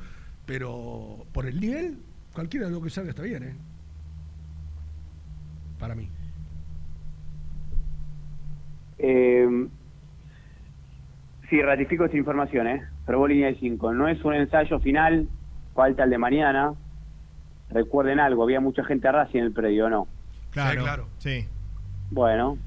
Pero 0.45 1.26
por 1.31 1.45
el 1.45 1.60
nivel, 1.60 1.98
cualquiera 2.34 2.68
de 2.68 2.72
los 2.72 2.84
que 2.84 2.89
salga 2.89 3.11
está 3.11 3.23
bien, 3.23 3.43
¿eh? 3.43 3.56
Para 5.80 5.95
mí. 5.95 6.07
Eh, 8.98 9.68
sí, 11.49 11.61
ratifico 11.61 12.06
esta 12.06 12.18
información, 12.18 12.68
¿eh? 12.68 12.84
Probó 13.06 13.27
línea 13.27 13.48
de 13.48 13.56
5. 13.56 13.93
No 13.93 14.07
es 14.07 14.23
un 14.23 14.35
ensayo 14.35 14.80
final, 14.80 15.27
falta 15.73 16.03
el 16.03 16.10
de 16.10 16.18
mañana. 16.18 16.73
Recuerden 17.72 18.19
algo, 18.19 18.43
había 18.43 18.60
mucha 18.60 18.84
gente 18.84 19.07
a 19.07 19.11
Racing 19.14 19.39
en 19.39 19.45
el 19.45 19.52
predio, 19.52 19.89
¿no? 19.89 20.07
Claro, 20.52 20.84
claro. 20.84 21.07
Sí. 21.19 21.45
Bueno, 22.10 22.57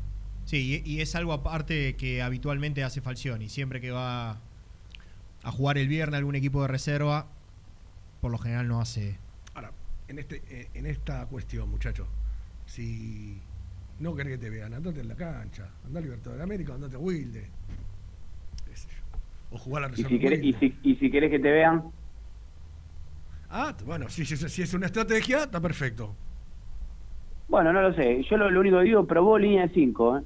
Sí, 0.44 0.82
y, 0.84 0.90
y 0.90 1.00
es 1.00 1.14
algo 1.14 1.32
aparte 1.32 1.96
que 1.96 2.22
habitualmente 2.22 2.84
hace 2.84 3.00
Falcioni. 3.00 3.48
Siempre 3.48 3.80
que 3.80 3.90
va 3.90 4.38
a 5.42 5.50
jugar 5.50 5.78
el 5.78 5.88
viernes 5.88 6.18
algún 6.18 6.34
equipo 6.34 6.62
de 6.62 6.68
reserva, 6.68 7.26
por 8.20 8.30
lo 8.30 8.38
general 8.38 8.68
no 8.68 8.80
hace. 8.80 9.18
Ahora, 9.54 9.72
en, 10.08 10.18
este, 10.18 10.42
eh, 10.50 10.68
en 10.74 10.86
esta 10.86 11.24
cuestión, 11.26 11.70
muchachos, 11.70 12.06
si 12.66 13.40
no 14.00 14.14
querés 14.14 14.34
que 14.34 14.44
te 14.44 14.50
vean, 14.50 14.74
andate 14.74 15.00
en 15.00 15.08
la 15.08 15.14
cancha, 15.14 15.68
andá 15.86 16.00
a 16.00 16.02
Libertadores 16.02 16.38
de 16.38 16.44
América, 16.44 16.74
andate 16.74 16.96
a 16.96 16.98
Wilde. 16.98 17.46
O 19.50 19.58
jugar 19.58 19.84
a 19.84 19.88
la 19.88 19.92
y 19.94 20.02
reserva. 20.02 20.08
si, 20.10 20.18
querés, 20.18 20.40
y, 20.42 20.52
si, 20.54 20.78
y 20.82 20.96
si 20.96 21.10
querés 21.10 21.30
que 21.30 21.38
te 21.38 21.50
vean, 21.50 21.84
Ah, 23.56 23.72
bueno, 23.86 24.08
si, 24.08 24.24
si- 24.24 24.36
si 24.36 24.62
es 24.62 24.74
una 24.74 24.86
estrategia, 24.86 25.44
está 25.44 25.60
perfecto. 25.60 26.12
bueno, 27.46 27.72
no 27.72 27.82
lo 27.82 27.94
sé. 27.94 28.20
Yo 28.28 28.36
lo, 28.36 28.50
lo 28.50 28.58
único 28.60 28.78
que 28.78 28.84
digo, 28.84 29.06
probó 29.06 29.38
línea 29.38 29.68
de 29.68 29.74
5, 29.74 30.18
¿eh? 30.18 30.22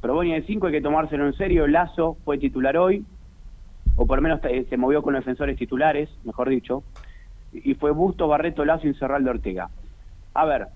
Probó 0.00 0.22
línea 0.22 0.40
de 0.40 0.46
5, 0.46 0.66
hay 0.68 0.72
que 0.72 0.80
tomárselo 0.80 1.26
en 1.26 1.34
serio. 1.34 1.66
Lazo 1.66 2.16
fue 2.24 2.38
titular 2.38 2.74
hoy, 2.78 3.04
o 3.96 4.06
por 4.06 4.16
lo 4.16 4.22
menos 4.22 4.40
eh, 4.44 4.66
se 4.70 4.78
movió 4.78 5.02
con 5.02 5.12
los 5.12 5.20
defensores 5.20 5.58
titulares, 5.58 6.08
mejor 6.24 6.48
dicho. 6.48 6.82
Y 7.52 7.72
y 7.72 7.74
fue 7.74 7.90
Busto, 7.90 8.28
Barreto, 8.28 8.64
Lazo 8.64 8.88
y 8.88 8.94
Cerraldo 8.94 9.30
Ortega. 9.30 9.68
A 10.32 10.46
ver, 10.46 10.68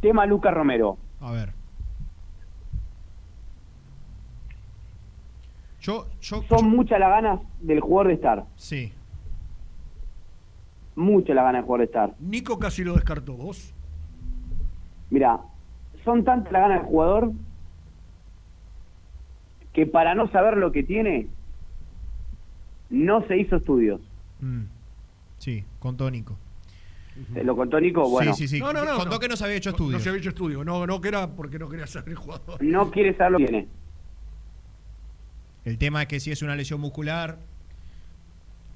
tema 0.00 0.24
Lucas 0.24 0.54
Romero. 0.54 0.96
A 1.20 1.32
ver. 1.32 1.52
Yo, 5.82 6.06
yo, 6.22 6.42
Son 6.48 6.70
muchas 6.70 6.98
las 6.98 7.10
ganas 7.10 7.40
del 7.60 7.80
jugador 7.80 8.08
de 8.08 8.14
estar. 8.14 8.44
Sí. 8.56 8.92
Muchas 10.96 11.36
las 11.36 11.44
ganas 11.44 11.60
del 11.60 11.64
jugador 11.66 11.80
de 11.80 11.84
estar. 11.86 12.14
Nico 12.20 12.58
casi 12.58 12.82
lo 12.82 12.94
descartó, 12.94 13.34
vos. 13.34 13.72
Mira, 15.10 15.38
son 16.04 16.24
tantas 16.24 16.52
las 16.52 16.62
ganas 16.62 16.78
del 16.80 16.86
jugador 16.88 17.32
que 19.72 19.86
para 19.86 20.14
no 20.14 20.30
saber 20.30 20.56
lo 20.56 20.72
que 20.72 20.82
tiene, 20.82 21.28
no 22.88 23.26
se 23.26 23.36
hizo 23.38 23.56
estudios. 23.56 24.00
Mm, 24.40 24.62
sí, 25.38 25.64
con 25.78 25.96
Tónico. 25.96 26.36
¿Te 27.32 27.44
lo 27.44 27.56
contó 27.56 27.80
Nico? 27.80 28.08
Bueno, 28.10 28.34
Sí, 28.34 28.46
sí, 28.46 28.56
sí. 28.56 28.60
No, 28.60 28.72
no, 28.74 28.84
no. 28.84 28.96
Contó 28.98 29.18
que 29.18 29.26
no 29.28 29.36
se 29.36 29.44
había 29.44 29.56
hecho 29.56 29.70
No 29.70 29.76
estudios. 29.76 30.02
se 30.02 30.08
había 30.10 30.18
hecho 30.20 30.28
estudio. 30.30 30.64
No, 30.64 30.86
no 30.86 31.00
que 31.00 31.08
era 31.08 31.26
porque 31.28 31.58
no 31.58 31.68
quería 31.68 31.86
saber 31.86 32.10
el 32.10 32.16
jugador. 32.16 32.62
no 32.62 32.90
quiere 32.90 33.16
saber 33.16 33.32
lo 33.32 33.38
que 33.38 33.46
tiene. 33.46 33.68
El 35.64 35.78
tema 35.78 36.02
es 36.02 36.08
que 36.08 36.20
si 36.20 36.30
es 36.30 36.42
una 36.42 36.54
lesión 36.54 36.78
muscular, 36.80 37.38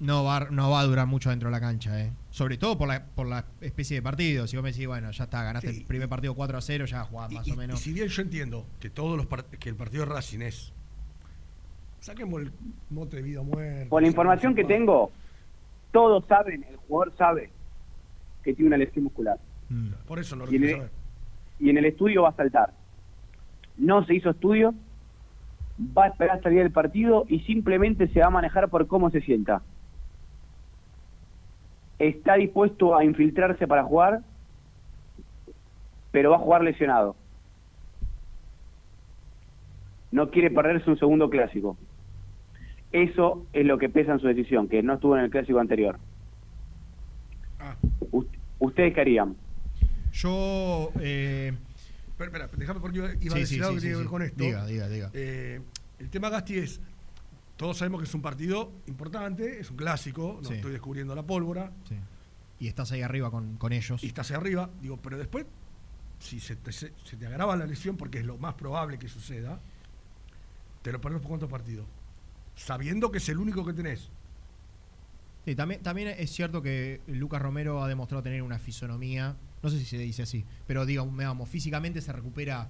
no 0.01 0.24
va, 0.24 0.48
no 0.51 0.70
va 0.70 0.81
a 0.81 0.85
durar 0.85 1.06
mucho 1.06 1.31
dentro 1.31 1.48
de 1.48 1.52
la 1.52 1.60
cancha, 1.60 2.01
¿eh? 2.01 2.10
Sobre 2.31 2.56
todo 2.56 2.77
por 2.78 2.89
la, 2.89 3.05
por 3.05 3.27
la 3.27 3.44
especie 3.60 3.97
de 3.97 4.02
partido. 4.02 4.47
Si 4.47 4.56
vos 4.56 4.62
me 4.64 4.72
decís, 4.72 4.86
bueno, 4.86 5.10
ya 5.10 5.24
está, 5.24 5.43
ganaste 5.44 5.72
Sí. 5.72 5.81
el 5.81 5.86
primer 5.86 6.09
partido 6.09 6.35
4 6.35 6.59
a 6.59 6.60
0, 6.60 6.85
ya 6.86 7.05
jugás 7.05 7.31
más 7.32 7.47
Y, 7.47 7.52
o 7.52 7.56
menos. 7.56 7.78
y 7.81 7.82
si 7.85 7.93
bien 7.93 8.09
yo 8.09 8.22
entiendo 8.22 8.66
que 8.81 8.89
todos 8.90 9.16
los 9.16 9.27
que 9.59 9.68
el 9.68 9.77
partido 9.77 10.05
de 10.06 10.12
Racing 10.12 10.40
es. 10.40 10.72
Saquemos 12.01 12.40
el 12.40 12.52
mote 12.89 13.16
de 13.16 13.22
vida 13.22 13.40
o 13.40 13.44
muerte. 13.44 13.86
Por 13.90 14.01
la 14.02 14.09
información 14.09 14.55
que 14.55 14.64
tengo, 14.64 15.10
todos 15.93 16.24
saben, 16.27 16.64
el 16.70 16.77
jugador 16.77 17.14
sabe 17.18 17.51
que 18.43 18.55
tiene 18.55 18.68
una 18.68 18.78
lesión 18.78 19.05
muscular. 19.05 19.39
Mm. 19.68 19.89
Por 20.06 20.18
eso 20.18 20.35
no 20.35 20.47
lo 20.47 20.52
Y 20.52 20.56
en, 20.56 20.62
quiero 20.62 20.77
el, 20.77 20.89
saber. 20.89 20.93
y 21.59 21.70
en 21.70 21.77
el 21.78 21.85
estudio 21.85 22.22
va 22.22 22.31
a 22.31 22.36
saltar. 22.36 22.72
No 23.77 24.02
se 24.06 24.14
hizo 24.14 24.31
estudio, 24.31 24.74
va 25.97 26.05
a 26.05 26.09
esperar 26.09 26.36
hasta 26.36 26.48
el 26.48 26.55
día 26.55 26.62
del 26.62 26.72
partido 26.72 27.27
y 27.28 27.40
simplemente 27.40 28.09
se 28.09 28.20
va 28.20 28.27
a 28.28 28.31
manejar 28.31 28.70
por 28.70 28.86
cómo 28.86 29.10
se 29.10 29.20
sienta. 29.20 29.60
Está 32.01 32.35
dispuesto 32.35 32.97
a 32.97 33.05
infiltrarse 33.05 33.68
para 33.68 33.85
jugar, 33.85 34.22
pero 36.10 36.31
va 36.31 36.36
a 36.36 36.40
jugar 36.40 36.62
lesionado. 36.62 37.14
No 40.10 40.31
quiere 40.31 40.51
perderse 40.51 40.90
un 40.90 40.98
segundo 40.98 41.28
clásico. 41.28 41.77
Eso 42.90 43.47
es 43.52 43.66
lo 43.66 43.77
que 43.78 43.90
pesa 43.90 44.12
en 44.12 44.18
su 44.18 44.27
decisión, 44.27 44.66
que 44.66 44.82
no 44.82 44.94
estuvo 44.94 45.16
en 45.16 45.24
el 45.24 45.31
clásico 45.31 45.60
anterior. 45.60 45.98
Ah. 47.60 47.77
¿Ustedes 48.59 48.94
qué 48.94 49.01
harían? 49.02 49.36
Yo. 50.12 50.90
Eh, 51.01 51.52
Espera, 52.18 52.44
espera, 52.44 52.48
déjame 52.56 52.81
porque 52.81 52.98
iba, 52.98 53.09
Sí, 53.10 53.28
a 53.28 53.35
decir 53.35 53.47
sí, 53.47 53.60
algo 53.60 53.70
sí, 53.72 53.74
que 53.77 53.81
tiene 53.81 53.81
sí, 53.81 53.89
que 53.89 53.94
ver 53.97 54.05
sí. 54.05 54.10
con 54.10 54.22
esto. 54.22 54.43
Diga, 54.44 54.66
diga, 54.66 54.89
diga. 54.89 55.10
Eh, 55.14 55.60
el 55.98 56.10
tema 56.10 56.31
Gasti 56.31 56.59
es. 56.59 56.81
Todos 57.61 57.77
sabemos 57.77 58.01
que 58.01 58.07
es 58.09 58.15
un 58.15 58.23
partido 58.23 58.73
importante, 58.87 59.61
es 59.61 59.70
un 59.70 59.77
clásico, 59.77 60.39
no 60.43 60.49
Sí. 60.49 60.55
estoy 60.55 60.73
descubriendo 60.73 61.15
la 61.15 61.23
pólvora. 61.24 61.70
sí. 61.87 61.95
Y 62.59 62.69
estás 62.69 62.91
ahí 62.93 63.03
arriba 63.03 63.31
con, 63.31 63.57
con 63.59 63.73
ellos. 63.74 64.03
y 64.03 64.07
estás 64.07 64.31
ahí 64.31 64.37
arriba, 64.39 64.70
digo, 64.81 64.97
pero 64.99 65.19
después, 65.19 65.45
si 66.19 66.41
se 66.41 66.57
te, 66.57 66.73
se, 66.73 66.93
se 67.05 67.16
te 67.19 67.27
agrava 67.27 67.55
la 67.57 67.66
lesión, 67.66 67.97
porque 67.99 68.19
es 68.20 68.24
lo 68.24 68.39
más 68.39 68.55
probable 68.55 68.99
que 68.99 69.09
suceda, 69.09 69.61
te 70.82 70.91
lo 70.93 71.01
perdés 71.03 71.20
por 71.20 71.28
cuántos 71.28 71.51
partidos. 71.51 71.87
Sabiendo 72.57 73.11
que 73.11 73.19
es 73.19 73.28
el 73.28 73.37
único 73.39 73.65
que 73.65 73.73
tenés. 73.74 74.09
Sí, 75.47 75.55
también, 75.55 75.82
también 75.82 76.09
es 76.09 76.31
cierto 76.31 76.61
que 76.62 77.01
Lucas 77.07 77.41
Romero 77.43 77.82
ha 77.82 77.89
demostrado 77.89 78.23
tener 78.23 78.43
una 78.43 78.59
fisonomía, 78.59 79.37
no 79.62 79.69
sé 79.70 79.78
si 79.78 79.85
se 79.87 79.99
dice 79.99 80.23
así, 80.23 80.45
pero 80.66 80.85
digamos, 80.87 81.16
digamos, 81.16 81.49
físicamente 81.49 82.01
se 82.03 82.12
recupera 82.12 82.69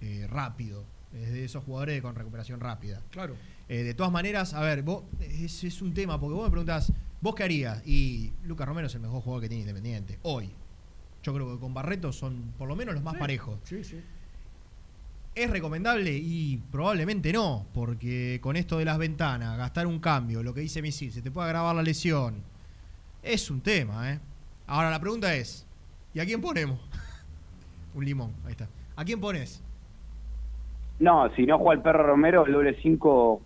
eh, 0.00 0.26
rápido. 0.28 0.84
Es 1.12 1.30
de 1.30 1.44
esos 1.44 1.62
jugadores 1.62 2.00
con 2.02 2.14
recuperación 2.16 2.58
rápida. 2.58 3.02
Claro. 3.10 3.36
Eh, 3.72 3.84
de 3.84 3.94
todas 3.94 4.12
maneras, 4.12 4.52
a 4.52 4.60
ver, 4.60 4.82
vos, 4.82 5.04
es, 5.18 5.64
es 5.64 5.80
un 5.80 5.94
tema, 5.94 6.20
porque 6.20 6.34
vos 6.34 6.44
me 6.44 6.50
preguntás, 6.50 6.92
¿vos 7.22 7.34
qué 7.34 7.44
harías? 7.44 7.82
Y 7.86 8.30
Lucas 8.44 8.68
Romero 8.68 8.86
es 8.86 8.94
el 8.94 9.00
mejor 9.00 9.22
jugador 9.22 9.40
que 9.40 9.48
tiene 9.48 9.62
Independiente, 9.62 10.18
hoy. 10.24 10.50
Yo 11.22 11.32
creo 11.32 11.54
que 11.54 11.58
con 11.58 11.72
Barreto 11.72 12.12
son 12.12 12.52
por 12.58 12.68
lo 12.68 12.76
menos 12.76 12.92
los 12.92 13.02
más 13.02 13.14
Sí, 13.14 13.18
parejos. 13.20 13.58
Sí, 13.64 13.82
sí. 13.82 13.98
¿Es 15.34 15.48
recomendable? 15.48 16.12
Y 16.14 16.58
probablemente 16.70 17.32
no, 17.32 17.64
porque 17.72 18.40
con 18.42 18.56
esto 18.56 18.76
de 18.76 18.84
las 18.84 18.98
ventanas, 18.98 19.56
gastar 19.56 19.86
un 19.86 20.00
cambio, 20.00 20.42
lo 20.42 20.52
que 20.52 20.60
dice 20.60 20.82
Misil, 20.82 21.10
se 21.10 21.22
te 21.22 21.30
puede 21.30 21.46
agravar 21.46 21.74
la 21.74 21.82
lesión, 21.82 22.42
es 23.22 23.50
un 23.50 23.62
tema, 23.62 24.12
¿eh? 24.12 24.20
Ahora 24.66 24.90
la 24.90 25.00
pregunta 25.00 25.34
es, 25.34 25.66
¿y 26.12 26.20
a 26.20 26.26
quién 26.26 26.42
ponemos? 26.42 26.78
un 27.94 28.04
limón, 28.04 28.32
ahí 28.44 28.50
está. 28.50 28.68
¿A 28.96 29.02
quién 29.02 29.18
pones? 29.18 29.62
No, 30.98 31.34
si 31.34 31.46
no 31.46 31.56
juega 31.56 31.72
el 31.72 31.80
perro 31.80 32.06
Romero, 32.06 32.44
el 32.44 32.52
doble 32.52 32.76
5 32.82 33.40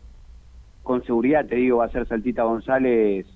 con 0.87 1.05
seguridad, 1.05 1.45
te 1.47 1.57
digo, 1.57 1.79
va 1.79 1.87
a 1.87 1.91
ser 1.91 2.07
Saltita 2.09 2.45
González 2.45 3.27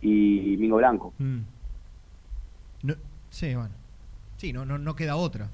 y 0.00 0.56
Mingo 0.58 0.76
Blanco. 0.76 1.12
Mm. 1.18 1.40
Sí, 3.30 3.54
bueno. 3.54 3.74
Sí, 4.38 4.52
no, 4.52 4.64
no, 4.64 4.78
no 4.78 4.94
queda 4.96 5.16
otra. 5.16 5.50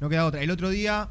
No 0.00 0.08
queda 0.08 0.26
otra. 0.26 0.42
El 0.42 0.50
otro 0.50 0.68
día, 0.68 1.08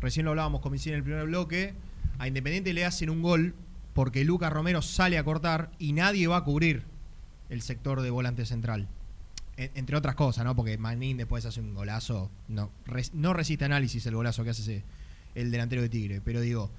recién 0.00 0.24
lo 0.24 0.30
hablábamos 0.30 0.60
con 0.60 0.72
Misil 0.72 0.92
en 0.92 0.98
el 0.98 1.04
primer 1.04 1.24
bloque, 1.26 1.74
a 2.18 2.28
Independiente 2.28 2.72
le 2.72 2.84
hacen 2.84 3.10
un 3.10 3.22
gol 3.22 3.54
porque 3.94 4.24
Lucas 4.24 4.52
Romero 4.52 4.82
sale 4.82 5.18
a 5.18 5.24
cortar 5.24 5.70
y 5.78 5.92
nadie 5.92 6.26
va 6.28 6.36
a 6.38 6.44
cubrir 6.44 6.82
el 7.48 7.62
sector 7.62 8.00
de 8.02 8.10
volante 8.10 8.44
central. 8.46 8.86
En- 9.56 9.70
entre 9.74 9.96
otras 9.96 10.14
cosas, 10.14 10.44
¿no? 10.44 10.54
Porque 10.54 10.78
Manín 10.78 11.16
después 11.16 11.44
hace 11.46 11.60
un 11.60 11.74
golazo. 11.74 12.30
No, 12.48 12.70
no 13.14 13.32
resiste 13.32 13.64
análisis 13.64 14.04
el 14.06 14.14
golazo 14.14 14.44
que 14.44 14.50
hace 14.50 14.62
ese- 14.62 14.84
el 15.34 15.50
delantero 15.50 15.82
de 15.82 15.88
Tigre. 15.88 16.20
Pero 16.24 16.40
digo, 16.40 16.70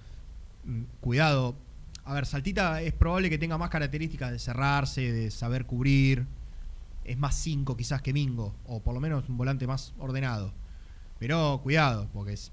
mm, 0.66 0.82
cuidado. 1.02 1.56
A 2.06 2.14
ver, 2.14 2.26
Saltita 2.26 2.82
es 2.82 2.94
probable 2.94 3.30
que 3.30 3.38
tenga 3.38 3.58
más 3.58 3.70
características 3.70 4.32
de 4.32 4.40
cerrarse, 4.40 5.12
de 5.12 5.32
saber 5.32 5.66
cubrir. 5.66 6.26
Es 7.04 7.18
más 7.18 7.36
5 7.36 7.76
quizás 7.78 8.02
que 8.02 8.14
Mingo, 8.14 8.56
o 8.66 8.82
por 8.82 8.94
lo 8.94 9.00
menos 9.00 9.28
un 9.30 9.38
volante 9.38 9.68
más 9.68 9.94
ordenado. 10.00 10.54
Pero 11.20 11.60
cuidado, 11.64 12.10
porque 12.14 12.34
es- 12.34 12.52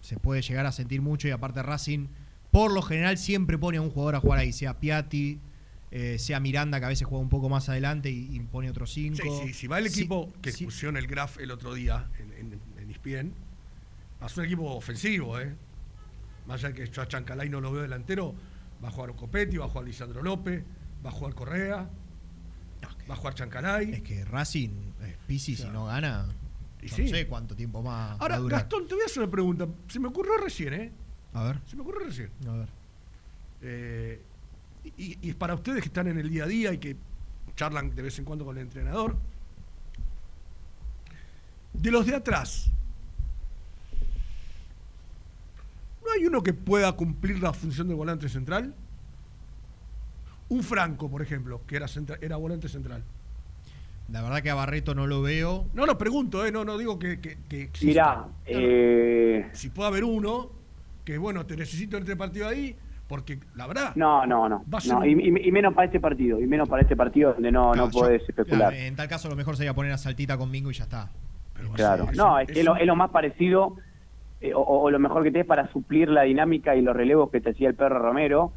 se 0.00 0.18
puede 0.18 0.42
llegar 0.42 0.66
a 0.66 0.72
sentir 0.72 1.00
mucho 1.02 1.28
y 1.28 1.30
aparte 1.30 1.62
Racing, 1.62 2.08
por 2.50 2.72
lo 2.72 2.82
general, 2.82 3.18
siempre 3.18 3.58
pone 3.58 3.78
a 3.78 3.82
un 3.82 3.90
jugador 3.90 4.16
a 4.16 4.20
jugar 4.20 4.38
ahí, 4.40 4.52
sea 4.52 4.78
Piatti, 4.78 5.38
eh, 5.90 6.18
sea 6.18 6.38
Miranda, 6.40 6.78
que 6.78 6.86
a 6.86 6.88
veces 6.88 7.06
juega 7.06 7.22
un 7.22 7.28
poco 7.30 7.48
más 7.48 7.68
adelante 7.68 8.10
y, 8.10 8.28
y 8.36 8.40
pone 8.40 8.70
otros 8.70 8.92
cinco. 8.92 9.16
Sí, 9.22 9.48
sí, 9.48 9.54
si 9.54 9.66
va 9.66 9.78
el 9.78 9.88
Sí, 9.88 10.00
equipo 10.00 10.32
que 10.42 10.52
pusieron 10.52 10.96
el 10.98 11.06
graph 11.06 11.38
el 11.40 11.50
otro 11.50 11.74
día 11.74 12.06
en, 12.18 12.32
en, 12.52 12.60
en 12.78 12.90
ESPN, 12.90 13.32
va 14.22 14.26
a 14.26 14.28
ser 14.28 14.40
un 14.40 14.44
equipo 14.46 14.64
ofensivo, 14.74 15.38
¿eh? 15.40 15.54
Más 16.46 16.62
allá 16.64 16.74
de 16.74 16.84
que 16.84 16.90
yo 16.90 17.02
a 17.02 17.08
Chancalay 17.08 17.48
no 17.50 17.60
lo 17.60 17.72
veo 17.72 17.82
delantero, 17.82 18.34
va 18.82 18.88
a 18.88 18.90
jugar 18.90 19.14
Copetti, 19.14 19.56
va 19.56 19.66
a 19.66 19.68
jugar 19.68 19.84
Lisandro 19.86 20.22
López, 20.22 20.64
va 21.04 21.10
a 21.10 21.12
jugar 21.12 21.34
Correa, 21.34 21.90
va 23.08 23.14
a 23.14 23.16
jugar 23.16 23.34
Chancalay. 23.34 23.92
Es 23.92 24.02
que 24.02 24.24
Racing, 24.24 24.70
eh, 25.02 25.16
Pisi, 25.26 25.56
si 25.56 25.68
no 25.68 25.86
gana, 25.86 26.28
sí. 26.84 27.02
no 27.02 27.08
sé 27.08 27.26
cuánto 27.26 27.56
tiempo 27.56 27.82
más 27.82 28.20
Ahora. 28.20 28.40
Gastón, 28.40 28.86
te 28.86 28.94
voy 28.94 29.02
a 29.02 29.06
hacer 29.06 29.22
una 29.22 29.32
pregunta. 29.32 29.66
Se 29.88 29.98
me 29.98 30.08
ocurrió 30.08 30.36
recién, 30.38 30.74
¿eh? 30.74 30.92
A 31.34 31.44
ver. 31.44 31.60
Se 31.66 31.76
me 31.76 31.82
ocurrió 31.82 32.06
recién. 32.06 32.30
A 32.48 32.52
ver. 32.52 32.68
Eh, 33.62 34.22
y, 34.96 35.18
y 35.20 35.30
es 35.30 35.34
para 35.34 35.54
ustedes 35.54 35.82
que 35.82 35.88
están 35.88 36.06
en 36.06 36.18
el 36.18 36.30
día 36.30 36.44
a 36.44 36.46
día 36.46 36.72
y 36.72 36.78
que 36.78 36.96
charlan 37.56 37.94
de 37.94 38.02
vez 38.02 38.18
en 38.18 38.24
cuando 38.24 38.44
con 38.44 38.56
el 38.56 38.62
entrenador. 38.62 39.16
De 41.72 41.90
los 41.90 42.06
de 42.06 42.14
atrás, 42.14 42.70
¿no 46.08 46.14
hay 46.14 46.26
uno 46.26 46.42
que 46.42 46.54
pueda 46.54 46.92
cumplir 46.92 47.42
la 47.42 47.52
función 47.52 47.88
de 47.88 47.94
volante 47.94 48.28
central? 48.28 48.74
Un 50.48 50.62
Franco, 50.62 51.10
por 51.10 51.20
ejemplo, 51.22 51.60
que 51.66 51.76
era, 51.76 51.86
centra- 51.86 52.18
era 52.22 52.36
volante 52.36 52.68
central. 52.68 53.02
La 54.10 54.22
verdad 54.22 54.40
que 54.42 54.48
a 54.48 54.54
Barreto 54.54 54.94
no 54.94 55.06
lo 55.06 55.20
veo. 55.20 55.66
No, 55.74 55.84
no, 55.84 55.98
pregunto, 55.98 56.46
¿eh? 56.46 56.50
No, 56.50 56.64
no 56.64 56.78
digo 56.78 56.98
que, 56.98 57.20
que, 57.20 57.36
que 57.48 57.62
exista. 57.64 57.86
Mirá, 57.86 58.24
eh, 58.46 59.50
Si 59.52 59.68
puede 59.68 59.88
haber 59.88 60.04
uno 60.04 60.50
que, 61.04 61.18
bueno, 61.18 61.44
te 61.44 61.56
necesito 61.56 61.98
en 61.98 62.04
este 62.04 62.16
partido 62.16 62.48
ahí, 62.48 62.74
porque 63.06 63.38
la 63.54 63.66
verdad. 63.66 63.94
no, 63.96 64.24
no, 64.24 64.48
no. 64.48 64.64
Va 64.72 64.78
a 64.78 64.80
ser 64.80 64.94
no, 64.94 65.00
un- 65.00 65.08
y, 65.08 65.28
y- 65.28 65.48
y 65.48 65.52
menos 65.52 65.74
para 65.74 65.86
este 65.86 66.00
partido, 66.00 66.40
y 66.40 66.46
menos 66.46 66.66
para 66.68 66.80
este 66.80 66.96
partido 66.96 67.34
donde 67.34 67.52
no, 67.52 67.66
no 67.66 67.72
Claro, 67.72 67.90
yo- 67.90 68.00
podés 68.00 68.22
especular. 68.26 68.70
claro, 68.70 68.76
en 68.76 68.96
tal 68.96 69.08
caso, 69.08 69.28
lo 69.28 69.36
mejor 69.36 69.56
sería 69.58 69.74
poner 69.74 69.92
a 69.92 69.98
Saltita 69.98 70.38
con 70.38 70.50
Mingo 70.50 70.70
y 70.70 70.74
ya 70.74 70.84
está. 70.84 71.10
Claro, 71.74 72.06
no, 72.14 72.38
es 72.38 72.46
que 72.46 72.60
es 72.60 72.64
lo, 72.64 72.76
es 72.76 72.86
lo 72.86 72.94
más 72.96 73.10
parecido, 73.10 73.76
eh, 74.40 74.54
o, 74.54 74.60
o 74.60 74.90
lo 74.90 74.98
mejor 74.98 75.22
que 75.22 75.30
tenés 75.30 75.46
para 75.46 75.68
suplir 75.72 76.08
la 76.08 76.22
dinámica 76.22 76.76
y 76.76 76.82
los 76.82 76.96
relevos 76.96 77.30
que 77.30 77.40
te 77.40 77.50
hacía 77.50 77.68
el 77.68 77.74
perro 77.74 77.98
Romero, 77.98 78.52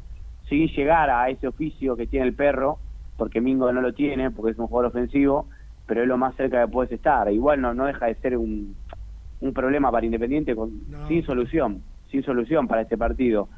sin 0.48 0.68
llegar 0.68 1.10
a 1.10 1.28
ese 1.30 1.48
oficio 1.48 1.96
que 1.96 2.06
tiene 2.06 2.26
el 2.26 2.34
perro, 2.34 2.78
porque 3.16 3.40
Mingo 3.40 3.72
no 3.72 3.80
lo 3.80 3.92
tiene, 3.92 4.30
porque 4.30 4.52
es 4.52 4.58
un 4.58 4.66
jugador 4.66 4.90
ofensivo, 4.90 5.46
pero 5.86 6.02
es 6.02 6.08
lo 6.08 6.18
más 6.18 6.34
cerca 6.36 6.64
que 6.64 6.72
puedes 6.72 6.92
estar. 6.92 7.30
Igual 7.32 7.60
no, 7.60 7.74
no 7.74 7.86
deja 7.86 8.06
de 8.06 8.14
ser 8.16 8.36
un, 8.36 8.74
un 9.40 9.52
problema 9.52 9.90
para 9.90 10.06
Independiente 10.06 10.54
con, 10.54 10.70
sin 11.08 11.24
solución, 11.24 11.82
sin 12.10 12.22
solución 12.22 12.66
para 12.66 12.82
este 12.82 12.96
partido. 12.96 13.48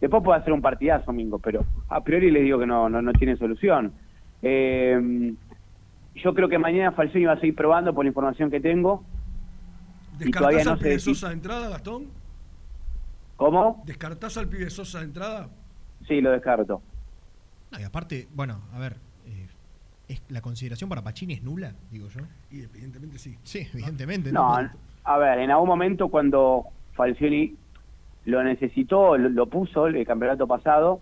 Después 0.00 0.22
puede 0.22 0.40
hacer 0.40 0.52
un 0.52 0.62
partidazo, 0.62 1.12
Mingo, 1.12 1.38
pero 1.38 1.64
a 1.88 2.02
priori 2.02 2.30
les 2.30 2.42
digo 2.42 2.58
que 2.58 2.66
no, 2.66 2.88
no, 2.88 3.02
no 3.02 3.12
tiene 3.12 3.36
solución. 3.36 3.92
Eh, 4.42 5.32
yo 6.16 6.34
creo 6.34 6.48
que 6.48 6.58
mañana 6.58 6.92
Falcioni 6.92 7.26
va 7.26 7.32
a 7.32 7.40
seguir 7.40 7.54
probando 7.54 7.94
por 7.94 8.04
la 8.04 8.08
información 8.08 8.50
que 8.50 8.60
tengo. 8.60 9.04
¿Descartás 10.24 10.64
no 10.64 10.72
al 10.72 10.78
pibe 10.78 10.90
decide. 10.90 11.14
Sosa 11.14 11.28
de 11.28 11.34
entrada, 11.34 11.68
Gastón? 11.68 12.06
¿Cómo? 13.36 13.82
¿Descartás 13.86 14.36
al 14.36 14.48
pibe 14.48 14.70
Sosa 14.70 14.98
de 15.00 15.04
entrada? 15.06 15.48
Sí, 16.06 16.20
lo 16.20 16.30
descarto. 16.30 16.82
No, 17.70 17.80
y 17.80 17.84
aparte, 17.84 18.28
bueno, 18.34 18.60
a 18.72 18.78
ver, 18.78 18.96
eh, 19.26 19.46
¿es, 20.08 20.22
¿la 20.28 20.40
consideración 20.40 20.88
para 20.90 21.02
Pachini 21.02 21.34
es 21.34 21.42
nula, 21.42 21.74
digo 21.90 22.08
yo? 22.08 22.20
Y 22.50 22.62
evidentemente 22.62 23.18
sí. 23.18 23.36
Sí, 23.42 23.66
evidentemente. 23.72 24.32
No, 24.32 24.56
a 25.04 25.18
ver, 25.18 25.38
en 25.40 25.50
algún 25.50 25.68
momento 25.68 26.08
cuando 26.08 26.66
Falcioni 26.94 27.56
lo 28.24 28.42
necesitó, 28.44 29.16
lo, 29.16 29.28
lo 29.28 29.46
puso 29.46 29.86
el 29.86 30.06
campeonato 30.06 30.46
pasado, 30.46 31.00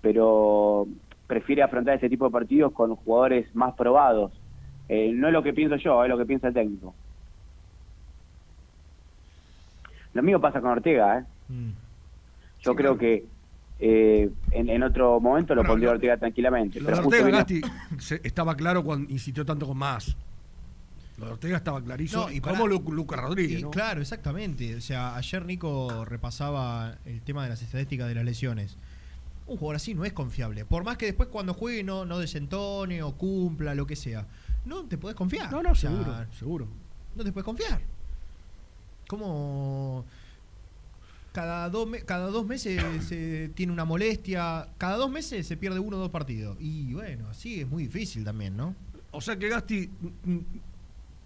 pero 0.00 0.86
prefiere 1.26 1.62
afrontar 1.62 1.96
ese 1.96 2.08
tipo 2.08 2.26
de 2.26 2.30
partidos 2.30 2.72
con 2.72 2.94
jugadores 2.96 3.54
más 3.54 3.74
probados. 3.74 4.32
Eh, 4.88 5.12
no 5.14 5.28
es 5.28 5.32
lo 5.32 5.42
que 5.42 5.52
pienso 5.52 5.76
yo, 5.76 6.04
es 6.04 6.10
lo 6.10 6.18
que 6.18 6.26
piensa 6.26 6.48
el 6.48 6.54
técnico. 6.54 6.94
Lo 10.14 10.22
mismo 10.22 10.40
pasa 10.40 10.60
con 10.60 10.70
Ortega, 10.70 11.18
¿eh? 11.18 11.24
Mm. 11.48 11.70
Yo 12.62 12.74
creo 12.74 12.96
que 12.96 13.24
eh, 13.80 14.30
en, 14.52 14.68
en 14.70 14.82
otro 14.82 15.20
momento 15.20 15.54
lo 15.54 15.60
Bueno, 15.60 15.72
pondría 15.72 15.90
lo- 15.90 15.94
Ortega 15.96 16.16
tranquilamente. 16.16 16.80
Lo 16.80 16.86
pero 16.86 16.98
de 16.98 17.04
Ortega, 17.04 17.24
vino- 17.26 17.38
Gasti, 17.38 17.60
se- 17.98 18.20
estaba 18.24 18.56
claro 18.56 18.82
cuando 18.84 19.10
insistió 19.12 19.44
tanto 19.44 19.66
con 19.66 19.76
más. 19.76 20.16
Lo 21.18 21.26
de 21.26 21.32
Ortega 21.32 21.56
estaba 21.58 21.82
clarísimo. 21.82 22.22
No, 22.26 22.32
y 22.32 22.40
como 22.40 22.66
Lu- 22.66 22.82
Lucas 22.90 23.20
Rodríguez, 23.20 23.60
Y 23.60 23.62
¿no? 23.62 23.70
Claro, 23.70 24.00
exactamente. 24.00 24.74
O 24.76 24.80
sea, 24.80 25.14
ayer 25.16 25.44
Nico 25.44 26.04
repasaba 26.04 26.96
el 27.04 27.20
tema 27.22 27.42
de 27.44 27.50
las 27.50 27.62
estadísticas 27.62 28.08
de 28.08 28.14
las 28.16 28.24
lesiones. 28.24 28.76
Un 29.46 29.58
jugador 29.58 29.76
así 29.76 29.94
no 29.94 30.04
es 30.06 30.12
confiable. 30.12 30.64
Por 30.64 30.84
más 30.84 30.96
que 30.96 31.06
después 31.06 31.28
cuando 31.28 31.52
juegue 31.54 31.84
no, 31.84 32.04
no 32.06 32.18
desentone 32.18 33.02
o 33.02 33.12
cumpla, 33.12 33.74
lo 33.74 33.86
que 33.86 33.94
sea. 33.94 34.26
No 34.64 34.84
te 34.86 34.96
podés 34.96 35.14
confiar. 35.14 35.52
No, 35.52 35.62
no, 35.62 35.72
O 35.72 35.74
sea, 35.74 35.90
seguro, 35.90 36.14
seguro. 36.38 36.68
No 37.14 37.22
te 37.22 37.30
puedes 37.30 37.44
confiar. 37.44 37.80
¿Cómo 39.08 40.04
cada 41.32 41.68
dos, 41.68 41.88
cada 42.06 42.28
dos 42.28 42.46
meses 42.46 42.82
se 43.04 43.50
tiene 43.54 43.72
una 43.72 43.84
molestia? 43.84 44.68
Cada 44.78 44.96
dos 44.96 45.10
meses 45.10 45.46
se 45.46 45.56
pierde 45.56 45.78
uno 45.78 45.96
o 45.96 46.00
dos 46.00 46.10
partidos. 46.10 46.56
Y 46.60 46.94
bueno, 46.94 47.28
así 47.28 47.60
es 47.60 47.68
muy 47.68 47.84
difícil 47.84 48.24
también, 48.24 48.56
¿no? 48.56 48.74
O 49.10 49.20
sea 49.20 49.36
que 49.36 49.48
Gasti, 49.48 49.90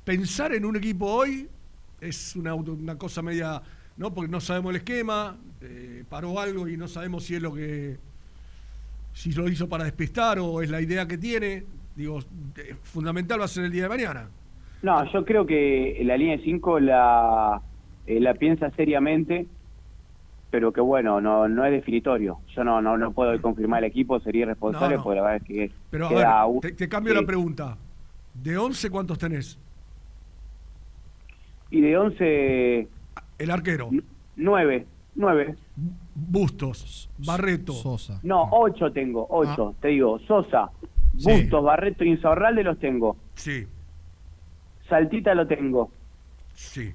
pensar 0.05 0.55
en 0.55 0.65
un 0.65 0.77
equipo 0.77 1.07
hoy 1.07 1.49
es 2.01 2.37
una, 2.37 2.55
una 2.55 2.97
cosa 2.97 3.23
media, 3.23 3.61
¿no? 3.97 4.13
Porque 4.13 4.31
no 4.31 4.41
sabemos 4.41 4.71
el 4.71 4.77
esquema, 4.77 5.37
eh, 5.61 6.05
paró 6.09 6.39
algo 6.39 6.69
y 6.69 6.77
no 6.77 6.89
sabemos 6.89 7.25
si 7.25 7.35
es 7.35 7.43
lo 7.43 7.53
que, 7.53 7.99
si 9.13 9.33
lo 9.33 9.49
hizo 9.49 9.69
para 9.69 9.85
despistar 9.85 10.39
o 10.39 10.63
es 10.63 10.71
la 10.71 10.81
idea 10.81 11.07
que 11.07 11.19
tiene. 11.19 11.65
Digo, 11.97 12.21
eh, 12.57 12.77
fundamental 12.83 13.41
va 13.41 13.47
a 13.47 13.49
ser 13.49 13.65
el 13.65 13.73
día 13.73 13.85
de 13.85 13.89
mañana. 13.89 14.29
No, 14.83 15.13
yo 15.13 15.25
creo 15.25 15.45
que 15.45 16.01
la 16.05 16.17
línea 16.17 16.37
de 16.37 16.45
5 16.45 16.81
la, 16.81 17.61
eh, 18.09 18.21
la 18.21 18.35
piensa 18.35 18.71
seriamente, 18.71 19.47
pero 20.51 20.73
que 20.73 20.81
bueno, 20.81 21.21
no, 21.21 21.47
no 21.49 21.65
es 21.65 21.73
definitorio. 21.73 22.39
Yo 22.57 22.65
no, 22.65 22.81
no, 22.83 22.97
no 22.97 23.13
puedo 23.13 23.41
confirmar 23.43 23.85
el 23.85 23.91
equipo, 23.91 24.19
sería 24.21 24.43
irresponsable, 24.43 24.95
No, 24.95 24.99
no. 24.99 25.05
porque 25.05 25.17
la 25.21 25.23
verdad 25.27 25.43
es 25.43 25.49
que 25.49 25.73
Pero 25.91 26.07
a 26.07 26.47
ver, 26.47 26.55
un- 26.55 26.61
te, 26.61 26.73
te 26.73 26.89
cambio 26.89 27.13
sí. 27.15 27.21
la 27.21 27.27
pregunta. 27.27 27.77
¿De 28.35 28.57
11 28.57 28.91
cuántos 28.91 29.19
tenés? 29.19 29.59
Y 31.71 31.81
de 31.81 31.99
11... 31.99 32.89
El 33.39 33.51
arquero. 33.51 33.91
9, 34.37 34.87
9. 35.17 35.55
Bustos, 36.15 37.11
Barreto. 37.19 37.73
Sosa. 37.73 38.19
No, 38.23 38.49
8 38.51 38.93
tengo, 38.93 39.27
8. 39.31 39.75
Te 39.81 39.89
digo, 39.89 40.19
Sosa, 40.21 40.71
Sí. 41.17 41.31
Bustos, 41.33 41.65
Barreto 41.65 42.05
y 42.05 42.11
Insaurralde 42.11 42.63
los 42.63 42.79
tengo. 42.79 43.17
Sí, 43.35 43.67
Saltita 44.89 45.35
lo 45.35 45.47
tengo. 45.47 45.91
sí, 46.55 46.93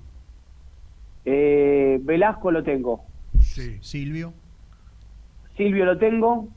Eh, 1.26 2.00
Velasco 2.04 2.52
lo 2.52 2.64
tengo. 2.64 3.04
sí. 3.40 3.78
Silvio. 3.82 4.34
Silvio 5.58 5.86
lo 5.86 5.98
tengo. 5.98 6.48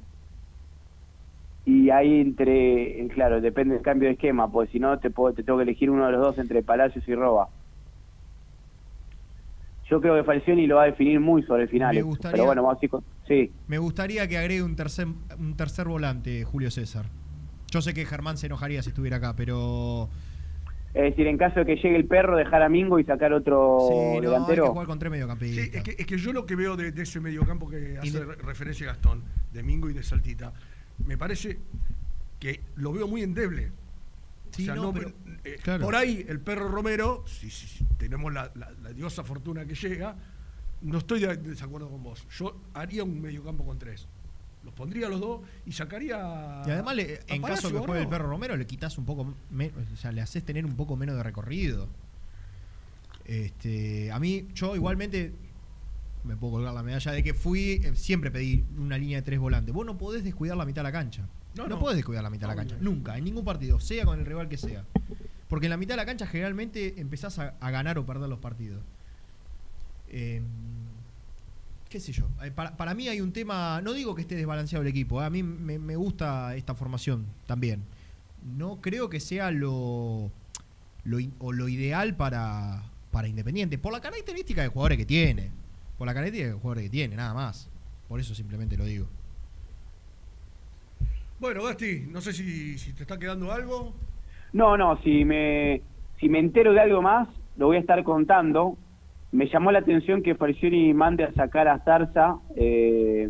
Y 1.65 1.91
ahí 1.91 2.21
entre, 2.21 3.01
eh, 3.05 3.09
claro, 3.09 3.41
depende 3.41 3.75
del 3.75 3.83
cambio 3.83 4.09
de 4.09 4.15
esquema, 4.15 4.51
pues 4.51 4.71
si 4.71 4.79
no 4.79 4.99
te, 4.99 5.11
puedo, 5.11 5.35
te 5.35 5.43
tengo 5.43 5.59
que 5.59 5.65
elegir 5.65 5.91
uno 5.91 6.07
de 6.07 6.13
los 6.13 6.21
dos 6.25 6.39
entre 6.39 6.63
Palacios 6.63 7.07
y 7.09 7.15
Roba. 7.15 7.49
Yo 9.91 10.01
creo 10.01 10.17
que 10.17 10.25
Falcioni 10.25 10.67
lo 10.67 10.77
va 10.77 10.85
a 10.85 10.87
definir 10.87 11.21
muy 11.21 11.43
sobre 11.45 11.65
el 11.65 11.69
final. 11.69 11.95
Me 11.95 12.03
gustaría- 12.03 12.33
Pero 12.33 12.47
bueno, 12.47 12.63
vamos 12.63 12.83
a 12.83 12.89
con... 12.89 13.05
Sí, 13.29 13.53
Me 13.69 13.79
gustaría 13.79 14.27
que 14.29 14.39
agregue 14.39 14.63
un 14.63 14.77
tercer, 14.77 15.07
un 15.39 15.57
tercer 15.57 15.87
volante, 15.89 16.45
Julio 16.45 16.71
César. 16.71 17.07
Yo 17.71 17.83
sé 17.83 17.95
que 17.95 18.05
Germán 18.07 18.37
se 18.37 18.47
enojaría 18.47 18.83
si 18.83 18.91
estuviera 18.91 19.17
acá, 19.17 19.35
pero. 19.37 20.09
Es 20.97 21.11
decir, 21.11 21.27
en 21.27 21.37
caso 21.39 21.61
de 21.61 21.67
que 21.67 21.77
llegue 21.77 21.97
el 21.97 22.07
perro, 22.07 22.37
dejar 22.37 22.63
a 22.63 22.69
Mingo 22.69 22.99
y 22.99 23.05
sacar 23.05 23.33
otro 23.33 23.79
Sí, 23.89 23.95
no, 23.95 24.11
hay 24.15 24.21
que 24.21 24.27
delantero. 24.27 24.67
jugar 24.69 24.87
con 24.87 24.99
tres 24.99 25.11
mediocampistas. 25.13 25.65
Sí, 25.65 25.71
es 25.75 25.83
que, 25.83 25.97
es 25.99 26.07
que 26.07 26.17
yo 26.19 26.33
lo 26.33 26.47
que 26.47 26.57
veo 26.57 26.77
de, 26.77 26.91
de 26.93 27.03
ese 27.03 27.21
mediocampo 27.21 27.69
que 27.69 27.99
hace 27.99 28.25
re- 28.25 28.37
referencia 28.37 28.87
Gastón, 28.87 29.23
de 29.53 29.63
Mingo 29.63 29.91
y 29.91 29.93
de 29.93 30.03
Saltita, 30.03 30.53
me 31.07 31.17
parece 31.19 31.59
que 32.41 32.61
lo 32.77 32.93
veo 32.93 33.07
muy 33.07 33.23
endeble. 33.23 33.73
Sí, 34.51 34.63
o 34.63 34.65
sea, 34.67 34.75
no, 34.75 34.83
no- 34.85 34.93
pero- 34.95 35.13
eh, 35.45 35.57
claro. 35.63 35.85
Por 35.85 35.95
ahí 35.97 36.25
el 36.29 36.41
perro 36.41 36.69
Romero, 36.69 37.25
si, 37.27 37.51
si- 37.51 37.67
si 37.67 37.85
tenemos 37.99 38.33
la, 38.33 38.51
la- 38.55 38.71
la 38.83 38.93
diosa 38.93 39.23
fortuna 39.23 39.65
que 39.67 39.75
llega, 39.75 40.17
no 40.83 40.99
estoy 40.99 41.21
de 41.21 41.37
desacuerdo 41.37 41.89
con 41.91 42.03
vos. 42.03 42.27
Yo 42.39 42.57
haría 42.75 43.05
un 43.05 43.21
mediocampo 43.21 43.65
con 43.65 43.79
tres. 43.79 44.09
Los 44.67 44.75
pondría 44.75 45.09
los 45.09 45.21
dos 45.21 45.41
y 45.65 45.71
sacaría. 45.73 46.17
Y 46.67 46.71
además, 46.71 46.97
le- 46.97 47.21
en 47.29 47.41
caso 47.41 47.43
Palacio 47.43 47.71
que 47.71 47.77
o 47.79 47.85
juegue 47.85 48.03
el 48.03 48.09
perro 48.09 48.29
Romero, 48.29 48.57
le 48.57 48.67
quitas 48.67 48.99
un 48.99 49.07
poco. 49.07 49.33
me- 49.51 49.69
o 49.93 49.97
sea, 49.97 50.11
le 50.13 50.21
haces 50.21 50.45
tener 50.45 50.67
un 50.67 50.75
poco 50.77 50.97
menos 50.97 51.17
de 51.17 51.23
recorrido. 51.23 51.89
Este, 53.25 54.11
a 54.13 54.19
mí, 54.19 54.49
yo 54.55 54.75
igualmente. 54.77 55.33
Me 56.25 56.37
puedo 56.37 56.55
colgar 56.55 56.75
la 56.75 56.83
medalla 56.83 57.13
de 57.13 57.23
que 57.23 57.33
fui. 57.35 57.81
eh, 57.85 57.93
Siempre 57.95 58.33
pedí 58.33 58.65
una 58.77 58.99
línea 58.99 59.19
de 59.19 59.23
tres 59.23 59.39
volantes. 59.39 59.73
Vos 59.73 59.87
no 59.87 59.97
podés 59.97 60.25
descuidar 60.25 60.57
la 60.57 60.65
mitad 60.67 60.81
de 60.83 60.89
la 60.89 60.93
cancha. 60.93 61.23
No, 61.57 61.63
No, 61.65 61.69
no. 61.77 61.79
podés 61.79 61.97
descuidar 61.97 62.25
la 62.25 62.31
mitad 62.31 62.49
de 62.49 62.55
la 62.55 62.61
cancha. 62.61 62.77
Nunca, 62.81 63.17
en 63.17 63.25
ningún 63.25 63.45
partido, 63.45 63.79
sea 63.79 64.05
con 64.05 64.19
el 64.19 64.27
rival 64.27 64.49
que 64.49 64.59
sea. 64.59 64.85
Porque 65.49 65.67
en 65.67 65.71
la 65.71 65.77
mitad 65.77 65.95
de 65.95 65.99
la 65.99 66.07
cancha 66.07 66.27
generalmente 66.27 67.01
empezás 67.01 67.39
a, 67.39 67.55
a 67.61 67.71
ganar 67.71 67.99
o 67.99 68.05
perder 68.05 68.29
los 68.29 68.41
partidos. 68.41 68.83
Eh, 70.09 70.43
qué 71.89 72.01
sé 72.01 72.13
yo. 72.13 72.27
Eh, 72.43 72.51
Para, 72.51 72.77
para 72.77 72.95
mí 72.95 73.09
hay 73.09 73.21
un 73.21 73.33
tema, 73.33 73.81
no 73.83 73.93
digo 73.93 74.15
que 74.15 74.23
esté 74.23 74.35
desbalanceado 74.35 74.83
el 74.83 74.89
equipo, 74.89 75.23
eh, 75.23 75.27
a 75.27 75.31
mí 75.31 75.43
me, 75.43 75.79
me 75.79 75.97
gusta 75.97 76.55
esta 76.57 76.75
formación 76.75 77.27
también. 77.47 77.83
No 78.57 78.81
creo 78.81 79.09
que 79.09 79.21
sea 79.21 79.51
lo, 79.51 80.31
lo 81.05 81.19
o 81.39 81.53
lo 81.53 81.69
ideal 81.69 82.17
para, 82.17 82.83
para 83.11 83.29
Independiente, 83.29 83.79
por 83.79 83.93
la 83.93 84.01
característica 84.01 84.63
de 84.63 84.69
jugadores 84.69 84.99
que 84.99 85.07
tiene. 85.07 85.51
Por 85.99 86.07
la 86.07 86.13
característica 86.13 86.49
de 86.49 86.61
jugadores 86.61 86.85
que 86.85 86.91
tiene, 86.91 87.17
nada 87.17 87.33
más. 87.33 87.71
Por 88.09 88.21
eso 88.21 88.35
simplemente 88.35 88.77
lo 88.77 88.85
digo. 88.85 89.07
Bueno, 91.41 91.65
Gasti, 91.65 92.07
no 92.11 92.21
sé 92.21 92.33
si, 92.33 92.79
si 92.79 92.93
te 92.93 93.03
está 93.03 93.19
quedando 93.19 93.51
algo. 93.53 93.95
No, 94.53 94.77
no, 94.77 95.01
si 95.03 95.25
me, 95.25 95.83
si 96.21 96.29
me 96.29 96.39
entero 96.39 96.73
de 96.73 96.81
algo 96.81 97.03
más, 97.03 97.29
lo 97.57 97.67
voy 97.67 97.77
a 97.77 97.81
estar 97.81 98.03
contando. 98.05 98.77
Me 99.33 99.49
llamó 99.49 99.73
la 99.73 99.81
atención 99.81 100.23
que 100.23 100.35
Falcioni 100.35 100.95
mande 100.95 101.25
a 101.25 101.33
sacar 101.35 101.69
a 101.69 101.79
Zarza 101.81 102.37
eh, 102.57 103.29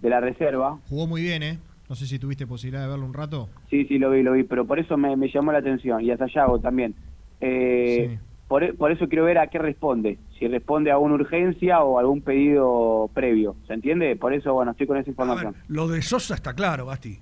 de 0.00 0.08
la 0.08 0.20
reserva. 0.20 0.78
Jugó 0.88 1.06
muy 1.06 1.22
bien, 1.22 1.42
¿eh? 1.42 1.58
No 1.88 1.94
sé 1.94 2.06
si 2.06 2.18
tuviste 2.18 2.46
posibilidad 2.46 2.82
de 2.84 2.88
verlo 2.88 3.04
un 3.04 3.12
rato. 3.12 3.48
Sí, 3.68 3.84
sí, 3.86 3.98
lo 3.98 4.10
vi, 4.10 4.22
lo 4.22 4.32
vi, 4.32 4.44
pero 4.44 4.64
por 4.66 4.78
eso 4.78 4.96
me, 4.96 5.16
me 5.16 5.28
llamó 5.28 5.52
la 5.52 5.58
atención. 5.58 6.00
Y 6.02 6.10
a 6.10 6.16
Sayago 6.16 6.58
también. 6.58 6.94
Eh, 7.40 8.08
Sí. 8.12 8.18
por, 8.48 8.74
por 8.76 8.90
eso 8.92 9.06
quiero 9.08 9.24
ver 9.24 9.36
a 9.38 9.48
qué 9.48 9.58
responde. 9.58 10.18
Si 10.38 10.46
responde 10.48 10.90
a 10.90 10.98
una 10.98 11.14
urgencia 11.14 11.80
o 11.82 11.98
algún 11.98 12.22
pedido 12.22 13.10
previo. 13.12 13.56
¿Se 13.66 13.74
entiende? 13.74 14.16
Por 14.16 14.32
eso, 14.32 14.54
bueno, 14.54 14.70
estoy 14.70 14.86
con 14.86 14.96
esa 14.96 15.10
información. 15.10 15.54
Lo 15.68 15.88
de 15.88 16.00
Sosa 16.00 16.34
está 16.36 16.54
claro, 16.54 16.86
Gasti. 16.86 17.18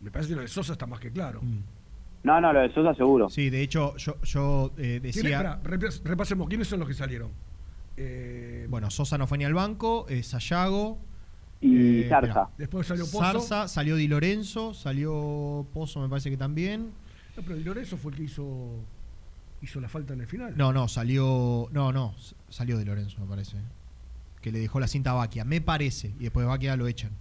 Me 0.00 0.10
parece 0.10 0.30
que 0.30 0.36
lo 0.36 0.42
de 0.42 0.48
Sosa 0.48 0.72
está 0.72 0.86
más 0.86 1.00
que 1.00 1.10
claro. 1.10 1.40
No, 2.26 2.40
no, 2.40 2.52
lo 2.52 2.60
de 2.60 2.74
Sosa 2.74 2.92
seguro. 2.94 3.28
Sí, 3.30 3.50
de 3.50 3.62
hecho, 3.62 3.96
yo, 3.96 4.20
yo 4.22 4.72
eh, 4.78 4.98
¿Quiénes- 5.00 5.02
decía. 5.14 5.30
espera, 5.36 5.62
repas- 5.62 6.02
repasemos, 6.04 6.48
¿quiénes 6.48 6.66
son 6.66 6.80
los 6.80 6.88
que 6.88 6.94
salieron? 6.94 7.30
Eh, 7.96 8.66
Bueno, 8.68 8.90
Sosa 8.90 9.16
no 9.16 9.26
fue 9.28 9.38
ni 9.38 9.44
al 9.44 9.54
banco, 9.54 10.06
eh, 10.08 10.22
Sayago. 10.24 10.98
Y 11.60 12.00
eh, 12.00 12.08
Zarza. 12.08 12.26
espera. 12.28 12.48
Después 12.58 12.86
salió 12.88 13.04
Pozo. 13.04 13.20
Zarza, 13.20 13.68
salió 13.68 13.94
Di 13.96 14.08
Lorenzo, 14.08 14.74
salió 14.74 15.64
Pozo, 15.72 16.00
me 16.00 16.08
parece 16.08 16.28
que 16.30 16.36
también. 16.36 16.90
No, 17.36 17.42
pero 17.44 17.54
Di 17.56 17.62
Lorenzo 17.64 17.96
fue 17.96 18.10
el 18.10 18.18
que 18.18 18.24
hizo, 18.24 18.44
hizo 19.62 19.80
la 19.80 19.88
falta 19.88 20.12
en 20.14 20.20
el 20.22 20.26
final. 20.26 20.54
No, 20.56 20.72
no, 20.72 20.88
salió. 20.88 21.68
No, 21.72 21.92
no, 21.92 22.14
salió 22.48 22.76
Di 22.76 22.84
Lorenzo, 22.84 23.20
me 23.20 23.26
parece. 23.26 23.56
Que 24.42 24.50
le 24.52 24.58
dejó 24.58 24.80
la 24.80 24.88
cinta 24.88 25.12
a 25.12 25.14
Baquia, 25.14 25.44
me 25.44 25.60
parece. 25.60 26.08
Y 26.18 26.24
después 26.24 26.44
de 26.44 26.48
Baquia 26.48 26.76
lo 26.76 26.88
echan. 26.88 27.12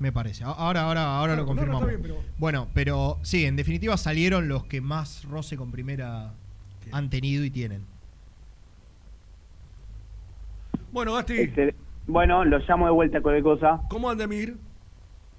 Me 0.00 0.10
parece. 0.12 0.42
Ahora, 0.44 0.82
ahora, 0.82 1.18
ahora 1.18 1.36
No, 1.36 1.42
lo 1.42 1.46
no, 1.46 1.54
no, 1.54 1.60
está 1.62 1.70
confirmamos. 1.76 1.88
bien, 1.88 2.00
pero- 2.02 2.16
Bueno, 2.38 2.66
pero 2.74 3.18
sí, 3.22 3.44
en 3.44 3.54
definitiva 3.56 3.96
salieron 3.98 4.48
los 4.48 4.64
que 4.64 4.80
más 4.80 5.24
roce 5.24 5.56
con 5.58 5.70
primera 5.70 6.32
han 6.90 7.10
tenido 7.10 7.44
y 7.44 7.50
tienen. 7.50 7.82
Bueno, 10.90 11.12
Gasti, 11.14 11.34
Excel- 11.34 11.74
Bueno, 12.06 12.44
lo 12.44 12.58
llamo 12.60 12.86
de 12.86 12.92
vuelta 12.92 13.20
con 13.20 13.40
cosa. 13.42 13.80
¿cómo 13.90 14.10
anda 14.10 14.26
Mir? 14.26 14.56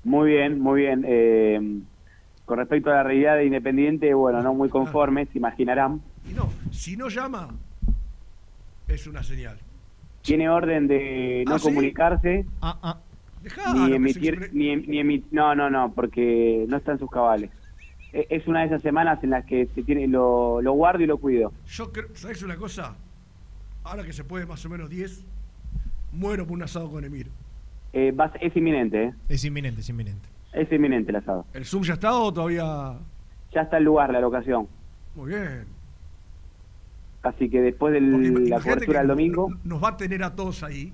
Muy 0.04 0.30
bien, 0.30 0.60
muy 0.60 0.82
bien. 0.82 1.04
Eh, 1.08 1.82
con 2.46 2.60
respecto 2.60 2.90
a 2.92 2.96
la 2.96 3.04
realidad 3.04 3.36
de 3.38 3.46
Independiente, 3.46 4.14
bueno, 4.14 4.42
no 4.42 4.54
muy 4.54 4.70
conformes, 4.70 5.28
se 5.32 5.40
imaginarán. 5.40 6.02
Y 6.30 6.34
no, 6.34 6.50
si 6.72 6.96
no 6.96 7.10
llama, 7.10 7.50
es 8.88 9.08
una 9.08 9.24
señal. 9.24 9.58
Tiene 10.22 10.50
orden 10.50 10.88
de 10.88 11.44
no 11.48 11.56
¿Ah, 11.56 11.60
sí? 11.60 11.64
comunicarse, 11.66 12.30
Dejá 12.30 12.46
ni 12.46 12.62
lo 12.62 12.98
que 13.44 13.50
se 13.90 13.96
emitir, 13.96 14.40
expre- 14.40 14.50
ni, 14.54 14.70
em- 14.70 14.84
ni 14.88 14.98
emi- 15.02 15.24
no, 15.32 15.56
no, 15.56 15.70
no, 15.70 15.92
porque 15.94 16.66
no 16.70 16.78
está 16.78 16.94
en 16.94 17.00
sus 17.00 17.10
cabales. 17.10 17.50
E- 18.14 18.28
Es 18.30 18.48
una 18.48 18.62
de 18.62 18.68
esas 18.68 18.82
semanas 18.82 19.24
en 19.24 19.32
las 19.32 19.46
que 19.46 19.68
se 19.74 19.84
tiene 19.84 20.08
lo, 20.08 20.62
lo 20.62 20.74
guardo 20.74 21.04
y 21.04 21.08
lo 21.08 21.18
cuido. 21.18 21.52
Yo 21.68 21.92
creo, 21.92 22.08
¿sabes 22.14 22.44
una 22.44 22.56
cosa? 22.58 22.96
Ahora 23.84 24.04
que 24.04 24.14
se 24.14 24.24
puede 24.24 24.46
más 24.46 24.64
o 24.66 24.70
menos 24.70 24.90
10, 24.90 25.24
muero 26.12 26.46
por 26.46 26.56
un 26.56 26.64
asado 26.64 26.90
con 26.92 27.04
Emir. 27.04 27.28
Eh, 27.94 28.14
es 28.40 28.56
inminente, 28.56 29.04
¿eh? 29.06 29.14
Es 29.28 29.44
inminente, 29.44 29.82
es 29.82 29.90
inminente. 29.90 30.28
Es 30.54 30.72
inminente 30.72 31.10
el 31.12 31.16
asado. 31.18 31.46
¿El 31.54 31.66
Zoom 31.66 31.84
ya 31.84 31.94
está 31.94 32.14
o 32.14 32.32
todavía...? 32.34 32.94
Ya 33.54 33.62
está 33.62 33.78
el 33.78 33.84
lugar, 33.86 34.12
la 34.12 34.22
locación. 34.22 34.68
Muy 35.16 35.30
bien. 35.30 35.66
Así 37.24 37.50
que 37.50 37.62
después 37.62 37.94
de 37.94 38.02
la 38.02 38.60
cobertura 38.62 39.00
del 39.00 39.08
domingo, 39.10 39.50
Nos 39.64 39.84
va 39.84 39.90
a 39.90 39.98
tener 39.98 40.24
a 40.24 40.34
todos 40.36 40.64
ahí. 40.64 40.94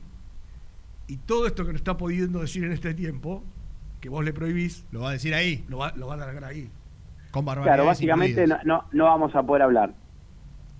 Y 1.08 1.18
todo 1.18 1.48
esto 1.48 1.66
que 1.66 1.72
nos 1.72 1.82
está 1.82 1.98
pudiendo 1.98 2.42
decir 2.42 2.64
en 2.66 2.74
este 2.74 2.94
tiempo, 2.94 3.44
que 4.02 4.10
vos 4.10 4.24
le 4.24 4.34
prohibís... 4.34 4.86
Lo 4.92 5.02
va 5.02 5.10
a 5.10 5.14
decir 5.14 5.34
ahí. 5.34 5.66
Lo 5.70 5.78
va, 5.78 5.94
lo 5.96 6.08
va 6.08 6.16
a 6.16 6.18
largar 6.18 6.44
ahí. 6.44 6.70
Con 7.32 7.46
claro, 7.46 7.86
básicamente 7.86 8.48
no, 8.48 8.58
no, 8.64 8.86
no 8.92 9.06
vamos 9.06 9.36
a 9.36 9.44
poder 9.44 9.62
hablar. 9.62 9.94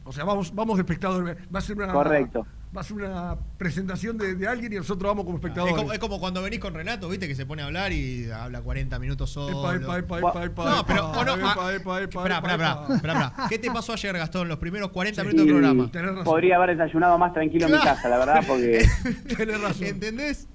O 0.04 0.12
sea, 0.12 0.24
vamos, 0.24 0.54
vamos 0.56 0.78
de 0.78 0.82
espectador. 0.82 1.38
Va 1.54 1.60
a 1.60 1.62
ser 1.62 1.78
una... 1.78 1.92
Correcto. 1.92 2.46
Va 2.78 2.82
a 2.82 2.84
ser 2.84 2.98
una 2.98 3.36
presentación 3.58 4.20
de, 4.20 4.36
de 4.36 4.48
alguien 4.48 4.72
y 4.72 4.76
nosotros 4.76 5.10
vamos 5.10 5.26
como 5.26 5.38
Es 5.38 5.44
espectadores. 5.44 5.76
como, 5.76 5.94
es 5.94 5.98
como 5.98 6.20
cuando 6.20 6.44
venís 6.44 6.60
con 6.60 6.76
Renato, 6.76 7.10
viste, 7.10 7.28
que 7.28 7.34
se 7.34 7.48
pone 7.48 7.64
a 7.64 7.66
hablar 7.66 7.92
y 7.92 8.30
habla 8.30 8.62
40 8.62 9.00
minutos 9.00 9.32
solo. 9.32 9.74
Epa, 9.74 9.98
epa, 9.98 10.20
epa, 10.20 10.20
epa, 10.20 10.44
epa, 10.46 10.70
no, 10.70 10.86
pero 10.86 11.10
o 11.10 11.26
no, 11.26 11.34
esperá, 11.72 12.38
esperá, 12.38 12.86
esperá. 12.94 13.34
¿Qué 13.50 13.58
te 13.58 13.72
pasó 13.72 13.94
ayer, 13.94 14.16
Gastón, 14.16 14.48
los 14.48 14.60
primeros 14.60 14.90
40 14.92 15.20
Sí, 15.20 15.28
minutos 15.28 15.46
del 15.48 15.90
programa? 15.90 16.24
Podría 16.24 16.58
haber 16.58 16.78
desayunado 16.78 17.18
más 17.18 17.34
tranquilo 17.34 17.66
en 17.66 17.72
mi 17.74 17.80
casa, 17.80 18.10
la 18.10 18.20
verdad, 18.20 18.44
porque 18.48 18.86
Tenés 19.36 19.60
razón. 19.60 19.88
¿Entendés? 19.88 20.48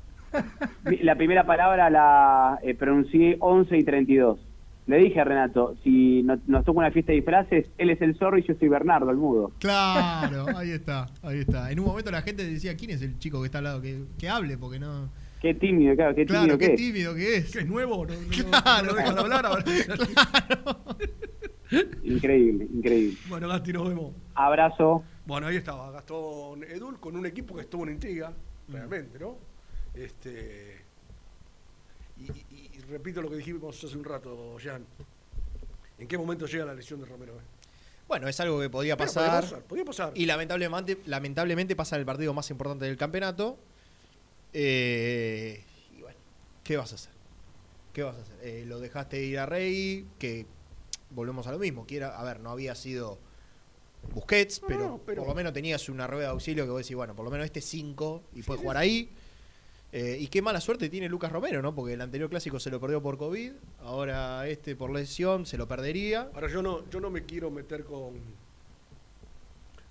la 0.85 1.17
primera 1.17 1.45
palabra 1.45 1.91
la 1.91 2.61
eh, 2.63 2.75
pronuncié 2.77 3.37
11 3.41 3.79
y 3.79 3.83
32. 3.83 4.39
Le 4.87 4.97
dije 4.99 5.21
a 5.21 5.25
Renato, 5.25 5.77
si 5.85 6.23
no- 6.25 6.41
nos 6.47 6.65
toca 6.65 6.81
una 6.81 6.91
fiesta 6.91 7.13
de 7.13 7.17
disfraces, 7.17 7.67
él 7.79 7.91
es 7.91 8.01
el 8.03 8.17
zorro 8.17 8.37
y 8.39 8.43
yo 8.43 8.55
soy 8.59 8.69
Bernardo, 8.69 9.11
el 9.11 9.17
mudo. 9.17 9.53
Claro, 9.61 10.47
ahí 10.57 10.71
está, 10.73 11.07
ahí 11.23 11.39
está. 11.39 11.71
En 11.71 11.79
un 11.81 11.87
momento 11.87 12.11
la 12.11 12.23
gente 12.23 12.45
decía, 12.45 12.77
¿quién 12.77 12.91
es 12.91 13.01
el 13.03 13.19
chico 13.19 13.41
que 13.41 13.47
está 13.47 13.59
al 13.59 13.65
lado? 13.65 13.81
Que, 13.81 14.03
que 14.19 14.29
hable, 14.29 14.59
porque 14.59 14.79
no... 14.81 15.09
Qué 15.41 15.55
tímido, 15.55 15.95
claro, 15.97 16.15
qué 16.15 16.25
tímido 16.25 16.45
Claro, 16.45 16.59
que 16.59 16.67
qué 16.67 16.73
es. 16.75 16.81
tímido 16.81 17.15
que 17.17 17.37
es. 17.37 17.53
Que 17.53 17.59
es 17.61 17.67
nuevo, 17.67 18.07
no, 18.07 18.15
no, 18.15 18.21
no- 18.21 18.51
Claro. 18.61 18.87
no 18.87 18.95
dejan 18.95 19.19
hablar 19.19 19.47
ahora. 19.47 19.65
Increíble, 22.03 22.69
increíble. 22.73 23.17
Bueno, 23.29 23.49
Gasti, 23.49 23.73
nos 23.73 23.89
vemos. 23.89 24.13
Abrazo. 24.35 25.05
Bueno, 25.27 25.47
ahí 25.47 25.57
estaba 25.57 25.91
Gastón 25.91 26.65
Edul 26.65 26.99
con 27.01 27.17
un 27.17 27.25
equipo 27.27 27.55
que 27.55 27.63
estuvo 27.63 27.85
en 27.85 27.95
intriga, 27.95 28.33
realmente, 28.69 29.19
¿no? 29.19 29.37
Este. 29.95 30.77
Y 32.19 32.52
repito 32.89 33.23
lo 33.23 33.31
que 33.31 33.37
dijimos 33.37 33.83
hace 33.83 33.97
un 33.97 34.05
rato, 34.05 34.57
Jan. 34.63 34.85
¿En 35.99 36.09
qué 36.09 36.19
momento 36.19 36.47
llega 36.47 36.65
la 36.65 36.75
lesión 36.75 37.01
de 37.01 37.07
Romero? 37.07 37.35
eh? 37.35 37.43
Bueno, 38.09 38.29
es 38.29 38.39
algo 38.41 38.61
que 38.61 38.69
podía 38.69 38.97
pasar. 38.97 39.31
podía 39.31 39.41
pasar, 39.41 39.63
podía 39.65 39.85
pasar. 39.85 40.13
Y 40.15 40.27
lamentablemente, 40.27 40.99
lamentablemente 41.07 41.77
pasa 41.77 41.97
en 41.97 42.01
el 42.01 42.07
partido 42.07 42.35
más 42.35 42.51
importante 42.51 42.85
del 42.85 42.97
campeonato. 42.97 43.59
Eh, 44.53 45.65
y 45.97 46.01
bueno, 46.03 46.19
¿qué 46.65 46.77
vas 46.77 46.93
a 46.93 46.97
hacer? 46.97 47.13
¿Qué 47.93 48.03
vas 48.03 48.17
a 48.17 48.23
hacer? 48.23 48.37
Eh, 48.43 48.65
lo 48.67 48.81
dejaste 48.81 49.23
ir 49.23 49.39
a 49.39 49.47
Rey, 49.47 50.07
que 50.19 50.47
volvemos 51.11 51.47
a 51.47 51.53
lo 51.53 51.59
mismo. 51.59 51.87
Quiera, 51.87 52.19
a 52.19 52.25
ver, 52.25 52.41
no 52.41 52.51
había 52.51 52.75
sido 52.75 53.19
Busquets, 54.15 54.61
No, 54.63 54.69
pero, 54.69 54.81
no, 54.81 54.99
pero- 55.07 55.23
por 55.23 55.29
lo 55.29 55.35
menos 55.35 55.53
tenías 55.53 55.89
una 55.89 56.07
rueda 56.07 56.25
de 56.25 56.31
auxilio 56.33 56.65
que 56.65 56.71
vos 56.71 56.83
decís, 56.83 56.97
bueno, 56.97 57.15
por 57.15 57.25
lo 57.25 57.31
menos 57.31 57.47
este 57.47 57.61
5 57.61 58.25
y 58.35 58.43
puede 58.43 58.61
jugar 58.61 58.77
ahí. 58.77 59.11
Eh, 59.95 60.17
y 60.21 60.29
qué 60.29 60.41
mala 60.41 60.61
suerte 60.63 60.89
tiene 60.89 61.07
Lucas 61.09 61.31
Romero, 61.31 61.61
¿no? 61.61 61.75
Porque 61.75 61.93
el 61.93 62.01
anterior 62.01 62.31
clásico 62.31 62.59
se 62.59 62.71
lo 62.71 62.81
perdió 62.81 63.03
por 63.03 63.19
COVID, 63.19 63.53
ahora 63.83 64.49
este 64.49 64.75
por 64.75 64.91
lesión 64.91 65.45
se 65.45 65.59
lo 65.59 65.69
perdería. 65.69 66.31
Ahora 66.35 66.49
yo 66.49 66.63
no, 66.63 66.89
yo 66.89 66.99
no 66.99 67.11
me 67.11 67.25
quiero 67.27 67.51
meter 67.51 67.85
con, 67.85 68.15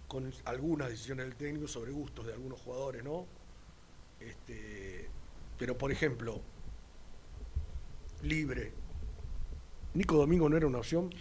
con 0.07 0.33
algunas 0.45 0.89
decisiones 0.89 1.27
del 1.27 1.35
técnico 1.35 1.67
sobre 1.67 1.91
gustos 1.91 2.25
de 2.25 2.33
algunos 2.33 2.59
jugadores, 2.61 3.03
¿no? 3.03 3.27
Este, 4.19 5.07
pero 5.59 5.77
por 5.77 5.91
ejemplo, 5.91 6.41
libre. 8.23 8.71
Nico 9.93 10.15
Domingo 10.15 10.49
no 10.49 10.57
era 10.57 10.65
una 10.67 10.79
opción. 10.79 11.13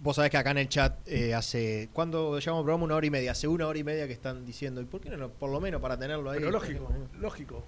Vos 0.00 0.16
sabés 0.16 0.30
que 0.30 0.36
acá 0.36 0.52
en 0.52 0.58
el 0.58 0.68
chat 0.68 0.96
eh, 1.08 1.34
hace. 1.34 1.88
¿Cuándo 1.92 2.38
llevamos 2.38 2.62
programa? 2.64 2.84
Una 2.84 2.94
hora 2.96 3.06
y 3.06 3.10
media. 3.10 3.32
Hace 3.32 3.48
una 3.48 3.66
hora 3.66 3.78
y 3.78 3.84
media 3.84 4.06
que 4.06 4.12
están 4.12 4.44
diciendo. 4.46 4.80
¿Y 4.80 4.84
por 4.84 5.00
qué 5.00 5.10
no? 5.10 5.28
Por 5.30 5.50
lo 5.50 5.60
menos 5.60 5.80
para 5.82 5.98
tenerlo 5.98 6.30
ahí. 6.30 6.38
Pero 6.38 6.50
lógico, 6.50 6.86
tenemos- 6.86 7.16
lógico. 7.18 7.64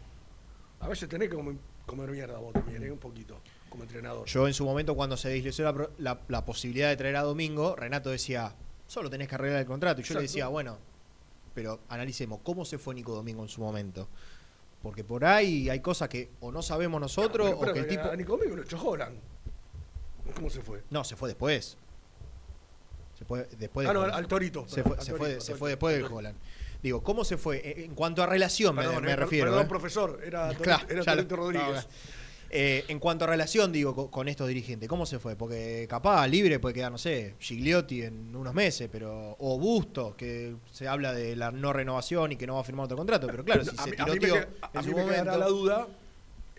A 0.85 0.89
veces 0.89 1.09
tenés 1.09 1.29
que 1.31 1.35
comer, 1.37 1.57
comer 1.87 2.11
mierda 2.11 2.39
vos 2.39 2.53
también, 2.53 2.83
¿eh? 2.85 2.91
un 2.91 2.99
poquito, 2.99 3.41
como 3.71 3.85
entrenador. 3.85 4.27
Yo 4.27 4.47
en 4.47 4.55
su 4.55 4.65
momento, 4.65 4.95
cuando 4.95 5.17
se 5.17 5.31
disleció 5.31 5.65
la, 5.65 5.89
la- 5.99 6.21
la 6.29 6.45
posibilidad 6.45 6.89
de 6.91 6.97
traer 6.97 7.17
a 7.17 7.23
Domingo, 7.23 7.75
Renato 7.77 8.11
decía: 8.11 8.55
solo 8.87 9.09
tenés 9.09 9.29
que 9.29 9.35
arreglar 9.37 9.61
el 9.61 9.67
contrato. 9.67 10.01
Y 10.01 10.05
yo 10.05 10.15
le 10.15 10.23
decía: 10.23 10.49
bueno, 10.49 10.79
pero 11.55 11.81
analicemos 11.89 12.41
cómo 12.43 12.65
se 12.65 12.79
fue 12.79 12.95
Nico 12.95 13.15
Domingo 13.15 13.43
en 13.43 13.49
su 13.49 13.61
momento. 13.61 14.09
Porque 14.83 15.03
por 15.03 15.25
ahí 15.25 15.71
hay 15.71 15.81
cosas 15.81 16.11
que 16.11 16.31
o 16.41 16.53
no 16.53 16.61
sabemos 16.61 17.01
nosotros 17.01 17.55
Pero, 17.59 17.71
o 17.71 17.73
que 17.73 17.81
el 17.81 17.87
tipo. 17.89 18.03
A 18.05 18.17
Nico 18.17 18.37
Domingo 18.37 18.57
lo 18.57 18.63
echó 18.63 18.79
Holland. 18.83 19.17
¿Cómo 20.35 20.51
se 20.51 20.61
fue? 20.61 20.83
No, 20.91 21.03
se 21.05 21.17
fue 21.17 21.29
después. 21.31 21.79
Se 23.19 23.25
fue 23.25 23.49
después 23.59 23.87
de 23.87 23.91
Ah, 23.91 23.95
no, 23.95 24.03
al 24.03 24.27
Torito, 24.27 24.67
Se 24.69 24.83
fue, 24.83 24.97
al 24.99 25.03
se 25.05 25.13
Torito, 25.13 25.25
fue, 25.31 25.41
se 25.41 25.55
fue 25.55 25.71
después 25.71 25.95
del. 25.97 26.05
Holland. 26.13 26.37
Digo, 26.85 27.03
¿cómo 27.03 27.25
se 27.25 27.39
fue? 27.39 27.63
En- 27.65 27.85
En 27.87 27.95
cuanto 27.95 28.23
a 28.23 28.27
relación, 28.27 28.77
me- 28.77 28.83
Perdón, 28.83 29.05
me, 29.05 29.13
eh, 29.13 29.17
refiero. 29.17 29.47
Perdón, 29.51 29.65
¿eh? 29.65 29.69
profesor, 29.71 30.21
era, 30.23 30.49
Claro, 30.63 30.87
era 30.91 31.03
Torito 31.03 31.35
Rodríguez. 31.37 31.67
no, 31.77 32.25
Eh, 32.57 32.85
en 32.89 32.99
cuanto 33.01 33.25
a 33.25 33.29
relación, 33.29 33.73
digo, 33.73 33.95
co- 33.97 34.11
con, 34.11 34.29
estos 34.29 34.47
dirigentes, 34.47 34.87
¿cómo 34.89 35.07
se 35.07 35.19
fue? 35.19 35.35
Porque 35.35 35.87
capaz 35.89 36.29
libre 36.29 36.59
puede 36.61 36.75
quedar, 36.75 36.93
no 36.93 36.99
sé, 36.99 37.35
Gigliotti 37.41 38.03
en 38.03 38.37
unos 38.37 38.53
meses, 38.55 38.89
pero 38.93 39.35
o 39.41 39.59
Busto, 39.59 40.15
que 40.15 40.55
se 40.71 40.87
habla 40.87 41.13
de 41.15 41.35
la 41.37 41.51
no 41.51 41.73
renovación 41.73 42.33
y 42.33 42.37
que 42.37 42.47
no 42.47 42.57
va 42.57 42.61
a 42.61 42.65
firmar 42.65 42.85
otro 42.85 42.99
contrato, 42.99 43.27
pero 43.29 43.45
claro, 43.45 43.65
si 43.65 43.71
a 43.77 43.83
se 43.83 43.91
mí, 43.91 43.97
a 43.99 44.05
mí 44.05 44.11
me, 44.13 44.19
tiroteó 44.19 44.49
a 44.61 44.81
en 44.81 44.87
mí 44.87 44.95
me 44.95 45.05
quedará 45.05 45.33
momento- 45.33 45.39
la 45.39 45.47
duda, 45.47 45.89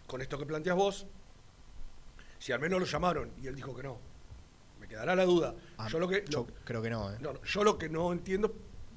con 0.08 0.22
esto 0.24 0.38
que 0.40 0.46
planteas 0.48 0.76
vos, 0.76 1.06
si 2.40 2.52
al 2.52 2.60
menos 2.60 2.80
lo 2.80 2.86
llamaron 2.88 3.32
y 3.42 3.46
él 3.48 3.56
dijo 3.56 3.74
que 3.76 3.84
no. 3.84 3.98
Me 4.82 4.88
quedará 4.88 5.16
la 5.16 5.24
duda. 5.26 5.54
Ah, 5.78 5.88
yo 5.88 6.00
lo 6.00 6.10
que, 6.10 6.26
yo 6.28 6.46
creo 6.66 6.82
que 6.82 6.90
no, 6.90 7.14
¿eh? 7.14 7.18
no, 7.22 7.34
no, 7.34 7.44
yo 7.44 7.64
lo 7.64 7.78
que 7.78 7.88
no 7.90 8.12
entiendo, 8.12 8.54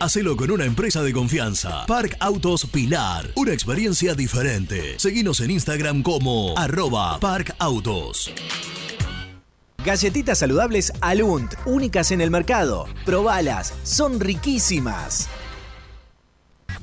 Hacelo 0.00 0.36
con 0.36 0.50
una 0.50 0.64
empresa 0.64 1.02
de 1.02 1.12
confianza. 1.12 1.86
Park 1.86 2.16
Autos 2.20 2.66
Pilar. 2.66 3.30
Una 3.36 3.52
experiencia 3.52 4.14
diferente. 4.14 4.98
Seguinos 4.98 5.40
en 5.40 5.52
Instagram 5.52 6.02
como 6.02 6.56
arroba 6.58 7.18
Park 7.20 7.54
Autos. 7.58 8.32
Galletitas 9.84 10.38
saludables 10.38 10.92
Alunt, 11.00 11.54
únicas 11.66 12.10
en 12.10 12.20
el 12.20 12.30
mercado. 12.30 12.86
Probalas, 13.04 13.74
son 13.82 14.18
riquísimas. 14.18 15.28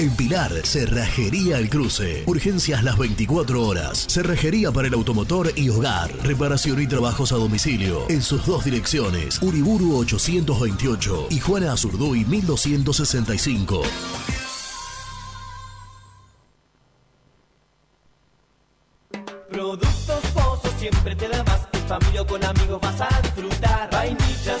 En 0.00 0.14
Pilar, 0.14 0.52
Cerrajería 0.64 1.58
El 1.58 1.68
Cruce. 1.68 2.22
Urgencias 2.26 2.84
las 2.84 2.96
24 2.96 3.64
horas. 3.66 4.06
Cerrajería 4.08 4.70
para 4.70 4.86
el 4.86 4.94
automotor 4.94 5.50
y 5.56 5.70
hogar. 5.70 6.12
Reparación 6.22 6.80
y 6.80 6.86
trabajos 6.86 7.32
a 7.32 7.34
domicilio. 7.34 8.08
En 8.08 8.22
sus 8.22 8.46
dos 8.46 8.64
direcciones. 8.64 9.42
Uriburu 9.42 9.96
828 9.96 11.26
y 11.30 11.40
Juana 11.40 11.72
Azurduy 11.72 12.24
1265. 12.24 13.82
Productos 19.50 20.20
Pozos 20.32 20.74
siempre 20.78 21.16
te 21.16 21.28
da 21.28 21.42
más. 21.42 21.66
En 21.72 21.88
familia 21.88 22.22
o 22.22 22.26
con 22.26 22.44
amigos 22.44 22.80
vas 22.80 23.00
a 23.00 23.20
disfrutar. 23.22 23.90
Vainillas, 23.90 24.60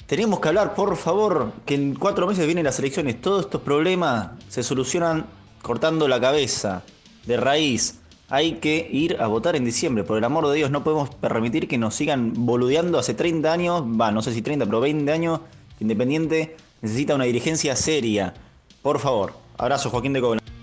Tenemos 0.06 0.40
que 0.40 0.48
hablar, 0.48 0.74
por 0.74 0.96
favor, 0.96 1.52
que 1.66 1.74
en 1.74 1.94
cuatro 1.94 2.26
meses 2.26 2.46
vienen 2.46 2.64
las 2.64 2.78
elecciones. 2.78 3.20
Todos 3.20 3.44
estos 3.44 3.60
problemas 3.60 4.30
se 4.48 4.62
solucionan 4.62 5.26
cortando 5.60 6.08
la 6.08 6.20
cabeza, 6.20 6.82
de 7.26 7.36
raíz. 7.36 7.98
Hay 8.30 8.54
que 8.54 8.88
ir 8.90 9.20
a 9.20 9.26
votar 9.26 9.54
en 9.54 9.64
diciembre. 9.64 10.02
Por 10.02 10.16
el 10.16 10.24
amor 10.24 10.48
de 10.48 10.56
Dios, 10.56 10.70
no 10.70 10.82
podemos 10.82 11.10
permitir 11.14 11.68
que 11.68 11.76
nos 11.76 11.94
sigan 11.94 12.32
boludeando 12.34 12.98
hace 12.98 13.14
30 13.14 13.52
años, 13.52 13.82
va, 13.82 14.10
no 14.10 14.22
sé 14.22 14.32
si 14.32 14.40
30, 14.40 14.64
pero 14.64 14.80
20 14.80 15.12
años. 15.12 15.40
Independiente 15.80 16.56
necesita 16.80 17.14
una 17.14 17.24
dirigencia 17.24 17.76
seria. 17.76 18.34
Por 18.82 18.98
favor. 18.98 19.34
Abrazo, 19.58 19.90
Joaquín 19.90 20.14
de 20.14 20.20
Covenant. 20.20 20.53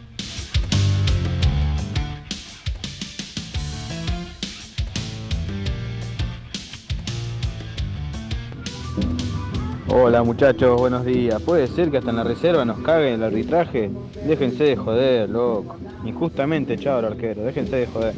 Hola 9.93 10.23
muchachos, 10.23 10.80
buenos 10.80 11.03
días. 11.03 11.41
¿Puede 11.41 11.68
ser 11.68 11.91
que 11.91 11.97
hasta 11.97 12.11
en 12.11 12.15
la 12.15 12.23
reserva 12.23 12.63
nos 12.63 12.80
caguen 12.80 13.15
el 13.15 13.23
arbitraje? 13.23 13.91
Déjense 14.26 14.63
de 14.63 14.77
joder, 14.77 15.30
loco. 15.30 15.76
Injustamente 16.05 16.76
echado 16.76 16.99
al 16.99 17.05
arquero, 17.07 17.43
déjense 17.43 17.76
de 17.76 17.88
joder. 17.88 18.15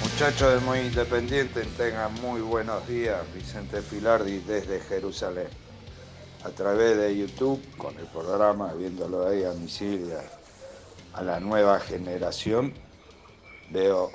Muchachos 0.00 0.52
del 0.52 0.60
Muy 0.60 0.78
Independiente, 0.78 1.64
tengan 1.76 2.14
muy 2.22 2.40
buenos 2.40 2.86
días. 2.86 3.18
Vicente 3.34 3.82
Filardi 3.82 4.38
desde 4.38 4.78
Jerusalén. 4.78 5.48
A 6.44 6.50
través 6.50 6.96
de 6.96 7.18
YouTube, 7.18 7.60
con 7.76 7.98
el 7.98 8.06
programa, 8.06 8.74
viéndolo 8.74 9.26
ahí 9.26 9.42
a 9.42 9.50
Misilia, 9.54 10.20
a 11.14 11.22
la 11.24 11.40
nueva 11.40 11.80
generación, 11.80 12.72
veo 13.70 14.12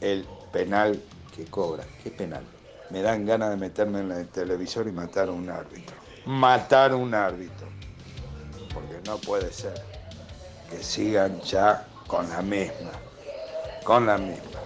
el 0.00 0.24
penal 0.52 1.02
que 1.34 1.46
cobra. 1.46 1.84
¿Qué 2.04 2.10
penal? 2.12 2.44
Me 2.90 3.02
dan 3.02 3.24
ganas 3.24 3.50
de 3.50 3.56
meterme 3.56 4.00
en 4.00 4.10
el 4.10 4.28
televisor 4.28 4.88
y 4.88 4.92
matar 4.92 5.28
a 5.28 5.32
un 5.32 5.48
árbitro. 5.48 5.96
Matar 6.26 6.90
a 6.90 6.96
un 6.96 7.14
árbitro. 7.14 7.68
Porque 8.74 9.00
no 9.06 9.18
puede 9.18 9.52
ser 9.52 9.74
que 10.68 10.82
sigan 10.82 11.40
ya 11.40 11.86
con 12.06 12.28
la 12.28 12.42
misma. 12.42 12.90
Con 13.84 14.06
la 14.06 14.18
misma. 14.18 14.60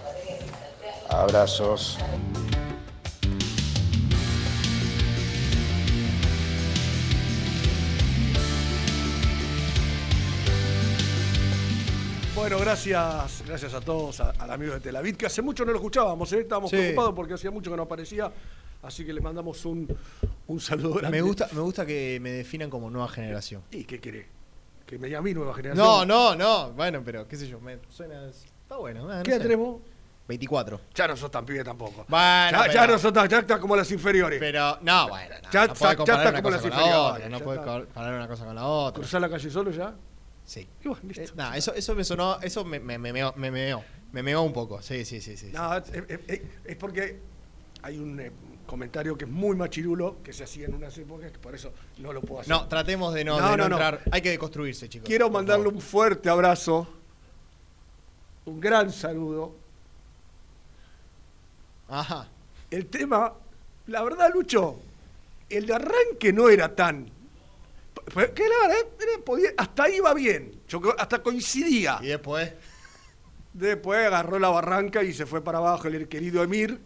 Abrazos. 1.09 1.97
Bueno, 12.55 12.67
gracias, 12.71 13.43
gracias 13.45 13.73
a 13.73 13.81
todos, 13.81 14.21
a- 14.21 14.29
al 14.39 14.49
amigo 14.49 14.73
de 14.75 14.79
Tel 14.79 14.95
Aviv, 14.95 15.17
que 15.17 15.25
hace 15.25 15.41
mucho 15.41 15.65
no 15.65 15.71
lo 15.73 15.77
escuchábamos, 15.77 16.31
¿eh? 16.31 16.39
estábamos 16.39 16.69
Sí. 16.69 16.77
preocupados 16.77 17.13
porque 17.13 17.33
hacía 17.33 17.51
mucho 17.51 17.69
que 17.69 17.75
no 17.75 17.83
aparecía, 17.83 18.31
así 18.81 19.05
que 19.05 19.11
le 19.11 19.19
mandamos 19.19 19.65
un, 19.65 19.93
un 20.47 20.59
saludo 20.61 20.93
grande. 20.93 21.17
Me 21.17 21.21
gusta, 21.21 21.49
me 21.51 21.59
gusta 21.59 21.85
que 21.85 22.17
me 22.21 22.31
definan 22.31 22.69
como 22.69 22.89
nueva 22.89 23.09
generación. 23.09 23.61
¿Y 23.71 23.83
qué 23.83 23.99
quiere? 23.99 24.27
Que 24.85 24.97
me 24.97 25.09
llame 25.09 25.31
mi 25.31 25.33
nueva 25.33 25.53
generación. 25.53 25.85
No, 25.85 26.05
no, 26.05 26.33
no. 26.35 26.71
Bueno, 26.71 27.01
pero 27.03 27.27
qué 27.27 27.35
sé 27.35 27.45
yo, 27.49 27.59
me 27.59 27.77
suena. 27.89 28.25
Está 28.29 28.77
bueno. 28.77 29.11
eh, 29.11 29.17
no 29.17 29.23
¿Qué 29.23 29.33
edad 29.33 29.57
vos? 29.57 29.81
24. 30.25 30.79
Ya 30.95 31.07
no 31.09 31.17
sos 31.17 31.29
tan 31.29 31.45
pibe 31.45 31.61
tampoco. 31.61 32.05
Bueno, 32.07 32.51
ya, 32.51 32.61
pero- 32.61 32.73
ya 32.73 32.87
no 32.87 32.97
sos 32.97 33.11
tan, 33.11 33.27
ya 33.27 33.39
estás 33.39 33.59
como 33.59 33.75
las 33.75 33.91
inferiores. 33.91 34.39
Pero, 34.39 34.77
no, 34.81 35.09
bueno, 35.09 35.35
no, 35.43 35.51
ya, 35.51 35.67
no 35.67 35.73
ya- 35.73 35.73
ya 35.73 35.73
estás 35.73 35.95
como 35.97 36.07
las 36.07 36.41
con 36.41 36.51
la 36.51 36.57
inferiores. 36.57 36.95
otra, 36.95 37.29
no 37.29 37.37
ya 37.39 37.43
puede 37.43 37.59
está. 37.59 37.79
comparar 37.79 38.13
una 38.13 38.27
cosa 38.29 38.45
con 38.45 38.55
la 38.55 38.65
otra. 38.65 39.01
¿Cruzar 39.01 39.19
la 39.21 39.29
calle 39.29 39.49
solo 39.49 39.71
ya? 39.71 39.93
Sí. 40.45 40.67
Bueno, 40.83 40.99
listo. 41.07 41.23
Eh, 41.23 41.31
nah, 41.35 41.55
eso, 41.55 41.73
eso 41.73 41.95
me 41.95 42.03
sonó, 42.03 42.39
eso 42.41 42.63
me, 42.63 42.79
me, 42.79 42.97
me, 42.99 43.11
meó, 43.11 43.33
me 43.35 43.49
meó, 43.51 43.83
me 44.11 44.21
meó 44.23 44.41
un 44.43 44.53
poco. 44.53 44.81
Sí, 44.81 45.03
sí, 45.05 45.19
sí, 45.21 45.35
sí. 45.37 45.49
No, 45.53 45.75
es, 45.77 45.89
es- 45.89 46.19
es- 46.27 46.41
es 46.65 46.75
porque 46.77 47.19
hay 47.81 47.97
un 47.97 48.19
eh, 48.19 48.31
comentario 48.67 49.17
que 49.17 49.25
es 49.25 49.31
muy 49.31 49.55
machirulo 49.55 50.17
que 50.23 50.33
se 50.33 50.43
hacía 50.43 50.65
en 50.67 50.75
unas 50.75 50.95
épocas 50.97 51.31
que 51.31 51.39
por 51.39 51.55
eso 51.55 51.71
no 51.97 52.13
lo 52.13 52.21
puedo 52.21 52.41
hacer. 52.41 52.51
No, 52.51 52.67
tratemos 52.67 53.13
de 53.13 53.23
no, 53.23 53.35
de 53.37 53.57
no 53.57 53.65
entrar. 53.65 54.01
Hay 54.11 54.21
que 54.21 54.29
deconstruirse, 54.29 54.87
chicos. 54.89 55.07
Quiero 55.07 55.29
mandarle 55.29 55.67
un 55.67 55.81
fuerte 55.81 56.29
abrazo, 56.29 56.87
un 58.45 58.59
gran 58.59 58.91
saludo. 58.91 59.55
Ajá. 61.87 62.27
El 62.71 62.87
tema, 62.87 63.33
la 63.87 64.03
verdad, 64.03 64.29
Lucho, 64.33 64.79
el 65.49 65.65
de 65.67 65.73
arranque 65.75 66.33
no 66.33 66.49
era 66.49 66.73
tan. 66.75 67.09
P- 68.13 68.31
Que 68.33 68.43
la 68.47 68.67
verdad, 68.67 69.23
podía- 69.25 69.51
hasta 69.57 69.89
iba 69.89 70.13
bien. 70.13 70.61
Yo 70.67 70.81
creo- 70.81 70.95
hasta 70.97 71.21
coincidía. 71.21 71.99
Y 72.01 72.07
después. 72.07 72.51
Después 73.53 74.05
agarró 74.05 74.37
la 74.39 74.49
barranca 74.49 75.01
y 75.03 75.13
se 75.13 75.25
fue 75.25 75.41
para 75.43 75.59
abajo 75.59 75.87
el 75.87 76.07
querido 76.09 76.43
Emir. 76.43 76.79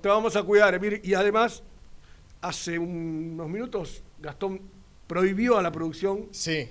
Te 0.00 0.08
vamos 0.08 0.36
a 0.36 0.42
cuidar, 0.44 0.72
Emir. 0.74 1.00
Y 1.02 1.14
además, 1.14 1.62
hace 2.40 2.78
unos 2.78 3.48
minutos, 3.48 4.02
Gastón 4.20 4.60
prohibió 5.08 5.58
a 5.58 5.62
la 5.62 5.72
producción 5.72 6.28
Sí. 6.30 6.68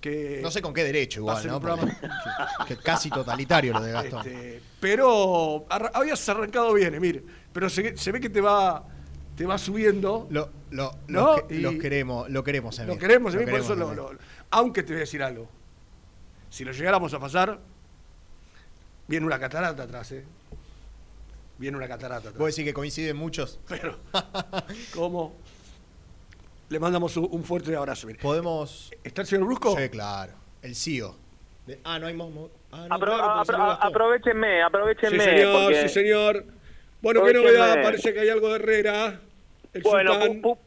que. 0.00 0.40
No 0.42 0.50
sé 0.50 0.60
con 0.60 0.74
qué 0.74 0.84
derecho 0.84 1.20
igual, 1.20 1.46
¿no? 1.46 1.60
Que, 1.60 1.88
que 2.68 2.76
casi 2.76 3.08
totalitario 3.08 3.72
lo 3.72 3.80
de 3.80 3.92
Gastón. 3.92 4.26
Este, 4.26 4.60
pero 4.78 5.64
habías 5.94 6.28
arrancado 6.28 6.74
bien, 6.74 6.94
Emir. 6.94 7.24
Pero 7.52 7.70
se, 7.70 7.96
se 7.96 8.12
ve 8.12 8.20
que 8.20 8.28
te 8.28 8.42
va, 8.42 8.84
te 9.34 9.46
va 9.46 9.56
subiendo. 9.56 10.26
Lo, 10.30 10.50
lo, 10.72 10.92
¿no? 11.08 11.36
los, 11.36 11.42
que- 11.44 11.54
Y 11.56 11.60
los 11.60 11.74
queremos, 11.76 12.28
lo 12.30 12.42
queremos, 12.44 12.78
Emir. 12.78 12.94
Lo 12.94 12.98
queremos, 12.98 13.34
Emir, 13.34 13.46
por 13.46 13.54
queremos, 13.60 13.70
eso 13.70 13.94
lo- 13.94 14.12
lo- 14.12 14.18
Aunque 14.50 14.82
te 14.82 14.88
voy 14.92 14.98
a 14.98 15.00
decir 15.00 15.22
algo. 15.22 15.48
Si 16.50 16.64
lo 16.64 16.72
llegáramos 16.72 17.14
a 17.14 17.18
pasar, 17.20 17.58
viene 19.08 19.26
una 19.26 19.38
catarata 19.38 19.84
atrás, 19.84 20.12
¿eh? 20.12 20.24
Viene 21.58 21.76
una 21.76 21.86
catarata 21.88 22.16
atrás. 22.20 22.34
¿Puedo 22.34 22.46
decir 22.46 22.64
que 22.64 22.74
coinciden 22.74 23.16
muchos? 23.16 23.60
Pero, 23.68 23.98
¿cómo? 24.94 25.34
Le 26.68 26.80
mandamos 26.80 27.16
un, 27.16 27.44
fuerte 27.44 27.76
abrazo. 27.76 28.08
¿Podemos...? 28.20 28.90
¿Está 29.04 29.22
el 29.22 29.26
señor 29.28 29.44
Brusco? 29.46 29.76
Sí, 29.78 29.88
claro. 29.90 30.32
El 30.62 30.74
CEO. 30.74 31.14
De- 31.66 31.80
ah, 31.84 31.98
no 31.98 32.06
hay 32.06 32.14
más... 32.14 32.28
mo- 32.30 32.50
Ah, 32.74 32.86
no, 32.88 32.96
Apro- 32.96 33.14
claro, 33.16 33.42
apro- 33.44 33.78
aprovechenme, 33.82 34.62
aprovechenme. 34.62 35.18
Sí, 35.22 35.30
señor, 35.30 35.62
porque- 35.64 35.82
sí, 35.82 35.88
señor. 35.90 36.44
Bueno, 37.02 37.22
qué 37.24 37.34
novedad, 37.34 37.82
parece 37.82 38.14
que 38.14 38.20
hay 38.20 38.30
algo 38.30 38.48
de 38.48 38.54
Herrera. 38.56 39.20
El 39.72 39.82
Bueno, 39.82 40.12
sultán. 40.14 40.42
pu- 40.42 40.54
pu- 40.54 40.58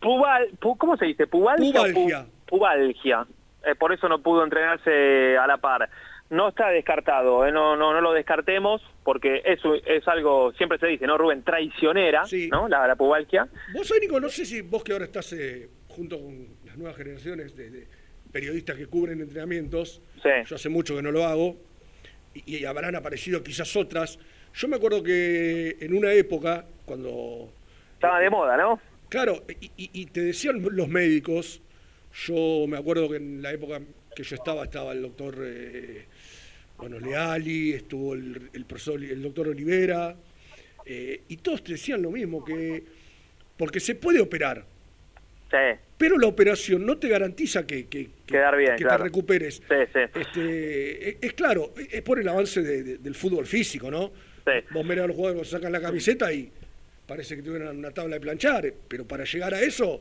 pubal, 0.00 0.48
pu- 0.60 0.76
¿cómo 0.78 0.96
se 0.96 1.06
dice? 1.06 1.26
¿Pubalgia? 1.26 1.72
Pubalgia. 1.72 2.26
pubalgia. 2.46 3.26
Eh, 3.64 3.74
por 3.76 3.92
eso 3.92 4.08
no 4.08 4.20
pudo 4.22 4.42
entrenarse 4.44 5.36
a 5.36 5.46
la 5.46 5.56
par. 5.58 5.88
No 6.30 6.48
está 6.48 6.68
descartado, 6.70 7.46
eh, 7.46 7.52
no, 7.52 7.76
no, 7.76 7.92
no 7.92 8.00
lo 8.00 8.12
descartemos, 8.12 8.80
porque 9.04 9.42
eso 9.44 9.74
es 9.74 10.06
algo, 10.08 10.52
siempre 10.54 10.78
se 10.78 10.86
dice, 10.86 11.06
¿no, 11.06 11.18
Rubén? 11.18 11.42
Traicionera, 11.42 12.22
¿no? 12.50 12.68
La, 12.68 12.86
la 12.86 12.96
pubalgia. 12.96 13.46
Vos, 13.74 13.92
Nico, 14.00 14.18
no 14.18 14.28
sé 14.30 14.46
si 14.46 14.62
vos 14.62 14.82
que 14.82 14.92
ahora 14.92 15.04
estás 15.04 15.32
eh, 15.34 15.68
junto 15.88 16.18
con 16.18 16.48
las 16.64 16.76
nuevas 16.78 16.96
generaciones 16.96 17.54
de, 17.54 17.70
de 17.70 17.86
periodistas 18.32 18.76
que 18.76 18.86
cubren 18.86 19.20
entrenamientos, 19.20 20.00
yo 20.48 20.56
hace 20.56 20.68
mucho 20.70 20.96
que 20.96 21.02
no 21.02 21.10
lo 21.12 21.24
hago, 21.26 21.56
y, 22.34 22.56
y 22.56 22.64
habrán 22.64 22.94
aparecido 22.96 23.42
quizás 23.42 23.76
otras. 23.76 24.18
Yo 24.54 24.68
me 24.68 24.76
acuerdo 24.76 25.02
que 25.02 25.76
en 25.80 25.94
una 25.94 26.12
época, 26.12 26.64
cuando... 26.86 27.52
Estaba 28.02 28.18
de 28.18 28.30
moda, 28.30 28.56
¿no? 28.56 28.80
Claro, 29.08 29.44
y, 29.60 29.66
y- 29.76 29.90
y 29.92 30.06
te 30.06 30.22
decían 30.22 30.60
los 30.60 30.88
médicos, 30.88 31.62
yo 32.26 32.66
me 32.66 32.76
acuerdo 32.76 33.08
que 33.08 33.14
en 33.18 33.40
la 33.40 33.52
época 33.52 33.80
que 34.16 34.24
yo 34.24 34.34
estaba, 34.34 34.64
estaba 34.64 34.90
el 34.90 35.02
doctor 35.02 35.36
eh, 35.40 36.06
bueno, 36.78 36.98
Leali, 36.98 37.74
estuvo 37.74 38.14
el, 38.14 38.50
el 38.52 38.64
profesor, 38.64 39.00
el 39.04 39.22
doctor 39.22 39.46
Olivera, 39.46 40.16
eh, 40.84 41.20
y 41.28 41.36
todos 41.36 41.62
te 41.62 41.72
decían 41.74 42.02
lo 42.02 42.10
mismo, 42.10 42.44
que 42.44 42.82
porque 43.56 43.78
se 43.78 43.94
puede 43.94 44.20
operar, 44.20 44.64
Sí, 45.48 45.58
pero 45.98 46.18
la 46.18 46.26
operación 46.26 46.84
no 46.84 46.96
te 46.98 47.06
garantiza 47.08 47.64
que, 47.66 47.86
que- 47.86 48.06
que- 48.06 48.10
quedar 48.26 48.56
bien, 48.56 48.74
que 48.74 48.82
claro. 48.82 48.96
te 48.98 49.04
recuperes. 49.04 49.56
Sí, 49.68 49.74
sí. 49.92 50.00
Este, 50.20 51.08
es, 51.10 51.16
es 51.20 51.32
claro, 51.34 51.72
es 51.76 52.02
por 52.02 52.18
el 52.18 52.26
avance 52.26 52.62
de- 52.62 52.82
de- 52.82 52.98
del 52.98 53.14
fútbol 53.14 53.46
físico, 53.46 53.90
¿no? 53.92 54.10
Vos 54.72 54.84
mirás 54.84 55.04
a 55.04 55.06
los 55.08 55.14
jugadores, 55.16 55.48
sacan 55.48 55.70
la 55.70 55.80
camiseta 55.80 56.32
y 56.32 56.50
parece 57.06 57.36
que 57.36 57.42
tuvieran 57.42 57.76
una 57.76 57.90
tabla 57.90 58.16
de 58.16 58.20
planchar, 58.20 58.72
pero 58.88 59.06
para 59.06 59.24
llegar 59.24 59.52
a 59.54 59.60
eso 59.60 60.00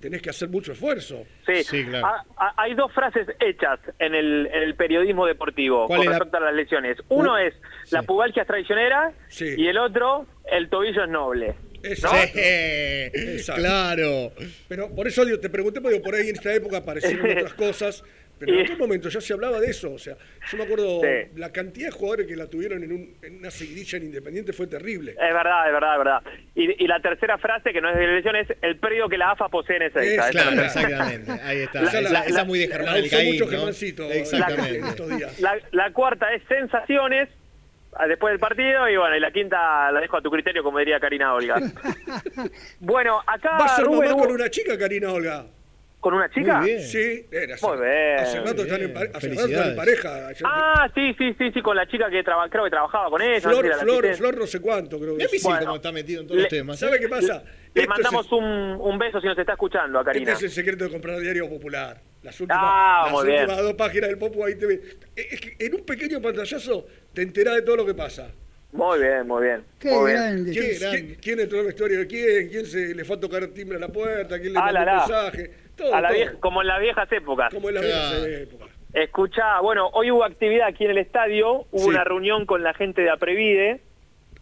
tenés 0.00 0.20
que 0.20 0.28
hacer 0.30 0.48
mucho 0.50 0.72
esfuerzo. 0.72 1.24
Sí, 1.46 1.86
Ah, 1.94 2.22
ah, 2.36 2.52
hay 2.58 2.74
dos 2.74 2.92
frases 2.92 3.26
hechas 3.40 3.80
en 3.98 4.14
el, 4.14 4.46
en 4.52 4.62
el 4.62 4.74
periodismo 4.74 5.24
deportivo 5.26 5.86
¿Cuál 5.86 5.98
con 6.00 6.06
la- 6.06 6.12
respecto 6.12 6.36
a 6.36 6.40
las 6.40 6.54
lesiones. 6.54 6.98
Uno 7.08 7.34
Uh, 7.34 7.36
es 7.38 7.54
la 7.90 8.02
pubalgia 8.02 8.42
es 8.42 8.48
traicionera 8.48 9.12
Sí. 9.28 9.54
y 9.56 9.66
el 9.68 9.78
otro 9.78 10.26
el 10.52 10.68
tobillo 10.68 11.04
es 11.04 11.10
noble. 11.10 11.54
Exacto. 11.82 12.16
¿no? 12.36 12.40
Exacto. 12.42 13.60
claro. 13.62 14.32
Pero 14.68 14.94
por 14.94 15.06
eso 15.06 15.24
digo, 15.24 15.38
te 15.40 15.48
pregunté, 15.48 15.80
porque 15.80 15.94
digo, 15.96 16.04
por 16.04 16.14
ahí 16.14 16.28
en 16.28 16.34
esta 16.36 16.52
época 16.54 16.78
aparecieron 16.78 17.30
otras 17.38 17.54
cosas, 17.54 18.04
Pero 18.38 18.52
en 18.52 18.60
algún 18.60 18.78
momento 18.78 19.08
ya 19.08 19.20
se 19.20 19.32
hablaba 19.32 19.60
de 19.60 19.68
eso. 19.70 19.92
O 19.92 19.98
sea, 19.98 20.16
yo 20.50 20.58
me 20.58 20.64
acuerdo, 20.64 21.00
Sí. 21.02 21.30
la 21.36 21.52
cantidad 21.52 21.86
de 21.86 21.92
jugadores 21.92 22.26
que 22.26 22.34
la 22.36 22.46
tuvieron 22.48 22.82
en, 22.82 22.92
un- 22.92 23.14
en 23.22 23.36
una 23.38 23.50
seguidilla 23.50 23.98
en 23.98 24.04
Independiente 24.06 24.52
fue 24.52 24.66
terrible. 24.66 25.12
Es 25.12 25.34
verdad, 25.34 25.66
es 25.66 25.72
verdad, 25.72 25.92
es 25.92 25.98
verdad. 25.98 26.22
Y, 26.54 26.84
y 26.84 26.86
la 26.88 27.00
tercera 27.00 27.38
frase, 27.38 27.72
que 27.72 27.80
no 27.80 27.90
es 27.90 27.96
de 27.96 28.02
la 28.06 28.10
elección, 28.12 28.36
es 28.36 28.48
el 28.62 28.76
predio 28.78 29.08
que 29.08 29.16
la 29.18 29.30
AFA 29.30 29.48
posee 29.48 29.76
en 29.76 29.82
esa 29.82 30.00
Es, 30.02 30.08
Esa 30.12 30.30
claro, 30.30 30.62
exactamente. 30.62 31.30
Ahí 31.42 31.58
está. 31.60 31.82
La- 31.82 31.88
esa, 31.90 32.00
la- 32.00 32.20
esa 32.22 32.44
muy 32.44 32.58
de 32.58 32.68
la- 32.68 32.74
Germán 32.76 33.00
mucho 33.02 33.44
¿no? 33.44 33.50
Germancito 33.50 34.10
Exactamente. 34.10 34.78
en 34.78 34.84
estos 34.86 35.40
La, 35.40 35.58
la 35.72 35.92
cuarta 35.92 36.32
es 36.34 36.42
sensaciones 36.48 37.28
ah, 37.96 38.06
después 38.08 38.32
del 38.32 38.40
partido 38.40 38.88
y 38.88 38.96
bueno, 38.96 39.16
y 39.16 39.20
la 39.20 39.30
quinta 39.30 39.92
la 39.92 40.00
dejo 40.00 40.16
a 40.16 40.22
tu 40.22 40.30
criterio, 40.30 40.62
como 40.64 40.80
diría 40.80 40.98
Karina 40.98 41.32
Olga. 41.34 41.54
bueno, 42.80 43.20
acá 43.26 43.50
¿Va 43.58 43.64
a 43.66 43.76
ser 43.76 43.84
Rubén 43.84 44.10
mamá 44.10 44.22
con 44.22 44.32
una 44.32 44.50
chica, 44.50 44.76
Karina 44.78 45.12
Olga? 45.12 45.46
¿Con 46.04 46.12
una 46.12 46.28
chica? 46.28 46.58
Muy 46.60 46.68
bien. 46.68 46.82
Sí, 46.82 47.26
era, 47.32 47.56
Muy 47.62 47.78
bien. 47.78 48.18
hace 48.18 48.40
rato 48.40 48.62
están 48.62 48.82
en, 48.82 48.92
pare- 48.92 49.10
hace 49.14 49.28
rato 49.30 49.46
están 49.46 49.70
en 49.70 49.76
pareja. 49.76 50.26
Ayer- 50.28 50.42
Ah, 50.44 50.86
sí, 50.94 51.14
sí, 51.16 51.34
sí, 51.38 51.50
sí, 51.50 51.62
con 51.62 51.74
la 51.74 51.86
chica 51.88 52.10
que 52.10 52.22
traba- 52.22 52.46
creo 52.50 52.64
que 52.64 52.68
trabajaba 52.70 53.08
con 53.08 53.22
ella. 53.22 53.32
no 53.36 53.40
sé 53.40 53.48
Flor, 53.48 53.74
Flor. 53.80 54.14
Flor 54.14 54.36
no 54.36 54.46
sé 54.46 54.60
cuánto, 54.60 55.00
creo 55.00 55.16
que 55.16 55.22
Es 55.24 55.30
difícil 55.30 55.48
Bueno, 55.50 55.64
como 55.64 55.76
está 55.76 55.92
metido 55.92 56.20
en 56.20 56.26
todos 56.28 56.40
los 56.42 56.50
temas. 56.50 56.78
¿Sabe 56.78 56.96
¿eh? 56.96 57.00
qué 57.00 57.08
pasa? 57.08 57.42
Le 57.72 57.86
mandamos 57.86 58.26
es- 58.26 58.32
un, 58.32 58.44
un 58.44 58.98
beso 58.98 59.18
si 59.18 59.26
nos 59.28 59.38
está 59.38 59.52
escuchando 59.52 59.98
a 59.98 60.04
Karina. 60.04 60.32
Este 60.32 60.44
es 60.44 60.50
el 60.52 60.54
secreto 60.54 60.84
de 60.84 60.90
comprar 60.90 61.18
diario 61.20 61.48
popular. 61.48 61.98
Las 62.22 62.38
últimas, 62.38 62.62
Ah, 62.62 63.04
las 63.10 63.22
últimas 63.24 63.62
dos 63.62 63.72
páginas 63.72 64.08
del 64.10 64.18
Popu 64.18 64.44
ahí 64.44 64.56
te 64.56 64.66
ve. 64.66 64.82
Es 65.16 65.40
que 65.40 65.56
en 65.58 65.74
un 65.74 65.86
pequeño 65.86 66.20
pantallazo 66.20 66.86
te 67.14 67.22
enterás 67.22 67.54
de 67.54 67.62
todo 67.62 67.76
lo 67.76 67.86
que 67.86 67.94
pasa. 67.94 68.30
Muy 68.72 68.98
bien, 68.98 69.26
muy 69.26 69.42
bien. 69.44 69.64
Qué 69.78 69.88
muy 69.90 70.10
bien. 70.10 70.16
grande. 70.22 70.50
¿Quién, 70.52 70.76
quién- 70.90 71.16
quién 71.22 71.40
entró 71.40 71.58
en 71.60 71.64
la 71.64 71.70
historia 71.70 71.98
de 72.00 72.06
quién? 72.06 72.48
¿Quién 72.50 72.66
se 72.66 72.94
le 72.94 73.04
fue 73.06 73.16
a 73.16 73.20
tocar 73.20 73.46
timbre 73.46 73.78
a 73.78 73.80
la 73.80 73.88
puerta? 73.88 74.38
¿Quién 74.38 74.52
le 74.52 74.58
Ah, 74.58 74.62
mandó 74.64 74.74
la, 74.74 74.80
un 74.80 74.86
la. 74.86 74.94
mensaje? 75.06 75.50
Todo, 75.76 75.94
A 75.94 76.00
la 76.00 76.12
vieja- 76.12 76.34
como 76.40 76.60
en 76.62 76.68
las 76.68 76.80
viejas 76.80 77.10
épocas. 77.12 77.52
Como 77.52 77.68
en 77.68 77.74
las 77.74 77.84
viejas 77.84 78.26
épocas. 78.26 78.68
Escuchá, 78.92 79.58
bueno, 79.60 79.88
hoy 79.92 80.10
hubo 80.12 80.24
actividad 80.24 80.68
aquí 80.68 80.84
en 80.84 80.92
el 80.92 80.98
estadio, 80.98 81.66
hubo 81.72 81.78
Sí. 81.84 81.88
una 81.88 82.04
reunión 82.04 82.46
con 82.46 82.62
la 82.62 82.74
gente 82.74 83.02
de 83.02 83.10
Aprevide, 83.10 83.80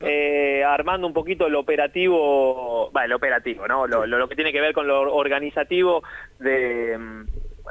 eh, 0.00 0.62
armando 0.64 1.06
un 1.06 1.14
poquito 1.14 1.46
el 1.46 1.54
operativo, 1.54 2.90
va, 2.92 3.04
el 3.04 3.12
operativo, 3.12 3.66
¿no? 3.68 3.86
Lo, 3.86 4.04
lo- 4.06 4.18
lo 4.18 4.28
que 4.28 4.34
tiene 4.34 4.52
que 4.52 4.60
ver 4.60 4.74
con 4.74 4.86
lo 4.86 5.14
organizativo 5.14 6.02
de, 6.38 6.98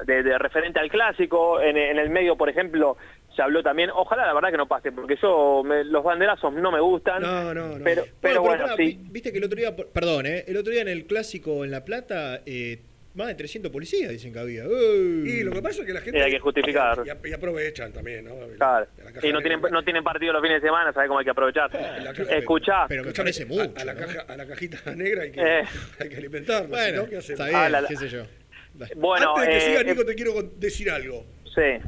de, 0.05 0.23
de 0.23 0.37
referente 0.37 0.79
al 0.79 0.89
clásico. 0.89 1.61
En, 1.61 1.77
en 1.77 1.99
el 1.99 2.09
medio, 2.09 2.35
por 2.37 2.49
ejemplo, 2.49 2.97
se 3.35 3.41
habló 3.41 3.61
también, 3.61 3.89
ojalá 3.93 4.25
la 4.25 4.33
verdad 4.33 4.49
que 4.51 4.57
no 4.57 4.67
pase, 4.67 4.91
porque 4.91 5.17
yo, 5.21 5.61
me- 5.63 5.83
los 5.83 6.03
banderazos 6.03 6.53
no 6.53 6.71
me 6.71 6.79
gustan. 6.79 7.21
No, 7.21 7.53
no, 7.53 7.77
no. 7.77 7.83
Pero, 7.83 8.03
pero 8.21 8.41
bueno, 8.41 8.65
sí. 8.75 8.83
vi- 8.83 8.99
Viste 9.11 9.31
que 9.31 9.37
el 9.37 9.43
otro 9.43 9.57
día, 9.57 9.75
perdón, 9.75 10.25
¿eh? 10.25 10.45
el 10.47 10.57
otro 10.57 10.71
día 10.71 10.81
en 10.81 10.87
el 10.87 11.05
clásico 11.05 11.63
en 11.65 11.71
La 11.71 11.83
Plata, 11.85 12.39
eh, 12.45 12.79
más 13.13 13.27
de 13.27 13.35
300 13.35 13.71
policías 13.71 14.09
dicen 14.11 14.31
que 14.31 14.39
había. 14.39 14.63
Y 14.65 15.43
lo 15.43 15.51
que 15.51 15.61
pasa 15.61 15.81
es 15.81 15.85
que 15.87 15.93
la 15.93 16.01
gente. 16.01 16.19
Y 16.19 16.21
hay 16.21 16.31
que 16.31 16.39
justificar. 16.39 17.01
Y, 17.05 17.09
ap- 17.09 17.25
y 17.25 17.33
aprovechan 17.33 17.91
también, 17.91 18.25
¿no? 18.25 18.35
Claro. 18.57 18.87
la 19.03 19.11
caja 19.11 19.27
Y 19.27 19.31
no 19.33 19.39
tienen, 19.41 19.61
no 19.71 19.83
tienen 19.83 20.03
partido 20.03 20.31
los 20.33 20.41
fines 20.41 20.61
de 20.61 20.67
semana, 20.67 20.93
¿sabes 20.93 21.07
cómo 21.07 21.19
hay 21.19 21.25
que 21.25 21.31
aprovechar? 21.31 21.69
Caja- 21.71 22.37
Escuchá. 22.37 22.85
Escuchame, 22.89 23.31
a- 23.31 23.81
A, 23.81 23.85
la 23.85 23.95
caja, 23.95 24.21
a 24.21 24.37
la 24.37 24.47
cajita 24.47 24.77
negra 24.95 25.23
hay 25.23 25.31
que, 25.31 25.41
Eh. 25.41 25.63
hay 25.99 26.09
que 26.09 26.15
alimentarla. 26.17 26.67
Bueno, 26.69 27.05
¿qué 27.09 27.17
hacemos? 27.17 27.29
está 27.31 27.45
bien, 27.45 27.55
Ah, 27.57 27.69
la- 27.69 27.81
la- 27.81 27.87
qué 27.87 27.95
sé 27.97 28.07
yo. 28.09 28.23
Bueno, 28.95 29.35
Antes 29.35 29.45
de 29.47 29.51
que 29.51 29.57
eh, 29.57 29.61
siga, 29.69 29.81
eh, 29.81 29.83
Nico, 29.85 30.05
te 30.05 30.15
quiero 30.15 30.41
decir 30.57 30.89
algo. 30.89 31.25
Sí. 31.53 31.85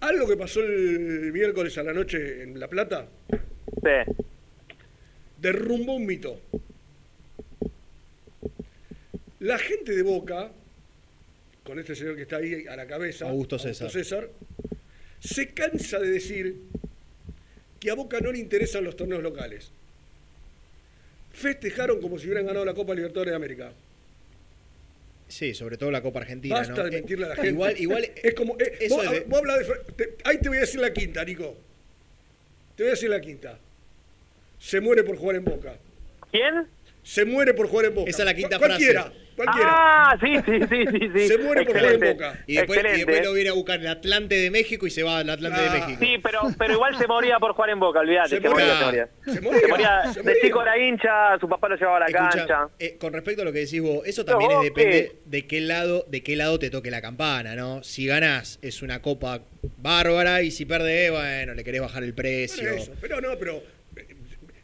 Algo 0.00 0.28
que 0.28 0.36
pasó 0.36 0.60
el 0.60 1.30
miércoles 1.32 1.76
a 1.78 1.82
la 1.82 1.92
noche 1.94 2.42
en 2.42 2.58
La 2.60 2.68
Plata 2.68 3.06
Sí. 3.30 4.12
derrumbó 5.38 5.94
un 5.94 6.06
mito. 6.06 6.40
La 9.40 9.58
gente 9.58 9.92
de 9.94 10.02
Boca, 10.02 10.50
con 11.64 11.78
este 11.78 11.94
señor 11.94 12.16
que 12.16 12.22
está 12.22 12.36
ahí 12.36 12.66
a 12.68 12.76
la 12.76 12.86
cabeza, 12.86 13.28
Augusto 13.28 13.58
César. 13.58 13.90
César, 13.90 14.28
se 15.18 15.48
cansa 15.48 15.98
de 15.98 16.10
decir 16.10 16.56
que 17.78 17.90
a 17.90 17.94
Boca 17.94 18.20
no 18.20 18.32
le 18.32 18.38
interesan 18.38 18.84
los 18.84 18.96
torneos 18.96 19.22
locales. 19.22 19.70
Festejaron 21.32 22.00
como 22.00 22.18
si 22.18 22.26
hubieran 22.26 22.46
ganado 22.46 22.64
la 22.64 22.74
Copa 22.74 22.94
Libertadores 22.94 23.32
de 23.32 23.36
América. 23.36 23.72
Sí, 25.28 25.54
sobre 25.54 25.76
todo 25.78 25.90
la 25.90 26.02
Copa 26.02 26.20
Argentina. 26.20 26.56
Basta 26.56 26.74
¿no? 26.74 26.82
de 26.82 26.88
Eh, 26.88 26.92
mentirle 26.92 27.26
a 27.26 27.28
la 27.28 27.34
gente. 27.36 27.50
Igual, 27.50 27.80
igual 27.80 28.04
es 28.22 28.34
como. 28.34 28.54
eh, 28.58 28.78
eso 28.80 28.96
vos, 28.96 29.10
de- 29.10 29.20
vos 29.20 29.38
hablas 29.38 29.58
de 29.60 29.66
Fer- 29.66 29.82
te- 29.96 30.16
ahí 30.24 30.38
te 30.38 30.48
voy 30.48 30.58
a 30.58 30.62
decir 30.62 30.80
la 30.80 30.92
quinta, 30.92 31.24
Nico. 31.24 31.56
Te 32.76 32.82
voy 32.82 32.88
a 32.88 32.90
decir 32.90 33.08
la 33.08 33.20
quinta. 33.20 33.58
Se 34.58 34.80
muere 34.80 35.04
por 35.04 35.16
jugar 35.16 35.36
en 35.36 35.44
Boca. 35.44 35.76
¿Quién? 36.32 36.66
Se 37.04 37.24
muere 37.24 37.54
por 37.54 37.68
jugar 37.68 37.86
en 37.86 37.94
Boca. 37.94 38.10
Esa 38.10 38.22
es 38.22 38.26
la 38.26 38.34
quinta 38.34 38.58
Cu- 38.58 38.66
cualquiera, 38.66 39.02
frase. 39.04 39.16
Cualquiera. 39.16 39.29
Ah, 39.48 40.16
sí, 40.20 40.36
sí, 40.46 40.60
sí, 40.68 40.84
sí. 40.92 41.10
sí. 41.14 41.28
Se 41.28 41.38
muere 41.38 41.64
por 41.64 41.72
jugar 41.74 41.84
en 41.94 42.02
Excelente. 42.02 42.12
Boca. 42.12 42.38
Y 42.46 42.54
después, 42.56 42.76
y 42.76 42.80
Excelente. 42.80 42.96
después 43.12 43.26
lo 43.26 43.32
viene 43.34 43.50
a 43.50 43.52
buscar 43.52 43.80
el 43.80 43.86
Atlante 43.86 44.34
de 44.36 44.50
México 44.50 44.86
y 44.86 44.90
se 44.90 45.02
va 45.02 45.18
al 45.18 45.30
Atlante 45.30 45.60
de 45.60 45.70
México. 45.70 45.98
Sí, 46.00 46.16
pero, 46.22 46.40
pero 46.58 46.72
igual 46.74 46.96
se 46.98 47.06
moría 47.06 47.38
por 47.38 47.52
jugar 47.54 47.70
en 47.70 47.80
Boca, 47.80 48.00
olvídate. 48.00 48.28
Se 48.30 48.40
Se, 48.40 48.48
moría, 48.48 48.74
moría. 48.84 49.08
se 49.24 49.40
moría. 49.40 49.60
Se 49.60 49.68
moría, 49.68 50.12
Se 50.12 50.22
moría. 50.22 50.32
De 50.34 50.40
chico 50.40 50.62
era 50.62 50.78
hincha, 50.78 51.38
su 51.40 51.48
papá 51.48 51.68
lo 51.68 51.76
llevaba 51.76 51.96
a 51.96 52.00
la 52.00 52.06
Escucha, 52.06 52.28
cancha. 52.46 52.68
eh, 52.78 52.96
con 52.98 53.12
respecto 53.12 53.42
a 53.42 53.44
lo 53.44 53.52
que 53.52 53.60
decís 53.60 53.80
vos, 53.80 54.02
eso 54.06 54.24
también 54.24 54.50
No, 54.50 54.62
es, 54.62 54.64
depende 54.74 54.90
¿qué? 55.12 55.18
de 55.24 55.46
qué 55.46 55.60
lado, 55.60 56.04
de 56.08 56.22
qué 56.22 56.36
lado 56.36 56.58
te 56.58 56.70
toque 56.70 56.90
la 56.90 57.00
campana, 57.00 57.54
¿no? 57.54 57.82
Si 57.82 58.06
ganás 58.06 58.58
es 58.62 58.82
una 58.82 59.00
copa 59.02 59.42
bárbara 59.78 60.42
y 60.42 60.50
si 60.50 60.64
perdés, 60.66 61.10
bueno, 61.10 61.54
le 61.54 61.64
querés 61.64 61.80
bajar 61.80 62.02
el 62.02 62.14
precio. 62.14 62.62
Bueno, 62.68 62.82
eso. 62.82 62.92
Pero 63.00 63.20
no, 63.20 63.28
pero. 63.38 63.62
eh, 63.96 64.06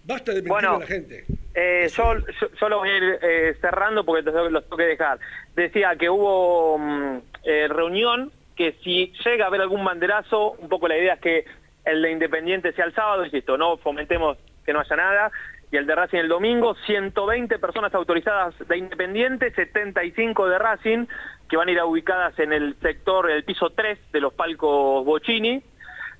Basta 0.05 0.31
de 0.32 0.36
mentirle 0.43 0.53
Bueno, 0.53 0.77
a 0.77 0.81
la 0.81 0.86
gente. 0.86 1.24
Eh, 1.59 1.89
yo, 1.97 2.16
yo, 2.61 2.78
voy 2.78 2.91
a 2.91 2.97
ir 2.99 3.19
eh, 3.23 3.57
cerrando 3.62 4.05
porque 4.05 4.31
los, 4.31 4.53
los 4.53 4.65
tengo 4.65 4.77
que 4.77 4.85
dejar. 4.85 5.19
Decía 5.55 5.97
que 5.97 6.11
hubo 6.11 6.77
mm, 6.77 7.19
eh, 7.45 7.66
reunión, 7.69 8.31
que 8.55 8.73
si 8.85 9.11
llega 9.24 9.47
a 9.47 9.49
haber 9.49 9.62
algún 9.62 9.83
banderazo, 9.83 10.51
un 10.53 10.69
poco 10.69 10.87
la 10.87 10.99
idea 10.99 11.15
es 11.15 11.20
que 11.20 11.45
el 11.87 12.03
de 12.03 12.11
Independiente 12.11 12.74
sea 12.74 12.85
el 12.85 12.95
sábado, 12.95 13.24
insisto, 13.24 13.57
no 13.57 13.78
fomentemos 13.78 14.37
que 14.66 14.74
no 14.74 14.81
haya 14.81 14.97
nada, 14.97 15.31
y 15.73 15.78
el 15.78 15.87
de 15.87 15.95
Racing 15.95 16.19
el 16.19 16.28
domingo, 16.28 16.74
120 16.85 17.59
personas 17.59 17.95
autorizadas 17.95 18.55
de 18.69 18.77
Independiente, 18.77 19.51
75 19.51 20.49
de 20.49 20.59
Racing, 20.59 21.07
que 21.49 21.57
van 21.57 21.69
a 21.69 21.73
ir 21.73 21.83
ubicadas 21.83 22.39
en 22.39 22.53
el 22.53 22.77
sector, 22.83 23.31
el 23.31 23.45
piso 23.45 23.70
3 23.70 23.99
de 24.12 24.20
los 24.20 24.35
palcos 24.35 25.07
Bocini. 25.07 25.62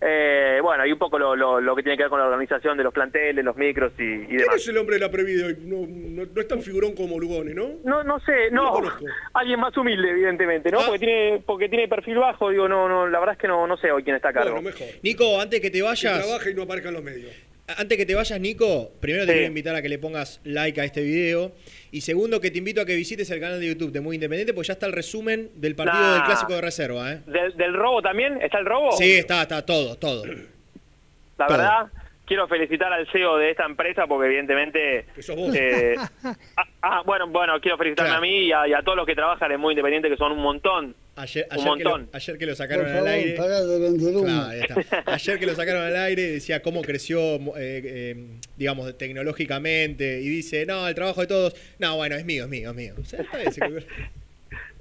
Eh, 0.01 0.59
bueno, 0.62 0.85
y 0.85 0.93
un 0.93 0.98
poco 0.98 1.18
lo, 1.18 1.35
lo- 1.35 1.60
lo 1.60 1.74
que 1.74 1.82
tiene 1.82 1.97
que 1.97 2.02
ver 2.05 2.10
con 2.10 2.18
la 2.20 2.27
organización 2.27 2.77
de 2.77 2.85
los 2.85 2.93
planteles, 2.93 3.43
los 3.44 3.56
micros 3.56 3.93
y, 3.98 4.02
y 4.02 4.27
¿Quién 4.27 4.39
demás. 4.39 4.56
es 4.56 4.68
el 4.68 4.77
hombre 4.77 4.97
de 4.97 5.01
la 5.01 5.10
Previde 5.10 5.44
hoy? 5.44 5.56
No, 5.62 5.86
no, 5.89 6.27
no 6.32 6.40
es 6.40 6.48
tan 6.48 6.60
figurón 6.62 6.94
como 6.94 7.18
Lugone, 7.18 7.55
¿no? 7.55 7.70
No, 7.85 8.05
no 8.05 8.20
sé, 8.20 8.51
No. 8.52 8.81
Alguien 9.35 9.59
más 9.60 9.77
humilde, 9.77 10.10
evidentemente, 10.10 10.68
Ah. 10.68 10.73
¿no? 10.73 10.86
Porque 10.86 10.98
tiene 10.98 11.43
porque 11.47 11.68
tiene 11.68 11.89
perfil 11.89 12.18
bajo, 12.18 12.51
digo, 12.51 12.68
no, 12.68 12.89
no, 12.89 13.06
la 13.09 13.18
verdad 13.18 13.35
es 13.36 13.40
que 13.40 13.48
no, 13.48 13.66
no 13.66 13.77
sé 13.78 13.90
hoy 13.90 14.02
quién 14.02 14.16
está 14.16 14.28
a 14.28 14.32
cargo. 14.35 14.52
Bueno, 14.60 14.68
mejor. 14.70 14.86
Nico, 15.02 15.40
antes 15.40 15.60
que 15.60 15.70
te 15.70 15.78
Que 15.78 15.82
vayas, 15.82 16.18
trabaje 16.27 16.51
y 16.51 16.55
no 16.55 16.62
aparezca 16.62 16.89
en 16.90 16.94
los 16.94 17.02
medios. 17.05 17.32
Antes 17.78 17.98
que 17.98 18.06
te 18.06 18.14
vayas, 18.14 18.40
Nico, 18.40 18.90
primero 19.01 19.26
te 19.26 19.32
quiero 19.32 19.47
invitar 19.48 19.74
a 19.74 19.82
que 19.82 19.88
le 19.88 19.98
pongas 19.98 20.40
like 20.44 20.80
a 20.80 20.84
este 20.84 21.02
video. 21.02 21.52
Y 21.93 22.01
segundo, 22.02 22.40
que 22.40 22.51
te 22.51 22.59
invito 22.59 22.80
a 22.80 22.86
que 22.86 22.94
visites 22.94 23.30
el 23.30 23.40
canal 23.40 23.60
de 23.60 23.68
YouTube 23.68 23.93
de 23.93 24.01
Muy 24.01 24.16
Independiente, 24.16 24.52
porque 24.55 24.68
ya 24.68 24.74
está 24.74 24.86
el 24.86 24.93
resumen 24.93 25.51
del 25.56 25.74
partido 25.74 26.01
Nah. 26.02 26.14
del 26.14 26.22
clásico 26.24 26.52
de 26.55 26.60
reserva, 26.60 27.12
¿eh? 27.12 27.20
¿Del, 27.26 27.56
del 27.56 27.74
robo 27.74 28.02
también? 28.02 28.40
¿Está 28.43 28.59
el 28.59 28.66
robo? 28.66 28.93
Sí, 28.93 29.12
está, 29.12 29.43
está 29.43 29.64
todo, 29.64 29.97
todo. 29.97 30.24
La 30.26 31.47
todo. 31.47 31.59
verdad, 31.59 31.86
quiero 32.26 32.48
felicitar 32.48 32.93
al 32.93 33.06
CEO 33.10 33.36
de 33.38 33.51
esta 33.51 33.64
empresa 33.64 34.06
porque 34.06 34.26
evidentemente... 34.26 35.06
eh, 35.55 35.94
ah, 36.24 36.34
ah, 36.82 37.02
bueno, 37.05 37.26
bueno, 37.28 37.60
quiero 37.60 37.76
felicitarme 37.78 38.09
Claro. 38.10 38.18
a 38.18 38.26
mí 38.26 38.47
y 38.47 38.52
a, 38.52 38.68
y 38.68 38.72
a 38.74 38.82
todos 38.82 38.97
los 38.97 39.06
que 39.06 39.14
trabajan 39.14 39.51
en 39.52 39.60
Muy 39.60 39.72
Independiente, 39.72 40.09
que 40.09 40.16
son 40.16 40.32
un 40.32 40.43
montón. 40.43 40.94
Ayer, 41.16 41.47
Un 41.51 41.59
ayer, 41.60 41.72
que 41.78 41.84
lo, 41.84 41.90
montón. 41.90 42.09
ayer 42.12 42.38
que 42.38 42.47
lo 42.47 42.55
sacaron 42.55 42.84
Por 42.84 42.90
al 42.93 42.98
favor, 42.98 43.09
aire. 43.10 43.34
Claro, 43.34 44.47
ahí 44.48 44.60
está. 44.60 45.02
Ayer 45.06 45.38
que 45.38 45.47
lo 45.47 45.55
sacaron 45.55 45.82
al 45.82 45.97
aire 45.97 46.30
decía 46.30 46.60
cómo 46.60 46.82
creció, 46.82 47.36
eh, 47.56 47.80
eh, 47.84 48.26
digamos, 48.59 48.97
tecnológicamente. 48.98 50.20
Y 50.20 50.28
dice, 50.28 50.66
no, 50.66 50.86
el 50.86 50.94
trabajo 50.94 51.22
de 51.22 51.26
todos. 51.26 51.55
No, 51.78 51.97
bueno, 51.97 52.16
es 52.16 52.24
mío, 52.26 52.44
es 52.44 52.51
mío, 52.51 52.70
es 52.70 52.76
mío. 52.76 52.94
O 53.01 53.05
sea, 53.05 53.22
está 53.22 53.38
bien, 53.38 53.52
se- 53.52 53.60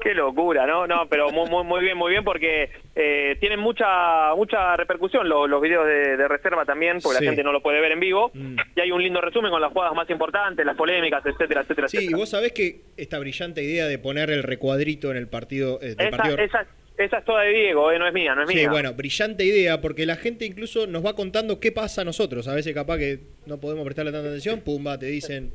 Qué 0.01 0.13
locura, 0.13 0.67
¿no? 0.67 0.85
No, 0.85 1.07
pero 1.09 1.31
muy, 1.31 1.49
muy, 1.49 1.63
muy 1.63 1.81
bien, 1.81 1.97
muy 1.97 2.11
bien, 2.11 2.23
porque 2.23 2.69
eh, 2.95 3.37
tienen 3.39 3.59
mucha 3.59 4.35
mucha 4.35 4.75
repercusión 4.75 5.27
los, 5.27 5.49
los 5.49 5.61
videos 5.61 5.87
de, 5.87 6.17
de 6.17 6.27
reserva 6.27 6.65
también, 6.65 6.99
porque 7.01 7.19
Sí. 7.19 7.23
la 7.25 7.31
gente 7.31 7.43
no 7.43 7.51
lo 7.51 7.61
puede 7.63 7.79
ver 7.81 7.93
en 7.93 7.99
vivo. 8.01 8.29
Mm. 8.33 8.55
Y 8.75 8.81
hay 8.81 8.91
un 8.91 9.01
lindo 9.01 9.21
resumen 9.21 9.49
con 9.51 9.61
las 9.61 9.71
jugadas 9.71 9.95
más 9.95 10.09
importantes, 10.09 10.65
las 10.65 10.75
polémicas, 10.75 11.25
etcétera, 11.25 11.61
etcétera, 11.61 11.87
Sí, 11.87 12.07
y 12.09 12.13
vos 12.13 12.29
sabés 12.29 12.51
que 12.51 12.81
esta 12.97 13.17
brillante 13.19 13.63
idea 13.63 13.87
de 13.87 13.97
poner 13.97 14.29
el 14.29 14.43
recuadrito 14.43 15.09
en 15.11 15.17
el 15.17 15.27
partido. 15.27 15.79
eh, 15.81 15.95
del 15.95 16.07
Esa, 16.07 16.17
partido 16.17 16.37
esa, 16.39 16.65
esa 16.97 17.17
es 17.19 17.25
toda 17.25 17.41
de 17.43 17.53
Diego, 17.53 17.91
eh, 17.91 17.97
no 17.97 18.05
es 18.07 18.13
mía, 18.13 18.35
no 18.35 18.43
es 18.43 18.49
Sí, 18.49 18.55
mía. 18.55 18.69
bueno, 18.69 18.93
brillante 18.93 19.43
idea, 19.45 19.79
porque 19.81 20.05
la 20.05 20.17
gente 20.17 20.45
incluso 20.45 20.87
nos 20.87 21.05
va 21.05 21.15
contando 21.15 21.59
qué 21.59 21.71
pasa 21.71 22.01
a 22.01 22.05
nosotros. 22.05 22.47
A 22.49 22.53
veces 22.53 22.73
capaz 22.75 22.97
que 22.97 23.19
no 23.45 23.59
podemos 23.59 23.83
prestarle 23.85 24.11
tanta 24.11 24.27
atención, 24.27 24.59
pumba, 24.59 24.99
te 24.99 25.05
dicen 25.07 25.51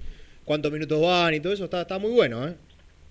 cuántos 0.46 0.72
minutos 0.72 1.00
van 1.00 1.34
y 1.34 1.40
todo 1.40 1.52
eso. 1.52 1.64
Está, 1.66 1.82
está 1.82 1.98
muy 1.98 2.10
bueno, 2.10 2.48
¿eh? 2.48 2.54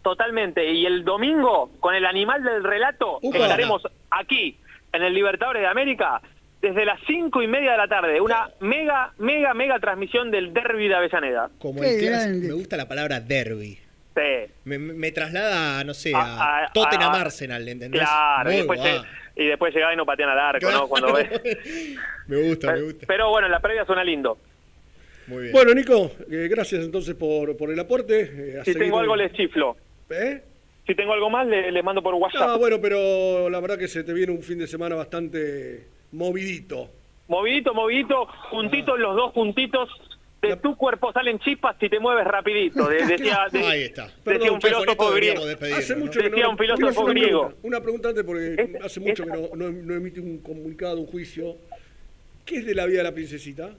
Totalmente. 0.04 0.72
Y 0.72 0.86
el 0.86 1.04
domingo, 1.04 1.72
con 1.80 1.94
el 1.96 2.06
animal 2.06 2.44
del 2.44 2.64
relato, 2.64 3.20
Upa. 3.22 3.38
estaremos 3.38 3.84
aquí, 4.10 4.58
en 4.94 5.04
el 5.04 5.14
Libertadores 5.14 5.62
de 5.62 5.68
América, 5.68 6.22
desde 6.62 6.86
las 6.86 7.00
cinco 7.08 7.42
y 7.42 7.48
media 7.48 7.72
de 7.72 7.78
la 7.78 7.88
tarde. 7.88 8.20
Una 8.22 8.50
mega, 8.60 9.14
mega, 9.18 9.54
mega 9.54 9.80
transmisión 9.80 10.32
del 10.32 10.54
derby 10.54 10.88
de 10.88 10.96
Avellaneda. 10.96 11.50
Como 11.60 11.84
el 11.84 12.00
clásico. 12.00 12.48
Me 12.48 12.54
gusta 12.54 12.78
la 12.78 12.88
palabra 12.88 13.20
derby. 13.20 13.78
Sí. 14.16 14.52
Me, 14.66 14.78
me 14.80 15.12
traslada, 15.12 15.84
no 15.84 15.94
sé, 15.94 16.14
A- 16.14 16.20
a, 16.20 16.66
a- 16.66 16.74
Tottenham 16.74 17.14
a- 17.14 17.22
Arsenal, 17.22 17.68
¿entendés? 17.68 18.02
Claro, 18.02 18.50
y 18.52 18.54
Muy 18.54 18.58
después, 18.58 18.80
lleg- 18.82 19.06
y 19.36 19.46
después 19.46 19.74
llegaba 19.74 19.94
y 19.94 19.98
no 19.98 20.06
patean 20.06 20.30
al 20.30 20.40
arco, 20.40 20.70
¿no? 20.72 20.88
Cuando 20.88 21.14
ves. 21.14 21.30
Me 22.28 22.38
gusta, 22.44 22.74
me 22.74 22.82
gusta. 22.82 23.06
Pero 23.08 23.30
bueno, 23.30 23.48
en 23.48 23.52
la 23.52 23.60
previa 23.60 23.86
suena 23.86 24.04
lindo. 24.04 24.38
Muy 25.28 25.44
bien. 25.44 25.52
Bueno, 25.54 25.74
Nico, 25.74 26.12
eh, 26.30 26.48
gracias 26.50 26.84
entonces 26.86 27.16
por, 27.16 27.56
por 27.58 27.72
el 27.72 27.80
aporte. 27.80 28.22
eh, 28.22 28.62
Si 28.66 28.74
seguir- 28.74 28.80
tengo 28.84 29.00
algo 29.00 29.16
les 29.16 29.32
chiflo. 29.34 29.78
¿Eh? 30.10 30.42
Si 30.88 30.96
tengo 30.96 31.14
algo 31.14 31.30
más, 31.30 31.46
le, 31.46 31.72
le 31.72 31.84
mando 31.84 32.02
por 32.02 32.16
WhatsApp. 32.16 32.42
Ah, 32.50 32.58
bueno, 32.58 32.80
pero 32.82 33.50
la 33.50 33.60
verdad 33.60 33.78
que 33.78 33.88
se 33.88 34.04
te 34.04 34.12
viene 34.14 34.32
un 34.32 34.42
fin 34.42 34.58
de 34.58 34.68
semana 34.68 34.96
bastante 34.96 35.86
movidito. 36.12 36.90
Movidito, 37.28 37.74
movidito, 37.76 38.26
juntitos, 38.50 39.00
los 39.00 39.16
dos 39.16 39.32
juntitos. 39.34 39.90
De 40.42 40.56
tu 40.56 40.78
cuerpo 40.78 41.12
salen 41.12 41.38
chispas 41.40 41.76
si 41.82 41.90
te 41.90 42.00
mueves 42.00 42.26
rapidito. 42.26 42.88
de- 42.88 43.06
decía, 43.06 43.40
de- 43.52 43.60
Ahí 43.60 43.82
está. 43.84 44.04
decía 44.06 44.22
Perdón, 44.24 44.50
un 44.52 44.60
che, 44.60 44.72
con 44.72 44.82
filósofo 44.84 45.12
griego. 45.14 45.42
Hace 45.76 45.96
mucho 45.98 46.22
que 46.22 46.30
decía 46.30 46.44
no, 46.46 46.52
un 46.52 46.58
filósofo 46.58 47.02
una 47.02 47.12
griego. 47.12 47.42
pregunta, 47.50 47.68
Una 47.68 47.82
pregunta 47.82 48.10
antes 48.10 48.24
porque 48.24 48.80
hace 48.84 49.00
mucho 49.02 49.26
que 49.26 49.32
no, 49.32 49.50
no, 49.56 49.70
no 49.70 49.94
emite 49.96 50.22
un 50.22 50.38
comunicado, 50.40 50.98
un 51.02 51.08
juicio. 51.08 51.58
¿Qué 52.46 52.56
es 52.60 52.66
de 52.66 52.74
la 52.74 52.86
vida 52.86 53.00
de 53.00 53.04
la 53.04 53.12
princesita? 53.14 53.70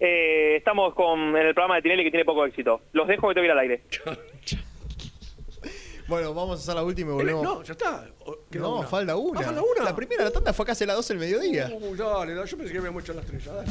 Eh, 0.00 0.56
estamos 0.56 0.92
con, 0.92 1.18
en 1.36 1.46
el 1.46 1.54
programa 1.54 1.76
de 1.76 1.82
Tinelli 1.82 2.02
que 2.04 2.10
tiene 2.10 2.24
poco 2.24 2.44
éxito. 2.44 2.82
Los 2.92 3.06
dejo 3.08 3.28
que 3.28 3.34
te 3.34 3.40
voy 3.40 3.48
al 3.48 3.58
aire. 3.60 3.80
Bueno, 6.08 6.32
vamos 6.34 6.60
a 6.60 6.62
hacer 6.62 6.74
la 6.74 6.84
última 6.84 7.10
y 7.10 7.14
volvemos. 7.14 7.42
No, 7.42 7.62
ya 7.62 7.72
está. 7.72 8.08
No, 8.52 8.78
una. 8.78 8.86
falta 8.86 9.16
una. 9.16 9.40
Ah, 9.40 9.42
falta 9.44 9.62
una. 9.62 9.84
La 9.84 9.96
primera 9.96 10.24
la 10.24 10.30
tanda 10.30 10.52
fue 10.52 10.64
casi 10.64 10.84
a 10.84 10.88
las 10.88 10.96
12 10.96 11.14
del 11.14 11.20
mediodía. 11.20 11.70
Uh, 11.72 11.96
dale, 11.96 12.34
dale, 12.34 12.48
yo 12.48 12.56
pensé 12.56 12.72
que 12.72 12.78
habíamos 12.78 13.02
hecho 13.02 13.12
las 13.12 13.26
tres. 13.26 13.44
ya, 13.44 13.52
dale. 13.52 13.68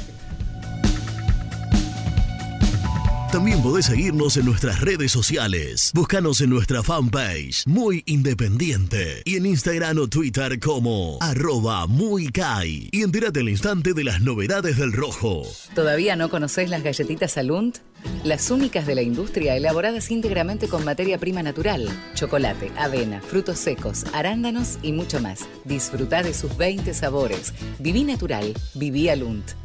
También 3.35 3.61
podés 3.61 3.87
seguirnos 3.87 4.37
en 4.37 4.45
nuestras 4.45 4.79
redes 4.79 5.11
sociales. 5.11 5.91
Búscanos 5.93 6.39
en 6.39 6.49
nuestra 6.49 6.83
fanpage, 6.83 7.67
Muy 7.67 8.01
Independiente. 8.05 9.23
Y 9.25 9.35
en 9.35 9.45
Instagram 9.45 9.97
o 9.97 10.07
Twitter 10.07 10.57
como 10.57 11.17
arroba 11.19 11.85
muy 11.85 12.29
Kai. 12.29 12.87
Y 12.93 13.01
entérate 13.01 13.41
al 13.41 13.49
instante 13.49 13.91
de 13.91 14.05
las 14.05 14.21
novedades 14.21 14.77
del 14.77 14.93
rojo. 14.93 15.43
¿Todavía 15.73 16.15
no 16.15 16.29
conocés 16.29 16.69
las 16.69 16.81
galletitas 16.81 17.37
Alunt? 17.37 17.79
Las 18.23 18.49
únicas 18.51 18.87
de 18.87 18.95
la 18.95 19.01
industria 19.01 19.57
elaboradas 19.57 20.11
íntegramente 20.11 20.69
con 20.69 20.85
materia 20.85 21.17
prima 21.17 21.43
natural. 21.43 21.89
Chocolate, 22.13 22.71
avena, 22.77 23.19
frutos 23.19 23.59
secos, 23.59 24.05
arándanos 24.13 24.79
y 24.81 24.93
mucho 24.93 25.19
más. 25.19 25.41
Disfruta 25.65 26.23
de 26.23 26.33
sus 26.33 26.55
20 26.55 26.93
sabores. 26.93 27.53
Viví 27.79 28.05
natural, 28.05 28.53
viví 28.75 29.09
Alunt. 29.09 29.64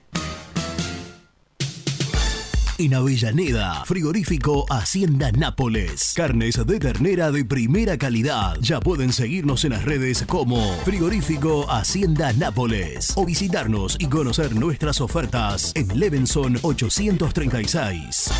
En 2.81 2.95
Avellaneda, 2.95 3.85
frigorífico 3.85 4.65
Hacienda 4.67 5.31
Nápoles. 5.31 6.13
Carnes 6.15 6.65
de 6.65 6.79
ternera 6.79 7.31
de 7.31 7.45
primera 7.45 7.95
calidad. 7.95 8.57
Ya 8.59 8.79
pueden 8.79 9.13
seguirnos 9.13 9.63
en 9.65 9.73
las 9.73 9.85
redes 9.85 10.23
como 10.27 10.75
Frigorífico 10.83 11.69
Hacienda 11.69 12.33
Nápoles 12.33 13.13
o 13.15 13.23
visitarnos 13.23 13.97
y 13.99 14.07
conocer 14.07 14.55
nuestras 14.55 14.99
ofertas 14.99 15.73
en 15.75 15.99
Levenson 15.99 16.57
836. 16.63 18.31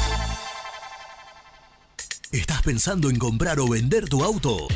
¿Estás 2.32 2.64
pensando 2.64 3.12
en 3.12 3.20
comprar 3.20 3.60
o 3.60 3.70
vender 3.70 4.10
tu 4.10 4.24
auto? 4.24 4.68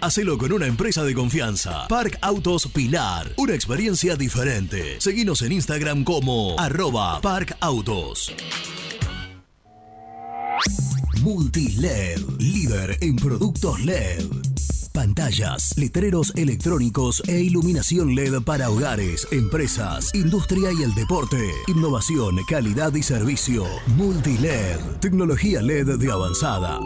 Hacelo 0.00 0.36
con 0.38 0.52
una 0.52 0.66
empresa 0.66 1.04
de 1.04 1.14
confianza. 1.14 1.88
Park 1.88 2.18
Autos 2.20 2.68
Pilar. 2.68 3.32
Una 3.36 3.54
experiencia 3.54 4.16
diferente. 4.16 5.00
Seguinos 5.00 5.42
en 5.42 5.52
Instagram 5.52 6.04
como 6.04 6.58
arroba 6.58 7.20
Park 7.20 7.56
Autos. 7.60 8.32
Multiled, 11.22 12.20
líder 12.38 12.98
en 13.00 13.16
productos 13.16 13.80
LED. 13.80 14.24
Pantallas, 14.92 15.76
letreros 15.76 16.32
electrónicos 16.36 17.22
e 17.26 17.40
iluminación 17.40 18.14
LED 18.14 18.42
para 18.42 18.70
hogares, 18.70 19.26
empresas, 19.30 20.14
industria 20.14 20.70
y 20.72 20.82
el 20.82 20.94
deporte. 20.94 21.50
Innovación, 21.68 22.36
calidad 22.48 22.94
y 22.94 23.02
servicio. 23.02 23.66
Multiled, 23.96 24.78
tecnología 25.00 25.60
LED 25.60 25.98
de 25.98 26.12
avanzada. 26.12 26.78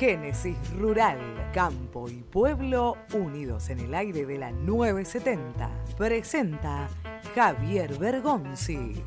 Génesis 0.00 0.56
Rural, 0.78 1.18
Campo 1.52 2.08
y 2.08 2.22
Pueblo 2.22 2.96
unidos 3.12 3.68
en 3.68 3.80
el 3.80 3.94
aire 3.94 4.24
de 4.24 4.38
la 4.38 4.50
970. 4.50 5.70
Presenta 5.98 6.88
Javier 7.34 7.92
Bergonzi. 7.98 9.04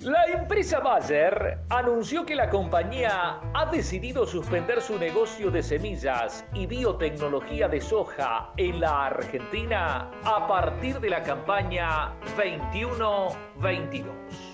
La 0.00 0.24
empresa 0.24 0.80
Bayer 0.80 1.58
anunció 1.68 2.24
que 2.24 2.34
la 2.34 2.48
compañía 2.48 3.40
ha 3.52 3.66
decidido 3.70 4.26
suspender 4.26 4.80
su 4.80 4.98
negocio 4.98 5.50
de 5.50 5.62
semillas 5.62 6.46
y 6.54 6.64
biotecnología 6.64 7.68
de 7.68 7.82
soja 7.82 8.54
en 8.56 8.80
la 8.80 9.08
Argentina 9.08 10.10
a 10.24 10.48
partir 10.48 10.98
de 10.98 11.10
la 11.10 11.22
campaña 11.22 12.14
21-22. 12.38 14.47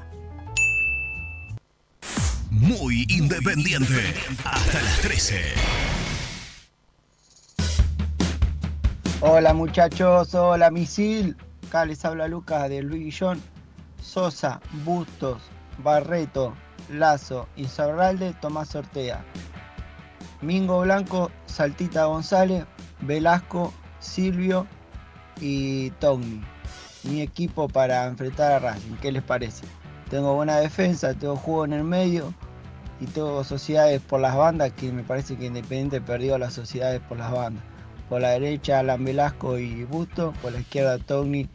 Muy 2.49 3.05
independiente. 3.09 4.13
Hasta 4.45 4.81
las 4.81 5.01
13. 5.01 5.35
Hola 9.19 9.53
muchachos, 9.53 10.33
hola 10.33 10.71
Misil. 10.71 11.35
Acá 11.67 11.85
les 11.85 12.05
habla 12.05 12.29
Lucas 12.29 12.69
de 12.69 12.83
Luis 12.83 13.03
Guillón. 13.03 13.41
Sosa, 14.01 14.61
Bustos, 14.85 15.41
Barreto, 15.79 16.55
Lazo, 16.89 17.49
Insaurralde, 17.57 18.33
Tomás 18.39 18.73
Ortega. 18.75 19.25
Mingo 20.41 20.81
Blanco, 20.81 21.31
Saltita 21.47 22.05
González, 22.05 22.65
Velasco, 23.01 23.73
Silvio 23.99 24.67
y 25.39 25.91
Togni. 25.91 26.43
Mi 27.03 27.21
equipo 27.21 27.67
para 27.67 28.05
enfrentar 28.05 28.51
a 28.51 28.59
Racing, 28.59 28.95
¿qué 29.01 29.11
les 29.11 29.23
parece? 29.23 29.65
Tengo 30.09 30.35
buena 30.35 30.57
defensa, 30.57 31.13
tengo 31.13 31.35
juego 31.35 31.65
en 31.65 31.73
el 31.73 31.83
medio 31.83 32.33
y 32.99 33.05
tengo 33.05 33.43
sociedades 33.43 34.01
por 34.01 34.19
las 34.19 34.35
bandas 34.35 34.71
que 34.73 34.91
me 34.91 35.03
parece 35.03 35.37
que 35.37 35.45
Independiente 35.45 36.01
perdió 36.01 36.37
las 36.37 36.53
sociedades 36.53 37.01
por 37.01 37.17
las 37.17 37.31
bandas. 37.31 37.63
Por 38.09 38.21
la 38.21 38.29
derecha 38.29 38.79
Alan 38.79 39.03
Velasco 39.03 39.57
y 39.57 39.83
Busto, 39.83 40.33
por 40.41 40.53
la 40.53 40.59
izquierda 40.59 40.97
Togni 40.97 41.49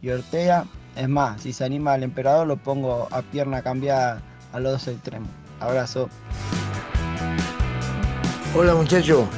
y 0.00 0.10
Ortega. 0.10 0.64
Es 0.96 1.08
más, 1.08 1.42
si 1.42 1.52
se 1.52 1.64
anima 1.64 1.92
al 1.92 2.02
emperador 2.02 2.46
lo 2.46 2.56
pongo 2.56 3.08
a 3.10 3.22
pierna 3.22 3.62
cambiada 3.62 4.22
a 4.52 4.60
los 4.60 4.72
dos 4.72 4.88
extremos. 4.88 5.28
Abrazo. 5.60 6.08
Hola 8.56 8.74
muchachos, 8.74 9.28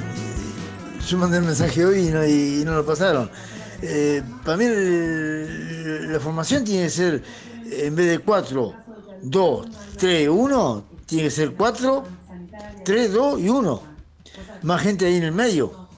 yo 1.07 1.19
mandé 1.19 1.39
el 1.39 1.45
mensaje 1.45 1.85
hoy 1.85 2.09
y 2.09 2.11
no, 2.11 2.25
y 2.27 2.63
no 2.65 2.75
lo 2.75 2.85
pasaron. 2.87 3.31
Eh, 3.83 4.23
para 4.45 4.57
mí 4.57 4.65
el- 4.65 6.13
la 6.13 6.21
formación 6.21 6.65
tiene 6.65 6.85
que 6.85 6.91
ser, 6.91 7.23
en 7.71 7.95
vez 7.97 8.09
de 8.11 8.19
4, 8.19 8.75
2, 9.23 9.67
3, 9.97 10.29
1, 10.29 10.85
tiene 11.07 11.25
que 11.25 11.31
ser 11.31 11.53
4, 11.55 12.05
3, 12.85 13.13
2 13.13 13.41
y 13.41 13.49
1. 13.49 13.83
Más 14.63 14.83
gente 14.83 15.07
ahí 15.07 15.17
en 15.17 15.25
el 15.25 15.33
medio. 15.33 15.89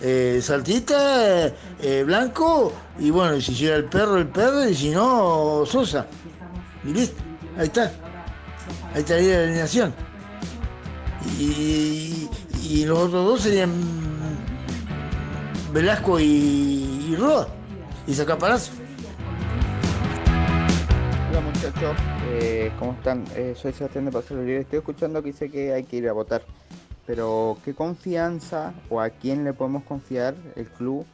Eh, 0.00 0.40
saltita, 0.42 1.46
eh, 1.80 2.02
blanco, 2.04 2.72
y 2.98 3.10
bueno, 3.10 3.40
si 3.40 3.54
llega 3.54 3.76
el 3.76 3.84
perro, 3.84 4.16
el 4.16 4.26
perro, 4.28 4.68
y 4.68 4.74
si 4.74 4.90
no, 4.90 5.64
Sosa. 5.66 6.06
Y 6.84 6.88
listo, 6.92 7.22
ahí 7.56 7.66
está. 7.66 7.92
Ahí 8.94 9.00
estaría 9.00 9.38
la 9.38 9.44
alineación. 9.44 9.94
Y, 11.38 12.28
y 12.62 12.84
los 12.84 12.98
otros 12.98 13.24
dos 13.24 13.40
serían 13.40 13.72
Velasco 15.72 16.20
y, 16.20 16.24
y 17.08 17.16
Roa. 17.16 17.48
Y 18.06 18.14
Sacaparazo. 18.14 18.72
Hola 21.30 21.40
muchachos, 21.40 21.96
eh, 22.28 22.72
¿cómo 22.78 22.92
están? 22.92 23.24
Eh, 23.34 23.54
soy 23.56 23.72
Sebastián 23.72 24.04
de 24.04 24.12
Paso 24.12 24.34
Libre. 24.34 24.60
Estoy 24.60 24.80
escuchando 24.80 25.22
que 25.22 25.32
dice 25.32 25.50
que 25.50 25.72
hay 25.72 25.84
que 25.84 25.96
ir 25.96 26.08
a 26.08 26.12
votar. 26.12 26.42
Pero, 27.06 27.58
¿qué 27.64 27.74
confianza 27.74 28.74
o 28.88 29.00
a 29.00 29.10
quién 29.10 29.44
le 29.44 29.52
podemos 29.52 29.82
confiar 29.84 30.34
el 30.54 30.66
club? 30.66 31.04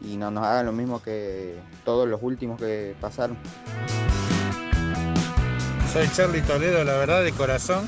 Y 0.00 0.16
no 0.16 0.30
nos 0.30 0.44
hagan 0.44 0.66
lo 0.66 0.72
mismo 0.72 1.02
que 1.02 1.56
todos 1.84 2.08
los 2.08 2.22
últimos 2.22 2.58
que 2.58 2.94
pasaron. 3.00 3.36
Soy 5.92 6.08
Charlie 6.14 6.40
Toledo, 6.40 6.82
la 6.84 6.94
verdad, 6.94 7.22
de 7.22 7.32
corazón. 7.32 7.84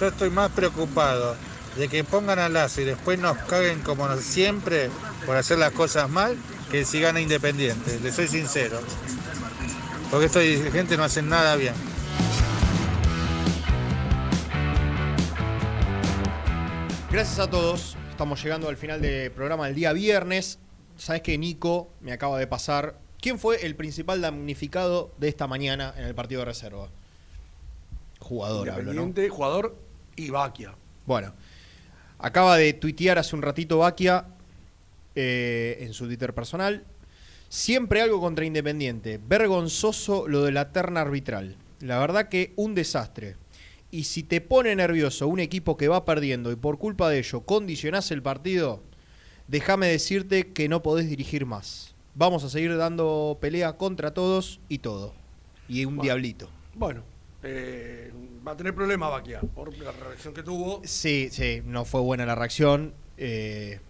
Yo 0.00 0.08
estoy 0.08 0.30
más 0.30 0.50
preocupado 0.52 1.36
de 1.76 1.86
que 1.86 2.04
pongan 2.04 2.38
a 2.38 2.48
Lazo 2.48 2.80
y 2.80 2.84
después 2.84 3.18
nos 3.18 3.36
caguen 3.36 3.80
como 3.80 4.16
siempre 4.16 4.88
por 5.26 5.36
hacer 5.36 5.58
las 5.58 5.72
cosas 5.72 6.08
mal, 6.08 6.38
que 6.70 6.86
si 6.86 7.02
gana 7.02 7.20
Independiente. 7.20 8.00
Les 8.00 8.14
soy 8.14 8.26
sincero. 8.26 8.80
Porque 10.10 10.24
estos 10.24 10.40
dirigentes 10.40 10.96
no 10.96 11.04
hacen 11.04 11.28
nada 11.28 11.54
bien. 11.56 11.74
Gracias 17.10 17.38
a 17.38 17.50
todos. 17.50 17.98
Estamos 18.08 18.42
llegando 18.42 18.70
al 18.70 18.78
final 18.78 19.02
del 19.02 19.30
programa 19.32 19.66
del 19.66 19.74
día 19.74 19.92
viernes. 19.92 20.60
Sabes 20.96 21.20
que 21.20 21.36
Nico 21.36 21.90
me 22.00 22.12
acaba 22.12 22.38
de 22.38 22.46
pasar. 22.46 22.98
¿Quién 23.20 23.38
fue 23.38 23.66
el 23.66 23.76
principal 23.76 24.22
damnificado 24.22 25.12
de 25.18 25.28
esta 25.28 25.46
mañana 25.46 25.92
en 25.98 26.04
el 26.04 26.14
partido 26.14 26.38
de 26.38 26.46
reserva? 26.46 26.88
Jugador, 28.18 28.70
hablo, 28.70 28.94
¿no? 28.94 29.02
Independiente, 29.02 29.28
jugador 29.28 29.89
y 30.16 30.30
Baquia. 30.30 30.74
Bueno, 31.06 31.32
acaba 32.18 32.56
de 32.56 32.72
tuitear 32.72 33.18
hace 33.18 33.34
un 33.36 33.42
ratito 33.42 33.78
Baquia 33.78 34.26
eh, 35.14 35.78
en 35.80 35.92
su 35.92 36.06
Twitter 36.06 36.34
personal. 36.34 36.84
Siempre 37.48 38.00
algo 38.00 38.20
contra 38.20 38.44
Independiente. 38.44 39.18
Vergonzoso 39.26 40.28
lo 40.28 40.44
de 40.44 40.52
la 40.52 40.72
terna 40.72 41.00
arbitral. 41.00 41.56
La 41.80 41.98
verdad 41.98 42.28
que 42.28 42.52
un 42.56 42.74
desastre. 42.74 43.36
Y 43.90 44.04
si 44.04 44.22
te 44.22 44.40
pone 44.40 44.76
nervioso 44.76 45.26
un 45.26 45.40
equipo 45.40 45.76
que 45.76 45.88
va 45.88 46.04
perdiendo 46.04 46.52
y 46.52 46.56
por 46.56 46.78
culpa 46.78 47.08
de 47.10 47.18
ello 47.18 47.40
condicionás 47.40 48.12
el 48.12 48.22
partido, 48.22 48.82
déjame 49.48 49.88
decirte 49.88 50.52
que 50.52 50.68
no 50.68 50.80
podés 50.82 51.08
dirigir 51.08 51.44
más. 51.44 51.92
Vamos 52.14 52.44
a 52.44 52.50
seguir 52.50 52.76
dando 52.76 53.38
pelea 53.40 53.72
contra 53.76 54.14
todos 54.14 54.60
y 54.68 54.78
todo. 54.78 55.12
Y 55.68 55.84
un 55.84 55.96
Bueno. 55.96 56.02
diablito. 56.04 56.50
Bueno, 56.74 57.02
eh, 57.42 58.12
va 58.46 58.52
a 58.52 58.56
tener 58.56 58.74
problemas 58.74 59.10
Baquia 59.10 59.40
por 59.40 59.76
la 59.78 59.92
reacción 59.92 60.32
que 60.34 60.42
tuvo. 60.42 60.80
Sí, 60.84 61.28
sí, 61.30 61.62
no 61.64 61.84
fue 61.84 62.00
buena 62.00 62.24
la 62.26 62.34
reacción. 62.34 62.92
eh, 63.16 63.80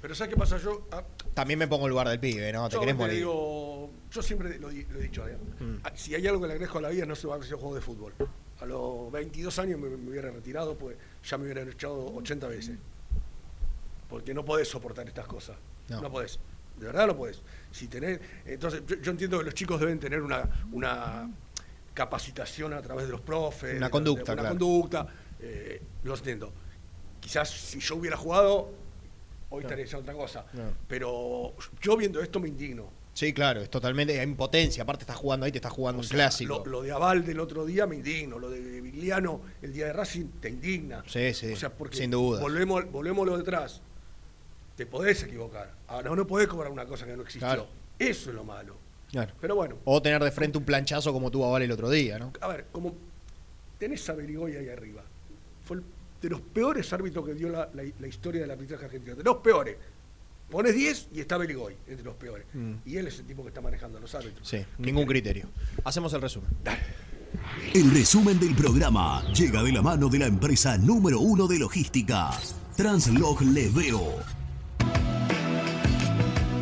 Pero 0.00 0.14
¿sabes 0.14 0.32
qué 0.34 0.38
pasa? 0.38 0.58
Yo, 0.58 0.86
ah, 0.92 1.02
también 1.34 1.58
me 1.58 1.66
pongo 1.68 1.86
en 1.86 1.90
lugar 1.90 2.08
del 2.08 2.20
pibe, 2.20 2.52
¿no? 2.52 2.68
Te 2.68 2.74
yo 2.74 2.80
querés 2.80 2.96
morir. 2.96 3.16
digo, 3.16 3.90
yo 4.10 4.22
siempre 4.22 4.58
lo, 4.58 4.70
he 4.70 4.84
dicho. 5.02 5.24
Mm. 5.60 5.76
Ah, 5.84 5.92
Si 5.94 6.14
hay 6.14 6.26
algo 6.26 6.40
que 6.40 6.46
le 6.48 6.52
agradezco 6.54 6.78
a 6.78 6.82
la 6.82 6.88
vida, 6.90 7.06
no 7.06 7.14
se 7.16 7.26
va 7.26 7.36
a 7.36 7.38
hacer 7.38 7.56
juego 7.56 7.74
de 7.74 7.80
fútbol. 7.80 8.12
A 8.60 8.66
los 8.66 9.10
22 9.12 9.56
años 9.60 9.78
me, 9.80 9.88
me 9.88 10.10
hubiera 10.10 10.30
retirado, 10.30 10.76
pues 10.76 10.96
ya 11.24 11.38
me 11.38 11.44
hubieran 11.44 11.68
echado 11.68 12.14
80 12.16 12.48
veces. 12.48 12.76
Porque 14.08 14.32
no 14.34 14.44
podés 14.44 14.68
soportar 14.68 15.06
estas 15.06 15.26
cosas. 15.26 15.56
No. 15.88 16.00
No, 16.02 16.10
podés. 16.10 16.38
De 16.78 16.86
verdad 16.86 17.06
no 17.08 17.16
podés. 17.16 17.40
Si 17.72 17.88
tenés, 17.88 18.20
entonces, 18.46 18.82
yo, 18.86 18.96
yo 18.96 19.10
entiendo 19.10 19.38
que 19.38 19.44
los 19.44 19.54
chicos 19.54 19.80
deben 19.80 19.98
tener 19.98 20.22
una, 20.22 20.48
una 20.72 21.28
capacitación 22.02 22.72
a 22.72 22.80
través 22.80 23.06
de 23.06 23.10
los 23.12 23.20
profes. 23.20 23.76
Una 23.76 23.90
conducta, 23.90 24.32
una 24.32 24.42
claro. 24.42 24.48
conducta. 24.58 25.06
eh, 25.40 25.82
lo 26.04 26.14
entiendo. 26.14 26.52
Quizás 27.20 27.50
si 27.50 27.80
yo 27.80 27.96
hubiera 27.96 28.16
jugado, 28.16 28.70
hoy 29.50 29.60
Claro. 29.60 29.60
estaría 29.62 29.84
diciendo 29.84 30.02
otra 30.02 30.14
cosa. 30.14 30.46
No. 30.52 30.62
Pero 30.86 31.54
yo 31.82 31.96
viendo 31.96 32.20
esto 32.20 32.38
me 32.40 32.48
indigno. 32.48 32.88
Sí, 33.14 33.32
claro, 33.32 33.60
es 33.60 33.68
totalmente. 33.68 34.18
Hay 34.20 34.24
impotencia. 34.28 34.84
Aparte, 34.84 35.02
estás 35.02 35.16
jugando 35.16 35.44
ahí, 35.44 35.50
te 35.50 35.58
estás 35.58 35.72
jugando 35.72 35.98
O 35.98 36.02
un 36.02 36.08
sea, 36.08 36.16
clásico. 36.16 36.62
Lo, 36.64 36.70
lo 36.70 36.82
de 36.82 36.92
Aval 36.92 37.26
del 37.26 37.40
otro 37.40 37.66
día 37.66 37.84
me 37.88 37.96
indigno, 37.96 38.38
lo 38.38 38.48
de 38.48 38.80
Vigliano 38.80 39.40
el 39.60 39.72
día 39.72 39.86
de 39.86 39.92
Racing 39.92 40.26
te 40.40 40.48
indigna. 40.50 41.02
Sí, 41.06 41.34
sí, 41.34 41.52
O 41.52 41.56
sea, 41.56 41.70
porque 41.74 41.96
sin 41.96 42.12
duda. 42.12 42.40
Volvemos, 42.40 42.88
volvemos 42.92 43.26
lo 43.26 43.36
detrás. 43.36 43.80
Te 44.76 44.86
podés 44.86 45.20
equivocar. 45.24 45.74
Ahora 45.88 46.14
no 46.14 46.24
podés 46.28 46.46
cobrar 46.46 46.70
una 46.70 46.86
cosa 46.86 47.04
que 47.06 47.16
no 47.16 47.22
existió. 47.22 47.48
Claro. 47.48 47.66
Eso 47.98 48.30
es 48.30 48.36
lo 48.36 48.44
malo. 48.44 48.76
Claro. 49.10 49.32
Pero 49.40 49.54
bueno, 49.56 49.76
O 49.84 50.02
tener 50.02 50.22
de 50.22 50.30
frente 50.30 50.58
un 50.58 50.64
planchazo 50.64 51.12
como 51.12 51.30
tuvo 51.30 51.46
Aval 51.46 51.62
el 51.62 51.72
otro 51.72 51.88
día, 51.90 52.18
¿no? 52.18 52.32
a 52.40 52.48
ver, 52.48 52.66
como 52.72 52.94
tenés 53.78 54.08
a 54.08 54.12
Berigoy 54.14 54.54
ahí 54.56 54.68
arriba. 54.68 55.02
Fue 55.64 55.78
el 55.78 55.82
de 56.20 56.28
los 56.30 56.40
peores 56.40 56.92
árbitros 56.92 57.24
que 57.26 57.34
dio 57.34 57.48
la, 57.48 57.68
la- 57.74 57.84
la 57.98 58.06
historia 58.06 58.40
del 58.42 58.50
arbitraje 58.50 58.84
argentino. 58.86 59.14
De 59.16 59.22
los 59.22 59.36
peores. 59.38 59.76
Pones 60.50 60.74
10 60.74 61.08
y 61.14 61.20
está 61.20 61.36
Berigoy, 61.36 61.74
entre 61.86 62.04
los 62.04 62.14
peores. 62.16 62.44
Mm. 62.54 62.72
Y 62.86 62.96
él 62.96 63.06
es 63.06 63.18
el 63.20 63.26
tipo 63.26 63.42
que 63.42 63.48
está 63.48 63.60
manejando 63.60 63.98
a 63.98 64.00
los 64.00 64.14
árbitros. 64.14 64.48
Sí, 64.48 64.64
ningún 64.78 65.04
criterio. 65.06 65.46
Hacemos 65.84 66.12
el 66.14 66.22
resumen. 66.22 66.50
El 67.74 67.90
resumen 67.92 68.40
del 68.40 68.54
programa 68.54 69.22
llega 69.32 69.62
de 69.62 69.72
la 69.72 69.82
mano 69.82 70.08
de 70.08 70.18
la 70.18 70.26
empresa 70.26 70.76
número 70.78 71.20
uno 71.20 71.46
de 71.46 71.58
logística, 71.58 72.30
Translog 72.76 73.42
Leveo. 73.42 74.16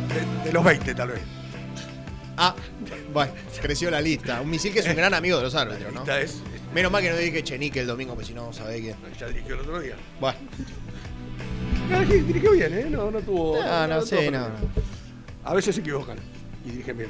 De, 0.09 0.43
de 0.47 0.53
los 0.53 0.63
20 0.63 0.93
tal 0.95 1.07
vez. 1.09 1.21
Ah, 2.37 2.55
bueno, 3.13 3.33
creció 3.61 3.89
la 3.89 3.99
lista. 3.99 4.41
Un 4.41 4.49
misil 4.49 4.71
que 4.71 4.79
es 4.79 4.87
un 4.87 4.95
gran 4.95 5.13
amigo 5.13 5.37
de 5.37 5.43
los 5.43 5.55
árbitros, 5.55 5.91
¿no? 5.93 6.01
lista 6.01 6.21
es- 6.21 6.37
Menos 6.73 6.91
mal 6.91 7.01
que 7.01 7.09
no 7.09 7.17
dije 7.17 7.43
Chenique 7.43 7.79
el 7.79 7.87
domingo, 7.87 8.13
porque 8.13 8.27
si 8.27 8.33
no, 8.33 8.51
sabés 8.53 8.81
quién. 8.81 8.95
Ya 9.19 9.27
dirigió 9.27 9.55
el 9.55 9.61
otro 9.61 9.79
día. 9.79 9.95
Bueno, 10.19 10.37
No, 11.89 11.99
dirigió, 12.01 12.23
dirigió 12.25 12.51
bien, 12.51 12.73
¿eh? 12.73 12.87
No, 12.89 13.09
no 13.09 13.19
tuvo. 13.21 13.57
No, 13.63 13.87
no 13.87 14.01
sé, 14.01 14.17
tuvo 14.17 14.31
no, 14.31 14.45
problema. 14.45 14.73
A 15.45 15.53
veces 15.53 15.75
se 15.75 15.81
equivocan 15.81 16.17
y 16.65 16.71
dirigen 16.71 16.97
bien. 16.97 17.09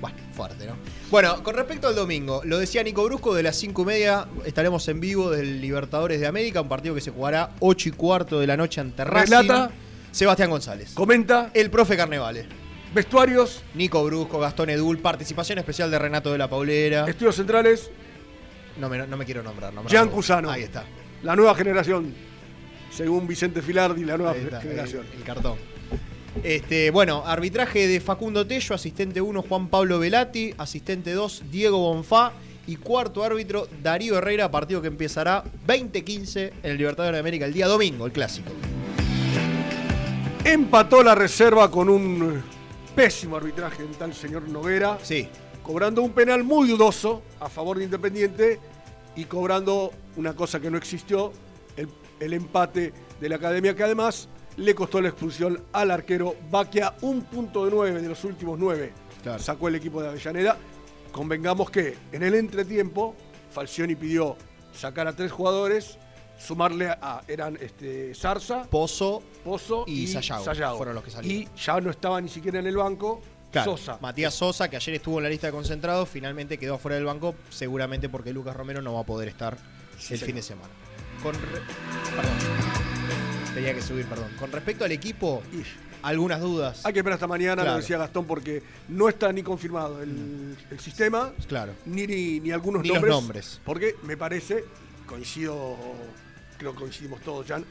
bueno, 0.00 0.16
fuerte, 0.32 0.66
¿no? 0.66 0.74
Bueno, 1.10 1.42
con 1.44 1.54
respecto 1.54 1.86
al 1.88 1.94
domingo, 1.94 2.42
lo 2.44 2.58
decía 2.58 2.82
Nico 2.82 3.04
Brusco, 3.04 3.34
de 3.34 3.44
las 3.44 3.54
5 3.56 3.82
y 3.82 3.84
media 3.84 4.26
estaremos 4.44 4.86
en 4.88 4.98
vivo 5.00 5.30
del 5.30 5.60
Libertadores 5.60 6.18
de 6.20 6.26
América, 6.26 6.60
un 6.60 6.68
partido 6.68 6.94
que 6.94 7.00
se 7.00 7.12
jugará 7.12 7.50
8 7.60 7.88
y 7.90 7.92
cuarto 7.92 8.40
de 8.40 8.46
la 8.48 8.56
noche 8.56 8.80
ante 8.80 9.04
Racing. 9.04 9.30
Relata. 9.32 9.70
Sebastián 10.10 10.50
González. 10.50 10.92
Comenta. 10.94 11.50
El 11.54 11.70
profe 11.70 11.96
Carnevale. 11.96 12.46
Vestuarios. 12.94 13.62
Nico 13.74 14.04
Brusco, 14.04 14.38
Gastón 14.38 14.70
Edul, 14.70 14.98
participación 14.98 15.58
especial 15.58 15.90
de 15.90 15.98
Renato 15.98 16.30
de 16.30 16.38
la 16.38 16.48
Paulera. 16.48 17.08
Estudios 17.08 17.36
centrales. 17.36 17.90
No 18.78 18.88
me, 18.88 19.06
no 19.06 19.16
me 19.16 19.24
quiero 19.24 19.42
nombrar. 19.42 19.72
nombrar 19.72 20.04
vos. 20.04 20.14
Cusano. 20.14 20.50
Ahí 20.50 20.62
está. 20.62 20.84
La 21.22 21.34
nueva 21.34 21.54
generación. 21.54 22.12
Según 22.90 23.26
Vicente 23.26 23.62
Filardi, 23.62 24.04
la 24.04 24.18
nueva 24.18 24.36
está, 24.36 24.60
generación. 24.60 25.06
El, 25.12 25.18
el 25.18 25.24
cartón. 25.24 25.56
Este, 26.42 26.90
bueno, 26.90 27.22
arbitraje 27.26 27.86
de 27.86 28.00
Facundo 28.00 28.46
Tello, 28.46 28.74
asistente 28.74 29.20
1 29.20 29.42
Juan 29.42 29.68
Pablo 29.68 29.98
Velati, 29.98 30.54
asistente 30.56 31.12
2 31.12 31.44
Diego 31.50 31.78
Bonfá 31.78 32.32
y 32.66 32.76
cuarto 32.76 33.22
árbitro 33.24 33.68
Darío 33.82 34.16
Herrera, 34.16 34.50
partido 34.50 34.80
que 34.80 34.88
empezará 34.88 35.44
20-15 35.66 36.52
en 36.62 36.70
el 36.70 36.78
Libertadores 36.78 37.14
de 37.14 37.20
América 37.20 37.44
el 37.44 37.52
día 37.52 37.66
domingo, 37.66 38.06
el 38.06 38.12
clásico. 38.12 38.50
Empató 40.44 41.02
la 41.02 41.14
reserva 41.14 41.70
con 41.70 41.88
un 41.88 42.42
pésimo 42.94 43.36
arbitraje 43.36 43.82
del 43.82 43.96
tal 43.96 44.14
señor 44.14 44.48
Noguera. 44.48 44.98
Sí. 45.02 45.28
Cobrando 45.62 46.02
un 46.02 46.12
penal 46.12 46.44
muy 46.44 46.68
dudoso 46.68 47.22
a 47.40 47.48
favor 47.48 47.78
de 47.78 47.84
Independiente 47.84 48.60
y 49.14 49.24
cobrando 49.24 49.92
una 50.16 50.34
cosa 50.34 50.60
que 50.60 50.70
no 50.70 50.76
existió, 50.76 51.32
el, 51.76 51.88
el 52.20 52.32
empate 52.32 52.92
de 53.20 53.28
la 53.28 53.36
academia, 53.36 53.74
que 53.74 53.82
además 53.82 54.28
le 54.56 54.74
costó 54.74 55.00
la 55.00 55.08
expulsión 55.08 55.62
al 55.72 55.90
arquero 55.90 56.34
Baquia, 56.50 56.94
un 57.02 57.22
punto 57.22 57.64
de 57.64 57.70
nueve 57.70 58.02
de 58.02 58.08
los 58.08 58.24
últimos 58.24 58.58
nueve. 58.58 58.92
Sacó 59.38 59.68
el 59.68 59.76
equipo 59.76 60.02
de 60.02 60.08
Avellaneda. 60.08 60.56
Convengamos 61.12 61.70
que 61.70 61.96
en 62.10 62.22
el 62.22 62.34
entretiempo, 62.34 63.14
Falcioni 63.50 63.94
pidió 63.94 64.36
sacar 64.74 65.06
a 65.06 65.12
tres 65.14 65.30
jugadores, 65.30 65.98
sumarle 66.38 66.88
a. 66.88 67.22
eran 67.28 67.56
este, 67.60 68.14
Zarza, 68.14 68.64
Pozo, 68.64 69.22
Pozo 69.44 69.84
y 69.86 70.06
Sayago 70.06 70.76
fueron 70.76 70.94
los 70.94 71.04
que 71.04 71.10
salieron. 71.10 71.42
Y 71.54 71.60
ya 71.60 71.80
no 71.80 71.90
estaba 71.90 72.20
ni 72.20 72.28
siquiera 72.28 72.58
en 72.58 72.66
el 72.66 72.76
banco 72.76 73.20
Claro, 73.50 73.76
Sosa. 73.76 73.98
Matías 74.00 74.32
Sosa, 74.34 74.68
que 74.70 74.76
ayer 74.76 74.94
estuvo 74.94 75.18
en 75.18 75.24
la 75.24 75.28
lista 75.30 75.46
de 75.48 75.52
concentrados, 75.52 76.08
finalmente 76.08 76.56
quedó 76.58 76.78
fuera 76.78 76.96
del 76.96 77.04
banco, 77.04 77.34
seguramente 77.50 78.08
porque 78.08 78.32
Lucas 78.32 78.56
Romero 78.56 78.80
no 78.80 78.94
va 78.94 79.00
a 79.00 79.04
poder 79.04 79.28
estar 79.28 79.56
Sí, 79.98 80.14
el 80.14 80.18
señor. 80.20 80.26
fin 80.26 80.36
de 80.36 80.42
semana. 80.42 80.68
Con 81.22 81.34
re- 81.34 81.40
Perdón. 82.16 83.54
Tenía 83.54 83.74
que 83.74 83.82
subir, 83.82 84.06
perdón. 84.06 84.28
Con 84.38 84.50
respecto 84.50 84.84
al 84.86 84.92
equipo, 84.92 85.42
algunas 86.02 86.40
dudas. 86.40 86.84
Hay 86.86 86.94
que 86.94 87.00
esperar 87.00 87.16
hasta 87.16 87.26
mañana, 87.26 87.56
Claro. 87.56 87.70
lo 87.72 87.76
decía 87.82 87.98
Gastón, 87.98 88.24
porque 88.24 88.62
no 88.88 89.08
está 89.10 89.30
ni 89.32 89.42
confirmado 89.42 90.02
el, 90.02 90.56
el 90.70 90.80
sistema, 90.80 91.32
Claro. 91.46 91.74
ni, 91.84 92.06
ni, 92.06 92.40
ni 92.40 92.50
algunos 92.52 92.80
Ni 92.82 92.88
los 92.88 92.96
nombres. 92.96 93.14
nombres. 93.14 93.60
Porque 93.66 93.96
me 94.04 94.16
parece, 94.16 94.64
coincido, 95.12 95.76
creo 96.56 96.72
que 96.72 96.78
coincidimos 96.78 97.20
todos, 97.20 97.46
Jan, 97.46 97.64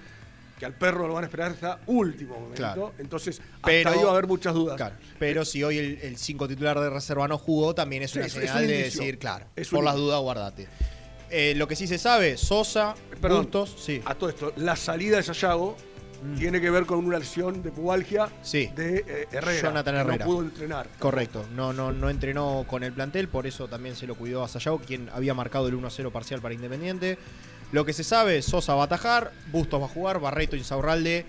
que 0.59 0.65
al 0.67 0.73
perro 0.73 1.07
lo 1.07 1.15
van 1.15 1.23
a 1.23 1.27
esperar 1.27 1.51
hasta 1.51 1.79
último 1.87 2.35
momento. 2.35 2.55
Claro. 2.57 2.93
Entonces, 2.99 3.41
Pero- 3.65 3.89
hasta 3.89 3.99
ahí 3.99 4.03
va 4.05 4.11
a 4.11 4.13
haber 4.13 4.27
muchas 4.27 4.53
dudas. 4.53 4.77
Claro, 4.77 4.95
Pero 5.17 5.43
si 5.43 5.63
hoy 5.63 5.99
el 6.03 6.17
5 6.17 6.47
titular 6.47 6.79
de 6.79 6.91
reserva 6.91 7.27
no 7.27 7.39
jugó, 7.39 7.73
también 7.73 8.03
es 8.03 8.11
Sí, 8.11 8.19
una 8.19 8.27
es- 8.27 8.33
señal 8.33 8.61
un 8.61 8.67
de 8.67 8.77
decir, 8.83 9.17
claro, 9.17 9.47
Es 9.55 9.69
por 9.69 9.83
las 9.83 9.95
dudas 9.95 10.21
guardate. 10.21 10.67
Eh, 11.31 11.53
lo 11.55 11.67
que 11.67 11.75
sí 11.75 11.87
se 11.87 11.97
sabe, 11.97 12.37
Sosa, 12.37 12.93
Perdón, 13.19 13.43
Bustos, 13.43 13.75
sí. 13.83 14.01
a 14.05 14.13
todo 14.13 14.29
esto, 14.29 14.53
la 14.57 14.75
salida 14.75 15.17
de 15.17 15.23
Sayago 15.23 15.75
tiene 16.37 16.61
que 16.61 16.69
ver 16.69 16.85
con 16.85 17.05
una 17.05 17.19
lesión 17.19 17.61
de 17.63 17.71
pubalgia 17.71 18.29
Sí. 18.41 18.71
de 18.75 19.03
eh, 19.07 19.27
Herrera. 19.31 19.61
Jonathan 19.69 19.95
Herrera. 19.95 20.25
No 20.25 20.31
pudo 20.31 20.41
entrenar. 20.43 20.87
Correcto, 20.99 21.45
no, 21.55 21.73
no, 21.73 21.91
no 21.91 22.09
entrenó 22.09 22.65
con 22.67 22.83
el 22.83 22.93
plantel, 22.93 23.27
por 23.27 23.47
eso 23.47 23.67
también 23.67 23.95
se 23.95 24.07
lo 24.07 24.15
cuidó 24.15 24.43
a 24.43 24.47
Sayago, 24.47 24.79
quien 24.79 25.09
había 25.09 25.33
marcado 25.33 25.67
el 25.67 25.75
1-0 25.75 26.11
parcial 26.11 26.41
para 26.41 26.53
Independiente. 26.53 27.17
Lo 27.71 27.85
que 27.85 27.93
se 27.93 28.03
sabe, 28.03 28.41
Sosa 28.41 28.75
va 28.75 28.81
a 28.83 28.85
atajar, 28.85 29.31
Bustos 29.51 29.81
va 29.81 29.85
a 29.85 29.89
jugar, 29.89 30.19
Barreto 30.19 30.55
y 30.55 30.59
Insaurralde 30.59 31.25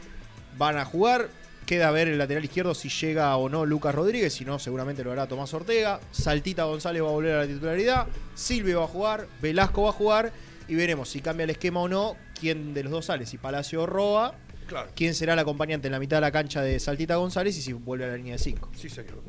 van 0.59 0.77
a 0.77 0.85
jugar. 0.85 1.29
Queda 1.67 1.93
ver 1.93 2.09
el 2.09 2.19
lateral 2.19 2.45
izquierdo 2.45 2.75
si 2.75 2.89
llega 2.89 3.35
o 3.37 3.49
no 3.49 3.65
Lucas 3.65 3.95
Rodríguez, 3.95 4.35
si 4.35 4.45
no, 4.45 4.59
seguramente 4.59 5.05
lo 5.05 5.13
hará 5.13 5.29
Tomás 5.29 5.55
Ortega. 5.55 6.01
Saltita 6.11 6.65
González 6.65 7.01
va 7.03 7.07
a 7.09 7.13
volver 7.13 7.35
a 7.37 7.41
la 7.43 7.47
titularidad, 7.47 8.09
Silvio 8.35 8.81
va 8.81 8.87
a 8.87 8.89
jugar, 8.89 9.29
Velasco 9.41 9.83
va 9.85 9.91
a 9.91 9.93
jugar 9.93 10.33
y 10.67 10.75
veremos 10.75 11.09
si 11.09 11.21
cambia 11.21 11.45
el 11.45 11.51
esquema 11.51 11.81
o 11.81 11.89
no, 11.89 12.17
quién 12.39 12.75
de 12.75 12.83
los 12.83 12.91
dos 12.91 13.05
sale, 13.07 13.27
si 13.27 13.39
Palacio 13.39 13.83
o 13.83 13.87
Roa, 13.87 14.35
Claro. 14.73 14.91
quién 14.97 15.15
será 15.15 15.35
el 15.35 15.39
acompañante 15.39 15.89
en 15.89 15.93
la 15.93 15.99
mitad 15.99 16.17
de 16.17 16.23
la 16.23 16.33
cancha 16.33 16.63
de 16.63 16.81
Saltita 16.81 17.17
González 17.17 17.57
y 17.59 17.63
si 17.63 17.73
vuelve 17.75 18.05
a 18.07 18.09
la 18.09 18.17
línea 18.17 18.33
de 18.33 18.39
5. 18.39 18.71
Sí, 18.77 18.89
señor. 18.89 19.23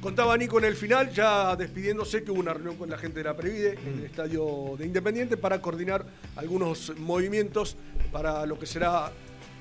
Contaba 0.00 0.36
Nico 0.36 0.58
en 0.58 0.64
el 0.64 0.74
final, 0.74 1.12
ya 1.12 1.54
despidiéndose, 1.54 2.24
que 2.24 2.32
hubo 2.32 2.40
una 2.40 2.52
reunión 2.52 2.76
con 2.76 2.90
la 2.90 2.98
gente 2.98 3.18
de 3.20 3.24
la 3.24 3.36
Previde 3.36 3.74
en 3.74 3.94
Mm. 3.96 3.98
el 4.00 4.04
estadio 4.06 4.74
de 4.76 4.84
Independiente 4.86 5.36
para 5.36 5.60
coordinar 5.62 6.04
algunos 6.34 6.92
movimientos 6.98 7.76
para 8.10 8.44
lo 8.44 8.58
que 8.58 8.66
será 8.66 9.12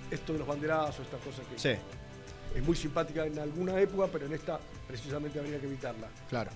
esto 0.10 0.34
de 0.34 0.40
los 0.40 0.48
banderazos, 0.48 1.02
estas 1.06 1.22
cosas 1.22 1.46
que 1.46 1.60
Sí. 1.60 1.80
es 2.56 2.64
muy 2.64 2.76
simpática 2.76 3.24
en 3.28 3.38
alguna 3.38 3.80
época, 3.80 4.10
pero 4.12 4.26
en 4.26 4.34
esta 4.34 4.60
precisamente 4.88 5.38
habría 5.40 5.60
que 5.60 5.68
evitarla. 5.68 6.08
Claro. 6.30 6.50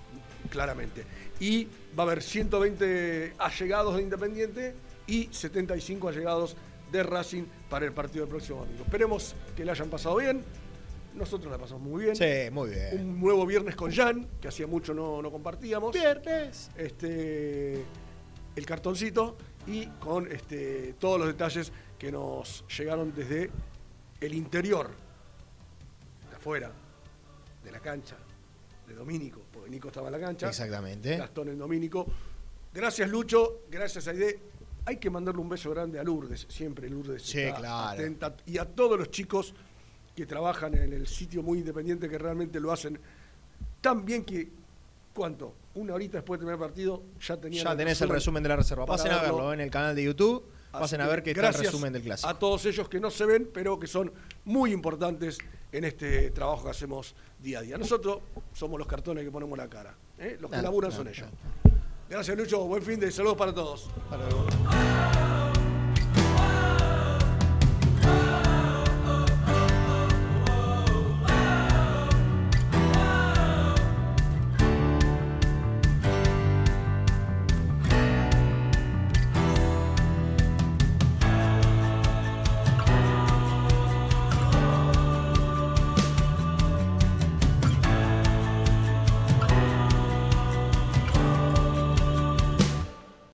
Claramente. 0.50 1.04
Y 1.40 1.66
va 1.98 2.04
a 2.04 2.08
haber 2.08 2.24
120 2.24 3.34
allegados 3.38 3.96
de 3.98 4.02
Independiente 4.02 4.74
y 5.06 5.30
75 5.32 6.10
allegados 6.10 6.56
de 6.96 7.04
Racing 7.04 7.44
para 7.70 7.86
el 7.86 7.94
partido 7.94 8.26
del 8.26 8.30
próximo 8.30 8.60
domingo. 8.60 8.84
Esperemos 8.84 9.36
que 9.56 9.66
le 9.66 9.72
hayan 9.72 9.90
pasado 9.90 10.16
bien. 10.18 10.44
Nosotros 11.14 11.52
la 11.52 11.58
pasamos 11.58 11.84
muy 11.84 12.04
bien. 12.04 12.16
Sí, 12.16 12.52
muy 12.52 12.70
bien. 12.70 13.00
Un 13.00 13.20
nuevo 13.20 13.46
viernes 13.46 13.76
con 13.76 13.92
Jan, 13.92 14.28
que 14.42 14.50
hacía 14.50 14.68
mucho 14.68 14.94
no, 14.94 15.22
no 15.22 15.32
compartíamos. 15.32 15.94
Viernes. 15.94 16.70
Este, 16.76 17.84
el 18.56 18.66
cartoncito 18.66 19.38
y 19.68 19.88
con 19.88 20.32
este, 20.32 20.94
todos 21.00 21.20
los 21.20 21.28
detalles 21.28 21.72
que 21.98 22.12
nos 22.12 22.66
llegaron 22.78 23.14
desde 23.16 23.50
el 24.20 24.34
interior, 24.34 24.90
de 26.30 26.36
afuera, 26.36 26.72
de 27.64 27.72
la 27.72 27.80
cancha 27.80 28.18
de 28.88 28.94
Domínico, 28.94 29.42
porque 29.52 29.70
Nico 29.70 29.88
estaba 29.88 30.08
en 30.08 30.14
la 30.14 30.20
cancha. 30.20 30.50
Exactamente. 30.50 31.18
Gastón 31.18 31.50
en 31.50 31.58
Domínico. 31.58 32.06
Gracias, 32.74 33.10
Lucho. 33.10 33.62
Gracias, 33.70 34.08
Aide. 34.08 34.40
Hay 34.86 34.98
que 34.98 35.10
mandarle 35.10 35.42
un 35.42 35.50
beso 35.50 35.72
grande 35.72 36.00
a 36.00 36.04
Lourdes, 36.04 36.46
siempre 36.50 36.90
Lourdes. 36.90 37.24
Sí, 37.24 37.40
está 37.40 37.60
claro. 37.60 37.90
atenta. 37.90 38.36
Y 38.46 38.58
a 38.58 38.66
todos 38.66 38.98
los 39.00 39.10
chicos 39.10 39.54
que 40.16 40.26
trabajan 40.26 40.76
en 40.76 40.94
el 40.94 41.08
sitio 41.08 41.42
muy 41.44 41.60
independiente, 41.60 42.08
que 42.08 42.18
realmente 42.18 42.60
lo 42.60 42.72
hacen 42.72 43.00
tan 43.82 44.06
bien 44.06 44.24
que, 44.24 44.50
¿cuánto? 45.14 45.56
Una 45.76 45.94
horita 45.96 46.20
después 46.20 46.40
de 46.40 46.46
terminar 46.46 46.64
el 46.64 46.70
partido, 46.70 47.04
ya 47.20 47.38
tenían 47.38 47.66
Ya 47.66 47.76
tenés 47.76 48.00
el 48.02 48.10
resumen 48.10 48.44
de 48.44 48.50
la 48.50 48.56
reserva. 48.56 48.86
Pasen 48.86 49.12
a 49.12 49.22
verlo. 49.22 49.54
en 49.54 49.60
el 49.60 49.70
canal 49.70 49.96
de 49.96 50.04
YouTube. 50.04 50.46
Pasen 50.72 51.02
a 51.02 51.06
que 51.06 51.10
ver 51.10 51.24
qué 51.24 51.32
está 51.32 51.50
el 51.50 51.54
resumen 51.54 51.94
del 51.94 52.02
clásico. 52.02 52.30
A 52.30 52.38
todos 52.38 52.66
ellos 52.66 52.90
que 52.90 53.00
no 53.00 53.10
se 53.10 53.26
ven, 53.26 53.50
pero 53.54 53.80
que 53.80 53.88
son 53.88 54.12
muy 54.44 54.72
importantes 54.72 55.38
en 55.72 55.84
este 55.84 56.32
trabajo 56.32 56.66
que 56.66 56.70
hacemos 56.70 57.16
día 57.40 57.60
a 57.60 57.62
día. 57.62 57.78
Nosotros 57.78 58.20
somos 58.54 58.78
los 58.78 58.88
cartones 58.88 59.24
que 59.24 59.32
ponemos 59.32 59.58
la 59.58 59.70
cara. 59.70 59.96
¿eh? 60.20 60.38
Los 60.40 60.52
que 60.52 60.62
laburan 60.62 60.92
son 60.92 61.08
ellos. 61.08 61.28
Gracias, 62.10 62.38
Lucho. 62.38 62.66
Buen 62.66 62.84
fin 62.84 63.00
de 63.00 63.12
saludos 63.12 63.38
para 63.38 63.54
todos. 63.54 63.90
Hasta 64.10 64.18
luego. 64.18 65.55